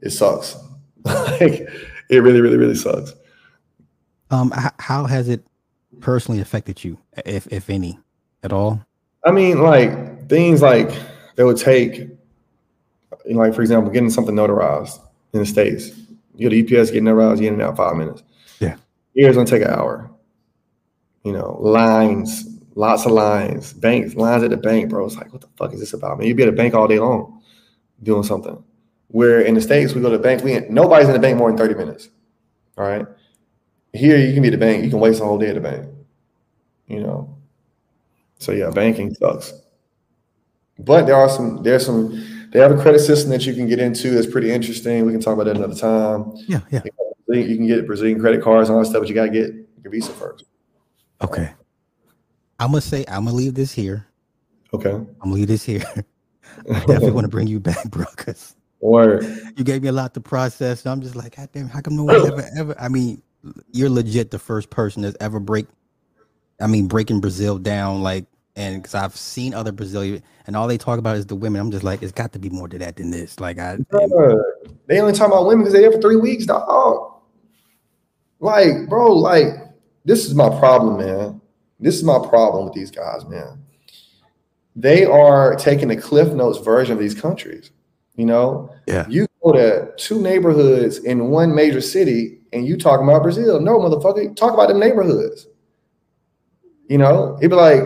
it 0.00 0.10
sucks. 0.10 0.56
like 1.04 1.68
it 2.08 2.18
really, 2.20 2.40
really, 2.40 2.56
really 2.56 2.74
sucks. 2.74 3.12
Um, 4.30 4.52
how 4.78 5.04
has 5.04 5.28
it 5.28 5.44
personally 6.00 6.40
affected 6.40 6.82
you, 6.84 6.98
if 7.24 7.46
if 7.48 7.70
any, 7.70 7.98
at 8.42 8.52
all? 8.52 8.84
I 9.24 9.30
mean, 9.30 9.62
like 9.62 10.28
things 10.28 10.62
like 10.62 10.90
they 11.36 11.44
would 11.44 11.56
take, 11.56 12.08
like 13.26 13.54
for 13.54 13.62
example, 13.62 13.90
getting 13.92 14.10
something 14.10 14.34
notarized 14.34 15.00
in 15.32 15.40
the 15.40 15.46
states. 15.46 15.90
You 16.34 16.48
go 16.48 16.54
to 16.54 16.80
UPS, 16.80 16.90
getting 16.90 17.04
notarized, 17.04 17.40
you 17.40 17.48
in 17.48 17.54
and 17.54 17.62
out 17.62 17.76
five 17.76 17.96
minutes. 17.96 18.22
Yeah. 18.60 18.76
Here 19.14 19.28
it's 19.28 19.36
gonna 19.36 19.48
take 19.48 19.62
an 19.62 19.70
hour. 19.70 20.10
You 21.24 21.32
know, 21.32 21.56
lines, 21.60 22.46
lots 22.76 23.04
of 23.04 23.12
lines, 23.12 23.72
banks, 23.72 24.14
lines 24.14 24.44
at 24.44 24.50
the 24.50 24.56
bank, 24.56 24.90
bro. 24.90 25.06
It's 25.06 25.16
like, 25.16 25.32
what 25.32 25.40
the 25.40 25.48
fuck 25.56 25.72
is 25.72 25.80
this 25.80 25.92
about? 25.92 26.18
Man, 26.18 26.28
you'd 26.28 26.36
be 26.36 26.44
at 26.44 26.48
a 26.48 26.52
bank 26.52 26.74
all 26.74 26.86
day 26.86 26.98
long 26.98 27.42
doing 28.02 28.22
something. 28.22 28.62
Where 29.08 29.40
in 29.40 29.54
the 29.54 29.60
States, 29.60 29.94
we 29.94 30.02
go 30.02 30.10
to 30.10 30.16
the 30.16 30.22
bank, 30.22 30.44
we 30.44 30.60
nobody's 30.68 31.08
in 31.08 31.14
the 31.14 31.18
bank 31.18 31.38
more 31.38 31.50
than 31.50 31.58
30 31.58 31.74
minutes. 31.74 32.10
All 32.76 32.86
right. 32.86 33.06
Here 33.96 34.16
you 34.16 34.32
can 34.32 34.42
be 34.42 34.50
the 34.50 34.58
bank, 34.58 34.84
you 34.84 34.90
can 34.90 35.00
waste 35.00 35.20
a 35.20 35.24
whole 35.24 35.38
day 35.38 35.48
at 35.48 35.54
the 35.54 35.60
bank. 35.60 35.88
You 36.86 37.00
know. 37.00 37.36
So 38.38 38.52
yeah, 38.52 38.70
banking 38.70 39.14
sucks. 39.14 39.52
But 40.78 41.06
there 41.06 41.16
are 41.16 41.28
some, 41.28 41.62
there's 41.62 41.86
some, 41.86 42.10
they 42.52 42.60
have 42.60 42.70
a 42.70 42.80
credit 42.80 43.00
system 43.00 43.30
that 43.30 43.46
you 43.46 43.54
can 43.54 43.66
get 43.66 43.78
into 43.78 44.10
that's 44.10 44.26
pretty 44.26 44.50
interesting. 44.50 45.06
We 45.06 45.12
can 45.12 45.20
talk 45.20 45.34
about 45.34 45.44
that 45.44 45.56
another 45.56 45.74
time. 45.74 46.32
Yeah, 46.46 46.60
yeah. 46.70 46.82
You 47.28 47.56
can 47.56 47.66
get 47.66 47.86
Brazilian 47.86 48.20
credit 48.20 48.42
cards 48.42 48.68
and 48.68 48.76
all 48.76 48.82
that 48.82 48.88
stuff, 48.88 49.00
but 49.00 49.08
you 49.08 49.14
gotta 49.14 49.30
get 49.30 49.52
your 49.82 49.90
visa 49.90 50.12
first. 50.12 50.44
Okay. 51.22 51.52
I'm 52.58 52.70
gonna 52.70 52.80
say 52.80 53.04
I'm 53.08 53.24
gonna 53.24 53.36
leave 53.36 53.54
this 53.54 53.72
here. 53.72 54.06
Okay. 54.72 54.90
I'm 54.90 55.16
gonna 55.20 55.34
leave 55.34 55.48
this 55.48 55.64
here. 55.64 55.84
I 56.70 56.80
definitely 56.80 57.10
want 57.10 57.24
to 57.24 57.28
bring 57.28 57.46
you 57.46 57.60
back, 57.60 57.84
bro, 57.90 58.04
because 58.16 58.54
Or 58.80 59.22
you 59.56 59.64
gave 59.64 59.82
me 59.82 59.88
a 59.88 59.92
lot 59.92 60.14
to 60.14 60.20
process. 60.20 60.84
And 60.84 60.92
I'm 60.92 61.02
just 61.02 61.16
like, 61.16 61.36
God 61.36 61.48
damn, 61.52 61.68
how 61.68 61.80
come 61.80 61.96
no 61.96 62.04
one 62.04 62.16
ever 62.16 62.48
ever 62.56 62.76
I 62.78 62.88
mean, 62.88 63.22
you're 63.72 63.90
legit 63.90 64.30
the 64.30 64.38
first 64.38 64.70
person 64.70 65.02
that's 65.02 65.16
ever 65.20 65.40
break 65.40 65.66
I 66.60 66.66
mean 66.66 66.86
breaking 66.86 67.20
Brazil 67.20 67.58
down 67.58 68.02
like 68.02 68.26
and 68.56 68.82
because 68.82 68.94
I've 68.94 69.14
seen 69.14 69.52
other 69.52 69.72
Brazilian 69.72 70.22
and 70.46 70.56
all 70.56 70.66
they 70.66 70.78
talk 70.78 70.98
about 70.98 71.16
is 71.16 71.26
the 71.26 71.34
women. 71.34 71.60
I'm 71.60 71.70
just 71.70 71.84
like, 71.84 72.02
it's 72.02 72.12
got 72.12 72.32
to 72.32 72.38
be 72.38 72.48
more 72.48 72.68
to 72.68 72.78
that 72.78 72.96
than 72.96 73.10
this. 73.10 73.38
Like 73.38 73.58
I 73.58 73.76
Bruh, 73.76 74.42
they 74.86 75.00
only 75.00 75.12
talk 75.12 75.28
about 75.28 75.46
women 75.46 75.60
because 75.60 75.74
they're 75.74 75.82
there 75.82 75.92
for 75.92 76.00
three 76.00 76.16
weeks, 76.16 76.46
dog. 76.46 77.20
Like, 78.40 78.88
bro, 78.88 79.12
like 79.12 79.46
this 80.04 80.24
is 80.24 80.34
my 80.34 80.48
problem, 80.48 80.98
man. 80.98 81.40
This 81.78 81.96
is 81.96 82.04
my 82.04 82.18
problem 82.18 82.64
with 82.64 82.74
these 82.74 82.90
guys, 82.90 83.26
man. 83.26 83.62
They 84.74 85.04
are 85.04 85.54
taking 85.56 85.88
the 85.88 85.96
Cliff 85.96 86.32
Notes 86.32 86.58
version 86.58 86.92
of 86.92 86.98
these 86.98 87.14
countries. 87.14 87.70
You 88.16 88.24
know, 88.24 88.70
Yeah. 88.86 89.06
You 89.08 89.26
go 89.44 89.52
to 89.52 89.92
two 89.96 90.20
neighborhoods 90.20 90.98
in 90.98 91.28
one 91.28 91.54
major 91.54 91.82
city, 91.82 92.35
and 92.52 92.66
you 92.66 92.76
talking 92.76 93.06
about 93.06 93.22
Brazil. 93.22 93.60
No, 93.60 93.78
motherfucker, 93.78 94.34
talk 94.36 94.54
about 94.54 94.68
them 94.68 94.78
neighborhoods. 94.80 95.46
You 96.88 96.98
know, 96.98 97.36
it'd 97.38 97.50
be 97.50 97.56
like 97.56 97.82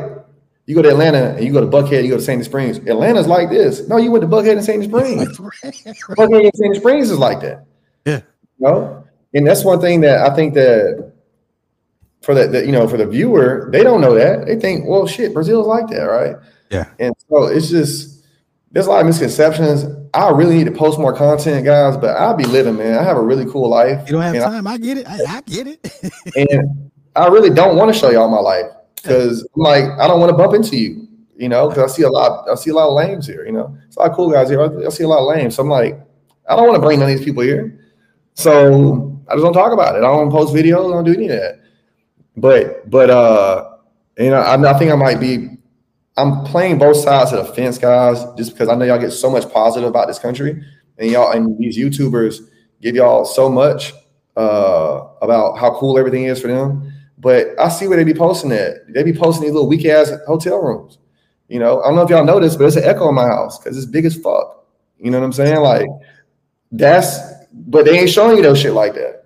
you 0.66 0.74
go 0.74 0.82
to 0.82 0.90
Atlanta 0.90 1.34
and 1.34 1.44
you 1.44 1.52
go 1.52 1.60
to 1.60 1.66
Buckhead, 1.66 2.04
you 2.04 2.10
go 2.10 2.16
to 2.16 2.22
Sandy 2.22 2.44
Springs. 2.44 2.78
Atlanta's 2.78 3.26
like 3.26 3.50
this. 3.50 3.88
No, 3.88 3.96
you 3.96 4.10
went 4.10 4.22
to 4.22 4.28
Buckhead 4.28 4.52
and 4.52 4.64
Sandy 4.64 4.86
Springs. 4.86 5.38
Buckhead 5.38 6.44
and 6.44 6.54
Sandy 6.54 6.78
Springs 6.78 7.10
is 7.10 7.18
like 7.18 7.40
that. 7.40 7.64
Yeah. 8.04 8.20
You 8.58 8.66
know? 8.66 9.04
And 9.34 9.46
that's 9.46 9.64
one 9.64 9.80
thing 9.80 10.00
that 10.02 10.20
I 10.20 10.34
think 10.34 10.54
that 10.54 11.12
for 12.22 12.34
the, 12.34 12.46
the 12.46 12.66
you 12.66 12.72
know 12.72 12.86
for 12.86 12.96
the 12.96 13.06
viewer, 13.06 13.68
they 13.72 13.82
don't 13.82 14.00
know 14.00 14.14
that. 14.14 14.46
They 14.46 14.56
think, 14.56 14.86
well, 14.86 15.06
shit, 15.06 15.32
Brazil's 15.32 15.66
like 15.66 15.88
that, 15.88 16.02
right? 16.02 16.36
Yeah. 16.70 16.86
And 16.98 17.14
so 17.28 17.44
it's 17.44 17.70
just 17.70 18.24
there's 18.70 18.86
a 18.86 18.90
lot 18.90 19.00
of 19.00 19.06
misconceptions. 19.06 19.84
I 20.12 20.30
really 20.30 20.56
need 20.56 20.64
to 20.64 20.72
post 20.72 20.98
more 20.98 21.14
content, 21.14 21.64
guys, 21.64 21.96
but 21.96 22.16
I'll 22.16 22.36
be 22.36 22.44
living, 22.44 22.76
man. 22.76 22.98
I 22.98 23.02
have 23.02 23.16
a 23.16 23.22
really 23.22 23.44
cool 23.50 23.68
life. 23.68 24.06
You 24.06 24.14
don't 24.14 24.22
have 24.22 24.34
and 24.34 24.44
I- 24.44 24.48
time. 24.48 24.66
I 24.66 24.78
get 24.78 24.98
it. 24.98 25.06
I, 25.08 25.18
I 25.28 25.40
get 25.42 25.66
it. 25.66 26.12
and 26.50 26.90
I 27.16 27.26
really 27.28 27.50
don't 27.50 27.76
want 27.76 27.92
to 27.92 27.98
show 27.98 28.10
y'all 28.10 28.28
my 28.28 28.38
life 28.40 28.66
because 28.96 29.42
I'm 29.54 29.62
like 29.62 29.84
I 29.98 30.06
don't 30.06 30.20
want 30.20 30.30
to 30.30 30.36
bump 30.36 30.54
into 30.54 30.76
you, 30.76 31.08
you 31.36 31.48
know, 31.48 31.68
because 31.68 31.92
I 31.92 31.94
see 31.94 32.02
a 32.02 32.08
lot, 32.08 32.48
I 32.48 32.54
see 32.54 32.70
a 32.70 32.74
lot 32.74 32.88
of 32.88 32.94
lames 32.94 33.26
here, 33.26 33.44
you 33.44 33.52
know. 33.52 33.76
It's 33.86 33.96
a 33.96 34.00
lot 34.00 34.10
of 34.10 34.16
cool 34.16 34.30
guys 34.30 34.48
here. 34.48 34.60
I, 34.60 34.86
I 34.86 34.88
see 34.90 35.04
a 35.04 35.08
lot 35.08 35.20
of 35.20 35.28
lames, 35.28 35.56
so 35.56 35.62
I'm 35.62 35.68
like, 35.68 36.00
I 36.48 36.56
don't 36.56 36.66
want 36.66 36.76
to 36.76 36.82
bring 36.82 36.98
none 36.98 37.10
of 37.10 37.16
these 37.16 37.24
people 37.24 37.42
here, 37.42 37.80
so 38.34 39.20
I 39.28 39.34
just 39.34 39.44
don't 39.44 39.52
talk 39.52 39.72
about 39.72 39.94
it. 39.94 39.98
I 39.98 40.02
don't 40.02 40.30
post 40.30 40.54
videos. 40.54 40.90
I 40.90 40.94
don't 40.94 41.04
do 41.04 41.14
any 41.14 41.28
of 41.28 41.38
that. 41.38 41.60
But 42.36 42.88
but 42.90 43.10
uh, 43.10 43.76
you 44.18 44.30
know, 44.30 44.40
I, 44.40 44.70
I 44.70 44.78
think 44.78 44.90
I 44.90 44.96
might 44.96 45.20
be. 45.20 45.56
I'm 46.20 46.44
playing 46.44 46.78
both 46.78 46.96
sides 46.96 47.32
of 47.32 47.46
the 47.46 47.52
fence, 47.54 47.78
guys, 47.78 48.24
just 48.36 48.52
because 48.52 48.68
I 48.68 48.74
know 48.74 48.84
y'all 48.84 48.98
get 48.98 49.12
so 49.12 49.30
much 49.30 49.50
positive 49.50 49.88
about 49.88 50.06
this 50.06 50.18
country, 50.18 50.62
and 50.98 51.10
y'all 51.10 51.32
and 51.32 51.58
these 51.58 51.78
YouTubers 51.78 52.40
give 52.82 52.94
y'all 52.94 53.24
so 53.24 53.48
much 53.48 53.94
uh, 54.36 55.06
about 55.22 55.58
how 55.58 55.74
cool 55.74 55.98
everything 55.98 56.24
is 56.24 56.40
for 56.40 56.48
them. 56.48 56.92
But 57.18 57.48
I 57.58 57.68
see 57.68 57.88
where 57.88 57.96
they 57.96 58.04
be 58.04 58.14
posting 58.14 58.50
that. 58.50 58.84
They 58.88 59.02
be 59.02 59.12
posting 59.12 59.44
these 59.44 59.52
little 59.52 59.68
weak 59.68 59.84
ass 59.86 60.12
hotel 60.26 60.58
rooms. 60.62 60.98
You 61.48 61.58
know, 61.58 61.82
I 61.82 61.86
don't 61.86 61.96
know 61.96 62.02
if 62.02 62.10
y'all 62.10 62.24
noticed, 62.24 62.58
but 62.58 62.66
it's 62.66 62.76
an 62.76 62.84
echo 62.84 63.08
in 63.08 63.14
my 63.14 63.26
house 63.26 63.58
because 63.58 63.76
it's 63.76 63.86
big 63.86 64.04
as 64.04 64.16
fuck. 64.16 64.64
You 64.98 65.10
know 65.10 65.18
what 65.18 65.26
I'm 65.26 65.32
saying? 65.32 65.60
Like 65.60 65.88
that's, 66.70 67.18
but 67.52 67.84
they 67.84 67.98
ain't 67.98 68.10
showing 68.10 68.36
you 68.36 68.42
no 68.42 68.54
shit 68.54 68.72
like 68.72 68.94
that, 68.94 69.24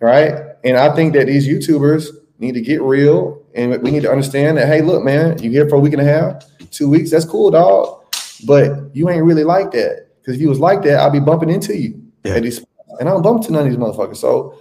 right? 0.00 0.34
And 0.64 0.76
I 0.76 0.94
think 0.94 1.12
that 1.14 1.26
these 1.26 1.46
YouTubers 1.46 2.08
need 2.38 2.52
to 2.54 2.60
get 2.60 2.82
real, 2.82 3.43
and 3.54 3.80
we 3.82 3.90
need 3.90 4.02
to 4.02 4.10
understand 4.10 4.58
that. 4.58 4.66
Hey, 4.68 4.82
look, 4.82 5.02
man, 5.04 5.40
you 5.42 5.50
here 5.50 5.68
for 5.68 5.76
a 5.76 5.80
week 5.80 5.92
and 5.92 6.02
a 6.02 6.04
half, 6.04 6.44
two 6.70 6.88
weeks. 6.88 7.10
That's 7.10 7.24
cool, 7.24 7.50
dog. 7.50 8.02
But 8.46 8.94
you 8.94 9.08
ain't 9.08 9.24
really 9.24 9.44
like 9.44 9.70
that 9.72 10.08
because 10.20 10.34
if 10.36 10.40
you 10.40 10.48
was 10.48 10.60
like 10.60 10.82
that, 10.82 11.00
I'd 11.00 11.12
be 11.12 11.20
bumping 11.20 11.50
into 11.50 11.76
you 11.76 12.02
Yeah. 12.24 12.34
at 12.34 12.42
these, 12.42 12.64
and 12.98 13.08
I 13.08 13.12
don't 13.12 13.22
bump 13.22 13.44
to 13.46 13.52
none 13.52 13.66
of 13.66 13.68
these 13.68 13.78
motherfuckers. 13.78 14.16
So, 14.16 14.58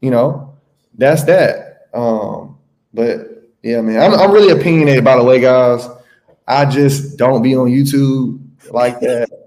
you 0.00 0.10
know, 0.10 0.56
that's 0.96 1.24
that. 1.24 1.88
Um, 1.94 2.58
but 2.94 3.50
yeah, 3.62 3.80
man, 3.80 4.00
I'm, 4.00 4.18
I'm 4.18 4.30
really 4.30 4.52
opinionated. 4.52 5.04
By 5.04 5.16
the 5.16 5.24
way, 5.24 5.40
guys, 5.40 5.88
I 6.46 6.64
just 6.64 7.16
don't 7.18 7.42
be 7.42 7.54
on 7.56 7.68
YouTube 7.68 8.40
like 8.70 9.00
that. 9.00 9.28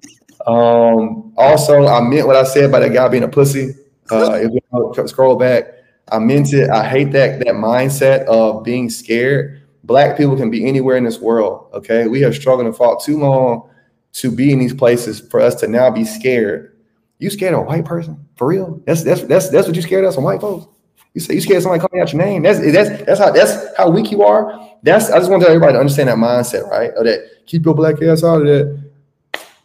Um, 0.47 1.33
also, 1.37 1.87
I 1.87 2.01
meant 2.01 2.27
what 2.27 2.35
I 2.35 2.43
said 2.43 2.65
about 2.65 2.81
that 2.81 2.93
guy 2.93 3.07
being 3.07 3.23
a 3.23 3.27
pussy. 3.27 3.73
Uh, 4.11 4.33
if 4.33 4.51
we 4.51 5.07
scroll 5.07 5.35
back, 5.37 5.65
I 6.11 6.19
meant 6.19 6.53
it. 6.53 6.69
I 6.69 6.87
hate 6.87 7.11
that 7.13 7.39
that 7.39 7.55
mindset 7.55 8.25
of 8.25 8.63
being 8.63 8.89
scared. 8.89 9.61
Black 9.83 10.17
people 10.17 10.35
can 10.35 10.49
be 10.49 10.67
anywhere 10.67 10.97
in 10.97 11.03
this 11.03 11.19
world. 11.19 11.67
Okay, 11.73 12.07
we 12.07 12.21
have 12.21 12.35
struggled 12.35 12.67
and 12.67 12.75
fought 12.75 13.03
too 13.03 13.17
long 13.17 13.69
to 14.13 14.31
be 14.31 14.51
in 14.51 14.59
these 14.59 14.73
places 14.73 15.19
for 15.19 15.39
us 15.41 15.55
to 15.55 15.67
now 15.67 15.89
be 15.89 16.05
scared. 16.05 16.77
You 17.19 17.29
scared 17.29 17.53
of 17.53 17.61
a 17.61 17.63
white 17.63 17.85
person 17.85 18.25
for 18.35 18.47
real? 18.47 18.81
That's 18.85 19.03
that's 19.03 19.23
that's 19.23 19.49
that's 19.49 19.67
what 19.67 19.75
you 19.75 19.81
scared 19.81 20.05
of 20.05 20.13
some 20.13 20.23
white 20.23 20.41
folks. 20.41 20.67
You 21.13 21.21
say 21.21 21.33
you 21.33 21.41
scared 21.41 21.63
somebody 21.63 21.79
calling 21.79 22.01
out 22.01 22.11
your 22.11 22.21
name. 22.21 22.43
That's 22.43 22.59
that's 22.59 23.03
that's 23.03 23.19
how 23.19 23.31
that's 23.31 23.77
how 23.77 23.89
weak 23.89 24.11
you 24.11 24.23
are. 24.23 24.69
That's 24.83 25.09
I 25.09 25.17
just 25.17 25.31
want 25.31 25.41
to 25.41 25.47
tell 25.47 25.55
everybody 25.55 25.73
to 25.73 25.79
understand 25.79 26.09
that 26.09 26.17
mindset, 26.17 26.69
right? 26.69 26.91
Of 26.91 27.05
that 27.05 27.45
keep 27.45 27.65
your 27.65 27.73
black 27.73 28.01
ass 28.01 28.23
out 28.23 28.41
of 28.41 28.47
that. 28.47 28.91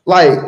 Like, 0.05 0.39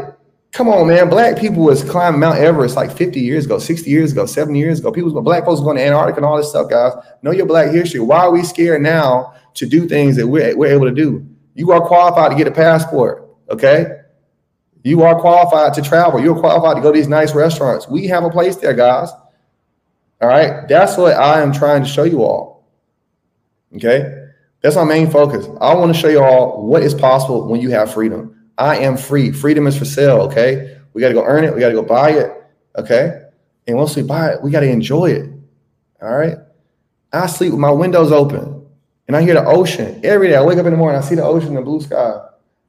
come 0.53 0.69
on, 0.69 0.87
man. 0.87 1.09
Black 1.09 1.39
people 1.39 1.63
was 1.65 1.83
climbing 1.83 2.21
Mount 2.21 2.39
Everest 2.39 2.77
like 2.77 2.95
50 2.95 3.21
years 3.21 3.47
ago, 3.47 3.59
60 3.59 3.91
years 3.91 4.13
ago, 4.13 4.27
70 4.27 4.59
years 4.59 4.79
ago. 4.79 4.93
People, 4.93 5.21
black 5.23 5.45
folks 5.45 5.61
going 5.61 5.77
to 5.79 5.83
Antarctica 5.83 6.19
and 6.19 6.27
all 6.27 6.37
this 6.37 6.51
stuff, 6.51 6.71
guys. 6.71 6.93
Know 7.23 7.31
your 7.31 7.47
black 7.47 7.73
history. 7.73 8.01
Why 8.01 8.19
are 8.19 8.31
we 8.31 8.43
scared 8.43 8.83
now 8.83 9.35
to 9.55 9.67
do 9.67 9.89
things 9.89 10.17
that 10.17 10.27
we're, 10.27 10.57
we're 10.57 10.73
able 10.73 10.87
to 10.87 10.95
do? 10.95 11.27
You 11.55 11.73
are 11.73 11.81
qualified 11.81 12.31
to 12.31 12.37
get 12.37 12.47
a 12.47 12.53
passport, 12.53 13.29
okay? 13.51 13.99
You 14.85 15.03
are 15.03 15.19
qualified 15.19 15.75
to 15.75 15.83
travel. 15.83 16.21
You're 16.21 16.39
qualified 16.39 16.77
to 16.77 16.83
go 16.83 16.93
to 16.93 16.99
these 16.99 17.09
nice 17.09 17.35
restaurants. 17.35 17.89
We 17.89 18.07
have 18.09 18.25
a 18.25 18.31
place 18.31 18.57
there, 18.57 18.75
guys. 18.75 19.11
All 20.21 20.29
right. 20.29 20.67
That's 20.69 20.97
what 20.97 21.15
I 21.15 21.41
am 21.41 21.53
trying 21.53 21.83
to 21.83 21.89
show 21.89 22.05
you 22.05 22.23
all. 22.23 22.69
Okay. 23.77 24.29
That's 24.61 24.77
my 24.77 24.85
main 24.85 25.11
focus. 25.11 25.47
I 25.61 25.75
want 25.75 25.95
to 25.95 26.01
show 26.01 26.09
you 26.09 26.23
all 26.23 26.65
what 26.65 26.83
is 26.83 26.95
possible 26.95 27.49
when 27.49 27.61
you 27.61 27.71
have 27.71 27.93
freedom. 27.93 28.42
I 28.59 28.79
am 28.79 28.97
free. 28.97 29.33
Freedom 29.33 29.67
is 29.67 29.77
for 29.77 29.85
sale. 29.85 30.21
Okay. 30.23 30.79
We 30.93 31.01
got 31.01 31.09
to 31.09 31.15
go 31.15 31.25
earn 31.25 31.45
it. 31.45 31.55
We 31.55 31.61
got 31.61 31.69
to 31.69 31.75
go 31.75 31.83
buy 31.83 32.11
it. 32.11 32.31
Okay. 32.77 33.23
And 33.67 33.77
once 33.77 33.97
we 33.97 34.03
buy 34.03 34.33
it, 34.33 34.43
we 34.43 34.51
got 34.51 34.61
to 34.61 34.69
enjoy 34.69 35.11
it. 35.11 35.31
All 36.01 36.17
right. 36.17 36.37
I 37.13 37.27
sleep 37.27 37.53
with 37.53 37.61
my 37.61 37.71
windows 37.71 38.11
open 38.11 38.67
and 39.07 39.17
I 39.17 39.23
hear 39.23 39.35
the 39.35 39.45
ocean 39.45 40.01
every 40.05 40.29
day. 40.29 40.37
I 40.37 40.43
wake 40.43 40.59
up 40.59 40.67
in 40.67 40.73
the 40.73 40.79
morning, 40.79 41.01
I 41.01 41.05
see 41.05 41.15
the 41.15 41.25
ocean, 41.25 41.55
the 41.55 41.63
blue 41.63 41.81
sky. 41.81 42.21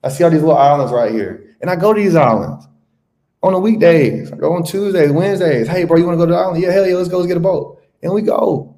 I 0.03 0.09
see 0.09 0.23
all 0.23 0.29
these 0.29 0.41
little 0.41 0.57
islands 0.57 0.91
right 0.91 1.11
here. 1.11 1.55
And 1.61 1.69
I 1.69 1.77
go 1.77 1.93
to 1.93 2.01
these 2.01 2.15
islands 2.15 2.67
on 3.41 3.53
the 3.53 3.59
weekdays. 3.59 4.31
I 4.31 4.35
go 4.35 4.53
on 4.53 4.63
Tuesdays, 4.63 5.11
Wednesdays. 5.11 5.67
Hey, 5.67 5.85
bro, 5.85 5.97
you 5.97 6.05
want 6.05 6.15
to 6.15 6.17
go 6.17 6.25
to 6.25 6.33
the 6.33 6.37
island? 6.37 6.61
Yeah, 6.61 6.71
hell 6.71 6.85
yeah, 6.85 6.95
let's 6.95 7.07
go. 7.07 7.17
Let's 7.17 7.27
get 7.27 7.37
a 7.37 7.39
boat. 7.39 7.81
And 8.01 8.13
we 8.13 8.21
go. 8.21 8.75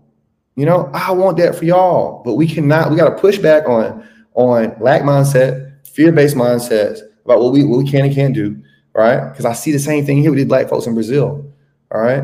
You 0.55 0.65
know, 0.65 0.89
I 0.93 1.11
want 1.11 1.37
that 1.37 1.55
for 1.55 1.65
y'all, 1.65 2.21
but 2.23 2.35
we 2.35 2.47
cannot. 2.47 2.89
We 2.89 2.95
got 2.95 3.09
to 3.09 3.19
push 3.19 3.39
back 3.39 3.67
on 3.67 4.07
on 4.35 4.75
lack 4.79 5.01
mindset, 5.01 5.64
fear 5.95 6.11
based 6.11 6.35
mindsets 6.35 6.99
about 7.23 7.39
what 7.39 7.53
we 7.53 7.63
what 7.63 7.79
we 7.79 7.89
can 7.89 8.05
and 8.05 8.13
can't 8.13 8.33
do. 8.33 8.61
Right? 8.93 9.29
Because 9.29 9.45
I 9.45 9.53
see 9.53 9.71
the 9.71 9.79
same 9.79 10.05
thing 10.05 10.17
here 10.17 10.29
with 10.29 10.37
these 10.37 10.47
black 10.47 10.69
folks 10.69 10.85
in 10.85 10.93
Brazil. 10.93 11.51
All 11.91 12.01
right. 12.01 12.23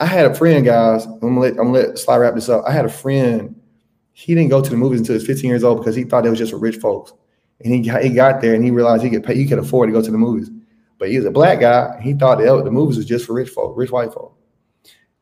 I 0.00 0.06
had 0.06 0.26
a 0.26 0.34
friend, 0.34 0.64
guys. 0.64 1.04
I'm 1.06 1.20
gonna 1.20 1.40
let 1.40 1.50
I'm 1.52 1.72
gonna 1.72 1.86
let 1.86 1.98
Sly 1.98 2.16
wrap 2.16 2.34
this 2.34 2.48
up. 2.48 2.64
I 2.66 2.72
had 2.72 2.84
a 2.84 2.90
friend. 2.90 3.54
He 4.12 4.34
didn't 4.34 4.50
go 4.50 4.60
to 4.60 4.70
the 4.70 4.76
movies 4.76 5.00
until 5.00 5.14
he 5.14 5.18
was 5.18 5.26
15 5.26 5.48
years 5.48 5.62
old 5.62 5.78
because 5.78 5.94
he 5.94 6.04
thought 6.04 6.26
it 6.26 6.30
was 6.30 6.38
just 6.38 6.50
for 6.50 6.58
rich 6.58 6.76
folks. 6.76 7.12
And 7.60 7.72
he 7.72 7.80
got, 7.80 8.02
he 8.02 8.10
got 8.10 8.40
there 8.40 8.54
and 8.54 8.64
he 8.64 8.70
realized 8.72 9.04
he 9.04 9.10
could 9.10 9.22
pay, 9.22 9.36
he 9.36 9.46
could 9.46 9.60
afford 9.60 9.88
to 9.88 9.92
go 9.92 10.02
to 10.02 10.10
the 10.10 10.18
movies. 10.18 10.50
But 10.98 11.10
he 11.10 11.16
was 11.16 11.26
a 11.26 11.30
black 11.30 11.60
guy. 11.60 12.00
He 12.00 12.14
thought 12.14 12.38
the, 12.38 12.62
the 12.62 12.70
movies 12.70 12.96
was 12.96 13.06
just 13.06 13.26
for 13.26 13.34
rich 13.34 13.50
folk, 13.50 13.76
rich 13.76 13.92
white 13.92 14.12
folk. 14.12 14.36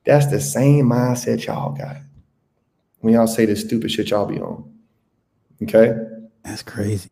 That's 0.04 0.26
the 0.28 0.40
same 0.40 0.86
mindset 0.86 1.44
y'all 1.44 1.72
got 1.72 1.96
when 3.00 3.12
y'all 3.12 3.26
say 3.26 3.44
this 3.44 3.60
stupid 3.60 3.90
shit 3.90 4.10
y'all 4.10 4.26
be 4.26 4.40
on. 4.40 4.70
Okay. 5.62 5.94
That's 6.42 6.62
crazy. 6.62 7.10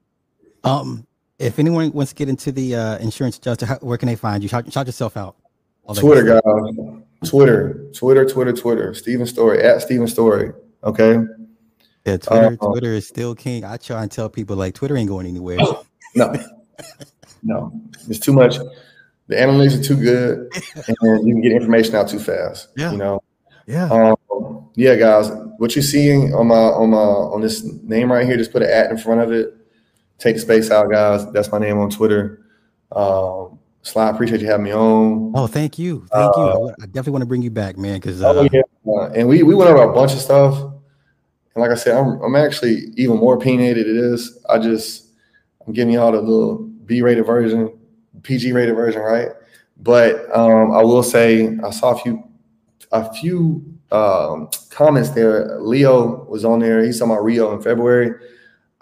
Um, 0.65 1.07
If 1.39 1.59
anyone 1.59 1.91
wants 1.93 2.13
to 2.13 2.17
get 2.17 2.29
into 2.29 2.53
the 2.53 2.77
uh, 2.77 2.99
insurance 2.99 3.37
adjuster, 3.39 3.67
how, 3.67 3.77
where 3.79 3.99
can 3.99 4.07
they 4.07 4.17
find 4.17 4.43
you? 4.43 4.49
Shout, 4.49 4.73
shout 4.73 4.87
yourself 4.87 5.17
out. 5.17 5.37
Twitter, 5.97 6.23
guys. 6.23 7.29
Twitter, 7.29 7.91
Twitter, 7.93 8.25
Twitter, 8.25 8.53
Twitter. 8.53 8.95
Steven 8.95 9.27
Story 9.27 9.63
at 9.63 9.83
Steven 9.83 10.07
Story. 10.07 10.53
Okay. 10.85 11.19
Yeah, 12.07 12.17
Twitter, 12.19 12.57
uh, 12.61 12.67
Twitter 12.67 12.93
is 12.93 13.09
still 13.09 13.35
king. 13.35 13.65
I 13.65 13.79
try 13.79 14.03
and 14.03 14.11
tell 14.11 14.29
people 14.29 14.57
like 14.57 14.75
Twitter 14.75 14.97
ain't 14.97 15.09
going 15.09 15.27
anywhere. 15.27 15.59
No, 16.15 16.33
no, 17.43 17.73
it's 18.09 18.21
too 18.21 18.33
much. 18.33 18.57
The 19.27 19.35
analytics 19.37 19.81
are 19.81 19.83
too 19.83 19.97
good, 19.97 20.51
and 20.87 21.27
you 21.27 21.35
can 21.35 21.41
get 21.41 21.53
information 21.53 21.95
out 21.97 22.09
too 22.09 22.19
fast. 22.19 22.69
Yeah, 22.77 22.93
you 22.93 22.99
know. 22.99 23.23
Yeah. 23.67 23.89
Um, 23.91 24.69
yeah, 24.77 24.97
guys. 24.97 25.31
What 25.59 25.75
you're 25.75 25.83
seeing 25.83 26.35
on 26.35 26.47
my 26.47 26.55
on 26.55 26.91
my 26.91 26.99
on 26.99 27.41
this 27.41 27.65
name 27.65 28.13
right 28.13 28.27
here, 28.27 28.37
just 28.37 28.53
put 28.53 28.63
an 28.63 28.71
at 28.71 28.91
in 28.91 28.99
front 28.99 29.23
of 29.23 29.33
it. 29.33 29.57
Take 30.19 30.37
the 30.37 30.41
space 30.41 30.71
out, 30.71 30.91
guys. 30.91 31.31
That's 31.33 31.51
my 31.51 31.59
name 31.59 31.79
on 31.79 31.91
Twitter. 31.91 32.45
Um, 32.93 33.59
Sly, 33.83 34.09
appreciate 34.09 34.41
you 34.41 34.47
having 34.47 34.65
me 34.65 34.73
on. 34.73 35.33
Oh, 35.35 35.47
thank 35.47 35.79
you, 35.79 36.07
thank 36.11 36.37
uh, 36.37 36.57
you. 36.59 36.75
I 36.81 36.87
definitely 36.87 37.13
want 37.13 37.23
to 37.23 37.27
bring 37.27 37.43
you 37.43 37.51
back, 37.51 37.77
man. 37.77 37.97
Because 37.97 38.23
uh, 38.23 38.33
oh, 38.33 38.49
yeah. 38.51 39.11
and 39.15 39.29
we 39.29 39.43
we 39.43 39.55
went 39.55 39.71
over 39.71 39.83
a 39.83 39.93
bunch 39.93 40.13
of 40.13 40.21
stuff, 40.21 40.59
and 40.59 40.73
like 41.57 41.71
I 41.71 41.75
said, 41.75 41.97
I'm 41.97 42.21
I'm 42.23 42.35
actually 42.35 42.93
even 42.97 43.19
more 43.19 43.35
opinionated. 43.35 43.87
It 43.87 43.97
is. 43.97 44.43
I 44.49 44.59
just 44.59 45.09
I'm 45.67 45.75
giving 45.75 45.93
y'all 45.93 46.13
the 46.13 46.21
little 46.21 46.59
B-rated 46.87 47.27
version, 47.27 47.77
PG-rated 48.23 48.75
version, 48.75 49.03
right? 49.03 49.29
But 49.79 50.35
um, 50.35 50.73
I 50.73 50.83
will 50.83 51.03
say 51.03 51.59
I 51.63 51.71
saw 51.71 51.93
a 51.95 51.99
few 51.99 52.25
a 52.93 53.13
few 53.13 53.63
um, 53.91 54.49
comments 54.71 55.11
there. 55.11 55.61
Leo 55.61 56.25
was 56.25 56.45
on 56.45 56.61
there. 56.61 56.83
He's 56.83 56.99
talking 56.99 57.13
about 57.13 57.25
Rio 57.25 57.55
in 57.55 57.61
February. 57.61 58.13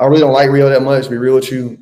I 0.03 0.07
really 0.07 0.21
don't 0.21 0.33
like 0.33 0.51
Rio 0.51 0.69
that 0.69 0.83
much. 0.83 1.09
Be 1.09 1.17
real 1.17 1.37
with 1.37 1.53
you, 1.53 1.79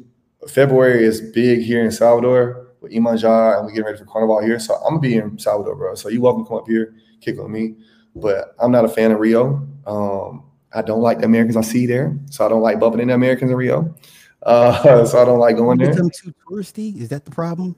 February 0.47 1.05
is 1.05 1.23
big 1.23 1.63
here 1.63 1.83
in 1.83 1.91
Salvador 1.91 2.69
with 2.83 2.93
Iemanjá, 2.93 3.57
and 3.57 3.65
we're 3.65 3.73
getting 3.73 3.87
ready 3.87 3.97
for 3.97 4.05
Carnival 4.05 4.43
here. 4.43 4.59
So 4.59 4.75
I'm 4.75 4.91
gonna 4.97 5.01
be 5.01 5.17
in 5.17 5.39
Salvador, 5.39 5.75
bro. 5.75 5.95
So 5.95 6.11
you 6.11 6.21
welcome 6.21 6.45
to 6.45 6.49
come 6.49 6.59
up 6.59 6.69
here, 6.69 6.95
kick 7.23 7.39
with 7.39 7.49
me. 7.49 7.77
But 8.15 8.55
I'm 8.61 8.71
not 8.73 8.85
a 8.85 8.89
fan 8.89 9.11
of 9.11 9.21
Rio. 9.21 9.67
Um, 9.87 10.45
I 10.75 10.83
don't 10.83 11.01
like 11.01 11.21
the 11.21 11.25
Americans 11.25 11.57
I 11.57 11.63
see 11.63 11.87
there, 11.87 12.15
so 12.31 12.45
I 12.45 12.51
don't 12.51 12.61
like 12.61 12.79
bumping 12.79 13.01
into 13.01 13.15
Americans 13.15 13.53
in 13.53 13.57
Rio. 13.57 13.95
Uh, 14.43 15.05
so 15.07 15.23
I 15.23 15.25
don't 15.25 15.39
like 15.39 15.57
going 15.57 15.79
there. 15.79 15.89
Become 15.89 16.11
too 16.11 16.35
touristy? 16.47 17.01
Is 17.01 17.09
that 17.09 17.25
the 17.25 17.31
problem? 17.31 17.75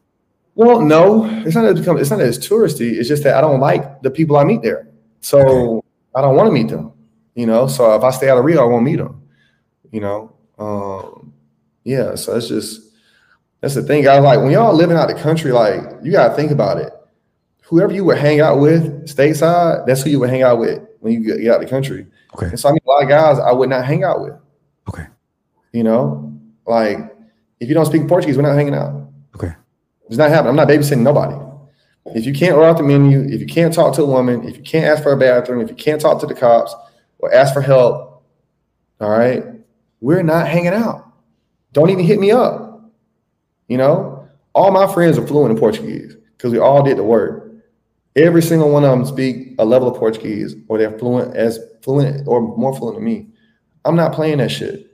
Well, 0.56 0.80
no, 0.80 1.24
it's 1.46 1.54
not. 1.54 1.62
That 1.62 1.76
Become, 1.76 1.98
it's 1.98 2.10
not 2.10 2.20
as 2.20 2.36
touristy. 2.36 2.94
It's 2.94 3.08
just 3.08 3.22
that 3.22 3.36
I 3.36 3.40
don't 3.40 3.60
like 3.60 4.02
the 4.02 4.10
people 4.10 4.36
I 4.36 4.42
meet 4.42 4.62
there. 4.62 4.88
So 5.20 5.38
okay. 5.38 5.86
I 6.16 6.20
don't 6.20 6.34
want 6.34 6.48
to 6.48 6.52
meet 6.52 6.68
them. 6.68 6.92
You 7.36 7.46
know. 7.46 7.68
So 7.68 7.94
if 7.94 8.02
I 8.02 8.10
stay 8.10 8.28
out 8.28 8.38
of 8.38 8.44
Rio, 8.44 8.60
I 8.60 8.64
won't 8.64 8.84
meet 8.84 8.96
them. 8.96 9.22
You 9.92 10.00
know. 10.00 10.31
Um, 10.58 11.32
yeah. 11.84 12.14
So 12.14 12.36
it's 12.36 12.48
just 12.48 12.92
that's 13.60 13.74
the 13.74 13.82
thing, 13.82 14.04
guys. 14.04 14.22
Like 14.22 14.40
when 14.40 14.50
y'all 14.50 14.74
living 14.74 14.96
out 14.96 15.08
the 15.08 15.14
country, 15.14 15.52
like 15.52 15.80
you 16.02 16.12
gotta 16.12 16.34
think 16.34 16.50
about 16.50 16.78
it. 16.78 16.92
Whoever 17.64 17.92
you 17.92 18.04
would 18.04 18.18
hang 18.18 18.40
out 18.40 18.60
with 18.60 19.08
stateside, 19.08 19.86
that's 19.86 20.02
who 20.02 20.10
you 20.10 20.20
would 20.20 20.30
hang 20.30 20.42
out 20.42 20.58
with 20.58 20.82
when 21.00 21.12
you 21.12 21.38
get 21.38 21.52
out 21.52 21.60
the 21.60 21.66
country. 21.66 22.06
Okay. 22.34 22.46
And 22.46 22.60
so 22.60 22.68
I 22.68 22.72
mean, 22.72 22.80
a 22.86 22.90
lot 22.90 23.02
of 23.02 23.08
guys 23.08 23.38
I 23.38 23.52
would 23.52 23.68
not 23.68 23.84
hang 23.84 24.04
out 24.04 24.20
with. 24.20 24.34
Okay. 24.88 25.06
You 25.72 25.84
know, 25.84 26.38
like, 26.66 26.98
if 27.60 27.68
you 27.68 27.74
don't 27.74 27.86
speak 27.86 28.06
Portuguese, 28.06 28.36
we're 28.36 28.42
not 28.42 28.54
hanging 28.54 28.74
out. 28.74 29.08
Okay. 29.34 29.54
It's 30.08 30.18
not 30.18 30.28
happening. 30.28 30.50
I'm 30.50 30.56
not 30.56 30.68
babysitting 30.68 31.00
nobody. 31.00 31.36
If 32.06 32.26
you 32.26 32.32
can't 32.32 32.54
order 32.54 32.68
out 32.68 32.76
the 32.76 32.82
menu, 32.82 33.20
if 33.20 33.40
you 33.40 33.46
can't 33.46 33.72
talk 33.72 33.94
to 33.94 34.02
a 34.02 34.06
woman, 34.06 34.46
if 34.46 34.56
you 34.56 34.62
can't 34.62 34.84
ask 34.84 35.02
for 35.02 35.12
a 35.12 35.16
bathroom, 35.16 35.60
if 35.60 35.70
you 35.70 35.76
can't 35.76 36.00
talk 36.00 36.20
to 36.20 36.26
the 36.26 36.34
cops 36.34 36.74
or 37.20 37.32
ask 37.32 37.54
for 37.54 37.60
help, 37.60 38.24
all 39.00 39.10
right, 39.10 39.44
we're 40.02 40.22
not 40.22 40.46
hanging 40.46 40.74
out. 40.74 41.10
Don't 41.72 41.88
even 41.88 42.04
hit 42.04 42.20
me 42.20 42.30
up. 42.30 42.82
You 43.68 43.78
know, 43.78 44.28
all 44.52 44.70
my 44.70 44.92
friends 44.92 45.16
are 45.16 45.26
fluent 45.26 45.52
in 45.52 45.58
Portuguese 45.58 46.14
because 46.36 46.52
we 46.52 46.58
all 46.58 46.82
did 46.82 46.98
the 46.98 47.02
work. 47.02 47.50
Every 48.14 48.42
single 48.42 48.70
one 48.70 48.84
of 48.84 48.90
them 48.90 49.06
speak 49.06 49.54
a 49.58 49.64
level 49.64 49.88
of 49.88 49.96
Portuguese 49.96 50.54
or 50.68 50.76
they're 50.76 50.98
fluent 50.98 51.34
as 51.34 51.58
fluent 51.80 52.28
or 52.28 52.42
more 52.42 52.76
fluent 52.76 52.96
than 52.96 53.04
me. 53.04 53.28
I'm 53.86 53.96
not 53.96 54.12
playing 54.12 54.36
that 54.38 54.50
shit 54.50 54.92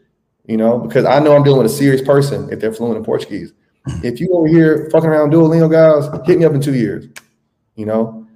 you 0.49 0.57
know, 0.57 0.79
because 0.79 1.05
I 1.05 1.21
know 1.21 1.37
I'm 1.37 1.45
dealing 1.45 1.63
with 1.63 1.71
a 1.71 1.75
serious 1.75 2.03
person 2.03 2.51
if 2.51 2.59
they're 2.59 2.73
fluent 2.73 2.97
in 2.97 3.05
Portuguese. 3.05 3.53
If 4.03 4.19
you 4.19 4.33
over 4.33 4.49
here 4.49 4.89
fucking 4.91 5.09
around 5.09 5.31
Duolingo, 5.31 5.71
guys, 5.71 6.27
hit 6.27 6.39
me 6.39 6.45
up 6.45 6.55
in 6.55 6.61
two 6.61 6.75
years. 6.75 7.07
You 7.77 7.87
know, 7.87 8.27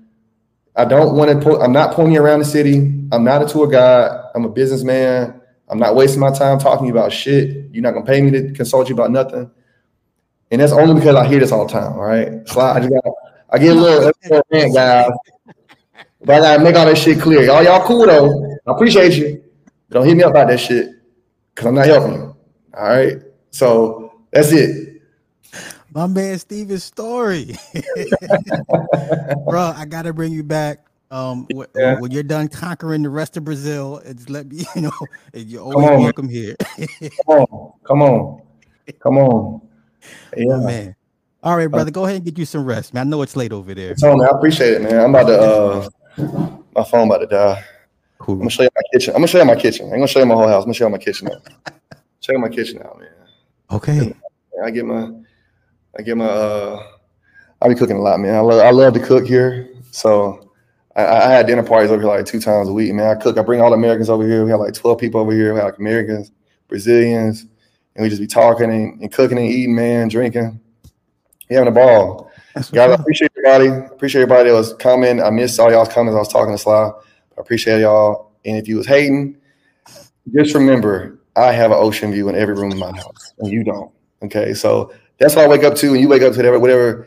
I 0.76 0.84
don't 0.84 1.16
want 1.16 1.30
to 1.30 1.38
put, 1.38 1.60
I'm 1.60 1.72
not 1.72 1.98
you 1.98 2.22
around 2.22 2.38
the 2.38 2.44
city. 2.44 2.76
I'm 3.10 3.24
not 3.24 3.42
a 3.42 3.46
tour 3.46 3.66
guide. 3.66 4.30
I'm 4.34 4.44
a 4.44 4.48
businessman. 4.48 5.40
I'm 5.72 5.78
not 5.78 5.96
wasting 5.96 6.20
my 6.20 6.30
time 6.30 6.58
talking 6.58 6.90
about 6.90 7.14
shit. 7.14 7.64
You're 7.72 7.82
not 7.82 7.94
gonna 7.94 8.04
pay 8.04 8.20
me 8.20 8.30
to 8.30 8.52
consult 8.52 8.90
you 8.90 8.94
about 8.94 9.10
nothing. 9.10 9.50
And 10.50 10.60
that's 10.60 10.70
only 10.70 10.94
because 10.94 11.16
I 11.16 11.26
hear 11.26 11.40
this 11.40 11.50
all 11.50 11.66
the 11.66 11.72
time. 11.72 11.94
All 11.94 12.04
right. 12.04 12.46
So 12.46 12.60
I 12.60 12.78
just 12.78 12.90
got 12.90 13.14
I 13.48 13.58
get 13.58 13.74
a 13.74 13.80
little, 13.80 14.12
rant, 14.52 14.74
guys. 14.74 15.10
But 16.20 16.34
I 16.36 16.40
gotta 16.40 16.62
make 16.62 16.76
all 16.76 16.84
that 16.84 16.98
shit 16.98 17.22
clear. 17.22 17.42
Y'all, 17.44 17.62
y'all 17.62 17.86
cool 17.86 18.04
though. 18.04 18.58
I 18.66 18.72
appreciate 18.72 19.14
you. 19.14 19.42
Don't 19.88 20.06
hit 20.06 20.14
me 20.14 20.22
up 20.24 20.32
about 20.32 20.48
that 20.48 20.60
shit 20.60 20.90
because 21.54 21.68
I'm 21.68 21.74
not 21.74 21.86
helping 21.86 22.16
you. 22.16 22.36
All 22.76 22.88
right. 22.90 23.16
So 23.50 24.12
that's 24.30 24.52
it. 24.52 25.00
My 25.94 26.06
man 26.06 26.38
Steven 26.38 26.78
Story. 26.80 27.56
Bro, 29.48 29.72
I 29.74 29.86
gotta 29.88 30.12
bring 30.12 30.34
you 30.34 30.42
back. 30.42 30.84
Um, 31.12 31.46
yeah. 31.76 32.00
when 32.00 32.10
you're 32.10 32.22
done 32.22 32.48
conquering 32.48 33.02
the 33.02 33.10
rest 33.10 33.36
of 33.36 33.44
Brazil, 33.44 34.00
it's 34.02 34.30
let 34.30 34.46
me, 34.46 34.64
you 34.74 34.80
know, 34.80 34.92
you're 35.34 35.60
always 35.60 35.86
on, 35.86 36.02
welcome 36.02 36.28
here. 36.28 36.56
come 37.26 37.38
on, 37.38 37.72
come 37.84 38.02
on, 38.02 38.42
come 38.98 39.18
on. 39.18 39.60
Yeah, 40.36 40.54
oh, 40.54 40.66
man. 40.66 40.96
All 41.44 41.56
right, 41.56 41.68
brother, 41.68 41.92
go 41.92 42.06
ahead 42.06 42.16
and 42.16 42.24
get 42.24 42.36
you 42.36 42.44
some 42.44 42.64
rest, 42.64 42.92
man. 42.92 43.06
I 43.06 43.10
know 43.10 43.22
it's 43.22 43.36
late 43.36 43.52
over 43.52 43.72
there. 43.72 43.92
It's 43.92 44.02
on, 44.02 44.18
man. 44.18 44.26
I 44.26 44.36
appreciate 44.36 44.72
it, 44.72 44.82
man. 44.82 44.98
I'm 44.98 45.14
about 45.14 45.26
to 45.26 45.40
uh 45.40 46.58
my 46.74 46.82
phone 46.82 47.06
about 47.06 47.18
to 47.18 47.26
die. 47.26 47.62
Cool. 48.18 48.34
I'm 48.34 48.40
gonna 48.40 48.50
show 48.50 48.62
you 48.64 48.70
my 48.74 48.82
kitchen. 48.92 49.14
I'm 49.14 49.18
gonna 49.20 49.26
show 49.28 49.38
you 49.38 49.44
my 49.44 49.54
kitchen. 49.54 49.86
I'm 49.86 49.92
gonna 49.92 50.08
show 50.08 50.18
you 50.18 50.26
my 50.26 50.34
whole 50.34 50.48
house. 50.48 50.64
I'm 50.64 50.68
gonna 50.68 50.74
show 50.74 50.86
you 50.86 50.90
my 50.90 50.98
kitchen 50.98 51.28
out. 51.28 51.72
Check 52.20 52.36
my 52.38 52.48
kitchen 52.48 52.82
out, 52.82 52.98
man. 52.98 53.10
Okay. 53.70 54.12
I 54.64 54.70
get 54.70 54.86
my, 54.86 55.12
I 55.96 56.02
get 56.02 56.16
my. 56.16 56.26
uh 56.26 56.82
I 57.60 57.68
be 57.68 57.76
cooking 57.76 57.96
a 57.96 58.00
lot, 58.00 58.18
man. 58.18 58.34
I 58.34 58.40
love, 58.40 58.60
I 58.60 58.70
love 58.70 58.94
to 58.94 59.00
cook 59.00 59.24
here. 59.24 59.68
So 59.92 60.51
I, 60.96 61.04
I 61.04 61.30
had 61.30 61.46
dinner 61.46 61.62
parties 61.62 61.90
over 61.90 62.00
here 62.00 62.10
like 62.10 62.26
two 62.26 62.40
times 62.40 62.68
a 62.68 62.72
week, 62.72 62.92
man. 62.92 63.16
I 63.16 63.20
cook. 63.20 63.38
I 63.38 63.42
bring 63.42 63.60
all 63.60 63.70
the 63.70 63.76
Americans 63.76 64.10
over 64.10 64.26
here. 64.26 64.44
We 64.44 64.50
have 64.50 64.60
like 64.60 64.74
12 64.74 64.98
people 64.98 65.20
over 65.20 65.32
here. 65.32 65.52
We 65.52 65.58
have 65.58 65.70
like 65.70 65.78
Americans, 65.78 66.32
Brazilians, 66.68 67.46
and 67.94 68.02
we 68.02 68.08
just 68.08 68.20
be 68.20 68.26
talking 68.26 68.70
and, 68.70 69.00
and 69.00 69.12
cooking 69.12 69.38
and 69.38 69.46
eating, 69.46 69.74
man, 69.74 70.08
drinking, 70.08 70.60
we 71.52 71.56
having 71.56 71.68
a 71.68 71.74
ball. 71.74 72.30
Guys, 72.54 72.90
I 72.90 72.94
appreciate 72.94 73.30
everybody. 73.36 73.86
Appreciate 73.94 74.22
everybody 74.22 74.48
that 74.48 74.54
was 74.54 74.74
coming. 74.74 75.22
I 75.22 75.28
missed 75.30 75.60
all 75.60 75.70
y'all's 75.70 75.88
comments. 75.88 76.16
I 76.16 76.18
was 76.18 76.28
talking 76.28 76.54
to 76.54 76.58
Sly. 76.58 76.88
I 76.88 76.92
appreciate 77.40 77.80
y'all. 77.80 78.32
And 78.44 78.56
if 78.56 78.66
you 78.66 78.76
was 78.76 78.86
hating, 78.86 79.36
just 80.34 80.54
remember, 80.54 81.18
I 81.36 81.52
have 81.52 81.70
an 81.70 81.78
ocean 81.78 82.10
view 82.12 82.28
in 82.28 82.36
every 82.36 82.54
room 82.54 82.72
in 82.72 82.78
my 82.78 82.90
house, 82.90 83.34
and 83.38 83.50
you 83.50 83.64
don't. 83.64 83.90
Okay, 84.22 84.54
so 84.54 84.92
that's 85.18 85.36
what 85.36 85.44
I 85.44 85.48
wake 85.48 85.62
up 85.62 85.74
to, 85.76 85.92
and 85.92 86.00
you 86.00 86.08
wake 86.08 86.22
up 86.22 86.32
to 86.32 86.38
whatever, 86.38 86.58
whatever 86.58 87.06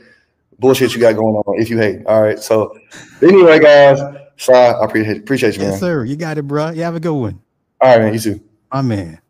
bullshit 0.59 0.93
you 0.93 0.99
got 1.01 1.15
going 1.15 1.35
on. 1.35 1.59
If 1.59 1.69
you 1.69 1.77
hate, 1.77 2.05
all 2.05 2.21
right. 2.21 2.39
So 2.39 2.77
anyway, 3.21 3.59
guys, 3.59 3.99
so 4.37 4.53
I 4.53 4.83
appreciate 4.83 5.17
appreciate 5.17 5.55
you, 5.55 5.61
man. 5.61 5.71
Yes, 5.71 5.79
sir. 5.79 6.05
You 6.05 6.15
got 6.15 6.37
it, 6.37 6.43
bro. 6.43 6.69
You 6.69 6.83
have 6.83 6.95
a 6.95 6.99
good 6.99 7.13
one. 7.13 7.41
All 7.81 7.89
right, 7.89 8.01
man. 8.05 8.13
You 8.13 8.19
too. 8.19 8.41
My 8.73 8.81
man. 8.81 9.21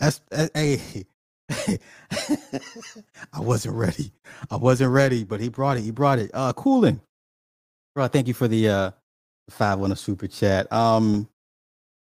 That's, 0.00 0.20
that's 0.30 0.50
hey. 0.54 1.04
I 3.32 3.40
wasn't 3.40 3.74
ready. 3.74 4.12
I 4.50 4.56
wasn't 4.56 4.92
ready, 4.92 5.24
but 5.24 5.40
he 5.40 5.48
brought 5.48 5.76
it. 5.76 5.82
He 5.82 5.90
brought 5.90 6.18
it. 6.18 6.30
Uh, 6.34 6.52
cooling. 6.52 7.00
Bro, 7.94 8.08
thank 8.08 8.28
you 8.28 8.34
for 8.34 8.48
the 8.48 8.68
uh 8.68 8.90
five 9.50 9.80
on 9.80 9.92
a 9.92 9.96
super 9.96 10.26
chat. 10.26 10.72
Um, 10.72 11.28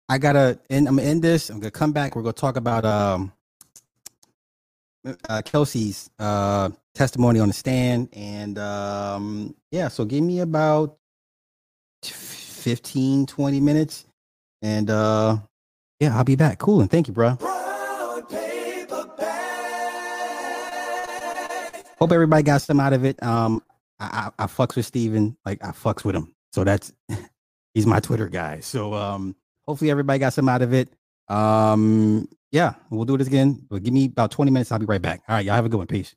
I 0.08 0.18
gotta 0.18 0.58
end. 0.70 0.88
I'm 0.88 0.96
gonna 0.96 1.08
end 1.08 1.22
this. 1.22 1.50
I'm 1.50 1.60
gonna 1.60 1.70
come 1.70 1.92
back. 1.92 2.16
We're 2.16 2.22
gonna 2.22 2.32
talk 2.32 2.56
about 2.56 2.84
um 2.84 3.32
uh, 5.28 5.42
Kelsey's 5.44 6.10
uh 6.18 6.70
testimony 6.94 7.40
on 7.40 7.48
the 7.48 7.54
stand, 7.54 8.08
and 8.12 8.58
um 8.58 9.54
yeah. 9.70 9.88
So 9.88 10.04
give 10.04 10.22
me 10.22 10.40
about 10.40 10.96
15, 12.02 13.26
20 13.26 13.60
minutes, 13.60 14.06
and 14.60 14.90
uh 14.90 15.38
yeah, 16.00 16.16
I'll 16.16 16.24
be 16.24 16.36
back. 16.36 16.58
Cool, 16.58 16.80
and 16.80 16.90
thank 16.90 17.08
you, 17.08 17.14
bro. 17.14 17.38
Hope 21.98 22.10
everybody 22.10 22.42
got 22.42 22.60
some 22.60 22.80
out 22.80 22.92
of 22.92 23.04
it. 23.04 23.22
Um, 23.22 23.62
I, 24.00 24.32
I, 24.38 24.44
I 24.44 24.46
fucks 24.48 24.74
with 24.74 24.84
Steven. 24.84 25.36
Like 25.44 25.64
I 25.64 25.68
fucks 25.68 26.04
with 26.04 26.16
him. 26.16 26.34
So 26.52 26.64
that's 26.64 26.92
he's 27.74 27.86
my 27.86 28.00
Twitter 28.00 28.28
guy. 28.28 28.58
So 28.58 28.94
um 28.94 29.36
hopefully 29.66 29.90
everybody 29.90 30.18
got 30.18 30.32
some 30.32 30.48
out 30.48 30.62
of 30.62 30.74
it. 30.74 30.88
Um 31.28 32.28
yeah, 32.52 32.74
we'll 32.90 33.04
do 33.04 33.16
this 33.16 33.26
again. 33.26 33.66
But 33.68 33.82
give 33.82 33.94
me 33.94 34.06
about 34.06 34.30
20 34.30 34.50
minutes. 34.50 34.70
I'll 34.72 34.78
be 34.78 34.86
right 34.86 35.02
back. 35.02 35.22
All 35.28 35.34
right, 35.36 35.44
y'all 35.44 35.54
have 35.56 35.64
a 35.64 35.68
good 35.68 35.78
one. 35.78 35.86
Peace. 35.86 36.14